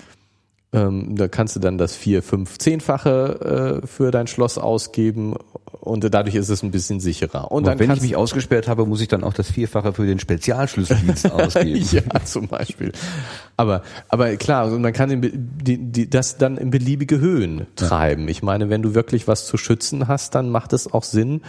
Ähm, 0.74 1.16
da 1.16 1.30
kannst 1.30 1.56
du 1.56 1.62
dann 1.62 1.78
das 1.78 1.96
vier, 1.96 2.22
fünf, 2.22 2.58
zehnfache 2.58 3.82
äh, 3.84 3.88
für 3.88 4.12
dein 4.12 4.28
Schloss 4.28 4.58
ausgeben 4.58 5.36
und 5.80 6.14
dadurch 6.14 6.36
ist 6.36 6.50
es 6.50 6.62
ein 6.62 6.72
bisschen 6.72 7.00
sicherer. 7.00 7.52
Und 7.52 7.60
Und 7.60 7.68
dann 7.68 7.80
wenn 7.80 7.92
ich 7.92 8.02
mich 8.02 8.16
ausgesperrt 8.18 8.68
habe, 8.68 8.86
muss 8.86 9.00
ich 9.00 9.08
dann 9.08 9.24
auch 9.24 9.34
das 9.34 9.50
Vierfache 9.50 9.94
für 9.94 10.06
den 10.06 10.20
Spezialschlüsseldienst 10.20 11.32
ausgeben. 11.32 11.88
ja, 11.92 12.26
zum 12.26 12.50
Beispiel. 12.50 12.92
Aber, 13.56 13.82
aber 14.10 14.36
klar, 14.36 14.66
also 14.66 14.78
man 14.78 14.92
kann 14.92 15.10
den, 15.10 15.22
die, 15.22 15.78
die, 15.78 16.10
das 16.10 16.38
dann 16.38 16.58
in 16.58 16.70
beliebige 16.70 17.20
Höhen 17.20 17.68
treiben. 17.78 18.28
Ich 18.28 18.44
meine, 18.44 18.70
wenn 18.70 18.82
du 18.82 18.94
wirklich 18.94 19.26
was 19.26 19.46
zu 19.46 19.56
schützen 19.56 20.10
hast, 20.10 20.36
dann 20.36 20.50
macht 20.50 20.74
es 20.74 20.92
auch 20.94 21.04
Sinn, 21.04 21.42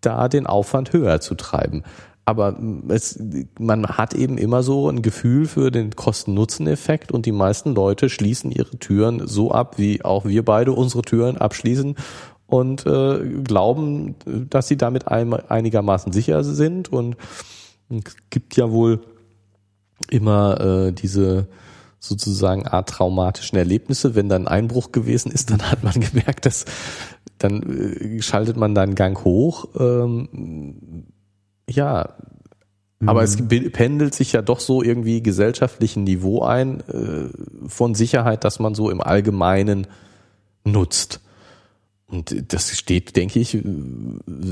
da 0.00 0.28
den 0.28 0.46
Aufwand 0.46 0.94
höher 0.94 1.20
zu 1.20 1.34
treiben. 1.34 1.84
Aber 2.24 2.56
es, 2.88 3.20
man 3.58 3.86
hat 3.86 4.14
eben 4.14 4.38
immer 4.38 4.62
so 4.62 4.88
ein 4.88 5.02
Gefühl 5.02 5.46
für 5.46 5.72
den 5.72 5.96
Kosten-Nutzen-Effekt 5.96 7.10
und 7.10 7.26
die 7.26 7.32
meisten 7.32 7.74
Leute 7.74 8.08
schließen 8.08 8.52
ihre 8.52 8.78
Türen 8.78 9.26
so 9.26 9.50
ab, 9.50 9.76
wie 9.78 10.04
auch 10.04 10.24
wir 10.24 10.44
beide 10.44 10.72
unsere 10.72 11.02
Türen 11.02 11.36
abschließen 11.36 11.96
und 12.46 12.86
äh, 12.86 13.18
glauben, 13.42 14.14
dass 14.50 14.68
sie 14.68 14.76
damit 14.76 15.08
ein, 15.08 15.32
einigermaßen 15.32 16.12
sicher 16.12 16.44
sind. 16.44 16.92
Und 16.92 17.16
es 17.88 18.14
gibt 18.30 18.56
ja 18.56 18.70
wohl 18.70 19.00
immer 20.10 20.60
äh, 20.60 20.92
diese 20.92 21.48
sozusagen 21.98 22.66
Art 22.66 22.90
traumatischen 22.90 23.56
Erlebnisse. 23.56 24.14
Wenn 24.14 24.28
dann 24.28 24.46
ein 24.46 24.52
Einbruch 24.64 24.92
gewesen 24.92 25.32
ist, 25.32 25.50
dann 25.50 25.70
hat 25.70 25.82
man 25.82 25.94
gemerkt, 25.94 26.46
dass 26.46 26.66
dann 27.38 27.62
äh, 27.62 28.22
schaltet 28.22 28.56
man 28.56 28.74
dann 28.74 28.94
Gang 28.94 29.24
hoch. 29.24 29.68
Ähm, 29.78 31.06
ja, 31.68 32.14
Aber 33.04 33.22
es 33.24 33.36
pendelt 33.72 34.14
sich 34.14 34.32
ja 34.32 34.42
doch 34.42 34.60
so 34.60 34.80
irgendwie 34.82 35.22
gesellschaftlichen 35.22 36.04
Niveau 36.04 36.42
ein 36.42 36.80
äh, 36.88 37.28
von 37.68 37.94
Sicherheit, 37.96 38.44
dass 38.44 38.60
man 38.60 38.74
so 38.76 38.90
im 38.90 39.00
Allgemeinen 39.00 39.88
nutzt. 40.64 41.20
Und 42.06 42.52
das 42.52 42.70
steht, 42.76 43.16
denke 43.16 43.40
ich, 43.40 43.58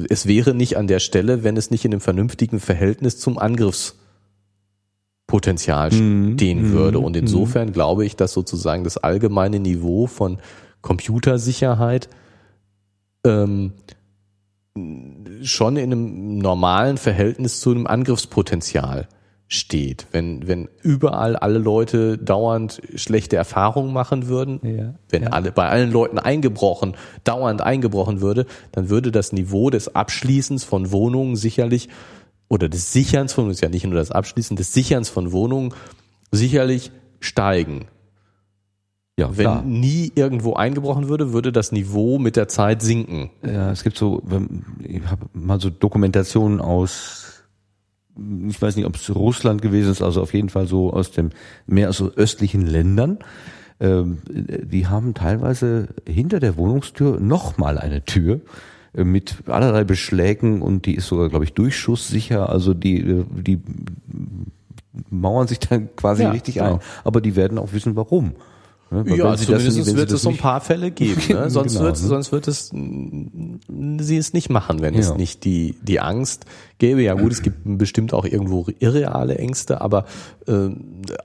es 0.09 0.27
wäre 0.27 0.55
nicht 0.55 0.77
an 0.78 0.87
der 0.89 0.99
Stelle, 0.99 1.45
wenn 1.45 1.57
es 1.57 1.70
nicht 1.70 1.85
in 1.85 1.93
einem 1.93 2.01
vernünftigen 2.01 2.59
Verhältnis 2.59 3.19
zum 3.20 3.39
Angriffspotenzial 3.39 5.91
Mhm. 5.93 6.32
stehen 6.35 6.62
Mhm. 6.62 6.73
würde. 6.73 6.99
Und 6.99 7.12
Mhm. 7.16 7.20
insofern 7.23 7.70
glaube 7.73 8.05
ich, 8.07 8.16
dass 8.16 8.32
sozusagen 8.32 8.82
das 8.82 8.97
allgemeine 8.97 9.61
Niveau 9.61 10.07
von 10.07 10.39
Computersicherheit 10.81 12.09
ähm, 13.24 13.74
schon 15.43 15.77
in 15.77 15.93
einem 15.93 16.39
normalen 16.39 16.97
Verhältnis 16.97 17.61
zu 17.61 17.70
einem 17.70 17.86
Angriffspotenzial 17.86 19.09
steht. 19.52 20.07
Wenn, 20.12 20.47
wenn 20.47 20.69
überall 20.81 21.35
alle 21.35 21.59
Leute 21.59 22.16
dauernd 22.16 22.81
schlechte 22.94 23.35
Erfahrungen 23.35 23.93
machen 23.93 24.28
würden, 24.28 24.61
Ja, 24.62 24.94
wenn 25.09 25.24
ja. 25.24 25.31
alle, 25.31 25.51
bei 25.51 25.69
allen 25.69 25.90
Leuten 25.90 26.20
eingebrochen, 26.20 26.97
dauernd 27.24 27.61
eingebrochen 27.61 28.20
würde, 28.20 28.47
dann 28.70 28.90
würde 28.90 29.11
das 29.11 29.32
Niveau 29.32 29.69
des 29.69 29.94
Abschließens 29.97 30.62
von 30.62 30.93
Wohnungen 30.93 31.35
sicherlich 31.35 31.89
oder 32.48 32.69
des 32.69 32.93
Sicherns 32.93 33.32
von, 33.32 33.51
ist 33.51 33.61
ja 33.61 33.69
nicht 33.69 33.85
nur 33.85 33.94
das 33.94 34.12
Abschließen, 34.12 34.57
des 34.57 34.73
Sicherns 34.73 35.09
von 35.09 35.32
Wohnungen 35.32 35.74
sicherlich 36.31 36.93
steigen. 37.19 37.86
Ja, 39.21 39.29
Wenn 39.37 39.45
klar. 39.45 39.63
nie 39.63 40.11
irgendwo 40.15 40.55
eingebrochen 40.55 41.09
würde, 41.09 41.33
würde 41.33 41.53
das 41.53 41.73
Niveau 41.73 42.19
mit 42.19 42.37
der 42.37 42.49
Zeit 42.49 42.81
sinken. 42.83 43.31
Ja, 43.45 43.71
es 43.71 43.85
gibt 43.85 43.97
so, 43.99 44.23
ich 44.83 45.03
habe 45.07 45.27
mal 45.33 45.61
so 45.61 45.69
Dokumentationen 45.71 46.61
aus, 46.61 47.43
ich 48.49 48.61
weiß 48.61 48.77
nicht, 48.77 48.87
ob 48.87 48.97
es 48.97 49.15
Russland 49.15 49.61
gewesen 49.63 49.91
ist, 49.93 50.03
also 50.03 50.23
auf 50.23 50.33
jeden 50.35 50.49
Fall 50.49 50.67
so 50.67 50.93
aus 50.93 51.11
dem 51.13 51.31
mehr 51.67 51.91
aus 51.91 51.99
so 51.99 52.11
östlichen 52.15 52.67
Ländern. 52.67 53.19
Ähm, 53.79 54.19
Die 54.29 54.87
haben 54.87 55.15
teilweise 55.15 55.89
hinter 56.07 56.41
der 56.41 56.57
Wohnungstür 56.57 57.21
nochmal 57.21 57.79
eine 57.79 58.05
Tür 58.05 58.41
äh, 58.95 59.05
mit 59.05 59.37
allerlei 59.47 59.85
Beschlägen 59.85 60.61
und 60.63 60.87
die 60.87 60.95
ist 60.95 61.07
sogar, 61.09 61.29
glaube 61.29 61.45
ich, 61.45 61.53
durchschusssicher. 61.55 62.49
Also 62.49 62.75
die, 62.75 63.01
äh, 63.01 63.25
die 63.35 63.61
mauern 65.09 65.47
sich 65.49 65.61
dann 65.61 65.95
quasi 65.97 66.23
Ja, 66.25 66.31
richtig 66.31 66.55
genau. 66.57 66.75
ein. 66.75 66.81
Aber 67.05 67.21
die 67.21 67.37
werden 67.37 67.59
auch 67.59 67.73
wissen, 67.73 67.97
warum. 67.97 68.33
Ne? 68.91 69.05
Ja, 69.17 69.31
das- 69.33 69.43
zumindest 69.43 69.85
sie 69.85 69.97
wird 69.97 70.09
das 70.11 70.17
es 70.17 70.23
so 70.23 70.31
ein 70.31 70.37
paar 70.37 70.61
Fälle 70.61 70.91
geben. 70.91 71.21
Ne? 71.29 71.49
Sonst, 71.51 71.75
Genau, 71.75 71.85
wird, 71.85 72.01
ne? 72.01 72.09
sonst 72.09 72.33
wird 72.33 72.49
es 72.49 72.69
sie 72.71 74.17
es 74.17 74.33
nicht 74.33 74.51
machen, 74.51 74.81
wenn 74.83 74.95
es 74.95 75.09
Ja. 75.11 75.17
nicht 75.17 75.45
die, 75.45 75.77
die 75.83 76.01
Angst 76.01 76.45
gäbe. 76.79 77.03
Ja 77.03 77.15
gut, 77.15 77.33
es 77.33 77.43
gibt 77.43 77.59
bestimmt 77.65 78.12
auch 78.12 78.25
irgendwo 78.25 78.67
irreale 78.81 79.37
Ängste, 79.39 79.81
aber 79.81 80.07
äh, 80.47 80.69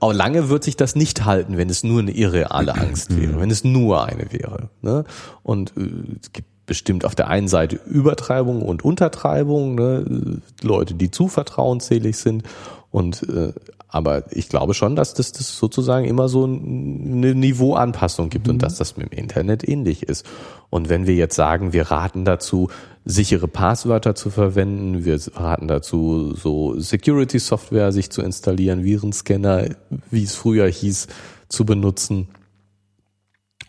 auch 0.00 0.12
lange 0.12 0.48
wird 0.48 0.64
sich 0.64 0.76
das 0.76 0.94
nicht 0.96 1.24
halten, 1.24 1.56
wenn 1.56 1.68
es 1.70 1.82
nur 1.82 2.00
eine 2.00 2.12
irreale 2.12 2.74
Angst 2.76 3.20
wäre, 3.20 3.40
wenn 3.40 3.50
es 3.50 3.64
nur 3.64 4.04
eine 4.06 4.32
wäre. 4.32 4.68
Ne? 4.82 5.04
Und 5.42 5.72
äh, 5.76 5.88
es 6.22 6.32
gibt 6.32 6.48
bestimmt 6.66 7.04
auf 7.04 7.14
der 7.14 7.28
einen 7.28 7.46
Seite 7.48 7.78
Übertreibung 7.86 8.62
und 8.62 8.84
Untertreibung, 8.84 9.76
ne? 9.76 10.40
Leute, 10.62 10.94
die 10.94 11.12
zu 11.12 11.28
vertrauensselig 11.28 12.16
sind 12.16 12.42
und 12.90 13.22
äh, 13.28 13.52
aber 13.88 14.24
ich 14.32 14.48
glaube 14.48 14.74
schon, 14.74 14.96
dass 14.96 15.14
das, 15.14 15.32
das 15.32 15.56
sozusagen 15.56 16.06
immer 16.06 16.28
so 16.28 16.44
eine 16.44 17.34
Niveauanpassung 17.34 18.30
gibt 18.30 18.48
und 18.48 18.62
dass 18.62 18.76
das 18.76 18.96
mit 18.96 19.12
dem 19.12 19.18
Internet 19.18 19.66
ähnlich 19.66 20.02
ist. 20.02 20.26
Und 20.70 20.88
wenn 20.88 21.06
wir 21.06 21.14
jetzt 21.14 21.36
sagen, 21.36 21.72
wir 21.72 21.90
raten 21.90 22.24
dazu, 22.24 22.68
sichere 23.04 23.46
Passwörter 23.46 24.16
zu 24.16 24.30
verwenden, 24.30 25.04
wir 25.04 25.20
raten 25.34 25.68
dazu, 25.68 26.34
so 26.34 26.78
Security-Software 26.78 27.92
sich 27.92 28.10
zu 28.10 28.22
installieren, 28.22 28.82
Virenscanner, 28.82 29.68
wie 30.10 30.24
es 30.24 30.34
früher 30.34 30.66
hieß, 30.66 31.06
zu 31.48 31.64
benutzen 31.64 32.28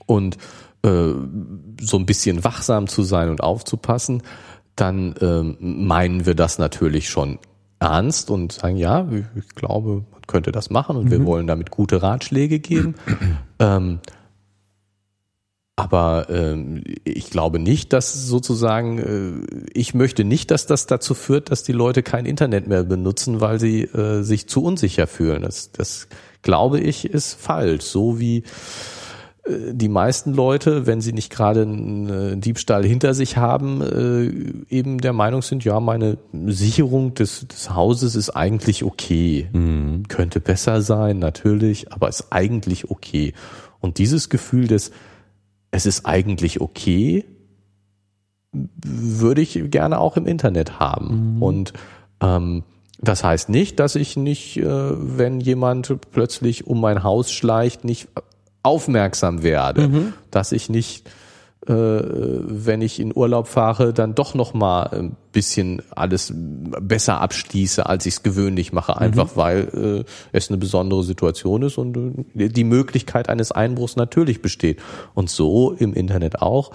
und 0.07 0.37
äh, 0.81 1.13
so 1.79 1.97
ein 1.97 2.05
bisschen 2.07 2.43
wachsam 2.43 2.87
zu 2.87 3.03
sein 3.03 3.29
und 3.29 3.41
aufzupassen, 3.41 4.23
dann 4.75 5.13
ähm, 5.21 5.57
meinen 5.59 6.25
wir 6.25 6.33
das 6.33 6.57
natürlich 6.57 7.09
schon 7.09 7.37
ernst 7.79 8.29
und 8.29 8.51
sagen, 8.51 8.77
ja, 8.77 9.07
ich 9.35 9.49
glaube, 9.49 10.05
man 10.11 10.21
könnte 10.27 10.51
das 10.51 10.69
machen 10.69 10.97
und 10.97 11.11
wir 11.11 11.25
wollen 11.25 11.47
damit 11.47 11.71
gute 11.71 12.01
Ratschläge 12.01 12.59
geben. 12.59 12.95
ähm, 13.59 13.99
aber 15.79 16.25
ähm, 16.31 16.83
ich 17.03 17.29
glaube 17.29 17.59
nicht, 17.59 17.93
dass 17.93 18.25
sozusagen, 18.25 18.97
äh, 18.97 19.65
ich 19.73 19.93
möchte 19.93 20.23
nicht, 20.23 20.49
dass 20.49 20.65
das 20.65 20.87
dazu 20.87 21.13
führt, 21.13 21.51
dass 21.51 21.61
die 21.61 21.71
Leute 21.71 22.01
kein 22.01 22.25
Internet 22.25 22.67
mehr 22.67 22.83
benutzen, 22.83 23.41
weil 23.41 23.59
sie 23.59 23.83
äh, 23.83 24.23
sich 24.23 24.49
zu 24.49 24.63
unsicher 24.63 25.05
fühlen. 25.05 25.43
Das, 25.43 25.71
das 25.71 26.07
glaube 26.41 26.79
ich 26.79 27.05
ist 27.05 27.39
falsch. 27.39 27.83
So 27.85 28.19
wie 28.19 28.41
die 29.49 29.87
meisten 29.87 30.33
Leute, 30.33 30.85
wenn 30.87 30.99
sie 30.99 31.13
nicht 31.13 31.31
gerade 31.31 31.61
einen 31.61 32.09
äh, 32.09 32.37
Diebstahl 32.37 32.85
hinter 32.85 33.13
sich 33.13 33.37
haben, 33.37 33.81
äh, 33.81 34.75
eben 34.75 34.99
der 34.99 35.13
Meinung 35.13 35.41
sind, 35.41 35.63
ja, 35.63 35.79
meine 35.79 36.17
Sicherung 36.47 37.13
des, 37.13 37.47
des 37.47 37.73
Hauses 37.73 38.15
ist 38.15 38.31
eigentlich 38.31 38.83
okay. 38.83 39.49
Könnte 40.09 40.39
besser 40.39 40.81
sein, 40.81 41.19
natürlich, 41.19 41.91
aber 41.91 42.09
ist 42.09 42.27
eigentlich 42.31 42.89
okay. 42.89 43.33
Und 43.79 43.97
dieses 43.97 44.29
Gefühl 44.29 44.67
des, 44.67 44.91
es 45.71 45.85
ist 45.85 46.05
eigentlich 46.05 46.59
okay, 46.59 47.25
würde 48.51 49.41
ich 49.41 49.59
gerne 49.71 49.99
auch 49.99 50.17
im 50.17 50.25
Internet 50.25 50.79
haben. 50.79 51.37
Und 51.41 51.73
ähm, 52.21 52.63
das 52.99 53.23
heißt 53.23 53.49
nicht, 53.49 53.79
dass 53.79 53.95
ich 53.95 54.17
nicht, 54.17 54.57
äh, 54.57 54.65
wenn 54.65 55.39
jemand 55.39 55.95
plötzlich 56.11 56.67
um 56.67 56.81
mein 56.81 57.03
Haus 57.03 57.31
schleicht, 57.31 57.85
nicht 57.85 58.09
aufmerksam 58.67 59.43
werde, 59.43 60.13
dass 60.29 60.51
ich 60.51 60.69
nicht, 60.69 61.07
äh, 61.65 61.73
wenn 61.73 62.81
ich 62.81 62.99
in 62.99 63.15
Urlaub 63.15 63.47
fahre, 63.47 63.93
dann 63.93 64.13
doch 64.13 64.35
noch 64.35 64.53
mal 64.53 64.83
ein 64.83 65.15
bisschen 65.31 65.81
alles 65.95 66.33
besser 66.35 67.21
abschließe, 67.21 67.85
als 67.85 68.05
ich 68.05 68.15
es 68.15 68.23
gewöhnlich 68.23 68.73
mache, 68.73 68.97
einfach 68.97 69.35
weil 69.35 70.05
äh, 70.05 70.11
es 70.31 70.49
eine 70.49 70.57
besondere 70.57 71.03
Situation 71.03 71.63
ist 71.63 71.77
und 71.77 72.25
äh, 72.35 72.49
die 72.49 72.63
Möglichkeit 72.65 73.29
eines 73.29 73.51
Einbruchs 73.51 73.95
natürlich 73.95 74.41
besteht. 74.41 74.81
Und 75.13 75.29
so 75.29 75.71
im 75.71 75.93
Internet 75.93 76.41
auch. 76.41 76.71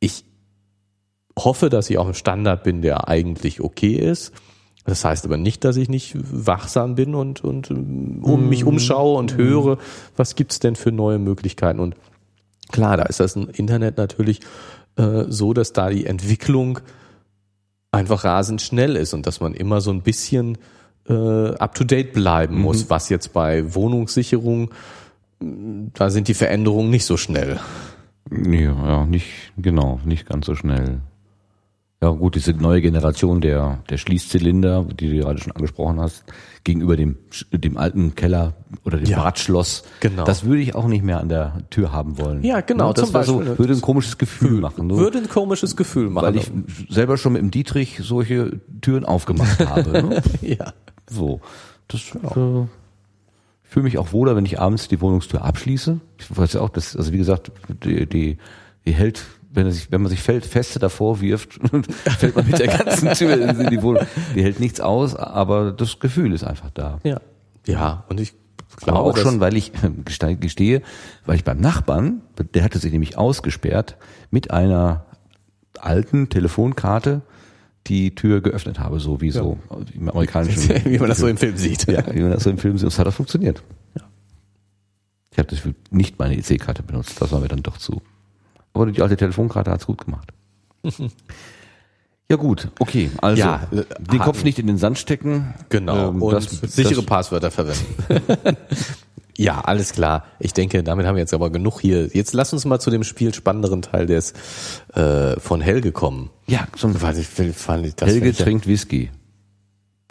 Ich 0.00 0.24
hoffe, 1.38 1.68
dass 1.68 1.90
ich 1.90 1.98
auf 1.98 2.06
einem 2.06 2.14
Standard 2.14 2.64
bin, 2.64 2.82
der 2.82 3.08
eigentlich 3.08 3.60
okay 3.60 3.94
ist. 3.94 4.32
Das 4.84 5.04
heißt 5.04 5.24
aber 5.24 5.36
nicht, 5.36 5.64
dass 5.64 5.76
ich 5.76 5.88
nicht 5.88 6.16
wachsam 6.16 6.94
bin 6.94 7.14
und, 7.14 7.44
und 7.44 7.70
ähm, 7.70 8.20
um 8.22 8.48
mich 8.48 8.64
umschaue 8.64 9.18
und 9.18 9.36
höre, 9.36 9.78
was 10.16 10.34
gibt's 10.34 10.58
denn 10.58 10.74
für 10.74 10.90
neue 10.90 11.18
Möglichkeiten. 11.18 11.80
Und 11.80 11.96
klar, 12.72 12.96
da 12.96 13.04
ist 13.04 13.20
das 13.20 13.36
im 13.36 13.48
Internet 13.50 13.98
natürlich 13.98 14.40
äh, 14.96 15.24
so, 15.28 15.52
dass 15.52 15.72
da 15.72 15.90
die 15.90 16.06
Entwicklung 16.06 16.80
einfach 17.92 18.24
rasend 18.24 18.62
schnell 18.62 18.96
ist 18.96 19.14
und 19.14 19.26
dass 19.26 19.40
man 19.40 19.54
immer 19.54 19.80
so 19.80 19.90
ein 19.90 20.02
bisschen 20.02 20.58
äh, 21.08 21.54
up-to-date 21.54 22.12
bleiben 22.12 22.60
muss, 22.60 22.88
was 22.88 23.08
jetzt 23.08 23.32
bei 23.32 23.74
Wohnungssicherung, 23.74 24.70
da 25.40 26.10
sind 26.10 26.28
die 26.28 26.34
Veränderungen 26.34 26.90
nicht 26.90 27.04
so 27.04 27.16
schnell. 27.16 27.58
Ja, 28.30 28.50
ja, 28.52 29.06
nicht, 29.06 29.26
genau, 29.56 30.00
nicht 30.04 30.26
ganz 30.26 30.46
so 30.46 30.54
schnell. 30.54 31.00
Ja, 32.02 32.08
gut, 32.08 32.34
diese 32.34 32.54
neue 32.54 32.80
Generation 32.80 33.42
der, 33.42 33.80
der 33.90 33.98
Schließzylinder, 33.98 34.84
die 34.84 35.10
du 35.10 35.16
gerade 35.18 35.38
schon 35.38 35.52
angesprochen 35.52 36.00
hast, 36.00 36.24
gegenüber 36.64 36.96
dem, 36.96 37.18
dem 37.52 37.76
alten 37.76 38.14
Keller 38.14 38.54
oder 38.84 38.96
dem 38.96 39.06
Ja, 39.06 39.22
Badschloss. 39.22 39.84
genau. 40.00 40.24
Das 40.24 40.44
würde 40.44 40.62
ich 40.62 40.74
auch 40.74 40.86
nicht 40.88 41.04
mehr 41.04 41.20
an 41.20 41.28
der 41.28 41.60
Tür 41.68 41.92
haben 41.92 42.16
wollen. 42.16 42.42
Ja, 42.42 42.62
genau, 42.62 42.88
Ne, 42.88 42.94
Das 42.94 43.08
so, 43.08 43.12
Beispiel. 43.12 43.58
würde 43.58 43.74
ein 43.74 43.82
komisches 43.82 44.16
Gefühl 44.16 44.60
machen. 44.62 44.88
So, 44.88 44.96
Würde 44.96 45.18
ein 45.18 45.28
komisches 45.28 45.76
Gefühl 45.76 46.08
machen. 46.08 46.24
weil 46.24 46.36
ich 46.36 46.50
selber 46.88 47.18
schon 47.18 47.34
mit 47.34 47.42
dem 47.42 47.50
Dietrich 47.50 48.00
solche 48.02 48.60
Türen 48.80 49.04
aufgemacht 49.04 49.60
habe. 49.68 49.90
Ne? 50.02 50.22
ja. 50.40 50.72
So. 51.10 51.42
Das, 51.88 52.00
äh, 52.00 52.62
ich 53.64 53.70
fühle 53.72 53.84
mich 53.84 53.98
auch 53.98 54.14
wohler, 54.14 54.36
wenn 54.36 54.46
ich 54.46 54.58
abends 54.58 54.88
die 54.88 55.02
Wohnungstür 55.02 55.44
abschließe. 55.44 56.00
Ich 56.18 56.34
weiß 56.34 56.54
ja 56.54 56.62
auch, 56.62 56.70
dass, 56.70 56.96
also 56.96 57.12
wie 57.12 57.18
gesagt, 57.18 57.52
die, 57.84 58.06
die, 58.06 58.38
die 58.86 58.92
hält, 58.92 59.22
wenn, 59.52 59.66
er 59.66 59.72
sich, 59.72 59.90
wenn 59.90 60.00
man 60.02 60.10
sich 60.10 60.20
fällt, 60.20 60.46
feste 60.46 60.78
davor 60.78 61.20
wirft, 61.20 61.54
fällt 62.18 62.36
man 62.36 62.46
mit 62.46 62.58
der 62.58 62.68
ganzen 62.68 63.12
Tür 63.14 63.58
in 63.60 63.70
die 63.70 63.82
Wohnung. 63.82 64.04
Die 64.34 64.42
hält 64.42 64.60
nichts 64.60 64.80
aus, 64.80 65.14
aber 65.16 65.72
das 65.72 65.98
Gefühl 65.98 66.32
ist 66.32 66.44
einfach 66.44 66.70
da. 66.70 66.98
Ja. 67.02 67.20
Ja, 67.66 68.04
und 68.08 68.20
ich 68.20 68.32
Aber 68.82 68.92
glaube 68.92 69.10
auch 69.10 69.16
schon, 69.18 69.40
weil 69.40 69.56
ich 69.56 69.72
äh, 69.82 69.88
geste- 70.04 70.36
gestehe, 70.36 70.82
weil 71.26 71.36
ich 71.36 71.44
beim 71.44 71.60
Nachbarn, 71.60 72.22
der 72.54 72.64
hatte 72.64 72.78
sich 72.78 72.90
nämlich 72.92 73.18
ausgesperrt, 73.18 73.96
mit 74.30 74.50
einer 74.50 75.04
alten 75.78 76.28
Telefonkarte 76.30 77.22
die 77.86 78.14
Tür 78.14 78.40
geöffnet 78.40 78.78
habe, 78.78 79.00
so 79.00 79.20
wie 79.20 79.30
so 79.30 79.58
im 79.94 80.08
amerikanischen. 80.08 80.70
wie 80.84 80.98
man 80.98 81.08
das 81.08 81.18
so 81.18 81.26
im 81.26 81.36
Film 81.36 81.56
sieht. 81.56 81.86
Ja, 81.86 82.02
wie 82.14 82.20
man 82.20 82.30
das 82.30 82.44
so 82.44 82.50
im 82.50 82.58
Film 82.58 82.78
sieht. 82.78 82.86
Das 82.86 82.98
hat 82.98 83.06
auch 83.06 83.12
funktioniert. 83.12 83.62
Ich 85.32 85.38
habe 85.38 85.54
nicht 85.90 86.18
meine 86.18 86.36
EC-Karte 86.36 86.82
benutzt. 86.82 87.20
Das 87.20 87.30
war 87.32 87.40
mir 87.40 87.48
dann 87.48 87.62
doch 87.62 87.78
zu. 87.78 88.02
Aber 88.72 88.86
die 88.86 89.02
alte 89.02 89.16
Telefonkarte 89.16 89.70
hat's 89.70 89.86
gut 89.86 90.04
gemacht. 90.04 90.32
Ja 92.30 92.36
gut, 92.36 92.68
okay. 92.78 93.10
Also 93.20 93.40
Ja, 93.42 93.66
äh, 93.72 93.82
den 93.98 94.20
Kopf 94.20 94.36
Haken. 94.36 94.44
nicht 94.44 94.60
in 94.60 94.68
den 94.68 94.78
Sand 94.78 94.98
stecken. 95.00 95.52
Genau. 95.68 96.10
Ähm, 96.10 96.22
und 96.22 96.32
das, 96.32 96.44
sichere 96.48 96.94
das, 96.94 97.04
Passwörter 97.04 97.50
verwenden. 97.50 98.56
ja, 99.36 99.60
alles 99.62 99.92
klar. 99.92 100.24
Ich 100.38 100.52
denke, 100.52 100.84
damit 100.84 101.06
haben 101.06 101.16
wir 101.16 101.22
jetzt 101.22 101.34
aber 101.34 101.50
genug 101.50 101.80
hier. 101.80 102.06
Jetzt 102.06 102.32
lass 102.32 102.52
uns 102.52 102.64
mal 102.64 102.78
zu 102.78 102.92
dem 102.92 103.02
viel 103.02 103.34
spannenderen 103.34 103.82
Teil 103.82 104.06
des 104.06 104.32
äh, 104.94 105.40
von 105.40 105.60
Helge 105.60 105.90
kommen. 105.90 106.30
Ja, 106.46 106.68
zum 106.76 106.94
Helge 107.00 108.32
trinkt 108.32 108.68
Whisky. 108.68 109.10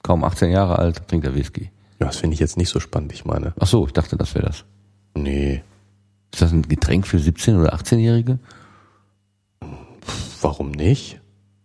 Kaum 0.04 0.26
18 0.26 0.52
Jahre 0.52 0.78
alt, 0.78 1.08
trinkt 1.08 1.26
er 1.26 1.36
Whisky. 1.36 1.72
ja, 2.02 2.08
das 2.08 2.18
finde 2.18 2.34
ich 2.34 2.42
jetzt 2.42 2.58
nicht 2.58 2.70
so 2.70 2.82
spannend. 2.82 3.14
Ich 3.14 3.24
meine, 3.24 3.54
Ach 3.58 3.68
so, 3.68 3.88
ich 3.88 3.94
dachte, 3.94 4.18
das 4.18 4.36
wäre 4.36 4.48
das. 4.48 4.66
nee, 5.16 5.64
Ist 6.32 6.42
das 6.42 6.52
ein 6.52 6.62
Getränk 6.64 7.08
für 7.08 7.20
17 7.20 7.58
oder 7.58 7.74
18-Jährige? 7.74 8.40
warum 10.42 10.72
nicht? 10.72 11.20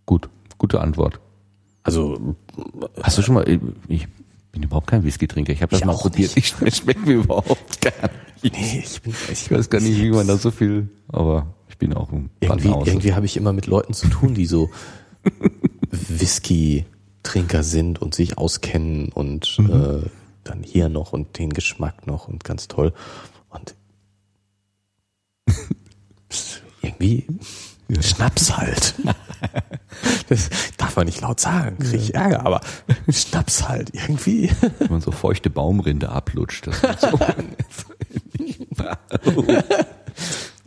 Gut, 0.06 0.28
gute 0.58 0.80
Antwort. 0.80 1.20
Also 1.82 2.34
Hast 3.02 3.18
du 3.18 3.22
schon 3.22 3.34
mal, 3.34 3.46
ich 3.88 4.08
bin 4.52 4.62
überhaupt 4.62 4.86
kein 4.86 5.04
Whisky-Trinker. 5.04 5.52
Ich 5.52 5.62
habe 5.62 5.70
das 5.70 5.80
Ich 5.80 5.86
mal 5.86 5.96
probiert. 5.96 6.36
Ich 6.36 6.48
schmeckt 6.48 6.76
schmeckt 6.76 7.06
mir 7.06 7.14
überhaupt 7.14 7.80
gar 7.80 7.92
nicht. 8.42 8.54
nee, 8.56 8.82
ich 8.84 9.02
bin, 9.02 9.14
Ich 9.30 9.50
weiß 9.50 9.70
gar 9.70 9.80
nicht, 9.80 10.00
wie 10.00 10.10
man 10.10 10.26
da 10.26 10.36
so 10.36 10.50
viel, 10.50 10.88
aber 11.08 11.54
ich 11.68 11.78
bin 11.78 11.92
auch 11.94 12.10
ein 12.10 12.30
irgendwie, 12.40 12.68
Banause. 12.68 12.90
irgendwie 12.90 13.14
habe 13.14 13.26
ich 13.26 13.36
immer 13.36 13.52
mit 13.52 13.66
Leuten 13.66 13.94
zu 13.94 14.08
tun, 14.08 14.34
die 14.34 14.46
so 14.46 14.70
Whisky-Trinker 15.90 17.62
sind 17.62 18.00
und 18.00 18.14
sich 18.14 18.38
auskennen 18.38 19.10
und 19.12 19.58
äh, 19.58 20.08
dann 20.44 20.62
hier 20.62 20.88
noch 20.88 21.12
und 21.12 21.38
den 21.38 21.52
Geschmack 21.52 22.06
noch 22.06 22.28
und 22.28 22.44
ganz 22.44 22.68
toll. 22.68 22.92
Und 23.50 23.74
irgendwie 26.82 27.26
Schnaps 28.00 28.56
halt. 28.56 28.94
Das 30.28 30.50
darf 30.76 30.96
man 30.96 31.06
nicht 31.06 31.20
laut 31.20 31.38
sagen, 31.38 31.78
krieg 31.78 32.00
ich 32.00 32.14
Ärger, 32.14 32.44
aber 32.44 32.60
Schnaps 33.08 33.68
halt 33.68 33.90
irgendwie. 33.94 34.50
Wenn 34.78 34.90
man 34.90 35.00
so 35.00 35.12
feuchte 35.12 35.50
Baumrinde 35.50 36.08
ablutscht. 36.08 36.66
Das 36.66 36.82
wird 36.82 37.00
so. 37.00 37.18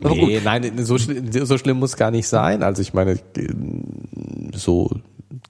Nee, 0.00 0.40
nein, 0.42 0.84
so, 0.84 0.96
so 0.96 1.58
schlimm 1.58 1.78
muss 1.78 1.96
gar 1.96 2.10
nicht 2.10 2.28
sein. 2.28 2.62
Also 2.62 2.82
ich 2.82 2.94
meine, 2.94 3.18
so 4.54 4.90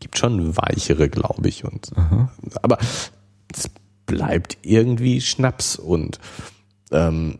gibt 0.00 0.18
schon 0.18 0.56
weichere, 0.56 1.08
glaube 1.08 1.48
ich. 1.48 1.64
Und 1.64 1.90
aber 2.62 2.78
es 3.54 3.70
bleibt 4.06 4.58
irgendwie 4.62 5.20
Schnaps 5.20 5.76
und 5.76 6.18
ähm, 6.90 7.38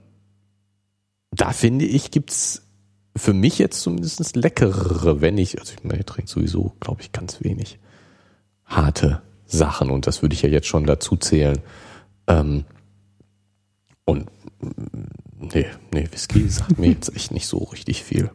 da 1.31 1.53
finde 1.53 1.85
ich 1.85 2.11
gibt's 2.11 2.63
für 3.17 3.33
mich 3.33 3.59
jetzt 3.59 3.81
zumindest 3.81 4.37
leckerere, 4.37 5.21
wenn 5.21 5.39
ich, 5.39 5.59
also 5.59 5.75
ich 5.77 5.85
meine, 5.85 6.01
ich 6.01 6.07
trinke 6.07 6.31
sowieso, 6.31 6.75
glaube 6.81 7.01
ich, 7.03 7.13
ganz 7.13 7.43
wenig 7.43 7.79
harte 8.65 9.23
Sachen 9.47 9.91
und 9.91 10.07
das 10.07 10.23
würde 10.23 10.35
ich 10.35 10.43
ja 10.43 10.49
jetzt 10.49 10.67
schon 10.67 10.85
dazu 10.85 11.17
zählen. 11.17 11.59
Ähm, 12.27 12.65
und 14.05 14.27
mm, 14.61 15.49
nee, 15.53 15.67
nee, 15.93 16.09
Whisky 16.11 16.49
sagt 16.49 16.79
mir 16.79 16.91
jetzt 16.91 17.15
echt 17.15 17.33
nicht 17.33 17.47
so 17.47 17.59
richtig 17.59 18.05
viel. 18.05 18.31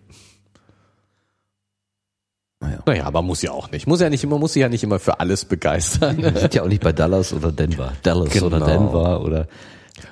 Naja. 2.60 2.84
Naja, 2.86 3.04
aber 3.06 3.22
muss 3.22 3.42
ja 3.42 3.52
auch 3.52 3.72
nicht. 3.72 3.88
Muss 3.88 4.00
ja 4.00 4.10
nicht 4.10 4.24
immer, 4.24 4.38
muss 4.40 4.54
sich 4.54 4.62
ja 4.62 4.70
nicht 4.70 4.84
immer 4.84 5.00
für 5.00 5.20
alles 5.20 5.46
begeistern. 5.46 6.18
Wir 6.18 6.32
sind 6.40 6.54
ja 6.54 6.64
auch 6.64 6.68
nicht 6.68 6.82
bei 6.82 6.94
Dallas 6.94 7.34
oder 7.34 7.52
Denver. 7.52 7.94
Dallas 8.04 8.32
Genau. 8.32 8.46
oder 8.48 8.60
Denver 8.62 9.22
oder 9.22 9.48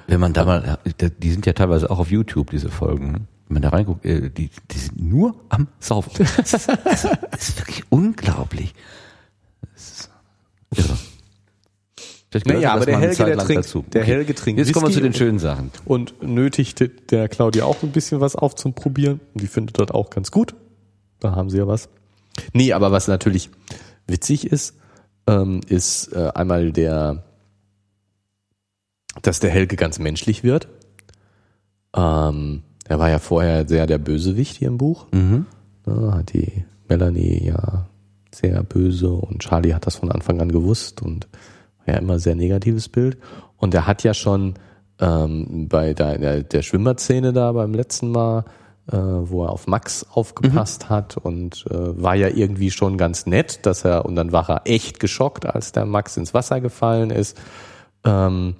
wenn 0.07 0.19
man 0.19 0.33
da 0.33 0.45
mal, 0.45 0.79
die 1.21 1.31
sind 1.31 1.45
ja 1.45 1.53
teilweise 1.53 1.89
auch 1.89 1.99
auf 1.99 2.11
YouTube, 2.11 2.51
diese 2.51 2.69
Folgen. 2.69 3.27
Wenn 3.47 3.53
man 3.55 3.61
da 3.63 3.69
reinguckt, 3.69 4.05
äh, 4.05 4.29
die, 4.29 4.49
die 4.71 4.77
sind 4.77 5.01
nur 5.01 5.35
am 5.49 5.67
Saufen. 5.79 6.25
Das 6.37 6.53
ist, 6.53 6.67
das 6.69 7.49
ist 7.49 7.59
wirklich 7.59 7.83
unglaublich. 7.89 8.73
Das 9.73 9.91
ist 9.91 10.09
irre. 10.75 10.97
Naja, 12.45 12.73
aber 12.73 12.85
der 12.85 12.97
Helge, 12.99 13.25
der 13.25 13.37
trinkt- 13.39 13.65
dazu. 13.65 13.83
der 13.91 14.05
Helge 14.05 14.33
trinkt 14.33 14.57
Jetzt 14.59 14.71
kommen 14.71 14.85
wir 14.85 14.89
Whisky 14.89 15.01
zu 15.01 15.03
den 15.03 15.13
schönen 15.13 15.37
Sachen. 15.39 15.69
und 15.83 16.23
nötigte 16.23 16.87
der 16.87 17.27
Claudia 17.27 17.65
auch 17.65 17.83
ein 17.83 17.91
bisschen 17.91 18.21
was 18.21 18.37
auf 18.37 18.55
zum 18.55 18.73
Probieren. 18.73 19.19
Die 19.33 19.47
findet 19.47 19.77
dort 19.79 19.93
auch 19.93 20.09
ganz 20.09 20.31
gut. 20.31 20.55
Da 21.19 21.35
haben 21.35 21.49
sie 21.49 21.57
ja 21.57 21.67
was. 21.67 21.89
Nee, 22.53 22.71
aber 22.71 22.93
was 22.93 23.09
natürlich 23.09 23.49
witzig 24.07 24.47
ist, 24.49 24.77
ähm, 25.27 25.59
ist 25.67 26.13
äh, 26.13 26.29
einmal 26.33 26.71
der, 26.71 27.23
dass 29.21 29.39
der 29.39 29.49
Helge 29.49 29.75
ganz 29.75 29.99
menschlich 29.99 30.43
wird. 30.43 30.67
Ähm, 31.95 32.63
er 32.87 32.99
war 32.99 33.09
ja 33.09 33.19
vorher 33.19 33.67
sehr 33.67 33.87
der 33.87 33.97
Bösewicht 33.97 34.57
hier 34.57 34.67
im 34.67 34.77
Buch. 34.77 35.07
Mhm. 35.11 35.45
Hat 35.85 36.33
die 36.33 36.65
Melanie 36.87 37.47
ja 37.47 37.87
sehr 38.33 38.63
böse 38.63 39.11
und 39.11 39.39
Charlie 39.39 39.73
hat 39.73 39.87
das 39.87 39.97
von 39.97 40.11
Anfang 40.11 40.39
an 40.41 40.51
gewusst 40.51 41.01
und 41.01 41.27
war 41.85 41.95
ja 41.95 41.99
immer 41.99 42.19
sehr 42.19 42.35
negatives 42.35 42.89
Bild. 42.89 43.17
Und 43.57 43.73
er 43.73 43.87
hat 43.87 44.03
ja 44.03 44.13
schon 44.13 44.55
ähm, 44.99 45.67
bei 45.67 45.93
der, 45.93 46.17
der, 46.17 46.43
der 46.43 46.61
Schwimmerszene 46.61 47.33
da 47.33 47.51
beim 47.51 47.73
letzten 47.73 48.11
Mal, 48.11 48.45
äh, 48.91 48.97
wo 48.97 49.43
er 49.43 49.51
auf 49.51 49.67
Max 49.67 50.05
aufgepasst 50.11 50.89
hat 50.89 51.17
und 51.17 51.65
äh, 51.69 52.01
war 52.01 52.15
ja 52.15 52.27
irgendwie 52.27 52.71
schon 52.71 52.97
ganz 52.97 53.25
nett, 53.25 53.65
dass 53.65 53.83
er, 53.83 54.05
und 54.05 54.15
dann 54.15 54.31
war 54.31 54.49
er 54.49 54.61
echt 54.65 54.99
geschockt, 54.99 55.45
als 55.45 55.71
der 55.71 55.85
Max 55.85 56.17
ins 56.17 56.33
Wasser 56.33 56.61
gefallen 56.61 57.09
ist. 57.09 57.39
Ähm, 58.03 58.55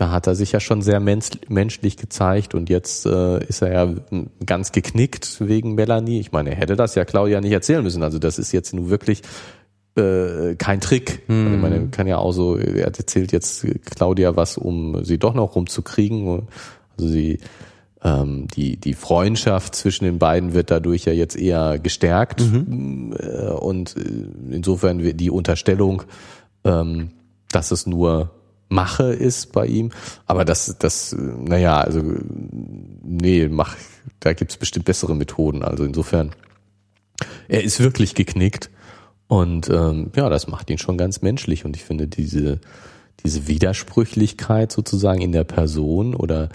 da 0.00 0.10
hat 0.10 0.26
er 0.26 0.34
sich 0.34 0.52
ja 0.52 0.60
schon 0.60 0.80
sehr 0.80 0.98
mensch, 0.98 1.28
menschlich 1.48 1.98
gezeigt 1.98 2.54
und 2.54 2.70
jetzt 2.70 3.04
äh, 3.04 3.44
ist 3.44 3.60
er 3.60 3.72
ja 3.72 3.94
ganz 4.46 4.72
geknickt 4.72 5.46
wegen 5.46 5.74
Melanie. 5.74 6.20
Ich 6.20 6.32
meine, 6.32 6.50
er 6.50 6.56
hätte 6.56 6.74
das 6.74 6.94
ja 6.94 7.04
Claudia 7.04 7.42
nicht 7.42 7.52
erzählen 7.52 7.82
müssen. 7.82 8.02
Also 8.02 8.18
das 8.18 8.38
ist 8.38 8.50
jetzt 8.52 8.72
nun 8.72 8.88
wirklich 8.88 9.20
äh, 9.96 10.54
kein 10.56 10.80
Trick. 10.80 11.22
Also 11.28 11.54
Ich 11.54 11.60
meine, 11.60 11.88
kann 11.88 12.06
ja 12.06 12.16
auch 12.16 12.32
so, 12.32 12.56
er 12.56 12.86
erzählt 12.86 13.30
jetzt 13.32 13.66
Claudia 13.94 14.36
was, 14.36 14.56
um 14.56 15.04
sie 15.04 15.18
doch 15.18 15.34
noch 15.34 15.54
rumzukriegen. 15.54 16.48
Also 16.96 17.10
sie, 17.10 17.38
ähm, 18.02 18.48
die, 18.56 18.78
die 18.78 18.94
Freundschaft 18.94 19.74
zwischen 19.74 20.06
den 20.06 20.18
beiden 20.18 20.54
wird 20.54 20.70
dadurch 20.70 21.04
ja 21.04 21.12
jetzt 21.12 21.36
eher 21.36 21.78
gestärkt. 21.78 22.40
Äh, 22.40 23.50
Und 23.50 23.96
äh, 23.98 24.54
insofern 24.54 24.98
die 25.14 25.30
Unterstellung, 25.30 26.04
ähm, 26.64 27.10
dass 27.50 27.70
es 27.70 27.86
nur 27.86 28.30
Mache 28.70 29.12
ist 29.12 29.52
bei 29.52 29.66
ihm. 29.66 29.90
Aber 30.26 30.44
das, 30.44 30.76
das, 30.78 31.14
naja, 31.18 31.80
also 31.80 32.02
nee, 33.02 33.48
mach, 33.48 33.76
da 34.20 34.32
gibt's 34.32 34.56
bestimmt 34.56 34.86
bessere 34.86 35.14
Methoden. 35.14 35.62
Also 35.62 35.84
insofern, 35.84 36.30
er 37.48 37.62
ist 37.62 37.80
wirklich 37.80 38.14
geknickt. 38.14 38.70
Und 39.26 39.68
ähm, 39.68 40.10
ja, 40.16 40.28
das 40.28 40.48
macht 40.48 40.70
ihn 40.70 40.78
schon 40.78 40.96
ganz 40.96 41.20
menschlich. 41.20 41.64
Und 41.64 41.76
ich 41.76 41.84
finde 41.84 42.08
diese, 42.08 42.60
diese 43.22 43.46
Widersprüchlichkeit 43.48 44.72
sozusagen 44.72 45.20
in 45.20 45.32
der 45.32 45.44
Person 45.44 46.14
oder 46.14 46.48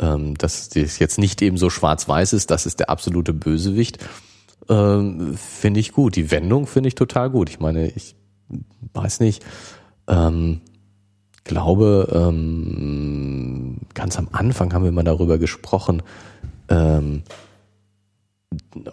ähm, 0.00 0.36
dass 0.36 0.68
das 0.68 0.98
jetzt 0.98 1.18
nicht 1.18 1.42
eben 1.42 1.56
so 1.56 1.70
schwarz-weiß 1.70 2.32
ist, 2.32 2.50
das 2.50 2.66
ist 2.66 2.80
der 2.80 2.90
absolute 2.90 3.32
Bösewicht, 3.32 3.98
ähm, 4.68 5.36
finde 5.36 5.80
ich 5.80 5.92
gut. 5.92 6.16
Die 6.16 6.30
Wendung 6.30 6.66
finde 6.66 6.88
ich 6.88 6.94
total 6.94 7.30
gut. 7.30 7.50
Ich 7.50 7.60
meine, 7.60 7.88
ich 7.90 8.14
weiß 8.92 9.20
nicht, 9.20 9.44
ähm, 10.06 10.60
glaube, 11.48 12.08
ähm, 12.12 13.78
ganz 13.94 14.16
am 14.16 14.28
Anfang 14.30 14.72
haben 14.72 14.84
wir 14.84 14.92
mal 14.92 15.02
darüber 15.02 15.38
gesprochen, 15.38 16.02
ähm, 16.68 17.22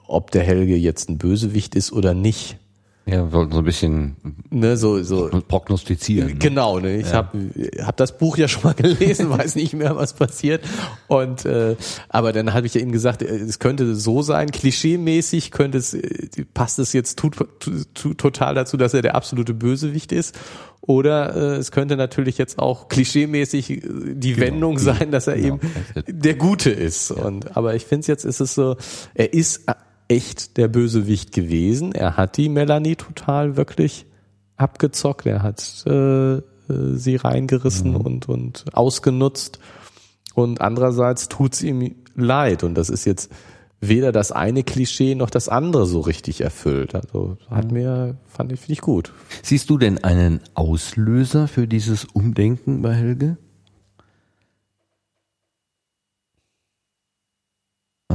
ob 0.08 0.32
der 0.32 0.44
Helge 0.44 0.76
jetzt 0.76 1.10
ein 1.10 1.20
Bösewicht 1.20 1.76
ist 1.76 1.92
oder 1.92 2.16
nicht. 2.16 2.58
Ja, 3.08 3.18
wir 3.26 3.32
wollten 3.34 3.52
so 3.52 3.60
ein 3.60 3.64
bisschen 3.66 4.16
Ne, 4.50 4.78
so, 4.78 5.04
so, 5.04 5.30
prognostizieren. 5.48 6.30
ne? 6.30 6.36
Genau, 6.36 6.80
ne? 6.80 6.98
ich 6.98 7.14
habe 7.14 7.38
hab 7.84 7.98
das 7.98 8.18
Buch 8.18 8.36
ja 8.38 8.48
schon 8.48 8.64
mal 8.64 8.74
gelesen, 8.78 9.30
weiß 9.30 9.56
nicht 9.56 9.74
mehr, 9.74 9.96
was 9.96 10.14
passiert. 10.14 10.64
Und 11.08 11.46
äh, 11.46 11.76
aber 12.10 12.34
dann 12.34 12.54
habe 12.54 12.66
ich 12.66 12.74
ja 12.74 12.82
ihm 12.82 12.92
gesagt, 12.92 13.22
äh, 13.22 13.28
es 13.28 13.60
könnte 13.60 13.94
so 13.96 14.24
sein, 14.24 14.50
klischeemäßig 14.50 15.52
könnte 15.52 15.78
es, 15.78 15.94
äh, 15.94 16.46
passt 16.56 16.80
es 16.80 16.94
jetzt 16.94 17.20
tut, 17.20 17.36
tut, 17.60 18.18
total 18.18 18.56
dazu, 18.56 18.76
dass 18.76 18.94
er 18.96 19.04
der 19.04 19.14
absolute 19.16 19.54
Bösewicht 19.54 20.12
ist. 20.12 20.36
Oder 20.82 21.36
äh, 21.36 21.56
es 21.58 21.72
könnte 21.72 21.98
natürlich 21.98 22.38
jetzt 22.38 22.58
auch 22.60 22.88
klischeemäßig 22.90 23.70
äh, 23.70 23.82
die 24.16 24.40
Wendung 24.40 24.78
die- 24.78 24.84
sein, 24.84 25.12
dass 25.12 25.28
er 25.28 25.36
genau. 25.36 25.56
eben 25.56 25.60
der 26.08 26.36
Gute 26.36 26.72
ist. 26.72 27.12
Und 27.12 27.56
aber 27.56 27.76
ich 27.76 27.86
finde 27.86 28.08
jetzt 28.08 28.26
ist 28.26 28.40
es 28.40 28.56
so, 28.56 28.78
er 29.14 29.34
ist 29.34 29.62
echt 30.08 30.58
der 30.58 30.68
Bösewicht 30.68 31.32
gewesen. 31.32 31.94
Er 31.94 32.18
hat 32.18 32.38
die 32.38 32.50
Melanie 32.50 32.96
total 32.96 33.58
wirklich 33.58 34.06
abgezockt. 34.58 35.26
Er 35.26 35.44
hat 35.44 35.84
äh, 35.88 36.36
äh, 36.38 36.42
sie 36.68 37.16
reingerissen 37.16 37.96
und 37.96 38.30
und 38.30 38.66
ausgenutzt. 38.74 39.60
Und 40.34 40.62
andererseits 40.62 41.30
tut's 41.30 41.62
ihm 41.62 41.96
leid. 42.16 42.64
Und 42.64 42.76
das 42.76 42.90
ist 42.90 43.06
jetzt 43.06 43.32
weder 43.82 44.12
das 44.12 44.32
eine 44.32 44.64
Klischee 44.64 45.16
noch 45.16 45.30
das 45.30 45.50
andere 45.50 45.86
so 45.86 46.00
richtig 46.00 46.42
erfüllt. 46.42 46.96
Also 46.96 47.38
hat 47.50 47.72
mir 47.72 48.18
fand 48.26 48.52
ich 48.52 48.60
finde 48.60 48.74
ich 48.74 48.82
gut. 48.82 49.14
Siehst 49.44 49.70
du 49.70 49.78
denn 49.78 50.04
einen 50.04 50.42
Auslöser 50.54 51.48
für 51.48 51.68
dieses 51.68 52.06
Umdenken 52.06 52.82
bei 52.82 52.94
Helge? 52.94 53.38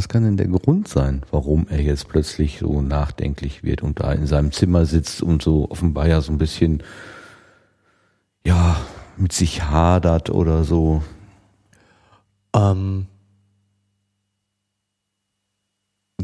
Was 0.00 0.08
kann 0.08 0.24
denn 0.24 0.38
der 0.38 0.48
Grund 0.48 0.88
sein, 0.88 1.26
warum 1.30 1.66
er 1.68 1.82
jetzt 1.82 2.08
plötzlich 2.08 2.60
so 2.60 2.80
nachdenklich 2.80 3.62
wird 3.62 3.82
und 3.82 4.00
da 4.00 4.10
in 4.14 4.26
seinem 4.26 4.50
Zimmer 4.50 4.86
sitzt 4.86 5.22
und 5.22 5.42
so 5.42 5.70
offenbar 5.70 6.08
ja 6.08 6.22
so 6.22 6.32
ein 6.32 6.38
bisschen, 6.38 6.82
ja, 8.42 8.80
mit 9.18 9.34
sich 9.34 9.64
hadert 9.64 10.30
oder 10.30 10.64
so? 10.64 11.02
Ähm, 12.56 13.08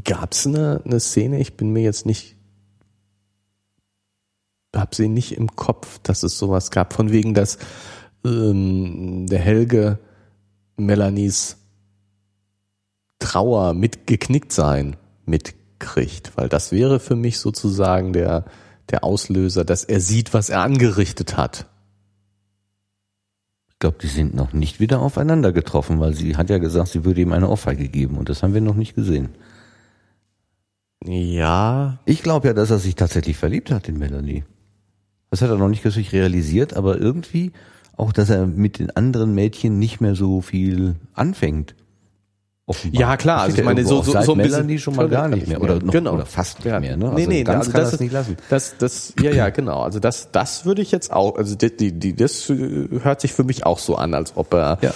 Gab 0.05 0.33
es 0.33 0.47
eine, 0.47 0.81
eine 0.83 0.99
Szene, 0.99 1.39
ich 1.39 1.59
bin 1.59 1.71
mir 1.71 1.83
jetzt 1.83 2.07
nicht, 2.07 2.35
hab 4.75 4.95
sie 4.95 5.09
nicht 5.09 5.37
im 5.37 5.55
Kopf, 5.55 5.99
dass 5.99 6.23
es 6.23 6.39
sowas 6.39 6.71
gab, 6.71 6.95
von 6.95 7.13
wegen, 7.13 7.35
dass 7.35 7.59
ähm, 8.25 9.27
der 9.27 9.41
Helge 9.41 9.99
Melanies 10.79 11.59
Trauer 13.19 13.75
mitgeknickt 13.75 14.53
sein 14.53 14.97
mitkriegt, 15.27 16.33
weil 16.37 16.49
das 16.49 16.73
wäre 16.73 17.01
für 17.01 17.17
mich 17.17 17.39
sozusagen 17.39 18.13
der, 18.13 18.45
der 18.91 19.05
Auslöser, 19.05 19.65
dass 19.65 19.85
er 19.85 20.01
sieht, 20.01 20.33
was 20.33 20.49
er 20.49 20.63
angerichtet 20.63 21.37
hat. 21.37 21.67
Ich 23.69 23.79
glaube, 23.79 23.99
die 24.01 24.07
sind 24.07 24.35
noch 24.35 24.55
nicht 24.55 24.81
wieder 24.81 25.01
aufeinander 25.01 25.53
getroffen, 25.53 26.01
weil 26.01 26.15
sie 26.15 26.37
hat 26.37 26.49
ja 26.49 26.59
gesagt, 26.59 26.89
sie 26.89 27.05
würde 27.05 27.21
ihm 27.21 27.33
eine 27.33 27.51
Ohrfeige 27.51 27.89
geben 27.89 28.17
und 28.17 28.31
das 28.31 28.43
haben 28.43 28.55
wir 28.55 28.63
noch 28.63 28.75
nicht 28.75 28.95
gesehen. 28.95 29.31
Ja. 31.05 32.01
Ich 32.07 32.23
glaube 32.23 32.49
ja, 32.49 32.55
dass 32.55 32.71
er 32.71 32.79
sich 32.79 32.95
tatsächlich 32.95 33.37
verliebt 33.37 33.71
hat 33.71 33.89
in 33.89 33.99
Melanie. 33.99 34.45
Das 35.31 35.43
hat 35.43 35.51
er 35.51 35.59
noch 35.59 35.69
nicht 35.69 35.85
richtig 35.85 36.13
realisiert, 36.13 36.75
aber 36.75 36.99
irgendwie 36.99 37.53
auch, 37.97 38.13
dass 38.13 38.31
er 38.31 38.47
mit 38.47 38.79
den 38.79 38.91
anderen 38.91 39.35
Mädchen 39.35 39.79
nicht 39.79 40.01
mehr 40.01 40.15
so 40.15 40.41
viel 40.41 40.97
anfängt. 41.13 41.75
Offenbar. 42.69 43.01
Ja 43.01 43.17
klar, 43.17 43.43
also 43.43 43.59
ich 43.59 43.65
meine 43.65 43.85
so 43.85 44.03
so, 44.03 44.21
so 44.21 44.33
ein 44.33 44.39
Melanie 44.39 44.75
bisschen 44.75 44.79
schon 44.81 44.97
mal 44.97 45.09
gar 45.09 45.29
nicht 45.29 45.47
mehr 45.47 45.63
oder 45.63 45.79
noch, 45.79 45.93
genau. 45.93 46.15
oder 46.15 46.27
fast 46.27 46.59
nicht 46.59 46.67
ja. 46.67 46.81
mehr, 46.81 46.97
ne? 46.97 47.11
Also 47.11 47.17
nee, 47.17 47.27
nee, 47.29 47.45
ganz 47.45 47.67
also 47.67 47.71
kann 47.71 47.81
das, 47.83 47.91
das 47.93 48.01
nicht 48.01 48.13
lassen. 48.13 48.37
Das 48.51 48.75
das 48.77 49.15
ja 49.23 49.31
ja, 49.31 49.51
genau. 49.51 49.83
Also 49.83 50.01
das 50.01 50.33
das 50.33 50.65
würde 50.65 50.83
ich 50.83 50.91
jetzt 50.91 51.13
auch 51.13 51.37
also 51.37 51.55
die, 51.55 51.77
die, 51.77 51.93
die 51.93 52.17
das 52.17 52.49
hört 52.49 53.21
sich 53.21 53.33
für 53.35 53.45
mich 53.45 53.65
auch 53.65 53.79
so 53.79 53.95
an, 53.95 54.15
als 54.15 54.37
ob 54.37 54.53
er 54.53 54.79
Ja. 54.83 54.93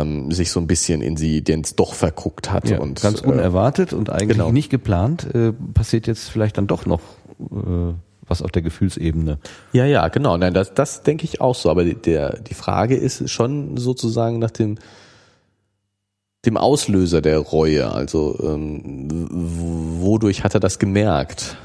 ähm, 0.00 0.32
sich 0.32 0.50
so 0.50 0.58
ein 0.58 0.66
bisschen 0.66 1.02
in 1.02 1.16
sie 1.16 1.42
den 1.42 1.62
doch 1.76 1.94
verguckt 1.94 2.50
hat 2.50 2.68
Ja, 2.68 2.80
und 2.80 3.00
ganz 3.00 3.22
äh, 3.22 3.26
unerwartet 3.26 3.92
und 3.92 4.10
eigentlich 4.10 4.38
genau. 4.38 4.50
nicht 4.50 4.68
geplant, 4.68 5.32
äh, 5.34 5.52
passiert 5.52 6.08
jetzt 6.08 6.30
vielleicht 6.30 6.58
dann 6.58 6.66
doch 6.66 6.84
noch 6.84 7.00
äh, 7.38 7.94
was 8.26 8.42
auf 8.42 8.50
der 8.50 8.62
Gefühlsebene. 8.62 9.38
Ja, 9.72 9.84
ja, 9.84 10.08
genau. 10.08 10.36
Nein, 10.36 10.54
das, 10.54 10.74
das 10.74 11.02
denke 11.02 11.24
ich 11.24 11.40
auch 11.40 11.54
so. 11.54 11.70
Aber 11.70 11.84
der, 11.84 12.40
die 12.40 12.54
Frage 12.54 12.96
ist 12.96 13.28
schon 13.30 13.76
sozusagen 13.76 14.38
nach 14.38 14.50
dem, 14.50 14.78
dem 16.44 16.56
Auslöser 16.56 17.20
der 17.22 17.38
Reue. 17.38 17.92
Also 17.92 18.38
ähm, 18.42 19.08
wodurch 20.00 20.44
hat 20.44 20.54
er 20.54 20.60
das 20.60 20.78
gemerkt? 20.78 21.56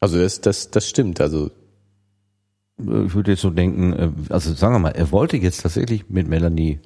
Also 0.00 0.18
das, 0.18 0.40
das, 0.40 0.70
das 0.70 0.88
stimmt. 0.88 1.20
Also 1.20 1.50
Äh, 2.80 3.04
Ich 3.04 3.14
würde 3.14 3.32
jetzt 3.32 3.42
so 3.42 3.50
denken, 3.50 3.92
äh, 3.92 4.10
also 4.30 4.54
sagen 4.54 4.74
wir 4.74 4.78
mal, 4.78 4.90
er 4.90 5.10
wollte 5.12 5.36
jetzt 5.36 5.62
tatsächlich 5.62 6.08
mit 6.08 6.28
Melanie, 6.28 6.78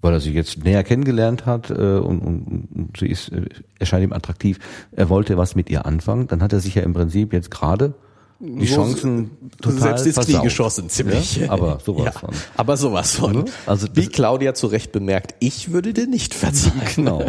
weil 0.00 0.12
er 0.12 0.20
sie 0.20 0.32
jetzt 0.32 0.64
näher 0.64 0.84
kennengelernt 0.84 1.46
hat 1.46 1.70
äh, 1.70 1.74
und, 1.74 2.20
und, 2.20 2.68
und 2.74 2.96
sie 2.96 3.08
ist, 3.08 3.30
erscheint 3.78 4.04
ihm 4.04 4.12
attraktiv, 4.12 4.58
er 4.92 5.08
wollte 5.08 5.36
was 5.36 5.54
mit 5.54 5.70
ihr 5.70 5.86
anfangen, 5.86 6.26
dann 6.26 6.42
hat 6.42 6.52
er 6.52 6.60
sich 6.60 6.74
ja 6.74 6.82
im 6.82 6.92
Prinzip 6.94 7.32
jetzt 7.32 7.50
gerade 7.50 7.94
die 8.38 8.66
Chancen 8.66 9.30
total 9.62 9.96
selbst 9.98 10.06
ins 10.06 10.26
Knie 10.26 10.42
geschossen, 10.42 10.88
ziemlich. 10.90 11.36
Ja, 11.36 11.50
aber 11.52 11.78
sowas 11.84 12.04
ja, 12.04 12.12
von. 12.12 12.30
Aber 12.56 12.76
sowas 12.76 13.14
von. 13.16 13.44
Also 13.66 13.88
Wie 13.94 14.06
Claudia 14.08 14.54
zu 14.54 14.66
Recht 14.66 14.92
bemerkt, 14.92 15.34
ich 15.40 15.72
würde 15.72 15.92
dir 15.94 16.06
nicht 16.06 16.34
verzeihen. 16.34 16.80
Genau. 16.94 17.24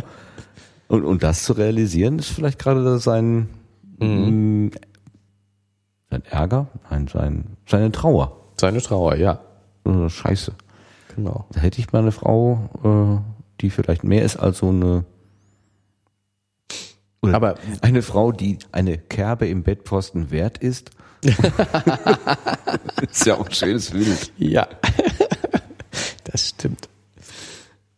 Und, 0.89 1.03
und 1.03 1.21
das 1.23 1.43
zu 1.43 1.53
realisieren, 1.53 2.19
ist 2.19 2.29
vielleicht 2.29 2.59
gerade 2.59 2.99
sein, 2.99 3.49
Mhm. 3.99 4.65
mh, 4.67 4.71
sein 6.11 6.23
Ärger, 6.29 6.67
nein, 6.89 7.07
sein, 7.11 7.57
seine 7.67 7.91
Trauer. 7.91 8.37
Seine 8.59 8.81
Trauer, 8.81 9.15
ja. 9.15 9.41
Scheiße. 10.07 10.53
Genau. 11.15 11.45
Da 11.51 11.61
hätte 11.61 11.79
ich 11.79 11.91
mal 11.91 11.99
eine 11.99 12.11
Frau, 12.11 12.69
äh, 12.83 13.41
die 13.61 13.69
vielleicht 13.69 14.03
mehr 14.03 14.23
ist 14.23 14.37
als 14.37 14.59
so 14.59 14.69
eine. 14.69 15.03
Oder 17.21 17.33
Aber- 17.35 17.55
eine 17.81 18.01
Frau, 18.01 18.31
die 18.31 18.59
eine 18.71 18.97
Kerbe 18.97 19.47
im 19.47 19.63
Bettpfosten 19.63 20.29
wert 20.31 20.57
ist. 20.59 20.91
ist 23.11 23.25
ja 23.25 23.35
auch 23.35 23.45
ein 23.47 23.53
schönes 23.53 23.91
Bild. 23.91 24.31
Ja. 24.37 24.67
das 26.25 26.49
stimmt. 26.49 26.89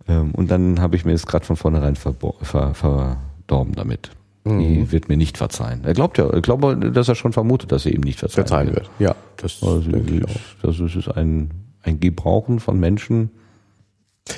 Ähm, 0.08 0.32
und 0.34 0.50
dann 0.50 0.80
habe 0.82 0.96
ich 0.96 1.06
mir 1.06 1.12
das 1.14 1.26
gerade 1.26 1.46
von 1.46 1.56
vornherein 1.56 1.96
ver 1.96 2.14
verdorben 2.74 3.76
damit. 3.76 4.12
Mhm. 4.46 4.60
Die 4.60 4.92
wird 4.92 5.10
mir 5.10 5.18
nicht 5.18 5.38
verzeihen. 5.38 5.82
Er 5.84 5.94
glaubt 5.94 6.18
ja, 6.18 6.34
ich 6.34 6.42
glaube, 6.42 6.76
dass 6.92 7.08
er 7.08 7.16
schon 7.16 7.34
vermutet, 7.34 7.72
dass 7.72 7.84
sie 7.84 7.92
ihm 7.92 8.02
nicht 8.02 8.20
verzeihen, 8.20 8.48
Verzeihen 8.48 8.76
wird. 8.76 8.90
Ja, 9.00 9.16
das 9.38 9.62
Also, 9.62 9.82
denke 9.92 10.14
ich 10.16 10.22
das 10.22 10.32
auch. 10.32 10.36
ist- 10.70 10.80
das 10.82 10.96
ist 10.96 11.08
ein, 11.18 11.52
ein 11.84 12.00
Gebrauchen 12.00 12.60
von 12.60 12.80
Menschen. 12.80 13.32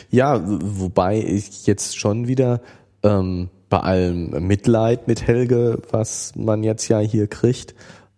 Ja, 0.10 0.42
wobei 0.46 1.20
ich 1.22 1.68
jetzt 1.68 1.98
schon 2.00 2.28
wieder 2.28 2.62
ähm, 3.04 3.50
bei 3.70 3.80
allem 3.80 4.48
Mitleid 4.48 5.08
mit 5.08 5.28
Helge, 5.28 5.82
was 5.92 6.34
man 6.36 6.64
jetzt 6.64 6.88
ja 6.88 7.00
hier 7.00 7.28
kriegt, 7.28 7.76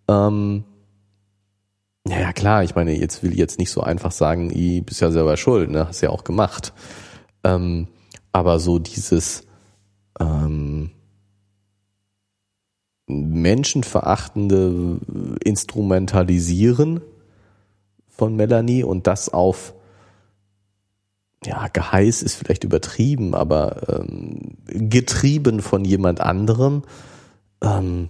ähm, 0.08 0.64
ja, 2.06 2.32
klar, 2.32 2.64
ich 2.64 2.74
meine, 2.74 2.92
jetzt 2.92 3.22
will 3.22 3.32
ich 3.32 3.38
jetzt 3.38 3.58
nicht 3.58 3.70
so 3.70 3.80
einfach 3.80 4.12
sagen, 4.12 4.50
i 4.50 4.82
bist 4.82 5.00
ja 5.00 5.10
selber 5.10 5.36
schuld, 5.36 5.70
ne? 5.70 5.88
Hast 5.88 6.02
ja 6.02 6.10
auch 6.10 6.24
gemacht. 6.24 6.74
Ähm, 7.44 7.88
aber 8.32 8.60
so 8.60 8.78
dieses 8.78 9.46
ähm, 10.20 10.90
menschenverachtende 13.06 14.98
Instrumentalisieren 15.42 17.00
von 18.08 18.36
Melanie 18.36 18.82
und 18.84 19.06
das 19.06 19.28
auf 19.32 19.74
ja, 21.44 21.68
Geheiß 21.68 22.22
ist 22.22 22.36
vielleicht 22.36 22.64
übertrieben, 22.64 23.34
aber 23.34 24.00
ähm, 24.00 24.56
getrieben 24.66 25.60
von 25.60 25.84
jemand 25.84 26.20
anderem, 26.20 26.82
ähm, 27.62 28.08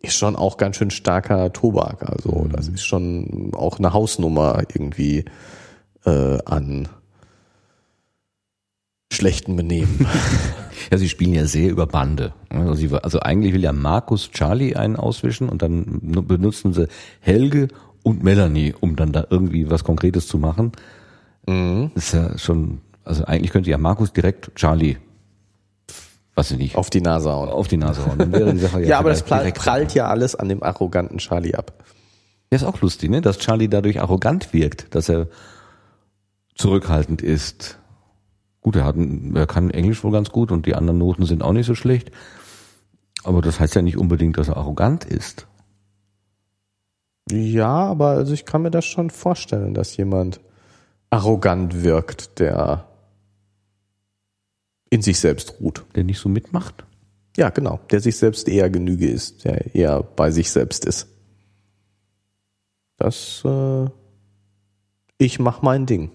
ist 0.00 0.14
schon 0.14 0.36
auch 0.36 0.56
ganz 0.56 0.76
schön 0.76 0.90
starker 0.90 1.52
Tobak. 1.52 2.08
Also 2.08 2.46
das 2.50 2.68
ist 2.68 2.84
schon 2.84 3.50
auch 3.54 3.78
eine 3.78 3.92
Hausnummer 3.92 4.58
irgendwie 4.72 5.24
äh, 6.04 6.38
an 6.44 6.88
schlechten 9.12 9.56
Benehmen. 9.56 10.06
Ja, 10.90 10.96
sie 10.96 11.08
spielen 11.10 11.34
ja 11.34 11.44
sehr 11.44 11.70
über 11.70 11.86
Bande. 11.86 12.32
Also, 12.48 12.72
sie, 12.74 12.88
also 13.02 13.20
eigentlich 13.20 13.52
will 13.52 13.62
ja 13.62 13.72
Markus 13.72 14.30
Charlie 14.30 14.74
einen 14.74 14.96
auswischen 14.96 15.50
und 15.50 15.60
dann 15.60 15.98
nu- 16.00 16.22
benutzen 16.22 16.72
sie 16.72 16.88
Helge 17.20 17.68
und 18.04 18.22
Melanie, 18.22 18.74
um 18.80 18.96
dann 18.96 19.12
da 19.12 19.26
irgendwie 19.28 19.68
was 19.70 19.84
Konkretes 19.84 20.28
zu 20.28 20.38
machen. 20.38 20.72
mhm. 21.46 21.90
Das 21.94 22.04
ist 22.06 22.12
ja 22.14 22.38
schon, 22.38 22.80
also 23.04 23.24
eigentlich 23.24 23.50
könnte 23.50 23.68
ja 23.68 23.76
Markus 23.76 24.14
direkt 24.14 24.54
Charlie, 24.54 24.96
was 26.38 26.52
ich 26.52 26.58
nicht, 26.58 26.76
auf, 26.76 26.88
die 26.88 27.00
Nase 27.00 27.32
hauen. 27.32 27.48
auf 27.48 27.66
die 27.66 27.76
Nase 27.76 28.06
hauen. 28.06 28.16
Dann 28.16 28.32
wäre 28.32 28.52
die 28.52 28.60
Sache 28.60 28.80
Ja, 28.84 29.00
aber 29.00 29.10
das 29.10 29.24
prall, 29.24 29.50
prallt 29.50 29.92
ja 29.94 30.06
alles 30.06 30.36
an 30.36 30.48
dem 30.48 30.62
arroganten 30.62 31.18
Charlie 31.18 31.56
ab. 31.56 31.72
Ja, 32.52 32.56
ist 32.56 32.62
auch 32.62 32.80
lustig, 32.80 33.10
ne? 33.10 33.20
Dass 33.20 33.38
Charlie 33.38 33.68
dadurch 33.68 34.00
arrogant 34.00 34.52
wirkt, 34.52 34.94
dass 34.94 35.08
er 35.08 35.26
zurückhaltend 36.54 37.22
ist. 37.22 37.80
Gut, 38.60 38.76
er, 38.76 38.84
hat, 38.84 38.94
er 38.96 39.46
kann 39.48 39.70
Englisch 39.70 40.04
wohl 40.04 40.12
ganz 40.12 40.30
gut 40.30 40.52
und 40.52 40.64
die 40.66 40.76
anderen 40.76 40.98
Noten 40.98 41.26
sind 41.26 41.42
auch 41.42 41.52
nicht 41.52 41.66
so 41.66 41.74
schlecht. 41.74 42.12
Aber 43.24 43.42
das 43.42 43.58
heißt 43.58 43.74
ja 43.74 43.82
nicht 43.82 43.98
unbedingt, 43.98 44.38
dass 44.38 44.46
er 44.46 44.58
arrogant 44.58 45.04
ist. 45.04 45.48
Ja, 47.32 47.66
aber 47.68 48.10
also 48.10 48.32
ich 48.32 48.44
kann 48.44 48.62
mir 48.62 48.70
das 48.70 48.84
schon 48.84 49.10
vorstellen, 49.10 49.74
dass 49.74 49.96
jemand 49.96 50.40
arrogant 51.10 51.82
wirkt, 51.82 52.38
der 52.38 52.87
in 54.90 55.02
sich 55.02 55.18
selbst 55.18 55.60
ruht. 55.60 55.84
Der 55.94 56.04
nicht 56.04 56.18
so 56.18 56.28
mitmacht. 56.28 56.84
Ja, 57.36 57.50
genau, 57.50 57.78
der 57.90 58.00
sich 58.00 58.16
selbst 58.16 58.48
eher 58.48 58.68
Genüge 58.68 59.08
ist, 59.08 59.44
der 59.44 59.74
eher 59.74 60.02
bei 60.02 60.30
sich 60.30 60.50
selbst 60.50 60.84
ist. 60.84 61.06
Das, 62.96 63.42
äh, 63.44 63.86
ich 65.18 65.38
mach 65.38 65.62
mein 65.62 65.86
Ding. 65.86 66.10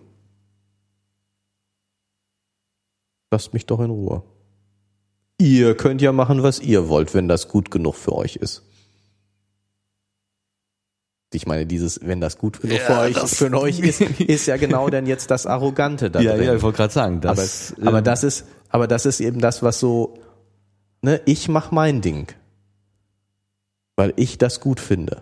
Lasst 3.31 3.53
mich 3.53 3.65
doch 3.65 3.79
in 3.79 3.89
Ruhe. 3.89 4.23
Ihr 5.39 5.75
könnt 5.75 6.01
ja 6.01 6.11
machen, 6.11 6.43
was 6.43 6.59
ihr 6.59 6.89
wollt, 6.89 7.13
wenn 7.13 7.27
das 7.27 7.47
gut 7.47 7.71
genug 7.71 7.95
für 7.95 8.13
euch 8.13 8.35
ist. 8.35 8.63
Ich 11.33 11.47
meine, 11.47 11.65
dieses, 11.65 11.99
wenn 12.03 12.21
das 12.21 12.37
gut 12.37 12.61
genug 12.61 12.77
für, 12.79 12.99
euch, 12.99 13.17
für 13.17 13.51
euch 13.53 13.79
ist, 13.79 14.01
ist 14.19 14.45
ja 14.45 14.57
genau 14.57 14.89
dann 14.89 15.07
jetzt 15.07 15.31
das 15.31 15.45
Arrogante 15.47 16.11
da 16.11 16.21
drin. 16.21 16.61
wollte 16.61 16.77
gerade 16.77 16.93
sagen, 16.93 17.17
aber, 17.23 17.35
das, 17.35 17.73
aber 17.81 17.99
ähm, 17.99 18.03
das 18.03 18.23
ist, 18.23 18.45
aber 18.73 18.87
das 18.87 19.05
ist 19.05 19.19
eben 19.19 19.39
das, 19.39 19.61
was 19.61 19.79
so, 19.79 20.17
ne, 21.03 21.21
ich 21.25 21.47
mach 21.47 21.69
mein 21.69 22.01
Ding. 22.01 22.33
Weil 23.95 24.13
ich 24.15 24.39
das 24.39 24.59
gut 24.59 24.79
finde. 24.79 25.21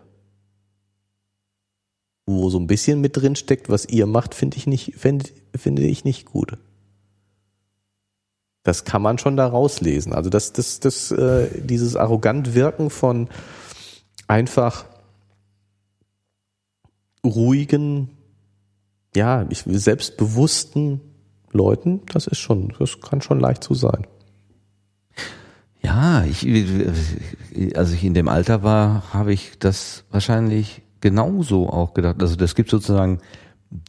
Wo 2.26 2.50
so 2.50 2.58
ein 2.58 2.68
bisschen 2.68 3.02
mit 3.02 3.18
drin 3.18 3.36
steckt, 3.36 3.68
was 3.68 3.86
ihr 3.86 4.06
macht, 4.06 4.36
finde 4.36 4.56
ich 4.56 4.68
nicht, 4.68 4.94
finde 4.96 5.82
ich 5.82 6.06
nicht 6.06 6.26
gut. 6.26 6.58
Das 8.64 8.86
kann 8.86 9.02
man 9.02 9.18
schon 9.18 9.36
da 9.36 9.48
rauslesen. 9.48 10.14
Also 10.14 10.30
das, 10.30 10.54
das, 10.54 10.80
das, 10.80 11.12
äh, 11.12 11.50
dieses 11.62 11.98
arrogant 11.98 12.56
Wirken 12.56 12.90
von 12.90 13.28
einfach 14.30 14.86
ruhigen, 17.26 18.16
ja, 19.14 19.46
ich, 19.50 19.66
selbstbewussten 19.68 21.02
Leuten, 21.52 22.02
das 22.12 22.28
ist 22.28 22.40
schon, 22.40 22.74
das 22.80 23.02
kann 23.02 23.22
schon 23.22 23.40
leicht 23.40 23.64
so 23.64 23.74
sein. 23.74 24.08
Ja, 25.84 26.24
ich, 26.26 26.48
als 27.76 27.92
ich 27.92 28.04
in 28.04 28.14
dem 28.14 28.28
Alter 28.28 28.62
war, 28.64 29.14
habe 29.14 29.34
ich 29.34 29.58
das 29.58 30.04
wahrscheinlich 30.12 30.84
genauso 31.02 31.70
auch 31.70 31.94
gedacht. 31.94 32.22
Also 32.22 32.36
das 32.36 32.54
gibt 32.54 32.70
sozusagen 32.70 33.20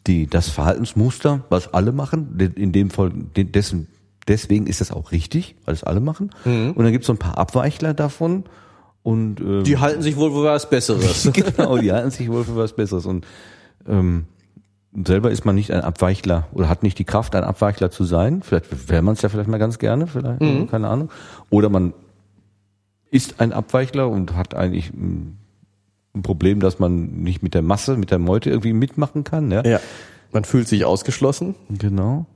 die, 0.07 0.27
das 0.27 0.49
Verhaltensmuster, 0.49 1.45
was 1.51 1.75
alle 1.75 1.93
machen, 1.93 2.39
in 2.57 2.73
dem 2.73 2.91
Fall, 2.91 3.13
dessen, 3.37 3.89
deswegen 4.27 4.67
ist 4.67 4.81
das 4.81 4.91
auch 4.91 5.13
richtig, 5.13 5.57
weil 5.65 5.75
es 5.75 5.85
alle 5.85 6.01
machen. 6.01 6.31
Mhm. 6.45 6.73
Und 6.73 6.85
dann 6.85 6.93
gibt 6.93 7.03
es 7.03 7.07
so 7.07 7.13
ein 7.13 7.19
paar 7.19 7.37
Abweichler 7.37 7.93
davon. 7.93 8.45
Und, 9.03 9.41
ähm, 9.41 9.65
die 9.65 9.79
halten 9.79 10.01
sich 10.01 10.17
wohl 10.17 10.31
für 10.31 10.45
was 10.45 10.71
Besseres. 10.71 11.29
genau, 11.33 11.77
die 11.77 11.93
halten 11.93 12.11
sich 12.11 12.31
wohl 12.31 12.45
für 12.45 12.57
was 12.57 12.75
Besseres. 12.75 13.05
Und 13.05 13.27
ähm, 13.87 14.27
selber 14.95 15.31
ist 15.31 15.45
man 15.45 15.55
nicht 15.55 15.73
ein 15.73 15.81
Abweichler 15.81 16.47
oder 16.53 16.69
hat 16.69 16.83
nicht 16.83 16.99
die 16.99 17.05
Kraft, 17.05 17.35
ein 17.35 17.45
Abweichler 17.45 17.91
zu 17.91 18.05
sein. 18.05 18.43
Vielleicht 18.43 18.89
wäre 18.89 19.03
man 19.03 19.15
es 19.15 19.23
ja 19.23 19.29
vielleicht 19.29 19.49
mal 19.49 19.59
ganz 19.59 19.79
gerne, 19.79 20.07
vielleicht, 20.07 20.41
mhm. 20.41 20.69
keine 20.69 20.89
Ahnung. 20.89 21.11
Oder 21.51 21.69
man 21.69 21.95
ist 23.11 23.41
ein 23.41 23.53
Abweichler 23.53 24.09
und 24.09 24.37
hat 24.37 24.55
eigentlich 24.55 24.93
ein 24.93 25.39
Problem, 26.23 26.61
dass 26.61 26.79
man 26.79 27.23
nicht 27.23 27.43
mit 27.43 27.55
der 27.55 27.63
Masse, 27.63 27.97
mit 27.97 28.11
der 28.11 28.19
Meute 28.19 28.51
irgendwie 28.51 28.73
mitmachen 28.73 29.25
kann. 29.25 29.51
Ja. 29.51 29.65
ja. 29.65 29.81
Man 30.33 30.45
fühlt 30.45 30.69
sich 30.69 30.85
ausgeschlossen. 30.85 31.55
Genau. 31.71 32.27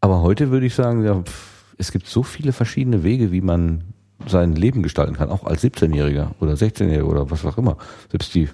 Aber 0.00 0.22
heute 0.22 0.50
würde 0.50 0.66
ich 0.66 0.74
sagen, 0.74 1.04
ja, 1.04 1.22
es 1.76 1.92
gibt 1.92 2.06
so 2.06 2.22
viele 2.22 2.52
verschiedene 2.52 3.02
Wege, 3.02 3.32
wie 3.32 3.40
man 3.40 3.84
sein 4.26 4.54
Leben 4.54 4.82
gestalten 4.82 5.14
kann, 5.14 5.30
auch 5.30 5.44
als 5.44 5.64
17-Jähriger 5.64 6.32
oder 6.40 6.52
16-Jähriger 6.52 7.04
oder 7.04 7.30
was 7.30 7.44
auch 7.44 7.58
immer. 7.58 7.76
Selbst 8.10 8.34
die 8.34 8.48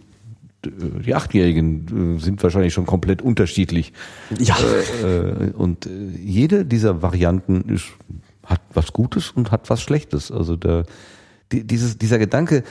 die 0.71 1.15
Achtjährigen 1.15 2.17
äh, 2.17 2.21
sind 2.21 2.43
wahrscheinlich 2.43 2.75
schon 2.75 2.87
komplett 2.87 3.23
unterschiedlich. 3.23 3.93
Ja. 4.39 4.57
Äh, 5.03 5.51
und 5.51 5.87
äh, 5.87 5.91
jede 6.23 6.65
dieser 6.65 7.03
Varianten 7.03 7.69
ist, 7.69 7.87
hat 8.45 8.61
was 8.75 8.93
Gutes 8.93 9.31
und 9.31 9.51
hat 9.51 9.71
was 9.71 9.83
Schlechtes. 9.83 10.31
Also 10.31 10.57
die, 10.57 11.67
dieses, 11.67 11.99
dieser 11.99 12.19
Gedanke, 12.19 12.63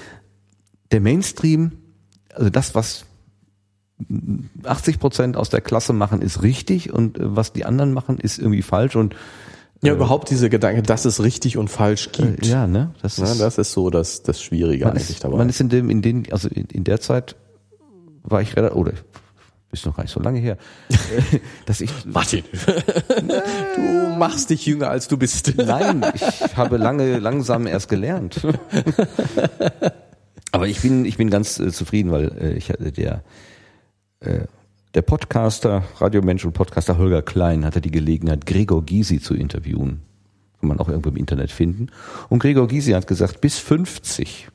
der 0.92 1.02
Mainstream, 1.02 1.74
also 2.34 2.50
das, 2.50 2.76
was 2.76 3.06
80 4.64 5.00
Prozent 5.00 5.38
aus 5.38 5.50
der 5.50 5.62
Klasse 5.62 5.94
machen, 5.94 6.22
ist 6.22 6.42
richtig 6.42 6.94
und 6.94 7.18
was 7.20 7.54
die 7.54 7.66
anderen 7.66 7.94
machen, 7.94 8.18
ist 8.18 8.40
irgendwie 8.40 8.62
falsch 8.62 8.96
und 8.96 9.16
ja, 9.82 9.94
überhaupt 9.94 10.30
diese 10.30 10.50
Gedanke, 10.50 10.82
dass 10.82 11.06
es 11.06 11.22
richtig 11.22 11.58
und 11.58 11.70
falsch 11.70 12.12
gibt. 12.12 12.46
Ja, 12.46 12.66
ne? 12.68 12.92
Das 13.02 13.18
ist, 13.18 13.38
ja, 13.38 13.46
das 13.46 13.58
ist 13.58 13.72
so 13.72 13.90
das, 13.90 14.24
das 14.24 14.42
Schwierige 14.42 14.88
eigentlich 14.88 15.10
ist, 15.10 15.24
dabei. 15.24 15.38
Man 15.38 15.50
ist 15.50 15.60
in 15.62 15.70
dem, 15.70 15.90
in 15.90 16.02
den, 16.02 16.32
also 16.32 16.48
in, 16.50 16.66
in 16.66 16.84
der 16.84 17.00
Zeit 17.02 17.36
war 18.26 18.42
ich 18.42 18.56
relativ, 18.56 18.76
oder 18.76 18.94
ist 19.72 19.86
noch 19.86 19.96
gar 19.96 20.04
nicht 20.04 20.12
so 20.14 20.22
lange 20.22 20.40
her, 20.40 20.58
dass 21.66 21.82
ich. 21.82 21.92
Martin, 22.06 22.44
du 23.76 24.16
machst 24.18 24.50
dich 24.50 24.66
jünger 24.66 24.90
als 24.90 25.08
du 25.08 25.18
bist. 25.18 25.54
Nein, 25.58 26.06
ich 26.14 26.58
habe 26.58 26.78
lange, 26.78 27.20
langsam 27.20 27.68
erst 27.68 27.90
gelernt. 27.90 28.42
Aber 30.52 30.68
ich 30.68 30.82
bin, 30.82 31.04
ich 31.06 31.18
bin 31.18 31.30
ganz 31.30 31.60
äh, 31.60 31.72
zufrieden, 31.72 32.12
weil 32.12 32.32
äh, 32.40 32.54
ich 32.54 32.70
hatte 32.70 32.92
der, 32.92 33.24
äh, 34.22 34.46
der 34.94 35.02
Podcaster, 35.02 35.84
Radiomensch 36.00 36.46
und 36.46 36.54
Podcaster 36.54 36.98
Holger 36.98 37.22
Klein 37.22 37.66
hatte 37.66 37.82
die 37.82 37.92
Gelegenheit, 37.92 38.46
Gregor 38.46 38.86
Gysi 38.86 39.20
zu 39.20 39.34
interviewen. 39.36 40.02
Kann 40.62 40.70
man 40.70 40.80
auch 40.80 40.88
irgendwo 40.88 41.10
im 41.10 41.18
Internet 41.18 41.52
finden. 41.52 41.88
Und 42.30 42.40
Gregor 42.40 42.70
Gysi 42.70 42.92
hat 42.92 43.08
gesagt, 43.08 43.42
bis 43.42 43.60
50 43.60 44.48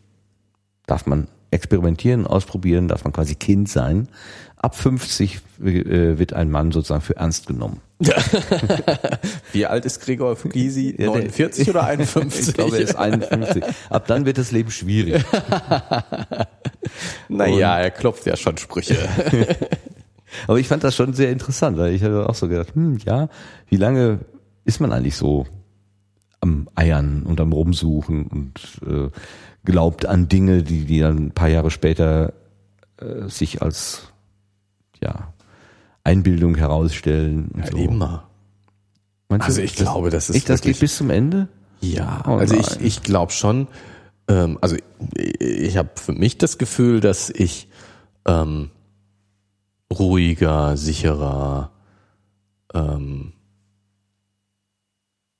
darf 0.86 1.04
man 1.04 1.28
experimentieren, 1.50 2.26
ausprobieren, 2.26 2.88
darf 2.88 3.04
man 3.04 3.12
quasi 3.12 3.34
Kind 3.34 3.68
sein. 3.68 4.08
Ab 4.56 4.76
50 4.76 5.40
äh, 5.62 6.18
wird 6.18 6.32
ein 6.32 6.50
Mann 6.50 6.70
sozusagen 6.70 7.00
für 7.00 7.16
ernst 7.16 7.46
genommen. 7.46 7.80
Wie 9.52 9.66
alt 9.66 9.84
ist 9.84 10.00
Gregor 10.00 10.36
Gysi? 10.36 10.94
49 10.98 11.68
oder 11.68 11.84
51? 11.84 12.48
ich 12.48 12.54
glaube, 12.54 12.76
er 12.76 12.82
ist 12.82 12.94
51. 12.94 13.64
Ab 13.88 14.06
dann 14.06 14.26
wird 14.26 14.38
das 14.38 14.52
Leben 14.52 14.70
schwierig. 14.70 15.24
naja, 17.28 17.78
er 17.78 17.90
klopft 17.90 18.26
ja 18.26 18.36
schon 18.36 18.56
Sprüche. 18.58 18.96
Aber 20.46 20.58
ich 20.58 20.68
fand 20.68 20.84
das 20.84 20.94
schon 20.94 21.12
sehr 21.12 21.30
interessant, 21.30 21.76
weil 21.76 21.92
ich 21.92 22.02
habe 22.02 22.28
auch 22.28 22.34
so 22.34 22.48
gedacht, 22.48 22.74
hm, 22.74 22.98
ja, 23.04 23.28
wie 23.68 23.76
lange 23.76 24.20
ist 24.64 24.80
man 24.80 24.92
eigentlich 24.92 25.16
so 25.16 25.46
am 26.40 26.68
Eiern 26.74 27.22
und 27.24 27.40
am 27.40 27.52
Rumsuchen 27.52 28.26
und 28.26 28.80
äh, 28.86 29.10
glaubt 29.64 30.06
an 30.06 30.28
Dinge, 30.28 30.62
die, 30.62 30.84
die 30.84 31.00
dann 31.00 31.26
ein 31.26 31.30
paar 31.32 31.48
Jahre 31.48 31.70
später 31.70 32.32
äh, 32.98 33.28
sich 33.28 33.62
als 33.62 34.12
ja, 35.02 35.32
Einbildung 36.04 36.54
herausstellen. 36.56 37.50
Und 37.54 37.64
ja, 37.64 37.70
so. 37.70 37.76
immer. 37.76 38.28
Meinst 39.28 39.46
also 39.46 39.62
ich 39.62 39.74
das, 39.74 39.84
glaube, 39.84 40.10
das 40.10 40.30
ist 40.30 40.36
echt, 40.36 40.48
das 40.48 40.60
geht 40.60 40.80
bis 40.80 40.96
zum 40.96 41.10
Ende. 41.10 41.48
Ja, 41.80 42.22
oh 42.26 42.36
also 42.36 42.56
ich, 42.56 42.80
ich 42.80 43.02
glaube 43.02 43.32
schon. 43.32 43.68
Ähm, 44.28 44.58
also 44.60 44.76
ich, 44.76 45.40
ich 45.40 45.76
habe 45.76 45.90
für 45.94 46.12
mich 46.12 46.36
das 46.36 46.58
Gefühl, 46.58 47.00
dass 47.00 47.30
ich 47.30 47.68
ähm, 48.26 48.70
ruhiger, 49.92 50.76
sicherer 50.76 51.70
ähm, 52.74 53.32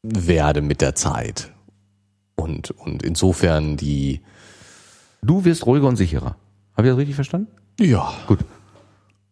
werde 0.02 0.62
mit 0.62 0.80
der 0.80 0.94
Zeit. 0.94 1.52
Und, 2.40 2.70
und 2.70 3.02
insofern 3.02 3.76
die. 3.76 4.20
Du 5.22 5.44
wirst 5.44 5.66
ruhiger 5.66 5.86
und 5.86 5.96
sicherer. 5.96 6.36
Habe 6.76 6.88
ich 6.88 6.92
das 6.92 6.98
richtig 6.98 7.14
verstanden? 7.14 7.48
Ja. 7.78 8.12
Gut. 8.26 8.38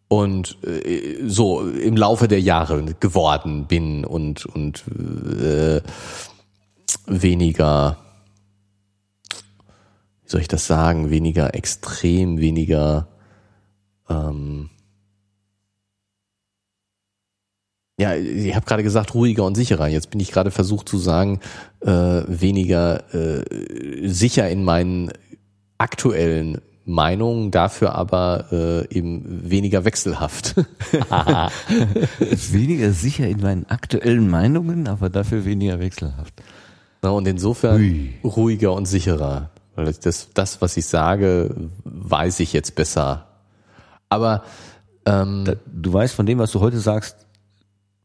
Und 0.07 0.57
äh, 0.63 1.27
so 1.27 1.67
im 1.67 1.97
Laufe 1.97 2.27
der 2.27 2.41
Jahre 2.41 2.83
geworden 2.99 3.65
bin 3.65 4.05
und, 4.05 4.45
und 4.45 4.83
äh, 4.87 5.81
weniger, 7.07 7.97
wie 10.23 10.29
soll 10.29 10.41
ich 10.41 10.47
das 10.47 10.67
sagen, 10.67 11.09
weniger 11.09 11.55
extrem, 11.55 12.39
weniger 12.39 13.07
ähm, 14.09 14.69
ja, 17.99 18.15
ich 18.15 18.55
habe 18.55 18.65
gerade 18.65 18.83
gesagt, 18.83 19.13
ruhiger 19.13 19.43
und 19.43 19.55
sicherer. 19.55 19.87
Jetzt 19.87 20.09
bin 20.09 20.21
ich 20.21 20.31
gerade 20.31 20.51
versucht 20.51 20.87
zu 20.87 20.97
sagen, 20.97 21.41
äh, 21.81 21.89
weniger 21.89 23.13
äh, 23.13 24.07
sicher 24.07 24.49
in 24.49 24.63
meinen 24.63 25.11
aktuellen 25.77 26.61
Meinungen, 26.85 27.51
dafür 27.51 27.95
aber 27.95 28.45
äh, 28.51 28.95
eben 28.95 29.49
weniger 29.49 29.83
wechselhaft. 29.83 30.55
weniger 32.51 32.93
sicher 32.93 33.27
in 33.27 33.41
meinen 33.41 33.65
aktuellen 33.69 34.29
Meinungen, 34.29 34.87
aber 34.87 35.09
dafür 35.09 35.43
weniger 35.43 35.79
wechselhaft. 35.79 36.33
Na, 37.01 37.09
und 37.09 37.27
insofern 37.27 37.81
Ui. 37.81 38.13
ruhiger 38.23 38.73
und 38.73 38.85
sicherer. 38.85 39.51
Weil 39.75 39.93
das, 39.93 40.29
das, 40.33 40.61
was 40.61 40.77
ich 40.77 40.85
sage, 40.85 41.53
weiß 41.83 42.39
ich 42.39 42.53
jetzt 42.53 42.75
besser. 42.75 43.27
Aber 44.09 44.43
ähm, 45.05 45.45
du 45.67 45.93
weißt 45.93 46.15
von 46.15 46.25
dem, 46.25 46.39
was 46.39 46.51
du 46.51 46.59
heute 46.59 46.79
sagst, 46.79 47.27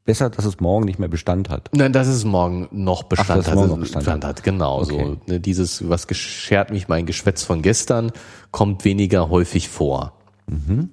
besser, 0.05 0.31
dass 0.31 0.45
es 0.45 0.61
morgen 0.61 0.85
nicht 0.85 0.99
mehr 0.99 1.09
Bestand 1.09 1.49
hat. 1.49 1.71
Nein, 1.73 1.93
dass 1.93 2.07
es 2.07 2.25
morgen 2.25 2.69
noch 2.71 3.05
Bestand, 3.05 3.45
Ach, 3.45 3.49
hat, 3.49 3.55
morgen 3.55 3.69
noch 3.69 3.79
Bestand, 3.79 4.05
Bestand 4.05 4.25
hat. 4.25 4.43
Genau 4.43 4.83
okay. 4.83 5.17
so. 5.27 5.33
Ne, 5.33 5.41
dieses, 5.41 5.89
was 5.89 6.07
geschert 6.07 6.71
mich 6.71 6.89
mein 6.89 7.07
Geschwätz 7.07 7.43
von 7.43 7.63
gestern, 7.63 8.13
kommt 8.51 8.85
weniger 8.85 9.31
häufig 9.31 9.69
vor. 9.69 10.13
Mhm. 10.47 10.91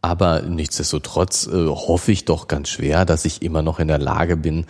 Aber 0.00 0.42
nichtsdestotrotz 0.42 1.46
äh, 1.46 1.66
hoffe 1.66 2.12
ich 2.12 2.24
doch 2.24 2.48
ganz 2.48 2.68
schwer, 2.68 3.04
dass 3.04 3.24
ich 3.24 3.42
immer 3.42 3.62
noch 3.62 3.78
in 3.78 3.88
der 3.88 3.98
Lage 3.98 4.36
bin, 4.36 4.66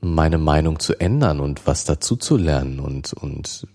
meine 0.00 0.38
Meinung 0.38 0.78
zu 0.78 0.98
ändern 0.98 1.40
und 1.40 1.66
was 1.66 1.84
dazu 1.84 2.16
zu 2.16 2.36
lernen 2.36 2.80
und, 2.80 3.12
und 3.12 3.66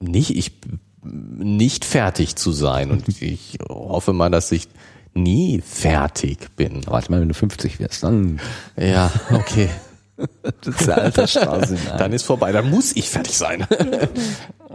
nicht, 0.00 0.36
ich, 0.36 0.60
nicht 1.02 1.84
fertig 1.84 2.36
zu 2.36 2.52
sein. 2.52 2.90
Und 2.90 3.08
ich 3.22 3.58
hoffe 3.68 4.12
mal, 4.12 4.30
dass 4.30 4.52
ich 4.52 4.68
nie 5.14 5.60
fertig 5.60 6.54
bin. 6.56 6.86
Warte 6.86 7.10
mal, 7.10 7.20
wenn 7.20 7.28
du 7.28 7.34
50 7.34 7.80
wirst, 7.80 8.02
dann. 8.02 8.40
Ja, 8.76 9.10
okay. 9.32 9.68
das 10.42 10.80
ist 10.80 10.86
der 10.86 10.98
Altersstraße. 10.98 11.76
Dann 11.98 12.12
ist 12.12 12.24
vorbei, 12.24 12.50
dann 12.50 12.68
muss 12.70 12.96
ich 12.96 13.08
fertig 13.08 13.36
sein. 13.36 13.66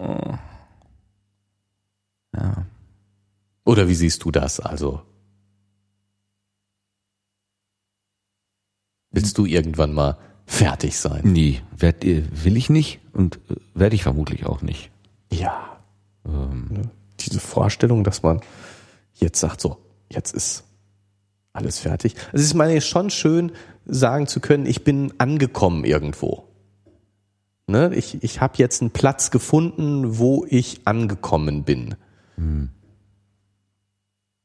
ja. 2.34 2.65
Oder 3.65 3.88
wie 3.89 3.95
siehst 3.95 4.23
du 4.23 4.31
das 4.31 4.61
also? 4.61 5.01
Willst 9.11 9.38
du 9.38 9.45
irgendwann 9.45 9.93
mal 9.93 10.18
fertig 10.45 10.97
sein? 10.97 11.22
Nie. 11.23 11.61
Werd, 11.77 12.03
will 12.05 12.57
ich 12.57 12.69
nicht 12.69 12.99
und 13.11 13.35
äh, 13.49 13.55
werde 13.73 13.95
ich 13.95 14.03
vermutlich 14.03 14.45
auch 14.45 14.61
nicht. 14.61 14.91
Ja. 15.31 15.81
Ähm. 16.26 16.89
Diese 17.19 17.39
Vorstellung, 17.39 18.03
dass 18.03 18.23
man 18.23 18.41
jetzt 19.14 19.39
sagt 19.39 19.61
so, 19.61 19.77
jetzt 20.10 20.34
ist 20.34 20.64
alles 21.54 21.80
fertig. 21.80 22.16
Also 22.32 22.46
ich 22.46 22.54
meine 22.54 22.82
schon 22.82 23.10
schön, 23.10 23.52
sagen 23.86 24.28
zu 24.28 24.40
können, 24.40 24.66
ich 24.66 24.84
bin 24.84 25.14
angekommen 25.18 25.84
irgendwo. 25.84 26.48
Ne? 27.68 27.94
Ich, 27.96 28.24
ich 28.24 28.42
habe 28.42 28.56
jetzt 28.58 28.82
einen 28.82 28.92
Platz 28.92 29.32
gefunden, 29.32 30.18
wo 30.18 30.46
ich 30.48 30.82
angekommen 30.86 31.64
bin. 31.64 31.96
Hm. 32.36 32.70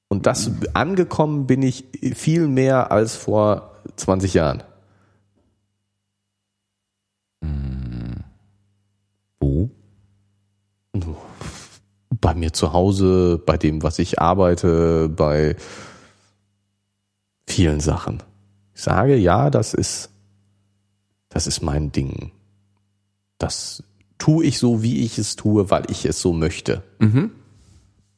Und 0.08 0.26
das 0.26 0.50
angekommen 0.74 1.46
bin 1.46 1.62
ich 1.62 1.84
viel 2.14 2.48
mehr 2.48 2.90
als 2.90 3.16
vor 3.16 3.74
20 3.96 4.34
Jahren. 4.34 4.62
Bei 12.20 12.34
mir 12.34 12.52
zu 12.52 12.72
Hause, 12.72 13.40
bei 13.44 13.56
dem, 13.56 13.82
was 13.82 13.98
ich 13.98 14.20
arbeite, 14.20 15.08
bei 15.08 15.56
vielen 17.46 17.80
Sachen. 17.80 18.22
Ich 18.74 18.82
sage, 18.82 19.16
ja, 19.16 19.50
das 19.50 19.74
ist, 19.74 20.10
das 21.28 21.46
ist 21.46 21.62
mein 21.62 21.92
Ding. 21.92 22.32
Das 23.38 23.82
tue 24.18 24.44
ich 24.44 24.58
so, 24.58 24.82
wie 24.82 25.04
ich 25.04 25.18
es 25.18 25.36
tue, 25.36 25.70
weil 25.70 25.84
ich 25.90 26.04
es 26.04 26.20
so 26.20 26.32
möchte. 26.32 26.82
Mhm. 26.98 27.30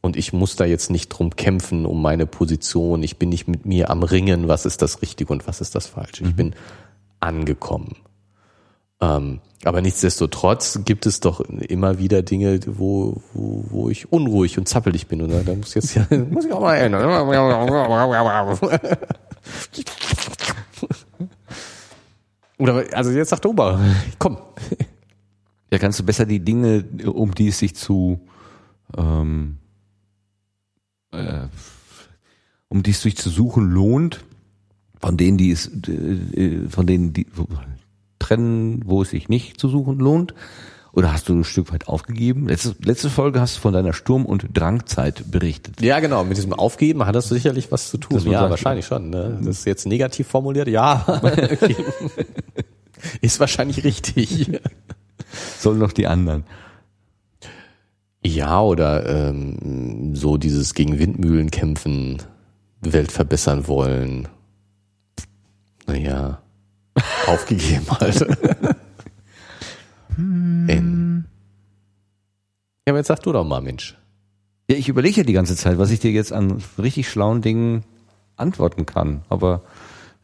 Und 0.02 0.16
ich 0.16 0.32
muss 0.32 0.56
da 0.56 0.64
jetzt 0.64 0.90
nicht 0.90 1.09
drum 1.09 1.36
kämpfen 1.36 1.85
um 1.85 2.01
meine 2.01 2.27
Position. 2.27 3.02
Ich 3.02 3.18
bin 3.18 3.28
nicht 3.28 3.48
mit 3.48 3.66
mir 3.66 3.90
am 3.90 4.02
Ringen, 4.02 4.48
was 4.48 4.64
ist 4.64 4.81
das 4.81 5.02
Richtige 5.02 5.32
und 5.32 5.47
was 5.47 5.60
ist 5.60 5.74
das 5.74 5.86
Falsche. 5.86 6.24
Ich 6.24 6.31
mhm. 6.31 6.36
bin 6.36 6.55
angekommen. 7.20 7.97
Ähm, 9.01 9.40
aber 9.65 9.82
nichtsdestotrotz 9.82 10.81
gibt 10.85 11.07
es 11.07 11.20
doch 11.20 11.41
immer 11.41 11.99
wieder 11.99 12.23
Dinge, 12.23 12.61
wo, 12.66 13.23
wo, 13.35 13.65
wo 13.69 13.91
ich 13.91 14.11
unruhig 14.11 14.59
und 14.59 14.69
zappelig 14.69 15.07
bin. 15.07 15.20
Und 15.23 15.31
da 15.31 15.55
muss 15.55 15.74
jetzt 15.74 15.95
ja, 15.95 16.07
muss 16.31 16.47
ich 16.47 16.53
auch 16.53 16.61
mal 16.61 16.77
ändern. 16.77 17.05
Oder 22.59 22.85
also 22.93 23.11
jetzt 23.11 23.31
sagt 23.31 23.47
Ober, 23.47 23.81
komm. 24.19 24.39
Ja, 25.73 25.78
kannst 25.78 26.01
du 26.01 26.05
besser 26.05 26.27
die 26.27 26.41
Dinge, 26.41 26.85
um 27.07 27.35
die 27.35 27.49
es 27.49 27.59
sich 27.59 27.77
zu 27.77 28.20
ähm, 28.97 29.59
äh, 31.12 31.47
um 32.69 32.82
die 32.82 32.91
es 32.91 33.03
sich 33.03 33.16
zu 33.16 33.31
suchen 33.31 33.70
lohnt, 33.70 34.24
von 35.01 35.16
denen, 35.16 35.39
die 35.39 35.51
es, 35.51 35.70
äh, 35.89 36.69
von 36.69 36.87
denen, 36.87 37.12
die 37.12 37.27
trennen, 38.31 38.82
wo 38.85 39.02
es 39.02 39.11
sich 39.11 39.28
nicht 39.28 39.61
zu 39.61 39.69
suchen 39.69 39.98
lohnt? 39.98 40.35
Oder 40.93 41.12
hast 41.12 41.28
du 41.28 41.35
ein 41.35 41.44
Stück 41.44 41.73
weit 41.73 41.86
aufgegeben? 41.89 42.48
Letzte, 42.48 42.74
letzte 42.82 43.11
Folge 43.11 43.40
hast 43.40 43.57
du 43.57 43.61
von 43.61 43.73
deiner 43.73 43.93
Sturm- 43.93 44.27
und 44.27 44.47
Drangzeit 44.52 45.31
berichtet. 45.31 45.81
Ja, 45.81 46.01
genau. 46.01 46.24
Mit 46.24 46.36
diesem 46.36 46.52
Aufgeben 46.52 47.07
hat 47.07 47.15
das 47.15 47.28
sicherlich 47.28 47.70
was 47.70 47.89
zu 47.89 47.98
tun. 47.98 48.19
Ja, 48.24 48.40
sagt, 48.40 48.51
wahrscheinlich 48.51 48.86
schon. 48.86 49.11
Ne? 49.11 49.39
Das 49.39 49.59
ist 49.59 49.66
jetzt 49.66 49.86
negativ 49.86 50.27
formuliert. 50.27 50.66
Ja, 50.66 51.20
ist 53.20 53.39
wahrscheinlich 53.39 53.85
richtig. 53.85 54.51
Sollen 55.59 55.78
noch 55.78 55.93
die 55.93 56.09
anderen. 56.09 56.44
Ja, 58.23 58.61
oder 58.61 59.28
ähm, 59.28 60.16
so 60.16 60.36
dieses 60.39 60.74
gegen 60.74 60.98
Windmühlen 60.98 61.51
kämpfen, 61.52 62.19
Welt 62.81 63.12
verbessern 63.12 63.69
wollen. 63.69 64.28
Naja, 65.86 66.43
aufgegeben 67.27 67.87
halt. 67.91 68.27
hm. 70.17 71.25
Ja, 72.87 72.93
aber 72.93 72.99
jetzt 72.99 73.09
sag 73.09 73.23
du 73.23 73.31
doch 73.31 73.45
mal, 73.45 73.61
Mensch. 73.61 73.97
Ja, 74.69 74.77
ich 74.77 74.89
überlege 74.89 75.19
ja 75.19 75.25
die 75.25 75.35
ganze 75.35 75.55
Zeit, 75.55 75.79
was 75.79 75.91
ich 75.91 76.01
dir 76.01 76.11
jetzt 76.11 76.33
an 76.33 76.62
richtig 76.79 77.09
schlauen 77.09 77.43
Dingen 77.43 77.85
antworten 78.37 78.87
kann. 78.87 79.23
Aber 79.29 79.62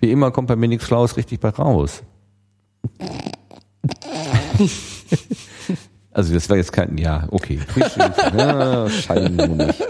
wie 0.00 0.10
immer 0.10 0.30
kommt 0.30 0.48
bei 0.48 0.56
mir 0.56 0.66
nichts 0.66 0.86
Schlaues 0.86 1.16
richtig 1.16 1.40
bei 1.40 1.50
raus. 1.50 2.02
Also 6.16 6.32
das 6.32 6.48
war 6.48 6.56
jetzt 6.56 6.72
kein, 6.72 6.96
ja, 6.96 7.28
okay. 7.30 7.60
ja, 8.34 8.88
scheinen 8.88 9.58
nicht. 9.58 9.84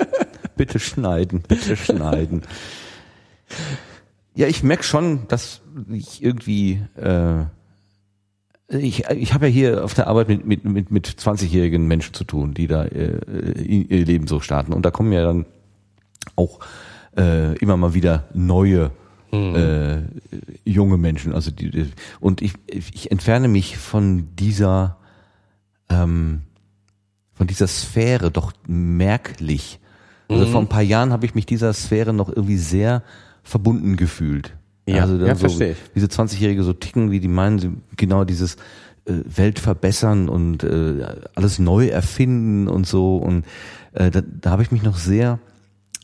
Bitte 0.56 0.80
schneiden, 0.80 1.40
bitte 1.46 1.76
schneiden. 1.76 2.42
Ja, 4.36 4.46
ich 4.46 4.62
merke 4.62 4.84
schon, 4.84 5.26
dass 5.28 5.62
ich 5.90 6.22
irgendwie, 6.22 6.82
äh, 6.94 7.44
ich, 8.68 9.08
ich 9.08 9.32
habe 9.32 9.46
ja 9.46 9.52
hier 9.52 9.84
auf 9.84 9.94
der 9.94 10.06
Arbeit 10.06 10.28
mit, 10.28 10.44
mit, 10.46 10.64
mit, 10.64 10.90
mit 10.90 11.08
20-jährigen 11.08 11.86
Menschen 11.86 12.12
zu 12.14 12.24
tun, 12.24 12.52
die 12.52 12.66
da 12.66 12.84
äh, 12.84 13.62
ihr 13.62 14.04
Leben 14.04 14.26
so 14.26 14.40
starten. 14.40 14.74
Und 14.74 14.84
da 14.84 14.90
kommen 14.90 15.12
ja 15.12 15.24
dann 15.24 15.46
auch 16.36 16.60
äh, 17.16 17.56
immer 17.56 17.78
mal 17.78 17.94
wieder 17.94 18.28
neue 18.34 18.90
hm. 19.30 19.56
äh, 19.56 20.02
junge 20.70 20.98
Menschen. 20.98 21.32
Also 21.32 21.50
die, 21.50 21.90
und 22.20 22.42
ich, 22.42 22.52
ich 22.66 23.10
entferne 23.10 23.48
mich 23.48 23.78
von 23.78 24.36
dieser 24.36 24.98
ähm, 25.88 26.42
von 27.32 27.46
dieser 27.46 27.68
Sphäre 27.68 28.30
doch 28.30 28.52
merklich. 28.66 29.78
Also 30.28 30.46
mhm. 30.46 30.50
vor 30.50 30.60
ein 30.62 30.68
paar 30.68 30.82
Jahren 30.82 31.12
habe 31.12 31.26
ich 31.26 31.34
mich 31.34 31.46
dieser 31.46 31.72
Sphäre 31.72 32.12
noch 32.12 32.28
irgendwie 32.28 32.56
sehr 32.56 33.02
verbunden 33.46 33.96
gefühlt. 33.96 34.54
Ja, 34.88 35.02
also 35.02 35.16
ja, 35.16 35.34
so, 35.34 35.40
verstehe 35.40 35.72
ich. 35.72 35.78
Diese 35.94 36.06
20-Jährige 36.06 36.62
so 36.62 36.72
ticken, 36.72 37.10
wie 37.10 37.20
die 37.20 37.28
meinen, 37.28 37.58
sie 37.58 37.70
genau 37.96 38.24
dieses 38.24 38.56
äh, 39.04 39.14
Welt 39.24 39.58
verbessern 39.58 40.28
und 40.28 40.62
äh, 40.64 41.06
alles 41.34 41.58
neu 41.58 41.86
erfinden 41.88 42.68
und 42.68 42.86
so. 42.86 43.16
Und 43.16 43.44
äh, 43.92 44.10
da, 44.10 44.20
da 44.22 44.50
habe 44.50 44.62
ich 44.62 44.70
mich 44.70 44.82
noch 44.82 44.96
sehr 44.96 45.38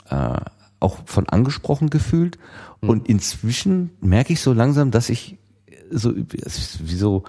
äh, 0.09 0.37
auch 0.79 0.99
von 1.05 1.29
angesprochen 1.29 1.89
gefühlt. 1.89 2.37
Mhm. 2.81 2.89
Und 2.89 3.07
inzwischen 3.07 3.91
merke 4.01 4.33
ich 4.33 4.41
so 4.41 4.53
langsam, 4.53 4.91
dass 4.91 5.09
ich 5.09 5.37
so 5.91 6.13
wie 6.15 6.95
so 6.95 7.23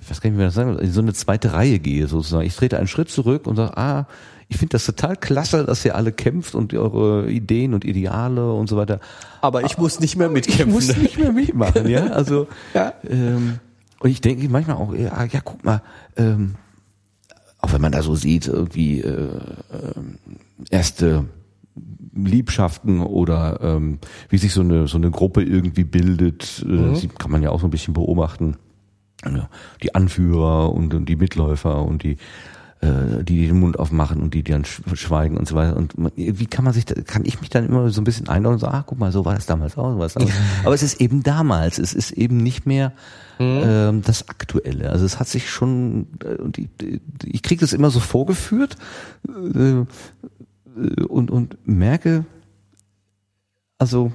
ich 0.00 0.20
gar 0.20 0.28
nicht, 0.28 0.34
wie 0.34 0.38
man 0.38 0.46
das 0.46 0.54
sagen 0.54 0.78
in 0.78 0.92
so 0.92 1.00
eine 1.00 1.14
zweite 1.14 1.54
Reihe 1.54 1.78
gehe 1.78 2.06
sozusagen. 2.06 2.46
Ich 2.46 2.54
trete 2.54 2.78
einen 2.78 2.88
Schritt 2.88 3.08
zurück 3.08 3.46
und 3.46 3.56
sage, 3.56 3.76
ah, 3.76 4.06
ich 4.48 4.58
finde 4.58 4.72
das 4.72 4.86
total 4.86 5.16
klasse, 5.16 5.64
dass 5.64 5.84
ihr 5.84 5.94
alle 5.94 6.12
kämpft 6.12 6.54
und 6.54 6.74
eure 6.74 7.30
Ideen 7.30 7.74
und 7.74 7.84
Ideale 7.84 8.52
und 8.52 8.68
so 8.68 8.76
weiter. 8.76 9.00
Aber 9.40 9.64
ich 9.64 9.78
muss 9.78 10.00
nicht 10.00 10.16
mehr 10.16 10.28
mitkämpfen. 10.28 10.68
Ich 10.68 10.74
muss 10.74 10.96
nicht 10.96 11.18
mehr 11.18 11.32
mitmachen, 11.32 11.88
ja. 11.88 12.06
Also 12.08 12.46
ja. 12.74 12.92
Ähm, 13.08 13.58
und 14.00 14.10
ich 14.10 14.20
denke 14.20 14.48
manchmal 14.48 14.76
auch, 14.76 14.94
ja, 14.94 15.24
ja 15.24 15.40
guck 15.42 15.64
mal, 15.64 15.82
ähm, 16.16 16.56
auch 17.60 17.72
wenn 17.72 17.80
man 17.80 17.92
da 17.92 18.02
so 18.02 18.14
sieht, 18.14 18.46
irgendwie 18.46 19.00
äh, 19.00 19.10
äh, 19.10 20.70
erste 20.70 21.24
Liebschaften 22.14 23.00
oder 23.00 23.60
ähm, 23.62 23.98
wie 24.28 24.38
sich 24.38 24.52
so 24.52 24.60
eine 24.60 24.86
so 24.86 24.98
eine 24.98 25.10
Gruppe 25.10 25.42
irgendwie 25.42 25.84
bildet, 25.84 26.64
äh, 26.64 26.70
mhm. 26.70 27.14
kann 27.18 27.30
man 27.30 27.42
ja 27.42 27.50
auch 27.50 27.60
so 27.60 27.66
ein 27.66 27.70
bisschen 27.70 27.94
beobachten 27.94 28.56
die 29.82 29.94
Anführer 29.94 30.72
und, 30.72 30.94
und 30.94 31.08
die 31.08 31.16
Mitläufer 31.16 31.84
und 31.84 32.02
die 32.02 32.16
äh, 32.84 33.24
die 33.24 33.46
den 33.46 33.60
Mund 33.60 33.78
aufmachen 33.78 34.20
und 34.20 34.34
die, 34.34 34.42
dann 34.42 34.64
schweigen 34.64 35.38
und 35.38 35.48
so 35.48 35.54
weiter. 35.54 35.76
Und 35.76 35.96
man, 35.96 36.12
wie 36.14 36.46
kann 36.46 36.64
man 36.64 36.74
sich, 36.74 36.84
da, 36.84 37.00
kann 37.00 37.24
ich 37.24 37.40
mich 37.40 37.48
dann 37.48 37.66
immer 37.66 37.88
so 37.88 38.00
ein 38.00 38.04
bisschen 38.04 38.28
einladen 38.28 38.54
und 38.54 38.60
sagen, 38.60 38.74
ach 38.76 38.84
guck 38.86 38.98
mal, 38.98 39.10
so 39.10 39.24
war 39.24 39.34
das 39.34 39.46
damals 39.46 39.78
auch. 39.78 39.92
So 39.92 39.98
war 39.98 40.04
das 40.04 40.14
damals. 40.14 40.34
Aber 40.64 40.74
es 40.74 40.82
ist 40.82 41.00
eben 41.00 41.22
damals, 41.22 41.78
es 41.78 41.94
ist 41.94 42.10
eben 42.10 42.36
nicht 42.36 42.66
mehr 42.66 42.92
mhm. 43.38 43.62
ähm, 43.64 44.02
das 44.02 44.28
Aktuelle. 44.28 44.90
Also 44.90 45.06
es 45.06 45.18
hat 45.18 45.28
sich 45.28 45.50
schon, 45.50 46.08
äh, 46.22 46.34
und 46.34 46.58
ich, 46.58 46.68
ich 47.24 47.42
kriege 47.42 47.60
das 47.60 47.72
immer 47.72 47.90
so 47.90 48.00
vorgeführt 48.00 48.76
äh, 49.26 49.84
und, 51.08 51.30
und 51.30 51.56
merke, 51.66 52.26
also 53.78 54.12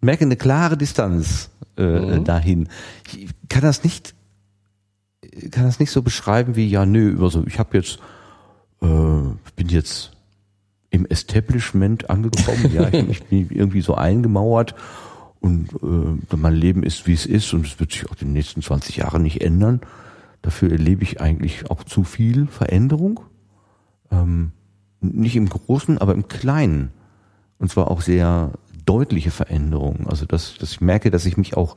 merke 0.00 0.24
eine 0.24 0.36
klare 0.36 0.76
Distanz 0.76 1.50
äh, 1.76 2.18
mhm. 2.18 2.24
dahin. 2.24 2.68
Ich 3.16 3.28
kann 3.48 3.62
das 3.62 3.84
nicht 3.84 4.14
kann 5.50 5.64
das 5.64 5.80
nicht 5.80 5.90
so 5.90 6.02
beschreiben 6.02 6.56
wie, 6.56 6.68
ja, 6.68 6.86
nö, 6.86 7.22
also 7.22 7.44
ich 7.46 7.58
habe 7.58 7.76
jetzt, 7.76 7.98
äh, 8.82 8.86
bin 9.56 9.68
jetzt 9.68 10.12
im 10.90 11.06
Establishment 11.06 12.10
angekommen, 12.10 12.70
ja, 12.72 12.88
ich, 12.88 13.08
ich, 13.08 13.24
bin 13.24 13.48
irgendwie 13.50 13.80
so 13.80 13.94
eingemauert 13.94 14.74
und 15.40 15.70
äh, 15.82 16.36
mein 16.36 16.54
Leben 16.54 16.82
ist, 16.82 17.06
wie 17.06 17.12
es 17.12 17.26
ist 17.26 17.54
und 17.54 17.66
es 17.66 17.80
wird 17.80 17.92
sich 17.92 18.10
auch 18.10 18.14
den 18.14 18.32
nächsten 18.32 18.62
20 18.62 18.96
Jahren 18.96 19.22
nicht 19.22 19.40
ändern. 19.40 19.80
Dafür 20.42 20.70
erlebe 20.70 21.02
ich 21.02 21.20
eigentlich 21.20 21.70
auch 21.70 21.84
zu 21.84 22.04
viel 22.04 22.46
Veränderung. 22.46 23.20
Ähm, 24.10 24.52
nicht 25.00 25.36
im 25.36 25.48
Großen, 25.48 25.98
aber 25.98 26.14
im 26.14 26.28
Kleinen. 26.28 26.90
Und 27.58 27.70
zwar 27.70 27.90
auch 27.90 28.00
sehr 28.00 28.52
deutliche 28.84 29.30
Veränderungen. 29.30 30.06
Also 30.08 30.26
dass, 30.26 30.56
dass 30.58 30.72
ich 30.72 30.80
merke, 30.80 31.10
dass 31.10 31.26
ich 31.26 31.36
mich 31.36 31.56
auch 31.56 31.76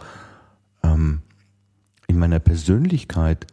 ähm, 0.83 1.21
in 2.07 2.19
meiner 2.19 2.39
Persönlichkeit 2.39 3.47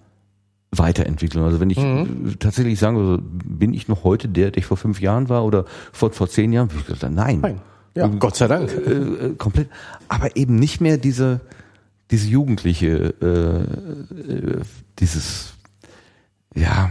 weiterentwickeln. 0.73 1.45
Also 1.45 1.61
wenn 1.61 1.71
ich 1.71 1.79
mhm. 1.79 2.37
tatsächlich 2.39 2.79
sagen 2.79 2.97
würde, 2.97 3.23
bin 3.23 3.75
ich 3.75 3.89
noch 3.89 4.05
heute 4.05 4.29
der, 4.29 4.51
der 4.51 4.59
ich 4.59 4.67
vor 4.67 4.77
fünf 4.77 5.01
Jahren 5.01 5.29
war 5.29 5.45
oder 5.45 5.65
vor, 5.93 6.13
vor 6.13 6.29
zehn 6.29 6.53
Jahren, 6.53 6.71
würde 6.71 6.81
ich 6.81 6.87
gesagt, 6.87 7.13
nein. 7.13 7.41
nein. 7.41 7.61
Ja, 7.95 8.07
Gott 8.07 8.37
sei 8.37 8.47
Dank. 8.47 8.71
Äh, 8.71 8.93
äh, 8.93 9.35
komplett. 9.35 9.69
Aber 10.09 10.37
eben 10.37 10.57
nicht 10.57 10.81
mehr 10.81 10.97
diese, 10.97 11.41
diese 12.11 12.29
jugendliche, 12.29 13.15
äh, 13.21 14.33
äh, 14.33 14.61
dieses, 15.01 15.55
ja, 16.55 16.91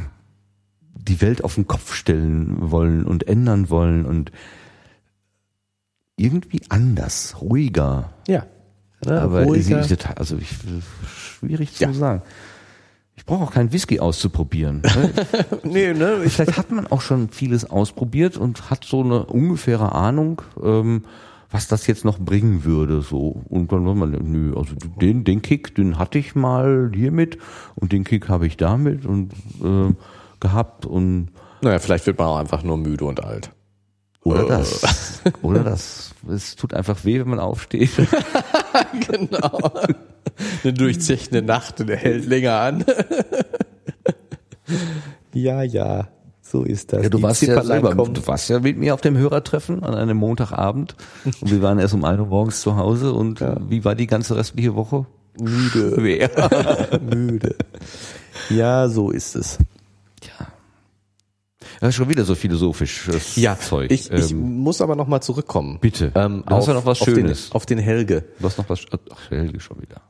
die 0.93 1.21
Welt 1.21 1.43
auf 1.43 1.55
den 1.55 1.67
Kopf 1.67 1.93
stellen 1.93 2.71
wollen 2.71 3.05
und 3.05 3.27
ändern 3.27 3.69
wollen 3.69 4.05
und 4.05 4.31
irgendwie 6.17 6.61
anders, 6.67 7.37
ruhiger. 7.39 8.11
Ja. 8.27 8.45
Ne? 9.05 9.21
Aber 9.21 9.41
sie 9.43 9.47
Ruhiger. 9.73 9.79
ist, 9.79 10.07
also 10.17 10.37
ich, 10.37 10.49
schwierig 11.39 11.73
zu 11.73 11.83
Ja. 11.83 11.93
sagen. 11.93 12.21
Ich 13.15 13.25
brauche 13.25 13.43
auch 13.43 13.51
keinen 13.51 13.71
Whisky 13.73 13.99
auszuprobieren. 13.99 14.81
ne? 14.81 15.11
nee, 15.63 15.93
ne? 15.93 16.23
Ich, 16.25 16.33
Vielleicht 16.35 16.57
hat 16.57 16.71
man 16.71 16.87
auch 16.87 17.01
schon 17.01 17.29
vieles 17.29 17.69
ausprobiert 17.69 18.37
und 18.37 18.69
hat 18.69 18.85
so 18.85 19.01
eine 19.03 19.25
ungefähre 19.25 19.93
Ahnung, 19.93 20.41
ähm, 20.63 21.03
was 21.51 21.67
das 21.67 21.87
jetzt 21.87 22.05
noch 22.05 22.19
bringen 22.19 22.63
würde. 22.63 23.01
So 23.01 23.41
und 23.49 23.71
dann 23.71 23.85
war 23.85 23.95
man, 23.95 24.11
nö, 24.11 24.53
also 24.55 24.73
den 25.01 25.23
den 25.23 25.41
Kick, 25.41 25.75
den 25.75 25.97
hatte 25.97 26.17
ich 26.19 26.35
mal 26.35 26.91
hiermit 26.93 27.37
und 27.75 27.91
den 27.91 28.03
Kick 28.03 28.29
habe 28.29 28.47
ich 28.47 28.55
damit 28.57 29.05
und 29.05 29.33
äh, 29.63 29.93
gehabt 30.39 30.85
und 30.85 31.29
naja, 31.61 31.79
vielleicht 31.79 32.05
wird 32.05 32.17
man 32.17 32.27
auch 32.27 32.37
einfach 32.37 32.63
nur 32.63 32.77
müde 32.77 33.03
und 33.05 33.21
alt. 33.23 33.51
oder 34.23 34.43
Äh. 34.45 34.47
das 34.47 35.21
oder 35.41 35.63
das. 35.63 36.08
Es 36.27 36.55
tut 36.55 36.73
einfach 36.73 37.05
weh, 37.05 37.19
wenn 37.19 37.29
man 37.29 37.39
aufsteht. 37.39 37.91
Genau. 39.07 39.71
Eine 40.63 40.73
durchzechte 40.73 41.41
Nacht 41.41 41.81
und 41.81 41.89
er 41.89 41.97
hält 41.97 42.25
länger 42.25 42.59
an. 42.59 42.85
ja, 45.33 45.63
ja, 45.63 46.07
so 46.41 46.63
ist 46.63 46.93
das. 46.93 47.03
Ja, 47.03 47.09
du 47.09 47.17
Die 47.17 47.23
warst 47.23 47.41
ja 47.41 47.61
selber, 47.61 47.93
du 47.93 48.27
warst 48.27 48.49
ja 48.49 48.59
mit 48.59 48.77
mir 48.77 48.93
auf 48.93 49.01
dem 49.01 49.17
Hörertreffen 49.17 49.83
an 49.83 49.95
einem 49.95 50.17
Montagabend 50.17 50.95
und 51.25 51.51
wir 51.51 51.61
waren 51.61 51.79
erst 51.79 51.93
um 51.93 52.05
1 52.05 52.19
Uhr 52.19 52.27
morgens 52.27 52.61
zu 52.61 52.77
Hause 52.77 53.13
und 53.13 53.41
wie 53.67 53.83
war 53.83 53.95
die 53.95 54.07
ganze 54.07 54.35
restliche 54.35 54.75
Woche? 54.75 55.05
müde. 55.39 55.95
Schwer. 55.95 56.99
müde. 57.01 57.55
Ja, 58.49 58.87
so 58.89 59.11
ist 59.11 59.35
es. 59.35 59.57
Ja. 61.81 61.91
Schon 61.91 62.09
wieder 62.09 62.25
so 62.25 62.35
philosophisches 62.35 63.35
Ja, 63.37 63.57
Zeug. 63.57 63.91
ich, 63.91 64.11
ich 64.11 64.31
Ähm, 64.31 64.57
muss 64.59 64.81
aber 64.81 64.95
noch 64.95 65.07
mal 65.07 65.21
zurückkommen. 65.21 65.79
Bitte. 65.79 66.11
Ähm, 66.15 66.43
Du 66.45 66.55
hast 66.55 66.63
auf, 66.63 66.67
ja 66.67 66.73
noch 66.73 66.85
was 66.85 67.01
auf 67.01 67.07
Schönes. 67.07 67.49
Den, 67.49 67.55
auf 67.55 67.65
den 67.65 67.77
Helge. 67.79 68.25
du 68.39 68.45
hast 68.45 68.57
noch 68.57 68.67
was. 68.69 68.81
Ach, 69.11 69.31
Helge 69.31 69.59
schon 69.59 69.81
wieder. 69.81 70.01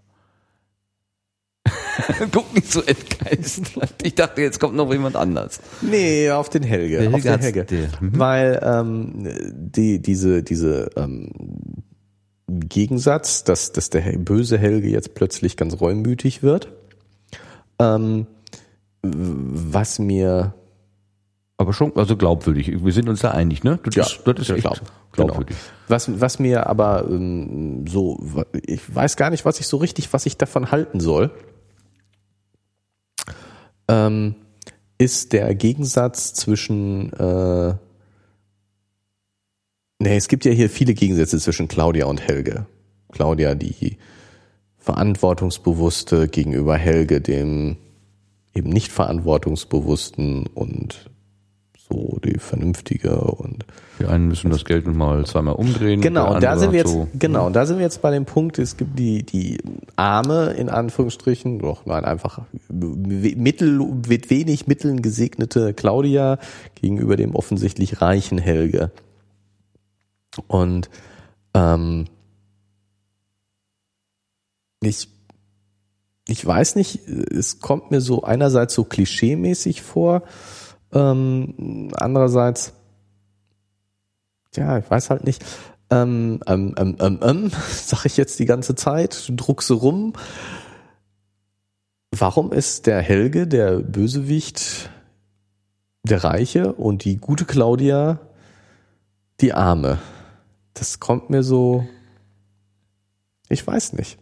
Guck 2.31 2.53
nicht 2.55 2.71
so 2.71 2.81
entgeistert. 2.81 3.93
Ich 4.03 4.15
dachte, 4.15 4.41
jetzt 4.41 4.59
kommt 4.59 4.75
noch 4.75 4.91
jemand 4.91 5.15
anders. 5.15 5.59
Nee, 5.81 6.31
auf 6.31 6.49
den 6.49 6.63
Helge. 6.63 6.99
Der 6.99 7.09
auf 7.13 7.23
Helge 7.23 7.65
den 7.65 7.77
Helge. 7.79 7.89
Mhm. 7.99 8.19
Weil 8.19 8.59
ähm, 8.63 9.27
die, 9.53 10.01
diese, 10.01 10.41
diese 10.43 10.89
ähm, 10.95 11.29
Gegensatz, 12.47 13.43
dass, 13.43 13.73
dass 13.73 13.89
der 13.89 14.01
böse 14.17 14.57
Helge 14.57 14.89
jetzt 14.89 15.13
plötzlich 15.13 15.55
ganz 15.57 15.79
reumütig 15.79 16.41
wird, 16.41 16.71
ähm, 17.79 18.25
was 19.03 19.99
mir 19.99 20.53
Aber 21.61 21.73
schon, 21.73 21.93
also 21.97 22.15
glaubwürdig. 22.15 22.83
Wir 22.85 22.93
sind 22.93 23.09
uns 23.09 23.19
da 23.19 23.31
einig, 23.31 23.65
ne? 23.65 23.79
Das 23.83 23.93
Ja, 23.93 24.03
ist, 24.03 24.21
das 24.23 24.39
ist 24.39 24.47
ja, 24.47 24.55
echt 24.55 24.63
glaub- 24.63 24.79
glaubwürdig. 25.11 25.57
Was, 25.89 26.21
was 26.21 26.39
mir 26.39 26.67
aber 26.67 27.05
ähm, 27.09 27.85
so, 27.85 28.17
ich 28.65 28.95
weiß 28.95 29.17
gar 29.17 29.29
nicht, 29.29 29.43
was 29.43 29.59
ich 29.59 29.67
so 29.67 29.75
richtig, 29.75 30.13
was 30.13 30.25
ich 30.25 30.37
davon 30.37 30.71
halten 30.71 31.01
soll, 31.01 31.31
ähm, 33.89 34.35
ist 34.97 35.33
der 35.33 35.53
Gegensatz 35.53 36.33
zwischen, 36.33 37.11
äh, 37.11 37.73
nee, 39.99 40.15
es 40.15 40.29
gibt 40.29 40.45
ja 40.45 40.51
hier 40.53 40.69
viele 40.69 40.93
Gegensätze 40.93 41.39
zwischen 41.39 41.67
Claudia 41.67 42.05
und 42.05 42.21
Helge. 42.21 42.67
Claudia, 43.11 43.53
die 43.55 43.97
verantwortungsbewusste 44.77 46.29
gegenüber 46.29 46.77
Helge, 46.77 47.19
dem 47.19 47.75
eben 48.53 48.69
nicht 48.69 48.91
verantwortungsbewussten 48.93 50.47
und 50.47 51.08
so 51.89 52.19
die 52.23 52.37
vernünftige 52.37 53.19
und 53.19 53.65
Die 53.99 54.05
einen 54.05 54.27
müssen 54.27 54.51
das 54.51 54.65
Geld 54.65 54.87
mal 54.87 55.25
zweimal 55.25 55.55
umdrehen. 55.55 56.01
Genau, 56.01 56.39
da 56.39 56.57
sind 56.57 56.71
wir 56.71 56.79
jetzt, 56.79 56.91
so, 56.91 57.07
genau, 57.17 57.47
und 57.47 57.53
da 57.53 57.65
sind 57.65 57.77
wir 57.77 57.83
jetzt 57.83 58.01
bei 58.01 58.11
dem 58.11 58.25
Punkt, 58.25 58.59
es 58.59 58.77
gibt 58.77 58.97
die, 58.97 59.23
die 59.23 59.57
arme, 59.95 60.51
in 60.51 60.69
Anführungsstrichen, 60.69 61.59
doch, 61.59 61.85
nein, 61.85 62.05
einfach 62.05 62.41
mittel, 62.69 63.79
mit 64.07 64.29
wenig 64.29 64.67
Mitteln 64.67 65.01
gesegnete 65.01 65.73
Claudia 65.73 66.37
gegenüber 66.75 67.15
dem 67.15 67.35
offensichtlich 67.35 68.01
reichen 68.01 68.37
Helge. 68.37 68.91
Und, 70.47 70.89
ähm, 71.53 72.05
ich, 74.81 75.09
ich 76.27 76.45
weiß 76.45 76.75
nicht, 76.75 77.07
es 77.07 77.59
kommt 77.59 77.91
mir 77.91 78.01
so 78.01 78.23
einerseits 78.23 78.75
so 78.75 78.83
klischeemäßig 78.83 79.81
vor, 79.81 80.23
ähm, 80.93 81.91
andererseits, 81.95 82.73
ja, 84.55 84.77
ich 84.77 84.89
weiß 84.89 85.09
halt 85.09 85.23
nicht. 85.23 85.43
Ähm, 85.91 86.39
ähm, 86.45 86.75
ähm, 86.77 86.97
ähm, 86.99 87.19
ähm, 87.21 87.51
sag 87.71 88.05
ich 88.05 88.17
jetzt 88.17 88.39
die 88.39 88.45
ganze 88.45 88.75
Zeit, 88.75 89.31
druckse 89.35 89.73
rum. 89.73 90.13
Warum 92.11 92.51
ist 92.51 92.87
der 92.87 93.01
Helge, 93.01 93.47
der 93.47 93.79
Bösewicht, 93.79 94.89
der 96.03 96.23
Reiche 96.23 96.73
und 96.73 97.05
die 97.05 97.17
gute 97.17 97.45
Claudia 97.45 98.19
die 99.41 99.53
Arme? 99.53 99.99
Das 100.73 100.99
kommt 100.99 101.29
mir 101.29 101.43
so, 101.43 101.87
ich 103.47 103.65
weiß 103.65 103.93
nicht. 103.93 104.19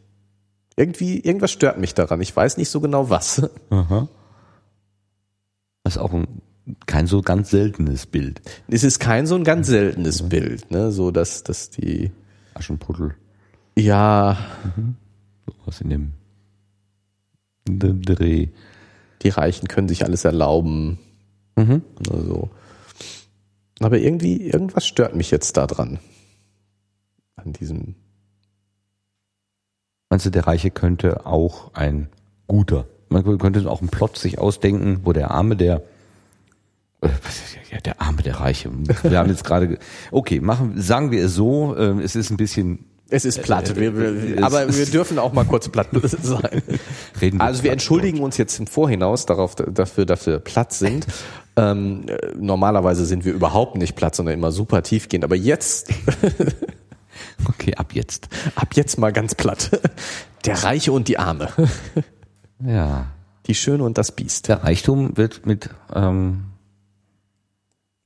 Irgendwie, 0.76 1.19
irgendwas 1.19 1.52
stört 1.52 1.80
mich 1.80 1.94
daran. 1.95 2.22
Ich 2.22 2.35
weiß 2.35 2.57
nicht 2.57 2.69
so 2.69 2.81
genau 2.81 3.10
was. 3.10 3.49
Aha. 3.69 4.07
Das 5.84 5.95
ist 5.95 6.02
auch 6.02 6.14
ein, 6.14 6.41
kein 6.85 7.07
so 7.07 7.22
ganz 7.22 7.49
seltenes 7.49 8.06
Bild. 8.06 8.41
Es 8.68 8.84
ist 8.84 8.99
kein 8.99 9.27
so 9.27 9.35
ein 9.35 9.44
ganz 9.44 9.68
seltenes 9.68 10.30
Bild, 10.30 10.69
ne, 10.72 10.91
so 10.91 11.11
dass, 11.11 11.44
dass 11.44 11.69
die, 11.69 12.11
Aschenputtel, 12.53 13.15
ja, 13.76 14.38
was 15.65 15.81
in 15.81 15.89
dem 15.89 16.14
dem 17.68 18.02
Dreh. 18.02 18.48
die 19.22 19.30
Reichen 19.30 19.68
können 19.68 19.89
sich 19.89 20.06
alles 20.06 20.26
erlauben. 20.26 20.99
Mhm. 21.56 21.81
Also. 22.11 22.49
Aber 23.80 23.99
irgendwie, 23.99 24.41
irgendwas 24.41 24.88
stört 24.88 25.15
mich 25.15 25.31
jetzt 25.31 25.57
da 25.57 25.68
dran. 25.68 25.99
An 27.35 27.53
diesem. 27.53 27.95
Meinst 30.10 30.26
du, 30.26 30.30
der 30.30 30.48
Reiche 30.48 30.72
könnte 30.72 31.26
auch 31.26 31.73
ein 31.73 32.07
guter, 32.48 32.88
man 33.10 33.38
könnte 33.38 33.69
auch 33.69 33.81
einen 33.81 33.89
Plot 33.89 34.18
sich 34.18 34.39
ausdenken, 34.39 35.02
wo 35.03 35.11
der 35.11 35.31
Arme, 35.31 35.57
der 35.57 35.84
ja, 37.72 37.80
der 37.86 38.02
Arme, 38.02 38.22
der 38.24 38.40
Reiche. 38.40 38.69
Wir 39.03 39.18
haben 39.19 39.30
jetzt 39.30 39.44
gerade, 39.44 39.68
ge- 39.68 39.78
okay, 40.11 40.40
machen, 40.40 40.74
sagen 40.82 41.11
wir 41.11 41.26
es 41.26 41.34
so, 41.36 41.76
äh, 41.76 42.02
es 42.02 42.15
ist 42.15 42.30
ein 42.32 42.38
bisschen, 42.38 42.86
Es 43.10 43.24
ist 43.24 43.41
platt, 43.44 43.76
wir, 43.76 43.95
wir, 43.95 44.38
es 44.38 44.44
aber 44.44 44.76
wir 44.76 44.86
dürfen 44.88 45.19
auch 45.19 45.32
mal 45.34 45.45
kurz 45.45 45.69
platt 45.69 45.90
sein. 46.22 46.61
reden 47.22 47.38
wir 47.40 47.45
Also 47.45 47.64
wir 47.64 47.72
entschuldigen 47.72 48.19
uns 48.22 48.38
jetzt 48.38 48.60
im 48.60 48.68
Vorhinaus 48.68 49.26
darauf, 49.26 49.56
dafür, 49.56 50.06
dass 50.06 50.26
wir 50.26 50.40
platt 50.40 50.74
sind. 50.74 51.06
Ähm, 51.60 52.03
äh, 52.07 52.34
normalerweise 52.40 53.03
sind 53.03 53.26
wir 53.26 53.34
überhaupt 53.34 53.78
nicht 53.78 53.95
platt, 53.95 54.14
sondern 54.14 54.36
immer 54.36 54.52
super 54.52 54.84
tiefgehend. 54.84 55.24
Aber 55.24 55.36
jetzt, 55.36 55.90
Okay, 57.49 57.74
ab 57.76 57.94
jetzt. 57.94 58.28
ab 58.56 58.76
jetzt 58.76 58.99
mal 58.99 59.11
ganz 59.11 59.34
platt. 59.34 59.72
Der 60.45 60.64
Reiche 60.64 60.91
und 60.91 61.07
die 61.07 61.18
Arme. 61.18 61.49
Ja. 62.64 63.07
Die 63.48 63.56
Schöne 63.56 63.84
und 63.84 63.98
das 63.98 64.11
Biest. 64.11 64.49
Der 64.49 64.64
Reichtum 64.64 65.18
wird 65.18 65.48
mit, 65.48 65.72
ähm, 65.95 66.44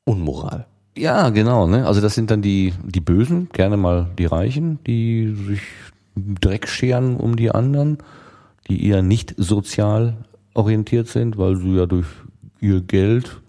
Unmoral. 0.05 0.65
ja, 0.97 1.29
genau, 1.29 1.67
ne? 1.67 1.85
Also 1.85 2.01
das 2.01 2.15
sind 2.15 2.31
dann 2.31 2.41
die, 2.41 2.73
die 2.83 2.99
Bösen, 2.99 3.49
gerne 3.53 3.77
mal 3.77 4.09
die 4.17 4.25
Reichen, 4.25 4.79
die 4.85 5.33
sich 5.35 5.61
Dreck 6.15 6.67
scheren 6.67 7.15
um 7.17 7.35
die 7.35 7.51
anderen, 7.51 7.99
die 8.67 8.85
eher 8.85 9.01
nicht 9.01 9.33
sozial 9.37 10.25
orientiert 10.53 11.07
sind, 11.07 11.37
weil 11.37 11.55
sie 11.55 11.75
ja 11.75 11.85
durch 11.85 12.07
ihr 12.59 12.81
Geld 12.81 13.41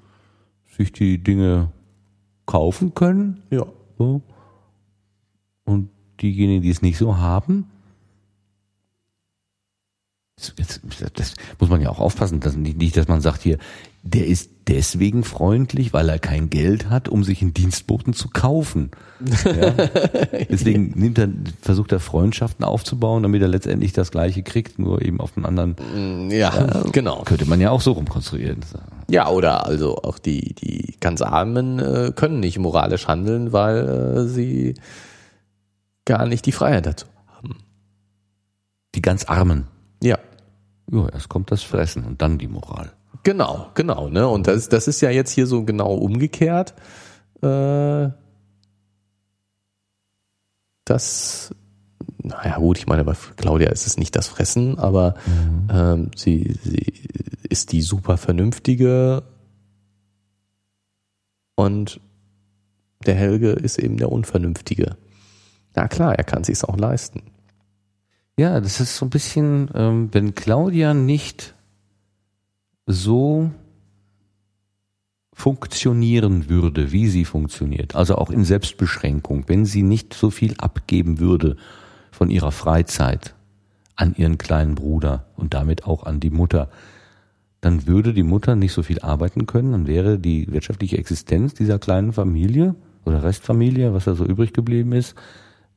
sich 0.76 0.92
die 0.92 1.18
Dinge 1.18 1.70
kaufen 2.46 2.94
können. 2.94 3.42
Ja. 3.50 3.66
So. 3.98 4.22
Und 5.64 5.90
diejenigen, 6.20 6.62
die 6.62 6.70
es 6.70 6.82
nicht 6.82 6.98
so 6.98 7.18
haben, 7.18 7.66
das, 10.36 10.54
das, 10.56 11.12
das 11.12 11.34
muss 11.60 11.68
man 11.68 11.80
ja 11.80 11.90
auch 11.90 12.00
aufpassen, 12.00 12.40
dass 12.40 12.56
nicht, 12.56 12.76
nicht, 12.76 12.96
dass 12.96 13.06
man 13.08 13.20
sagt 13.20 13.42
hier, 13.42 13.58
der 14.02 14.26
ist 14.26 14.50
deswegen 14.68 15.24
freundlich, 15.24 15.92
weil 15.92 16.08
er 16.08 16.18
kein 16.18 16.50
Geld 16.50 16.88
hat, 16.88 17.08
um 17.08 17.24
sich 17.24 17.42
einen 17.42 17.54
Dienstboten 17.54 18.12
zu 18.12 18.28
kaufen. 18.28 18.90
Ja? 19.44 19.70
Deswegen 20.50 20.92
nimmt 20.94 21.18
er, 21.18 21.28
versucht 21.60 21.92
er 21.92 22.00
Freundschaften 22.00 22.64
aufzubauen, 22.64 23.22
damit 23.22 23.42
er 23.42 23.48
letztendlich 23.48 23.92
das 23.92 24.10
Gleiche 24.10 24.42
kriegt, 24.42 24.78
nur 24.78 25.02
eben 25.02 25.20
auf 25.20 25.36
einen 25.36 25.46
anderen. 25.46 26.30
Ja, 26.30 26.82
genau. 26.92 27.22
Könnte 27.24 27.46
man 27.46 27.60
ja 27.60 27.70
auch 27.70 27.80
so 27.80 27.92
rumkonstruieren. 27.92 28.60
Ja, 29.08 29.28
oder 29.28 29.66
also 29.66 29.96
auch 29.98 30.18
die, 30.18 30.54
die 30.54 30.96
ganz 31.00 31.22
Armen 31.22 31.78
äh, 31.78 32.12
können 32.14 32.40
nicht 32.40 32.58
moralisch 32.58 33.08
handeln, 33.08 33.52
weil 33.52 33.88
äh, 33.88 34.24
sie 34.26 34.74
gar 36.04 36.26
nicht 36.26 36.46
die 36.46 36.52
Freiheit 36.52 36.86
dazu 36.86 37.06
haben. 37.34 37.58
Die 38.94 39.02
ganz 39.02 39.24
Armen. 39.24 39.66
Ja. 40.02 40.18
Ja, 40.90 41.08
erst 41.08 41.28
kommt 41.28 41.50
das 41.50 41.62
Fressen 41.62 42.04
und 42.04 42.22
dann 42.22 42.38
die 42.38 42.48
Moral. 42.48 42.92
Genau, 43.22 43.68
genau, 43.74 44.08
ne? 44.08 44.26
Und 44.28 44.46
das, 44.46 44.68
das 44.68 44.88
ist 44.88 45.00
ja 45.00 45.10
jetzt 45.10 45.30
hier 45.30 45.46
so 45.46 45.64
genau 45.64 45.94
umgekehrt. 45.94 46.74
Äh, 47.42 48.10
dass 50.84 51.54
naja 52.22 52.58
gut, 52.58 52.78
ich 52.78 52.86
meine, 52.86 53.04
bei 53.04 53.14
Claudia 53.36 53.70
ist 53.70 53.86
es 53.86 53.96
nicht 53.96 54.14
das 54.16 54.28
Fressen, 54.28 54.78
aber 54.78 55.14
mhm. 55.26 55.68
ähm, 55.70 56.10
sie, 56.16 56.56
sie 56.62 56.92
ist 57.48 57.72
die 57.72 57.82
super 57.82 58.16
vernünftige 58.16 59.24
und 61.56 62.00
der 63.06 63.14
Helge 63.14 63.50
ist 63.50 63.78
eben 63.78 63.96
der 63.96 64.12
Unvernünftige. 64.12 64.96
Na 65.74 65.88
klar, 65.88 66.14
er 66.14 66.24
kann 66.24 66.44
sich's 66.44 66.64
auch 66.64 66.76
leisten. 66.76 67.22
Ja, 68.38 68.60
das 68.60 68.80
ist 68.80 68.96
so 68.96 69.06
ein 69.06 69.10
bisschen, 69.10 69.70
ähm, 69.74 70.08
wenn 70.12 70.34
Claudia 70.34 70.94
nicht 70.94 71.54
so 72.86 73.50
funktionieren 75.32 76.48
würde, 76.48 76.92
wie 76.92 77.08
sie 77.08 77.24
funktioniert, 77.24 77.96
also 77.96 78.16
auch 78.16 78.30
in 78.30 78.44
Selbstbeschränkung, 78.44 79.44
wenn 79.48 79.64
sie 79.64 79.82
nicht 79.82 80.14
so 80.14 80.30
viel 80.30 80.54
abgeben 80.58 81.18
würde 81.18 81.56
von 82.10 82.30
ihrer 82.30 82.52
Freizeit 82.52 83.34
an 83.96 84.14
ihren 84.16 84.38
kleinen 84.38 84.74
Bruder 84.74 85.26
und 85.36 85.54
damit 85.54 85.84
auch 85.84 86.04
an 86.04 86.20
die 86.20 86.30
Mutter, 86.30 86.70
dann 87.60 87.86
würde 87.86 88.12
die 88.12 88.22
Mutter 88.22 88.56
nicht 88.56 88.72
so 88.72 88.82
viel 88.82 89.00
arbeiten 89.00 89.46
können, 89.46 89.72
dann 89.72 89.86
wäre 89.86 90.18
die 90.18 90.50
wirtschaftliche 90.52 90.98
Existenz 90.98 91.54
dieser 91.54 91.78
kleinen 91.78 92.12
Familie 92.12 92.74
oder 93.04 93.22
Restfamilie, 93.22 93.94
was 93.94 94.04
da 94.04 94.14
so 94.14 94.24
übrig 94.24 94.52
geblieben 94.52 94.92
ist, 94.92 95.14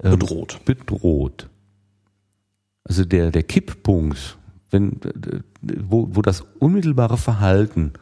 ähm, 0.04 0.12
bedroht. 0.12 0.60
Bedroht. 0.66 1.50
Also 2.84 3.06
der, 3.06 3.32
der 3.32 3.44
Kipppunkt, 3.44 4.38
wenn, 4.76 5.44
wo, 5.62 6.10
wo 6.12 6.22
das 6.22 6.42
unmittelbare 6.60 7.18
Verhalten 7.18 7.94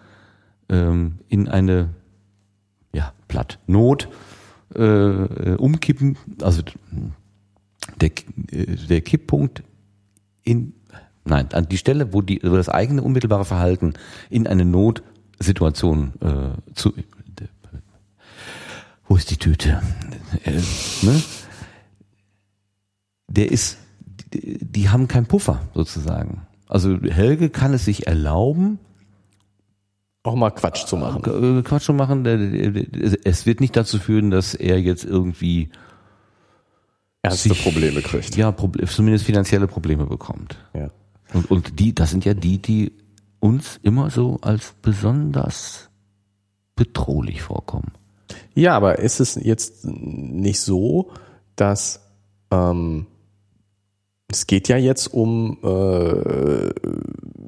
ähm, 0.70 1.20
in 1.30 1.48
eine 1.48 1.90
ja, 2.94 3.14
platt 3.28 3.60
Not 3.68 4.10
äh, 4.76 4.84
äh 4.84 5.56
umkippen, 5.56 6.18
also 6.42 6.64
der, 8.02 8.12
der 8.90 9.02
Kipppunkt 9.02 9.64
in 10.44 10.74
nein, 11.26 11.48
an 11.54 11.70
die 11.70 11.78
Stelle, 11.78 12.14
wo 12.14 12.22
die 12.22 12.42
wo 12.44 12.56
das 12.56 12.70
eigene 12.70 13.02
unmittelbare 13.02 13.46
Verhalten 13.46 13.94
in 14.30 14.48
eine 14.48 14.66
Notsituation 14.66 16.14
äh, 16.22 16.74
zu 16.74 16.94
wo 19.08 19.18
ist 19.18 19.30
die 19.30 19.38
Tüte? 19.38 19.82
Äh, 20.44 20.54
ne? 21.04 21.22
Der 23.28 23.52
ist, 23.52 23.78
die, 24.34 24.58
die 24.60 24.90
haben 24.90 25.08
keinen 25.08 25.26
Puffer 25.28 25.62
sozusagen. 25.74 26.48
Also 26.74 27.00
Helge 27.04 27.52
kann 27.52 27.72
es 27.76 27.86
sich 27.86 28.08
erlauben, 28.08 28.80
auch 30.24 30.34
mal 30.34 30.50
Quatsch 30.50 30.88
zu 30.88 30.98
machen. 30.98 31.22
Äh, 31.60 31.62
Quatsch 31.62 31.84
zu 31.84 31.94
machen. 31.94 32.26
Es 33.24 33.46
wird 33.46 33.62
nicht 33.62 33.76
dazu 33.76 34.00
führen, 34.00 34.32
dass 34.32 34.56
er 34.56 34.82
jetzt 34.82 35.06
irgendwie 35.06 35.70
ernste 37.22 37.50
sich, 37.50 37.62
Probleme 37.62 38.02
kriegt. 38.02 38.36
Ja, 38.36 38.56
zumindest 38.88 39.24
finanzielle 39.24 39.68
Probleme 39.68 40.08
bekommt. 40.08 40.58
Ja. 40.74 40.90
Und, 41.32 41.52
und 41.52 41.80
die, 41.80 41.94
das 41.94 42.10
sind 42.10 42.26
ja 42.26 42.34
die, 42.34 42.58
die 42.58 42.94
uns 43.40 43.80
immer 43.84 44.10
so 44.10 44.40
als 44.42 44.74
besonders 44.82 45.90
bedrohlich 46.76 47.44
vorkommen. 47.44 47.92
Ja, 48.56 48.76
aber 48.76 48.98
ist 48.98 49.20
es 49.20 49.36
jetzt 49.36 49.86
nicht 49.86 50.60
so, 50.60 51.12
dass 51.56 52.02
ähm, 52.50 53.06
es 54.34 54.48
geht 54.48 54.68
ja 54.68 54.78
jetzt 54.78 55.14
um 55.14 55.60
äh, 55.64 56.72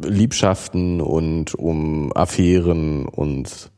Liebschaften 0.08 1.02
und 1.02 1.56
um 1.56 2.16
Affären 2.16 3.08
und 3.08 3.72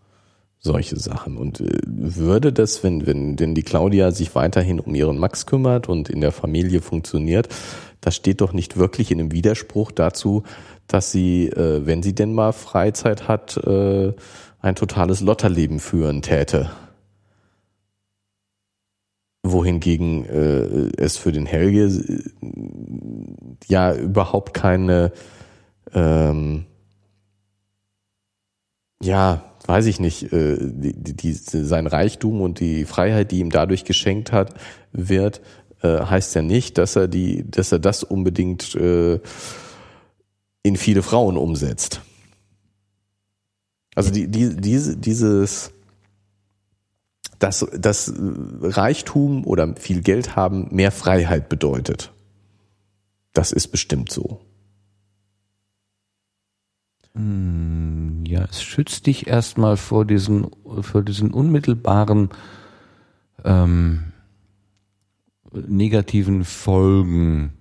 solche 0.59 0.99
Sachen. 0.99 1.37
Und 1.37 1.61
äh, 1.61 1.79
würde 1.85 2.51
das, 2.51 2.83
wenn, 2.83 3.07
wenn 3.07 3.37
denn 3.37 3.55
die 3.55 3.63
Claudia 3.63 4.11
sich 4.11 4.35
weiterhin 4.35 4.81
um 4.81 4.93
ihren 4.93 5.17
Max 5.17 5.45
kümmert 5.45 5.87
und 5.87 6.09
in 6.09 6.19
der 6.19 6.33
Familie 6.33 6.81
funktioniert, 6.81 7.47
das 8.01 8.17
steht 8.17 8.41
doch 8.41 8.51
nicht 8.51 8.75
wirklich 8.75 9.09
in 9.09 9.21
einem 9.21 9.31
Widerspruch 9.31 9.91
dazu, 9.91 10.43
dass 10.87 11.09
sie, 11.09 11.47
äh, 11.47 11.85
wenn 11.85 12.03
sie 12.03 12.13
denn 12.13 12.33
mal 12.33 12.51
Freizeit 12.51 13.29
hat, 13.29 13.55
äh, 13.55 14.11
ein 14.59 14.75
totales 14.75 15.21
Lotterleben 15.21 15.79
führen 15.79 16.21
täte 16.21 16.69
wohingegen 19.51 20.25
äh, 20.25 20.91
es 20.97 21.17
für 21.17 21.31
den 21.31 21.45
Helge 21.45 21.85
äh, 21.85 22.21
ja 23.67 23.93
überhaupt 23.95 24.53
keine 24.53 25.11
ähm, 25.93 26.65
ja 29.01 29.43
weiß 29.65 29.85
ich 29.87 29.99
nicht 29.99 30.31
äh, 30.31 30.57
die, 30.59 30.93
die, 30.93 31.33
sein 31.33 31.87
Reichtum 31.87 32.41
und 32.41 32.59
die 32.59 32.85
Freiheit 32.85 33.31
die 33.31 33.39
ihm 33.39 33.49
dadurch 33.49 33.85
geschenkt 33.85 34.31
hat 34.31 34.53
wird 34.91 35.41
äh, 35.81 35.99
heißt 35.99 36.35
ja 36.35 36.41
nicht 36.41 36.77
dass 36.77 36.95
er 36.95 37.07
die 37.07 37.49
dass 37.49 37.71
er 37.71 37.79
das 37.79 38.03
unbedingt 38.03 38.75
äh, 38.75 39.19
in 40.67 40.75
viele 40.75 41.01
Frauen 41.01 41.37
umsetzt. 41.37 42.01
Also 43.95 44.11
die, 44.11 44.27
die 44.27 44.55
diese 44.55 44.97
dieses 44.97 45.71
dass, 47.39 47.65
dass 47.77 48.13
Reichtum 48.61 49.45
oder 49.45 49.75
viel 49.75 50.01
Geld 50.01 50.35
haben 50.35 50.67
mehr 50.71 50.91
Freiheit 50.91 51.49
bedeutet. 51.49 52.11
Das 53.33 53.51
ist 53.51 53.67
bestimmt 53.67 54.11
so. 54.11 54.41
Hm, 57.13 58.23
ja, 58.25 58.45
es 58.49 58.61
schützt 58.61 59.05
dich 59.07 59.27
erstmal 59.27 59.77
vor 59.77 60.05
diesen, 60.05 60.47
vor 60.81 61.03
diesen 61.03 61.31
unmittelbaren 61.31 62.29
ähm, 63.43 64.11
negativen 65.51 66.43
Folgen 66.43 67.56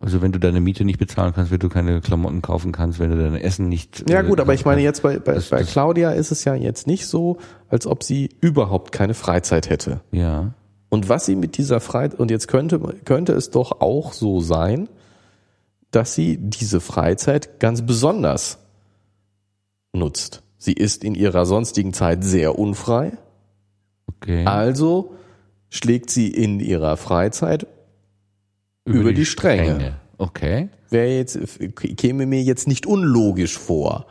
also 0.00 0.22
wenn 0.22 0.30
du 0.30 0.38
deine 0.38 0.60
Miete 0.60 0.84
nicht 0.84 0.98
bezahlen 0.98 1.32
kannst, 1.34 1.50
wenn 1.50 1.58
du 1.58 1.68
keine 1.68 2.00
Klamotten 2.00 2.40
kaufen 2.40 2.70
kannst, 2.70 3.00
wenn 3.00 3.10
du 3.10 3.18
dein 3.18 3.34
Essen 3.34 3.68
nicht. 3.68 4.08
Ja 4.08 4.22
gut, 4.22 4.38
äh, 4.38 4.42
aber 4.42 4.54
ich 4.54 4.64
meine 4.64 4.80
jetzt 4.80 5.02
bei, 5.02 5.18
bei, 5.18 5.34
das, 5.34 5.48
bei 5.48 5.64
Claudia 5.64 6.12
ist 6.12 6.30
es 6.30 6.44
ja 6.44 6.54
jetzt 6.54 6.86
nicht 6.86 7.06
so, 7.06 7.38
als 7.68 7.86
ob 7.86 8.04
sie 8.04 8.30
überhaupt 8.40 8.92
keine 8.92 9.14
Freizeit 9.14 9.70
hätte. 9.70 10.00
Ja. 10.12 10.54
Und 10.88 11.08
was 11.08 11.26
sie 11.26 11.34
mit 11.34 11.58
dieser 11.58 11.80
Freizeit, 11.80 12.18
und 12.20 12.30
jetzt 12.30 12.46
könnte, 12.46 12.78
könnte 13.04 13.32
es 13.32 13.50
doch 13.50 13.80
auch 13.80 14.12
so 14.12 14.40
sein, 14.40 14.88
dass 15.90 16.14
sie 16.14 16.38
diese 16.38 16.80
Freizeit 16.80 17.58
ganz 17.58 17.84
besonders 17.84 18.58
nutzt. 19.92 20.42
Sie 20.58 20.72
ist 20.72 21.02
in 21.02 21.14
ihrer 21.14 21.44
sonstigen 21.44 21.92
Zeit 21.92 22.22
sehr 22.22 22.58
unfrei. 22.58 23.12
Okay. 24.06 24.44
Also 24.44 25.14
schlägt 25.70 26.10
sie 26.10 26.28
in 26.28 26.60
ihrer 26.60 26.96
Freizeit 26.96 27.66
über, 28.88 29.00
über 29.00 29.10
die, 29.10 29.16
die 29.16 29.26
Stränge. 29.26 29.64
Stränge. 29.64 29.94
Okay. 30.18 30.68
Wäre 30.90 31.08
jetzt, 31.08 31.38
käme 31.96 32.26
mir 32.26 32.42
jetzt 32.42 32.66
nicht 32.66 32.86
unlogisch 32.86 33.58
vor. 33.58 34.06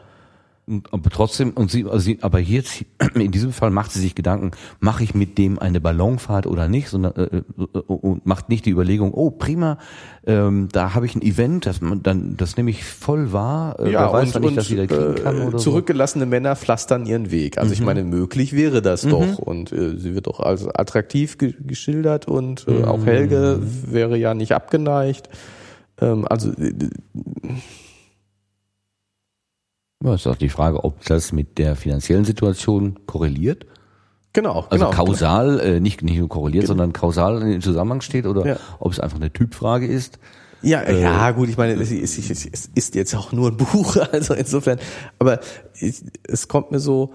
Aber 0.91 1.09
trotzdem, 1.09 1.51
und 1.51 1.71
sie, 1.71 1.85
also 1.85 1.99
sie, 1.99 2.19
aber 2.21 2.39
jetzt, 2.39 2.83
in 3.15 3.31
diesem 3.31 3.53
Fall 3.53 3.71
macht 3.71 3.91
sie 3.91 4.01
sich 4.01 4.15
Gedanken, 4.15 4.51
mache 4.81 5.01
ich 5.01 5.15
mit 5.15 5.37
dem 5.37 5.59
eine 5.59 5.79
Ballonfahrt 5.79 6.45
oder 6.45 6.67
nicht, 6.67 6.89
sondern 6.89 7.13
äh, 7.15 7.37
äh, 7.37 7.79
und 7.87 8.25
macht 8.25 8.49
nicht 8.49 8.65
die 8.65 8.71
Überlegung, 8.71 9.13
oh 9.13 9.31
prima, 9.31 9.77
ähm, 10.25 10.67
da 10.73 10.93
habe 10.93 11.05
ich 11.05 11.15
ein 11.15 11.21
Event, 11.21 11.65
das 11.65 11.79
man 11.79 12.03
dann, 12.03 12.35
das 12.35 12.57
nehme 12.57 12.69
ich 12.69 12.83
voll 12.83 13.31
wahr, 13.31 13.79
äh, 13.79 13.93
ja, 13.93 14.01
wer 14.01 14.13
weiß, 14.13 14.35
und, 14.35 14.45
ich 14.45 14.55
das 14.55 14.69
wieder 14.69 14.87
kriegen 14.87 15.15
kann 15.15 15.41
oder 15.41 15.57
Zurückgelassene 15.57 16.25
so. 16.25 16.29
Männer 16.29 16.57
pflastern 16.57 17.05
ihren 17.05 17.31
Weg. 17.31 17.57
Also 17.57 17.69
mhm. 17.69 17.73
ich 17.73 17.81
meine, 17.81 18.03
möglich 18.03 18.51
wäre 18.51 18.81
das 18.81 19.05
mhm. 19.05 19.09
doch. 19.11 19.39
Und 19.39 19.71
äh, 19.71 19.97
sie 19.97 20.15
wird 20.15 20.27
doch 20.27 20.41
als 20.41 20.67
attraktiv 20.67 21.37
ge 21.37 21.53
geschildert 21.57 22.27
und 22.27 22.67
äh, 22.67 22.71
mhm. 22.71 22.85
auch 22.85 23.05
Helge 23.05 23.61
wäre 23.61 24.17
ja 24.17 24.33
nicht 24.33 24.51
abgeneigt. 24.51 25.29
Ähm, 26.01 26.27
also 26.27 26.51
äh, 26.51 26.73
ja, 30.03 30.13
ist 30.13 30.27
auch 30.27 30.35
die 30.35 30.49
Frage, 30.49 30.83
ob 30.83 31.03
das 31.05 31.31
mit 31.31 31.57
der 31.57 31.75
finanziellen 31.75 32.25
Situation 32.25 32.99
korreliert. 33.05 33.65
Genau, 34.33 34.67
also 34.69 34.85
genau. 34.85 34.95
kausal, 34.95 35.59
äh, 35.59 35.79
nicht, 35.79 36.03
nicht 36.03 36.19
nur 36.19 36.29
korreliert, 36.29 36.65
genau. 36.65 36.73
sondern 36.73 36.93
kausal 36.93 37.41
in 37.41 37.49
den 37.49 37.61
Zusammenhang 37.61 38.01
steht 38.01 38.27
oder 38.27 38.45
ja. 38.45 38.57
ob 38.79 38.91
es 38.91 38.99
einfach 38.99 39.17
eine 39.17 39.33
Typfrage 39.33 39.87
ist. 39.87 40.19
Ja, 40.61 40.81
äh, 40.81 41.01
ja, 41.01 41.31
gut, 41.31 41.49
ich 41.49 41.57
meine, 41.57 41.73
es 41.73 41.91
ist, 41.91 42.29
es 42.29 42.69
ist 42.73 42.95
jetzt 42.95 43.15
auch 43.15 43.31
nur 43.31 43.49
ein 43.49 43.57
Buch, 43.57 43.97
also 44.11 44.33
insofern, 44.33 44.79
aber 45.17 45.39
ich, 45.79 46.03
es 46.27 46.47
kommt 46.47 46.71
mir 46.71 46.79
so, 46.79 47.13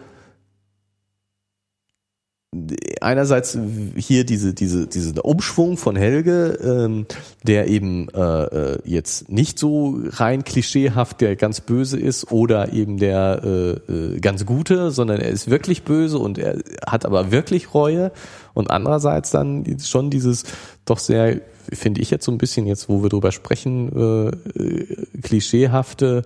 einerseits 3.00 3.58
hier 3.96 4.24
diese 4.24 4.52
diese 4.52 4.86
diese 4.86 5.22
Umschwung 5.22 5.78
von 5.78 5.96
Helge, 5.96 6.58
ähm, 6.62 7.06
der 7.42 7.68
eben 7.68 8.08
äh, 8.10 8.20
äh, 8.20 8.78
jetzt 8.84 9.30
nicht 9.30 9.58
so 9.58 9.98
rein 10.04 10.44
klischeehaft 10.44 11.22
der 11.22 11.34
ganz 11.36 11.62
böse 11.62 11.98
ist 11.98 12.30
oder 12.30 12.72
eben 12.74 12.98
der 12.98 13.40
äh, 13.42 13.92
äh, 13.92 14.20
ganz 14.20 14.44
gute, 14.44 14.90
sondern 14.90 15.20
er 15.20 15.30
ist 15.30 15.48
wirklich 15.50 15.84
böse 15.84 16.18
und 16.18 16.36
er 16.36 16.58
hat 16.86 17.06
aber 17.06 17.30
wirklich 17.32 17.72
Reue. 17.72 18.12
Und 18.52 18.70
andererseits 18.70 19.30
dann 19.30 19.64
schon 19.82 20.10
dieses 20.10 20.44
doch 20.84 20.98
sehr 20.98 21.40
finde 21.72 22.02
ich 22.02 22.10
jetzt 22.10 22.26
so 22.26 22.32
ein 22.32 22.38
bisschen 22.38 22.66
jetzt 22.66 22.90
wo 22.90 23.02
wir 23.02 23.08
drüber 23.08 23.32
sprechen 23.32 23.90
äh, 23.96 24.62
äh 24.62 25.06
klischeehafte 25.22 26.24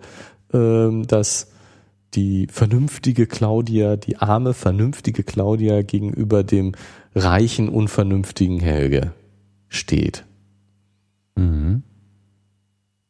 äh, 0.53 1.07
dass 1.07 1.48
die 2.16 2.48
vernünftige 2.51 3.26
Claudia, 3.26 3.97
die 3.97 4.16
arme, 4.16 4.55
vernünftige 4.55 5.22
Claudia 5.22 5.82
gegenüber 5.82 6.43
dem 6.43 6.72
reichen, 7.14 7.68
unvernünftigen 7.68 8.59
Helge 8.60 9.12
steht. 9.68 10.24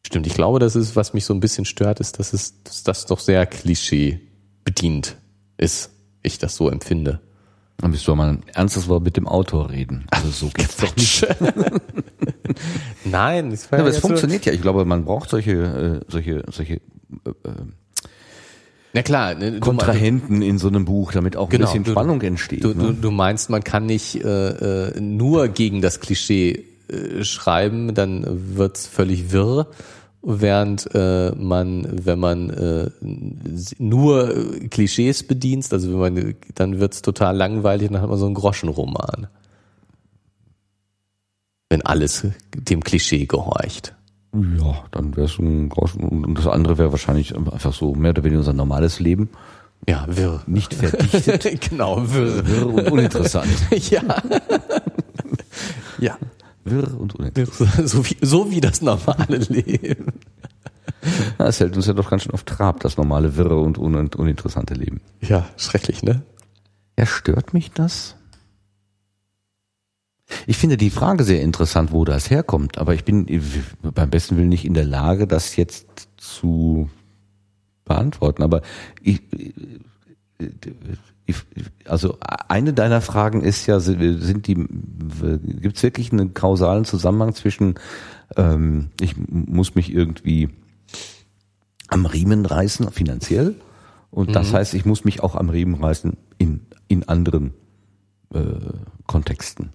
Stimmt, 0.07 0.27
ich 0.27 0.35
glaube, 0.35 0.59
das 0.59 0.77
ist, 0.77 0.95
was 0.97 1.15
mich 1.15 1.25
so 1.25 1.35
ein 1.35 1.41
bisschen 1.41 1.65
stört, 1.65 2.01
ist, 2.01 2.19
dass 2.19 2.33
es, 2.33 2.63
dass 2.63 2.83
das 2.83 3.07
doch 3.07 3.21
sehr 3.21 3.47
Klischee 3.47 4.21
bedient 4.65 5.17
ist. 5.57 5.91
Ich 6.23 6.39
das 6.39 6.57
so 6.57 6.69
empfinde. 6.69 7.21
Dann 7.79 7.91
bist 7.91 8.07
du 8.07 8.15
mal 8.15 8.31
ein 8.31 8.43
ernstes 8.55 8.89
Wort 8.89 9.03
mit 9.03 9.17
dem 9.17 9.29
Autor 9.29 9.71
reden. 9.71 10.07
Also 10.11 10.29
so 10.29 10.49
geht's 10.49 10.77
doch 10.77 10.95
nicht. 10.97 11.27
Nein, 13.05 13.51
das 13.51 13.69
Ja, 13.71 13.79
aber 13.79 13.89
es 13.89 13.99
funktioniert 13.99 14.47
ja. 14.47 14.53
Ich 14.53 14.63
glaube, 14.63 14.85
man 14.85 15.05
braucht 15.05 15.29
solche, 15.29 16.03
äh, 16.07 16.11
solche, 16.11 16.45
solche 16.51 16.75
äh, 16.75 16.81
Na 18.97 19.03
klar, 19.03 19.35
ne, 19.35 19.53
du- 19.53 19.61
Kontrahenten 19.61 20.41
in 20.41 20.57
so 20.59 20.69
einem 20.69 20.87
Buch, 20.87 21.13
damit 21.13 21.37
auch 21.37 21.49
ein 21.49 21.51
Genau, 21.51 21.67
bisschen 21.67 21.85
du- 21.85 21.91
Spannung 21.91 22.23
entsteht. 22.23 22.65
Du, 22.65 22.73
du, 22.73 22.87
ne? 22.87 22.95
du 22.95 23.11
meinst, 23.11 23.51
man 23.51 23.63
kann 23.63 23.85
nicht 23.85 24.25
äh, 24.25 24.89
äh, 24.89 25.01
nur 25.01 25.49
gegen 25.49 25.83
das 25.83 26.01
Klischee 26.01 26.65
äh, 26.89 27.23
schreiben, 27.23 27.95
dann 27.95 28.25
wird's 28.57 28.87
völlig 28.87 29.33
wirr, 29.33 29.67
während 30.23 30.89
äh, 30.95 31.31
man, 31.37 31.87
wenn 32.07 32.19
man 32.19 32.49
äh, 32.51 32.91
nur 33.79 34.35
äh, 34.35 34.69
Klischees 34.69 35.23
bedient, 35.25 35.71
also 35.73 35.93
wenn 35.93 36.15
man, 36.15 36.35
dann 36.55 36.81
wird's 36.81 37.03
total 37.03 37.37
langweilig, 37.37 37.91
dann 37.91 38.01
hat 38.01 38.09
man 38.09 38.19
so 38.19 38.25
einen 38.25 38.35
Groschenroman. 38.35 39.27
Wenn 41.69 41.83
alles 41.83 42.27
dem 42.57 42.83
Klischee 42.83 43.27
gehorcht. 43.27 43.95
Ja, 44.59 44.85
dann 44.91 45.17
wäre 45.17 45.27
es 45.27 45.39
ein 45.39 45.69
Groschen. 45.69 46.05
Und 46.05 46.39
das 46.39 46.47
andere 46.47 46.79
wäre 46.79 46.93
wahrscheinlich 46.93 47.37
einfach 47.37 47.73
so 47.73 47.95
mehr 47.95 48.11
oder 48.11 48.25
weniger 48.25 48.41
unser 48.41 48.53
normales 48.53 49.01
Leben. 49.01 49.31
Ja, 49.89 50.07
wirr. 50.09 50.43
Nicht 50.47 50.75
verdichtet, 50.75 51.61
genau, 51.71 52.03
wirr. 52.13 52.47
wirr 52.47 52.67
und 52.67 52.91
uninteressant. 52.91 53.49
ja. 53.91 54.03
ja. 55.99 56.19
Wirr 56.65 56.99
und 56.99 57.15
uninteressant. 57.15 57.71
So 57.89 58.05
wie, 58.05 58.17
so 58.21 58.51
wie 58.51 58.61
das 58.61 58.83
normale 58.83 59.37
Leben. 59.37 60.07
Es 61.39 61.61
hält 61.61 61.77
uns 61.77 61.87
ja 61.87 61.93
doch 61.93 62.11
ganz 62.11 62.25
schön 62.25 62.33
auf 62.33 62.43
Trab, 62.43 62.81
das 62.81 62.97
normale 62.97 63.37
wirre 63.37 63.61
und 63.61 63.79
un 63.79 63.95
und 63.95 64.17
uninteressante 64.17 64.75
Leben. 64.75 65.01
Ja, 65.21 65.47
schrecklich, 65.57 66.03
ne? 66.03 66.23
Ja, 66.99 67.07
stört 67.07 67.55
mich 67.55 67.71
das? 67.71 68.17
Ich 70.47 70.57
finde 70.57 70.77
die 70.77 70.91
Frage 70.91 71.25
sehr 71.25 71.43
interessant, 71.43 71.93
wo 71.93 72.05
das 72.05 72.31
herkommt, 72.31 72.79
aber 72.79 72.95
ich 72.95 73.05
bin 73.05 73.27
beim 73.83 74.11
besten 74.11 74.37
Willen 74.37 74.49
nicht 74.49 74.65
in 74.65 74.75
der 74.75 74.85
Lage, 74.85 75.27
das 75.27 75.57
jetzt 75.57 76.09
zu 76.17 76.91
beantworten. 77.85 78.43
Aber 78.43 78.63
ich, 79.01 79.23
ich, 81.27 81.37
also 81.85 82.19
eine 82.49 82.73
deiner 82.73 83.01
Fragen 83.01 83.43
ist 83.43 83.67
ja, 83.67 83.79
sind 83.81 84.47
die, 84.47 84.55
gibt 84.55 85.77
es 85.77 85.83
wirklich 85.83 86.13
einen 86.13 86.35
kausalen 86.35 86.85
Zusammenhang 86.85 87.35
zwischen, 87.35 87.75
ähm, 88.37 88.91
ich 89.01 89.15
muss 89.29 89.75
mich 89.75 89.93
irgendwie 89.93 90.49
am 91.89 92.05
Riemen 92.05 92.47
reißen, 92.47 92.91
finanziell, 92.91 93.55
und 94.11 94.35
das 94.35 94.55
heißt, 94.55 94.73
ich 94.73 94.87
muss 94.87 95.05
mich 95.05 95.23
auch 95.23 95.35
am 95.35 95.51
Riemen 95.51 95.75
reißen 95.75 96.17
in, 96.39 96.63
in 96.89 97.07
anderen 97.07 97.53
äh, 98.33 98.41
Kontexten. 99.07 99.75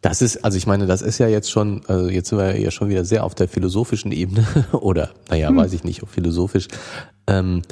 Das 0.00 0.22
ist, 0.22 0.44
also 0.44 0.56
ich 0.56 0.66
meine, 0.66 0.86
das 0.86 1.02
ist 1.02 1.18
ja 1.18 1.28
jetzt 1.28 1.50
schon, 1.50 1.82
also 1.86 2.08
jetzt 2.08 2.30
sind 2.30 2.38
wir 2.38 2.58
ja 2.58 2.70
schon 2.70 2.88
wieder 2.88 3.04
sehr 3.04 3.24
auf 3.24 3.34
der 3.34 3.48
philosophischen 3.48 4.12
Ebene 4.12 4.46
oder, 4.72 5.10
naja, 5.28 5.54
weiß 5.54 5.72
ich 5.74 5.84
nicht, 5.84 6.02
philosophisch. 6.08 6.68
Ähm, 7.26 7.62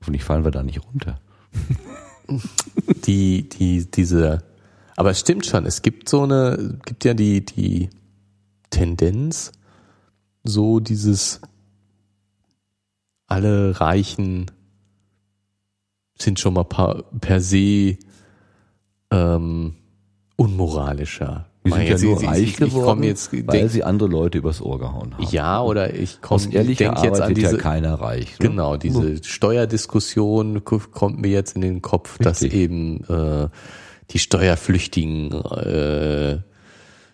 Hoffentlich 0.00 0.24
fallen 0.24 0.44
wir 0.44 0.50
da 0.50 0.62
nicht 0.62 0.80
runter. 0.84 1.20
die, 3.06 3.48
die, 3.48 3.90
diese, 3.90 4.42
aber 4.96 5.10
es 5.10 5.20
stimmt 5.20 5.44
schon, 5.44 5.66
es 5.66 5.82
gibt 5.82 6.08
so 6.08 6.22
eine, 6.22 6.78
gibt 6.86 7.04
ja 7.04 7.12
die, 7.12 7.44
die 7.44 7.90
Tendenz, 8.70 9.52
so 10.42 10.80
dieses, 10.80 11.40
alle 13.26 13.78
Reichen 13.78 14.50
sind 16.18 16.40
schon 16.40 16.54
mal 16.54 16.64
per, 16.64 17.04
per 17.20 17.40
se 17.40 17.98
ähm, 19.10 19.76
unmoralischer. 20.36 21.49
Wir 21.62 21.72
sind 21.72 21.82
ja 21.82 21.88
Jetzt- 21.90 22.02
nur 22.04 22.22
ich- 22.22 22.26
reich 22.28 22.40
ich, 22.42 22.48
ich 22.52 22.56
komm 22.58 22.68
geworden, 22.70 23.02
jetzt, 23.02 23.32
weil 23.34 23.42
denk, 23.42 23.70
sie 23.70 23.84
andere 23.84 24.08
Leute 24.08 24.38
übers 24.38 24.62
Ohr 24.62 24.78
gehauen 24.78 25.12
haben. 25.14 25.26
ja, 25.30 25.62
oder 25.62 25.92
ich 25.94 26.22
komme, 26.22 26.42
ehrlicher 26.52 26.92
denk 26.92 27.04
jetzt 27.04 27.20
an 27.20 27.34
diese, 27.34 27.56
ja 27.56 27.58
keiner 27.58 27.94
reich. 28.00 28.38
Ne? 28.38 28.48
Genau, 28.48 28.76
diese 28.78 29.22
Steuerdiskussion 29.22 30.64
k- 30.64 30.80
kommt 30.90 31.20
mir 31.20 31.28
jetzt 31.30 31.56
in 31.56 31.60
den 31.62 31.82
Kopf, 31.82 32.16
dass 32.18 32.40
Richtig. 32.42 32.60
eben 32.60 33.04
äh, 33.08 33.48
die 34.10 34.18
Steuerflüchtigen 34.18 35.32
äh, 35.32 36.38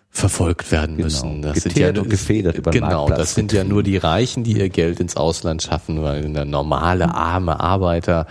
verfolgt 0.09 0.71
werden 0.71 0.95
Genau. 0.95 1.05
müssen. 1.05 1.41
Das 1.41 1.63
Geteert 1.63 1.97
und 1.97 2.09
gefedert 2.09 2.57
über 2.57 2.71
Genau, 2.71 2.87
Marktplatz 2.87 3.19
das 3.19 3.35
sind 3.35 3.51
ja 3.53 3.63
nur 3.63 3.83
die 3.83 3.97
Reichen, 3.97 4.43
die 4.43 4.53
ihr 4.57 4.69
Geld 4.69 4.99
ins 4.99 5.15
Ausland 5.17 5.61
schaffen, 5.61 6.01
weil 6.01 6.31
der 6.31 6.45
normale 6.45 7.13
arme 7.13 7.59
Arbeiter 7.59 8.25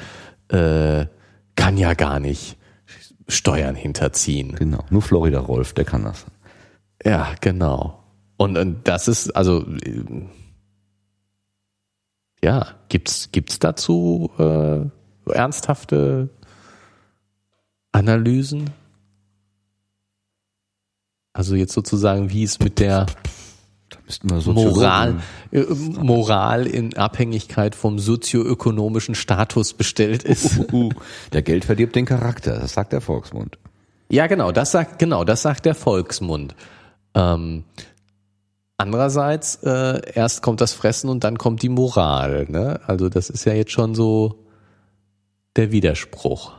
äh, 0.48 1.05
kann 1.56 1.76
ja 1.76 1.94
gar 1.94 2.20
nicht 2.20 2.56
Steuern 3.28 3.74
hinterziehen. 3.74 4.54
Genau, 4.54 4.84
nur 4.90 5.02
Florida 5.02 5.40
Rolf, 5.40 5.72
der 5.72 5.84
kann 5.84 6.04
das. 6.04 6.26
Ja, 7.04 7.34
genau. 7.40 8.02
Und, 8.36 8.56
und 8.56 8.86
das 8.86 9.08
ist, 9.08 9.30
also, 9.34 9.66
äh, 9.82 10.04
ja, 12.42 12.74
gibt's, 12.88 13.30
gibt's 13.32 13.58
dazu 13.58 14.30
äh, 14.38 15.32
ernsthafte 15.32 16.30
Analysen? 17.92 18.70
Also 21.32 21.54
jetzt 21.54 21.72
sozusagen, 21.72 22.30
wie 22.30 22.44
es 22.44 22.60
mit 22.60 22.78
der 22.78 23.06
müssten 24.06 24.30
wir 24.30 24.52
Moral, 24.52 25.20
äh, 25.50 25.64
Moral 26.00 26.66
in 26.66 26.96
Abhängigkeit 26.96 27.74
vom 27.74 27.98
sozioökonomischen 27.98 29.14
Status 29.14 29.74
bestellt 29.74 30.22
ist. 30.22 30.72
Uh, 30.72 30.90
der 31.32 31.42
Geld 31.42 31.64
verdirbt 31.64 31.96
den 31.96 32.06
Charakter, 32.06 32.58
das 32.58 32.74
sagt 32.74 32.92
der 32.92 33.00
Volksmund. 33.00 33.58
Ja, 34.08 34.26
genau, 34.28 34.52
das 34.52 34.70
sagt, 34.70 34.98
genau, 34.98 35.24
das 35.24 35.42
sagt 35.42 35.64
der 35.64 35.74
Volksmund. 35.74 36.54
Ähm, 37.14 37.64
andererseits, 38.78 39.56
äh, 39.64 40.00
erst 40.14 40.42
kommt 40.42 40.60
das 40.60 40.72
Fressen 40.72 41.10
und 41.10 41.24
dann 41.24 41.38
kommt 41.38 41.62
die 41.62 41.68
Moral, 41.68 42.46
ne? 42.48 42.80
Also 42.86 43.08
das 43.08 43.30
ist 43.30 43.44
ja 43.44 43.52
jetzt 43.54 43.72
schon 43.72 43.94
so 43.94 44.44
der 45.56 45.72
Widerspruch. 45.72 46.52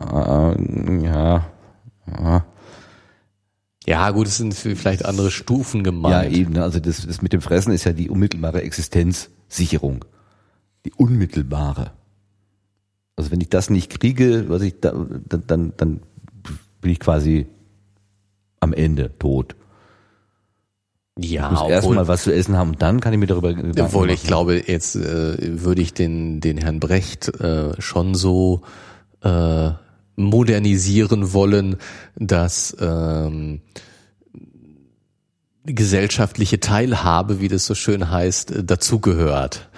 Äh, 0.00 1.02
ja, 1.02 1.46
ja. 2.06 2.44
Ja, 3.88 4.10
gut, 4.10 4.26
es 4.26 4.36
sind 4.36 4.54
vielleicht 4.54 5.06
andere 5.06 5.30
Stufen 5.30 5.78
Ja, 5.78 5.84
gemeint. 5.84 6.32
eben. 6.36 6.52
ne, 6.52 6.62
Also 6.62 6.78
das, 6.78 7.06
das 7.06 7.22
mit 7.22 7.32
dem 7.32 7.40
Fressen 7.40 7.72
ist 7.72 7.84
ja 7.84 7.92
die 7.94 8.10
unmittelbare 8.10 8.60
Existenzsicherung. 8.62 10.04
Die 10.84 10.92
unmittelbare. 10.92 11.92
Also 13.16 13.30
wenn 13.30 13.40
ich 13.40 13.48
das 13.48 13.70
nicht 13.70 13.98
kriege, 13.98 14.44
was 14.48 14.60
ich 14.62 14.78
da, 14.80 14.92
dann, 15.28 15.42
dann, 15.46 15.72
dann 15.76 16.00
bin 16.82 16.90
ich 16.92 17.00
quasi 17.00 17.46
am 18.60 18.72
Ende 18.74 19.10
tot. 19.18 19.56
ja 21.18 21.50
Ich 21.52 21.58
muss 21.60 21.70
erstmal 21.70 22.06
was 22.08 22.24
zu 22.24 22.32
essen 22.34 22.56
haben 22.56 22.70
und 22.70 22.82
dann 22.82 23.00
kann 23.00 23.12
ich 23.14 23.18
mir 23.18 23.26
darüber 23.26 23.54
Gedanken 23.54 23.80
obwohl 23.80 24.10
ich 24.10 24.18
machen. 24.20 24.26
glaube, 24.28 24.62
jetzt 24.70 24.96
äh, 24.96 25.62
würde 25.62 25.80
ich 25.82 25.94
den, 25.94 26.40
den 26.40 26.58
Herrn 26.58 26.78
Brecht 26.78 27.28
äh, 27.40 27.80
schon 27.80 28.14
so 28.14 28.60
äh, 29.22 29.70
modernisieren 30.18 31.32
wollen, 31.32 31.76
dass 32.16 32.76
ähm, 32.80 33.60
gesellschaftliche 35.64 36.60
Teilhabe, 36.60 37.40
wie 37.40 37.48
das 37.48 37.66
so 37.66 37.74
schön 37.74 38.10
heißt, 38.10 38.50
äh, 38.50 38.64
dazugehört. 38.64 39.68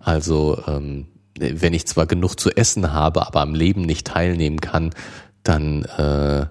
Also 0.00 0.62
ähm, 0.66 1.06
wenn 1.38 1.74
ich 1.74 1.86
zwar 1.86 2.06
genug 2.06 2.38
zu 2.38 2.50
essen 2.50 2.92
habe, 2.92 3.26
aber 3.26 3.40
am 3.40 3.54
Leben 3.54 3.82
nicht 3.82 4.06
teilnehmen 4.06 4.60
kann, 4.60 4.90
dann 5.42 5.84
äh, 5.84 6.46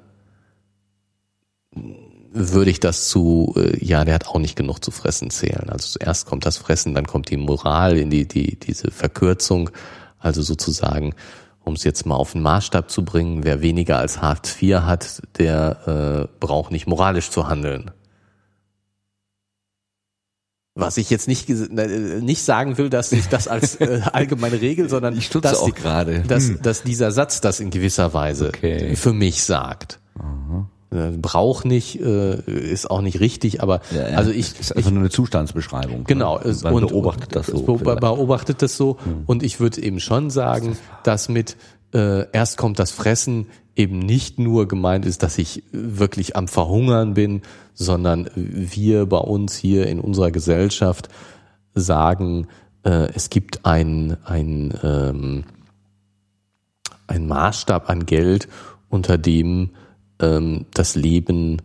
würde 2.31 2.71
ich 2.71 2.79
das 2.79 3.09
zu, 3.09 3.53
äh, 3.57 3.83
ja, 3.83 4.05
der 4.05 4.15
hat 4.15 4.27
auch 4.27 4.39
nicht 4.39 4.55
genug 4.55 4.83
zu 4.83 4.91
fressen 4.91 5.29
zählen. 5.29 5.69
Also 5.69 5.99
zuerst 5.99 6.25
kommt 6.25 6.45
das 6.45 6.57
Fressen, 6.57 6.95
dann 6.95 7.05
kommt 7.05 7.29
die 7.29 7.37
Moral 7.37 7.97
in 7.97 8.09
die, 8.09 8.27
die, 8.27 8.57
diese 8.57 8.91
Verkürzung. 8.91 9.69
Also 10.19 10.41
sozusagen, 10.41 11.13
um 11.67 11.73
es 11.75 11.83
jetzt 11.83 12.05
mal 12.05 12.15
auf 12.15 12.31
den 12.31 12.41
Maßstab 12.41 12.89
zu 12.89 13.03
bringen, 13.05 13.43
wer 13.43 13.61
weniger 13.61 13.99
als 13.99 14.21
Hartz 14.21 14.61
IV 14.61 14.77
hat, 14.81 15.21
der 15.37 16.27
äh, 16.31 16.37
braucht 16.39 16.71
nicht 16.71 16.87
moralisch 16.87 17.29
zu 17.29 17.47
handeln. 17.47 17.91
Was 20.75 20.97
ich 20.97 21.09
jetzt 21.09 21.27
nicht, 21.27 21.49
äh, 21.49 21.53
nicht 22.21 22.43
sagen 22.43 22.77
will, 22.77 22.89
dass 22.91 23.11
ich 23.11 23.27
das 23.29 23.47
als 23.47 23.75
äh, 23.81 24.01
allgemeine 24.13 24.61
Regel, 24.61 24.89
sondern 24.89 25.17
Ich 25.17 25.29
dass, 25.29 25.57
auch 25.59 25.65
die- 25.65 25.71
gerade. 25.73 26.21
dass, 26.21 26.47
Hm. 26.49 26.61
dass 26.61 26.83
dieser 26.83 27.11
Satz 27.11 27.41
das 27.41 27.59
in 27.59 27.71
gewisser 27.71 28.13
Weise 28.13 28.49
Okay. 28.49 28.95
für 28.95 29.13
mich 29.13 29.43
sagt. 29.43 29.99
Äh, 30.19 30.21
Brauch 30.89 31.65
nicht, 31.65 31.99
äh, 31.99 32.39
ist 32.49 32.89
auch 32.89 33.01
nicht 33.01 33.19
richtig, 33.19 33.61
aber 33.61 33.81
Ja, 33.93 34.09
ja. 34.09 34.17
also 34.17 34.31
ich, 34.31 34.57
ist 34.59 34.71
ich 34.71 34.77
einfach 34.77 34.91
nur 34.91 35.01
eine 35.01 35.09
Zustandsbeschreibung. 35.09 36.05
Genau, 36.05 36.37
Ne? 36.37 36.45
es- 36.45 36.63
Man 36.63 36.73
beobachtet 36.87 37.35
das 37.35 37.47
so. 37.47 37.77
vielleicht. 37.77 37.99
beobachtet 37.99 38.61
das 38.61 38.77
so 38.77 38.97
und 39.25 39.43
ich 39.43 39.59
würde 39.59 39.81
eben 39.83 39.99
schon 39.99 40.29
sagen, 40.29 40.77
dass 41.03 41.27
mit 41.27 41.57
äh, 41.93 42.29
erst 42.31 42.57
kommt 42.57 42.79
das 42.79 42.91
Fressen 42.91 43.47
eben 43.75 43.99
nicht 43.99 44.39
nur 44.39 44.67
gemeint 44.67 45.05
ist, 45.05 45.23
dass 45.23 45.37
ich 45.37 45.63
wirklich 45.71 46.35
am 46.37 46.47
Verhungern 46.47 47.13
bin, 47.15 47.41
sondern 47.73 48.29
wir 48.35 49.05
bei 49.07 49.17
uns 49.19 49.55
hier 49.55 49.87
in 49.87 49.99
unserer 49.99 50.31
Gesellschaft 50.31 51.09
sagen, 51.75 52.47
äh, 52.83 53.09
es 53.13 53.29
gibt 53.29 53.65
ein, 53.65 54.17
ein, 54.25 54.73
ähm, 54.83 55.43
ein 57.07 57.27
Maßstab 57.27 57.89
an 57.89 58.05
Geld, 58.05 58.47
unter 58.89 59.17
dem 59.17 59.71
ähm, 60.19 60.65
das 60.73 60.95
Leben 60.95 61.61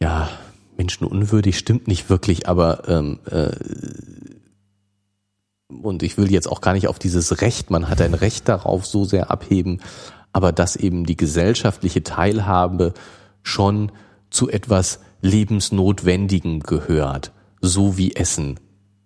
ja 0.00 0.28
menschenunwürdig 0.76 1.58
stimmt 1.58 1.88
nicht 1.88 2.10
wirklich, 2.10 2.48
aber 2.48 2.88
ähm, 2.88 3.18
äh, 3.30 3.50
und 5.68 6.02
ich 6.02 6.16
will 6.16 6.30
jetzt 6.30 6.48
auch 6.48 6.60
gar 6.60 6.74
nicht 6.74 6.88
auf 6.88 6.98
dieses 6.98 7.40
Recht, 7.40 7.70
man 7.70 7.88
hat 7.88 8.00
ein 8.00 8.14
Recht 8.14 8.48
darauf 8.48 8.86
so 8.86 9.04
sehr 9.04 9.30
abheben, 9.30 9.80
aber 10.32 10.52
dass 10.52 10.76
eben 10.76 11.06
die 11.06 11.16
gesellschaftliche 11.16 12.02
Teilhabe 12.02 12.94
schon 13.42 13.92
zu 14.30 14.48
etwas 14.50 15.00
Lebensnotwendigem 15.22 16.60
gehört, 16.60 17.32
so 17.60 17.96
wie 17.96 18.14
Essen 18.14 18.60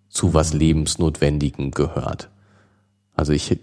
zu 0.09 0.35
was 0.35 0.53
Lebensnotwendigem 0.53 1.71
gehört. 1.71 2.31
Also 3.21 3.35
ich 3.35 3.55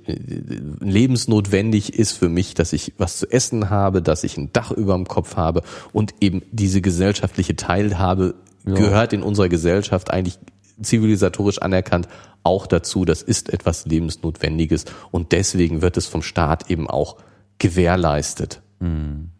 lebensnotwendig 0.80 1.96
ist 1.96 2.12
für 2.12 2.30
mich, 2.30 2.54
dass 2.54 2.74
ich 2.74 2.94
was 3.00 3.18
zu 3.18 3.26
essen 3.32 3.72
habe, 3.72 4.04
dass 4.04 4.24
ich 4.24 4.38
ein 4.38 4.54
Dach 4.54 4.70
über 4.70 4.94
dem 4.94 5.08
Kopf 5.08 5.36
habe 5.36 5.64
und 5.94 6.14
eben 6.22 6.44
diese 6.52 6.80
gesellschaftliche 6.80 7.56
Teilhabe 7.56 8.36
ja. 8.68 8.76
gehört 8.76 9.14
in 9.14 9.24
unserer 9.24 9.50
Gesellschaft 9.50 10.12
eigentlich 10.12 10.38
zivilisatorisch 10.80 11.60
anerkannt 11.60 12.08
auch 12.44 12.68
dazu. 12.68 13.04
Das 13.04 13.24
ist 13.24 13.52
etwas 13.52 13.88
lebensnotwendiges 13.88 14.86
und 15.10 15.32
deswegen 15.32 15.82
wird 15.82 15.98
es 15.98 16.06
vom 16.06 16.22
Staat 16.22 16.70
eben 16.70 16.88
auch 16.88 17.18
gewährleistet. 17.58 18.62
Mhm. 18.80 19.32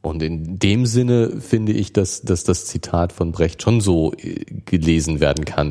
Und 0.00 0.22
in 0.22 0.58
dem 0.58 0.86
Sinne 0.86 1.38
finde 1.38 1.72
ich, 1.72 1.92
dass, 1.92 2.22
dass 2.22 2.44
das 2.44 2.64
Zitat 2.64 3.12
von 3.12 3.32
Brecht 3.32 3.60
schon 3.60 3.82
so 3.82 4.14
äh, 4.14 4.42
gelesen 4.64 5.20
werden 5.20 5.44
kann. 5.44 5.70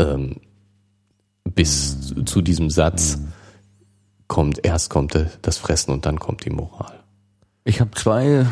Ähm, 0.00 0.40
bis 1.44 1.96
mhm. 1.96 2.01
Zu 2.24 2.42
diesem 2.42 2.70
Satz 2.70 3.18
mhm. 3.18 3.32
kommt, 4.28 4.64
erst 4.64 4.90
kommt 4.90 5.16
das 5.42 5.58
Fressen 5.58 5.92
und 5.92 6.06
dann 6.06 6.18
kommt 6.18 6.44
die 6.44 6.50
Moral. 6.50 7.00
Ich 7.64 7.80
habe 7.80 7.92
zwei 7.92 8.46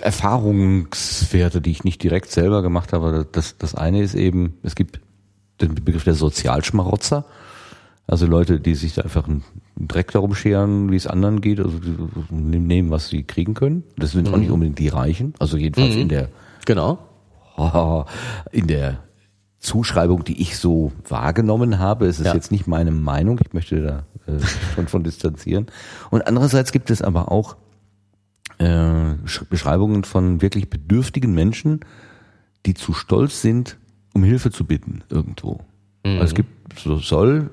Erfahrungswerte, 0.00 1.60
die 1.60 1.70
ich 1.70 1.84
nicht 1.84 2.02
direkt 2.02 2.30
selber 2.30 2.62
gemacht 2.62 2.92
habe. 2.92 3.26
Das, 3.30 3.56
das 3.58 3.74
eine 3.74 4.02
ist 4.02 4.14
eben, 4.14 4.58
es 4.62 4.74
gibt 4.74 5.00
den 5.60 5.74
Begriff 5.74 6.04
der 6.04 6.14
Sozialschmarotzer. 6.14 7.24
Also 8.06 8.26
Leute, 8.26 8.58
die 8.58 8.74
sich 8.74 8.94
da 8.94 9.02
einfach 9.02 9.28
einen 9.28 9.44
Dreck 9.76 10.10
darum 10.10 10.34
scheren, 10.34 10.90
wie 10.90 10.96
es 10.96 11.06
anderen 11.06 11.40
geht, 11.40 11.60
also 11.60 11.78
nehmen, 12.30 12.90
was 12.90 13.08
sie 13.08 13.22
kriegen 13.22 13.54
können. 13.54 13.84
Das 13.96 14.12
sind 14.12 14.28
mhm. 14.28 14.34
auch 14.34 14.38
nicht 14.38 14.50
unbedingt 14.50 14.78
die 14.78 14.88
Reichen, 14.88 15.34
also 15.38 15.56
jedenfalls 15.56 15.94
mhm. 15.94 16.02
in 16.02 16.08
der 16.08 16.28
genau 16.66 16.98
in 18.52 18.66
der 18.66 18.98
Zuschreibung, 19.60 20.24
die 20.24 20.40
ich 20.40 20.58
so 20.58 20.90
wahrgenommen 21.06 21.78
habe. 21.78 22.06
Es 22.06 22.18
ist 22.18 22.26
ja. 22.26 22.34
jetzt 22.34 22.50
nicht 22.50 22.66
meine 22.66 22.90
Meinung, 22.90 23.38
ich 23.44 23.52
möchte 23.52 23.82
da 23.82 24.04
äh, 24.26 24.40
schon 24.74 24.88
von 24.88 25.04
distanzieren. 25.04 25.66
Und 26.10 26.26
andererseits 26.26 26.72
gibt 26.72 26.90
es 26.90 27.02
aber 27.02 27.30
auch 27.30 27.56
äh, 28.58 29.14
Beschreibungen 29.50 30.04
von 30.04 30.40
wirklich 30.40 30.70
bedürftigen 30.70 31.34
Menschen, 31.34 31.80
die 32.64 32.74
zu 32.74 32.94
stolz 32.94 33.42
sind, 33.42 33.76
um 34.14 34.24
Hilfe 34.24 34.50
zu 34.50 34.64
bitten 34.64 35.04
irgendwo. 35.10 35.60
Mhm. 36.04 36.12
Also 36.12 36.24
es 36.24 36.34
gibt, 36.34 36.78
so 36.78 36.96
soll 36.96 37.50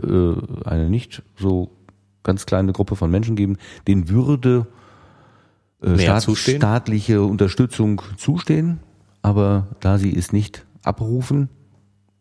äh, 0.65 0.67
eine 0.67 0.89
nicht 0.89 1.23
so 1.37 1.71
ganz 2.23 2.45
kleine 2.45 2.71
Gruppe 2.71 2.95
von 2.95 3.11
Menschen 3.11 3.35
geben, 3.35 3.57
denen 3.85 4.09
würde 4.09 4.67
äh, 5.81 5.97
Staat, 5.97 6.23
staatliche 6.37 7.21
Unterstützung 7.21 8.01
zustehen, 8.15 8.79
aber 9.21 9.67
da 9.81 9.97
sie 9.97 10.15
es 10.15 10.31
nicht 10.31 10.65
abrufen, 10.83 11.49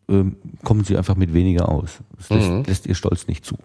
ähm, 0.09 0.37
kommen 0.63 0.83
sie 0.83 0.97
einfach 0.97 1.15
mit 1.15 1.33
weniger 1.33 1.69
aus. 1.69 1.99
Das 2.17 2.29
lässt, 2.29 2.49
mhm. 2.49 2.63
lässt 2.63 2.85
ihr 2.85 2.95
Stolz 2.95 3.27
nicht 3.27 3.45
zu. 3.45 3.57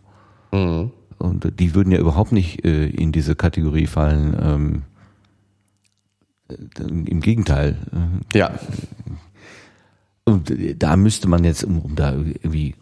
Mhm. 0.53 0.91
Und 1.19 1.45
äh, 1.45 1.53
die 1.53 1.75
würden 1.75 1.93
ja 1.93 1.99
überhaupt 1.99 2.33
nicht 2.33 2.65
äh, 2.65 2.87
in 2.87 3.13
diese 3.13 3.37
Kategorie 3.37 3.87
fallen. 3.87 4.37
Ähm, 4.41 4.83
äh, 6.49 6.83
Im 6.83 7.21
Gegenteil. 7.21 7.77
Ja. 8.35 8.59
Und 10.25 10.53
da 10.77 10.97
müsste 10.97 11.29
man 11.29 11.45
jetzt, 11.45 11.65
um, 11.65 11.81
um 11.81 11.97
da 11.97 12.13
irgendwie 12.13 12.75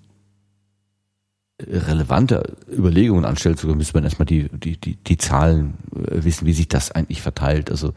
relevante 1.62 2.56
Überlegungen 2.70 3.24
anstellen 3.24 3.56
zu 3.56 3.66
können, 3.66 3.78
müsste 3.78 3.94
man 3.94 4.04
erstmal 4.04 4.26
die, 4.26 4.48
die, 4.48 4.78
die, 4.78 4.96
die 4.96 5.18
Zahlen 5.18 5.74
wissen, 5.90 6.46
wie 6.46 6.52
sich 6.52 6.68
das 6.68 6.90
eigentlich 6.92 7.20
verteilt. 7.22 7.70
Also 7.70 7.92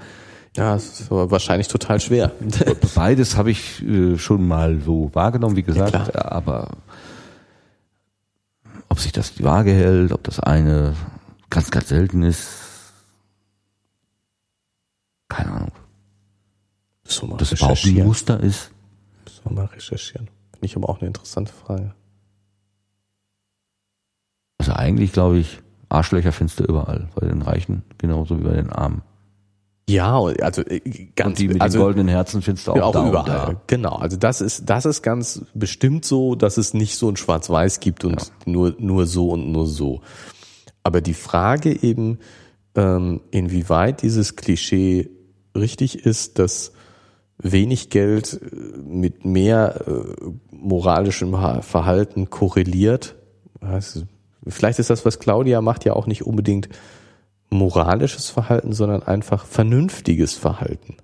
ja, 0.56 0.74
das 0.76 1.00
ist 1.00 1.12
wahrscheinlich 1.12 1.68
total 1.68 2.00
schwer. 2.00 2.32
Beides 2.96 3.38
habe 3.38 3.52
ich 3.52 3.82
äh, 3.84 4.18
schon 4.18 4.48
mal 4.48 4.80
so 4.82 5.10
wahrgenommen, 5.14 5.56
wie 5.56 5.64
gesagt, 5.64 5.94
ja, 6.14 6.32
aber 6.32 6.70
ob 8.90 9.00
sich 9.00 9.12
das 9.12 9.34
die 9.34 9.44
Waage 9.44 9.72
hält, 9.72 10.12
ob 10.12 10.24
das 10.24 10.40
eine 10.40 10.96
ganz, 11.50 11.72
ganz 11.72 11.90
selten 11.90 12.22
ist, 12.22 12.48
keine 15.28 15.52
Ahnung. 15.52 15.72
So 17.04 17.26
mal 17.26 17.38
das 17.38 17.52
überhaupt 17.52 17.86
ein 17.86 18.04
Muster 18.06 18.40
ist. 18.40 18.70
Müssen 19.26 19.46
wir 19.46 19.54
mal 19.54 19.66
recherchieren. 19.66 20.28
Finde 20.52 20.66
ich 20.66 20.76
aber 20.76 20.90
auch 20.90 21.00
eine 21.00 21.08
interessante 21.08 21.52
Frage. 21.52 21.96
Also 24.60 24.74
eigentlich 24.74 25.12
glaube 25.12 25.40
ich, 25.40 25.60
Arschlöcher 25.90 26.32
findest 26.32 26.60
du 26.60 26.64
überall, 26.64 27.10
bei 27.16 27.28
den 27.28 27.42
Reichen 27.42 27.84
genauso 27.98 28.40
wie 28.40 28.44
bei 28.44 28.54
den 28.54 28.70
Armen. 28.70 29.02
Ja, 29.90 30.18
also 30.18 30.62
äh, 30.62 30.80
ganz 31.16 31.30
und 31.30 31.40
die 31.40 31.48
mit 31.50 31.62
also, 31.62 31.80
den 31.80 31.84
goldenen 31.84 32.08
Herzen 32.08 32.42
findest 32.42 32.68
du 32.68 32.72
auch, 32.72 32.96
auch 32.96 33.08
überall. 33.08 33.26
Da. 33.26 33.62
Genau, 33.68 33.96
also 33.96 34.16
das 34.16 34.40
ist 34.40 34.70
das 34.70 34.86
ist 34.86 35.02
ganz 35.02 35.46
bestimmt 35.54 36.06
so, 36.06 36.36
dass 36.36 36.58
es 36.58 36.74
nicht 36.74 36.96
so 36.96 37.10
ein 37.10 37.18
Schwarz-Weiß 37.18 37.80
gibt 37.80 38.06
und 38.06 38.22
ja. 38.22 38.28
nur 38.46 38.76
nur 38.80 39.06
so 39.06 39.32
und 39.32 39.52
nur 39.52 39.68
so. 39.68 40.02
Aber 40.84 41.02
die 41.02 41.14
Frage 41.14 41.84
eben, 41.84 42.20
ähm, 42.76 43.22
inwieweit 43.32 44.02
dieses 44.02 44.36
Klischee 44.36 45.10
richtig 45.56 46.06
ist, 46.06 46.40
dass 46.40 46.72
wenig 47.38 47.90
Geld 47.90 48.42
äh, 48.42 48.78
mit 48.78 49.26
mehr 49.26 49.82
äh, 49.86 50.32
moralischem 50.52 51.34
Verhalten 51.62 52.30
korreliert. 52.30 53.16
Vielleicht 54.48 54.80
ist 54.80 54.90
das, 54.90 55.06
was 55.06 55.20
Claudia 55.20 55.62
macht, 55.62 55.86
ja 55.86 55.94
auch 55.94 56.06
nicht 56.06 56.26
unbedingt 56.26 56.68
moralisches 57.54 58.30
Verhalten, 58.30 58.74
sondern 58.74 59.04
einfach 59.04 59.46
vernünftiges 59.46 60.34
Verhalten. 60.34 60.98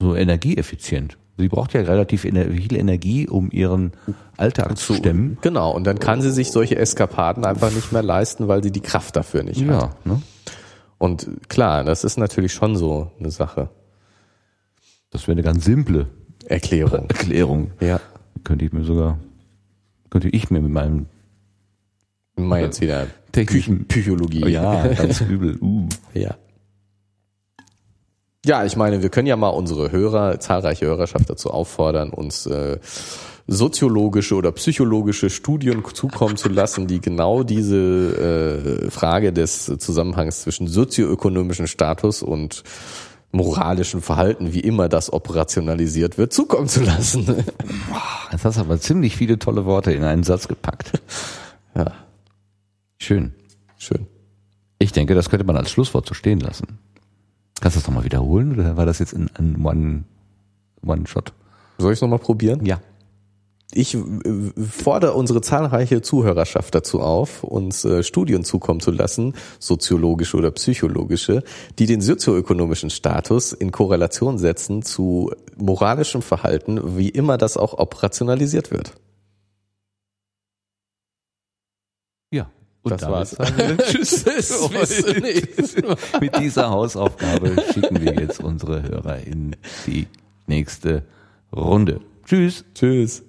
So 0.00 0.14
energieeffizient. 0.14 1.16
Sie 1.38 1.48
braucht 1.48 1.74
ja 1.74 1.82
relativ 1.82 2.22
viel 2.22 2.76
Energie, 2.76 3.28
um 3.28 3.50
ihren 3.50 3.92
Alltag 4.38 4.76
zu 4.78 4.94
stemmen. 4.94 5.36
Genau, 5.42 5.70
und 5.72 5.84
dann 5.84 5.98
kann 5.98 6.22
sie 6.22 6.30
sich 6.30 6.50
solche 6.50 6.76
Eskapaden 6.76 7.44
einfach 7.44 7.70
nicht 7.70 7.92
mehr 7.92 8.02
leisten, 8.02 8.48
weil 8.48 8.62
sie 8.62 8.70
die 8.70 8.80
Kraft 8.80 9.16
dafür 9.16 9.42
nicht 9.42 9.60
ja, 9.60 9.82
hat. 9.82 10.06
Ne? 10.06 10.22
Und 10.98 11.28
klar, 11.48 11.84
das 11.84 12.04
ist 12.04 12.16
natürlich 12.16 12.54
schon 12.54 12.76
so 12.76 13.10
eine 13.18 13.30
Sache. 13.30 13.68
Das 15.10 15.22
wäre 15.28 15.32
eine 15.32 15.42
ganz 15.42 15.64
simple 15.64 16.08
Erklärung. 16.46 17.06
Erklärung. 17.10 17.70
Ja. 17.80 18.00
Könnte 18.44 18.64
ich 18.64 18.72
mir 18.72 18.84
sogar, 18.84 19.18
könnte 20.08 20.28
ich 20.28 20.50
mir 20.50 20.62
mit 20.62 20.72
meinem 20.72 21.06
Mal 22.36 22.62
jetzt 22.62 22.80
wieder 22.80 23.06
Technischen 23.36 23.86
Psychologie. 23.86 24.42
Oh 24.44 24.48
ja, 24.48 24.86
ganz 24.88 25.20
übel. 25.20 25.58
Uh. 25.60 25.88
Ja. 26.14 26.36
Ja, 28.46 28.64
ich 28.64 28.76
meine, 28.76 29.02
wir 29.02 29.10
können 29.10 29.26
ja 29.26 29.36
mal 29.36 29.48
unsere 29.48 29.90
Hörer, 29.90 30.40
zahlreiche 30.40 30.86
Hörerschaft 30.86 31.28
dazu 31.28 31.50
auffordern, 31.50 32.10
uns 32.10 32.46
äh, 32.46 32.78
soziologische 33.46 34.36
oder 34.36 34.52
psychologische 34.52 35.28
Studien 35.28 35.84
zukommen 35.92 36.36
zu 36.36 36.48
lassen, 36.48 36.86
die 36.86 37.00
genau 37.00 37.42
diese 37.42 38.86
äh, 38.86 38.90
Frage 38.90 39.32
des 39.32 39.66
Zusammenhangs 39.66 40.42
zwischen 40.42 40.68
sozioökonomischem 40.68 41.66
Status 41.66 42.22
und 42.22 42.62
moralischen 43.32 44.00
Verhalten, 44.00 44.54
wie 44.54 44.60
immer 44.60 44.88
das 44.88 45.12
operationalisiert 45.12 46.16
wird, 46.16 46.32
zukommen 46.32 46.68
zu 46.68 46.82
lassen. 46.82 47.26
Jetzt 48.32 48.44
hast 48.44 48.56
du 48.56 48.60
aber 48.62 48.80
ziemlich 48.80 49.16
viele 49.16 49.38
tolle 49.38 49.66
Worte 49.66 49.92
in 49.92 50.04
einen 50.04 50.22
Satz 50.22 50.48
gepackt. 50.48 50.92
Ja. 51.74 52.05
Schön. 52.98 53.32
Schön. 53.78 54.06
Ich 54.78 54.92
denke, 54.92 55.14
das 55.14 55.30
könnte 55.30 55.46
man 55.46 55.56
als 55.56 55.70
Schlusswort 55.70 56.06
so 56.06 56.14
stehen 56.14 56.40
lassen. 56.40 56.78
Kannst 57.60 57.76
du 57.76 57.80
das 57.80 57.88
nochmal 57.88 58.04
wiederholen 58.04 58.52
oder 58.52 58.76
war 58.76 58.86
das 58.86 58.98
jetzt 58.98 59.14
ein, 59.14 59.30
ein 59.34 59.64
One, 59.64 60.04
One-Shot? 60.84 61.32
Soll 61.78 61.92
ich 61.92 61.98
es 61.98 62.02
nochmal 62.02 62.18
probieren? 62.18 62.64
Ja. 62.66 62.80
Ich 63.72 63.94
äh, 63.94 64.00
fordere 64.70 65.14
unsere 65.14 65.40
zahlreiche 65.40 66.00
Zuhörerschaft 66.00 66.74
dazu 66.74 67.00
auf, 67.00 67.42
uns 67.42 67.84
äh, 67.84 68.02
Studien 68.02 68.44
zukommen 68.44 68.80
zu 68.80 68.90
lassen, 68.90 69.34
soziologische 69.58 70.36
oder 70.36 70.50
psychologische, 70.52 71.42
die 71.78 71.86
den 71.86 72.00
sozioökonomischen 72.00 72.90
Status 72.90 73.52
in 73.52 73.72
Korrelation 73.72 74.38
setzen 74.38 74.82
zu 74.82 75.32
moralischem 75.56 76.22
Verhalten, 76.22 76.96
wie 76.96 77.08
immer 77.08 77.38
das 77.38 77.56
auch 77.56 77.78
operationalisiert 77.78 78.70
wird. 78.70 78.92
Und 82.86 83.02
Das 83.02 83.10
war's. 83.10 83.36
Tschüss. 83.90 84.24
Mit 86.20 86.38
dieser 86.38 86.70
Hausaufgabe 86.70 87.56
schicken 87.74 88.00
wir 88.00 88.14
jetzt 88.14 88.38
unsere 88.40 88.80
Hörer 88.84 89.18
in 89.18 89.56
die 89.88 90.06
nächste 90.46 91.02
Runde. 91.52 92.00
Tschüss. 92.24 92.64
Tschüss. 92.74 93.24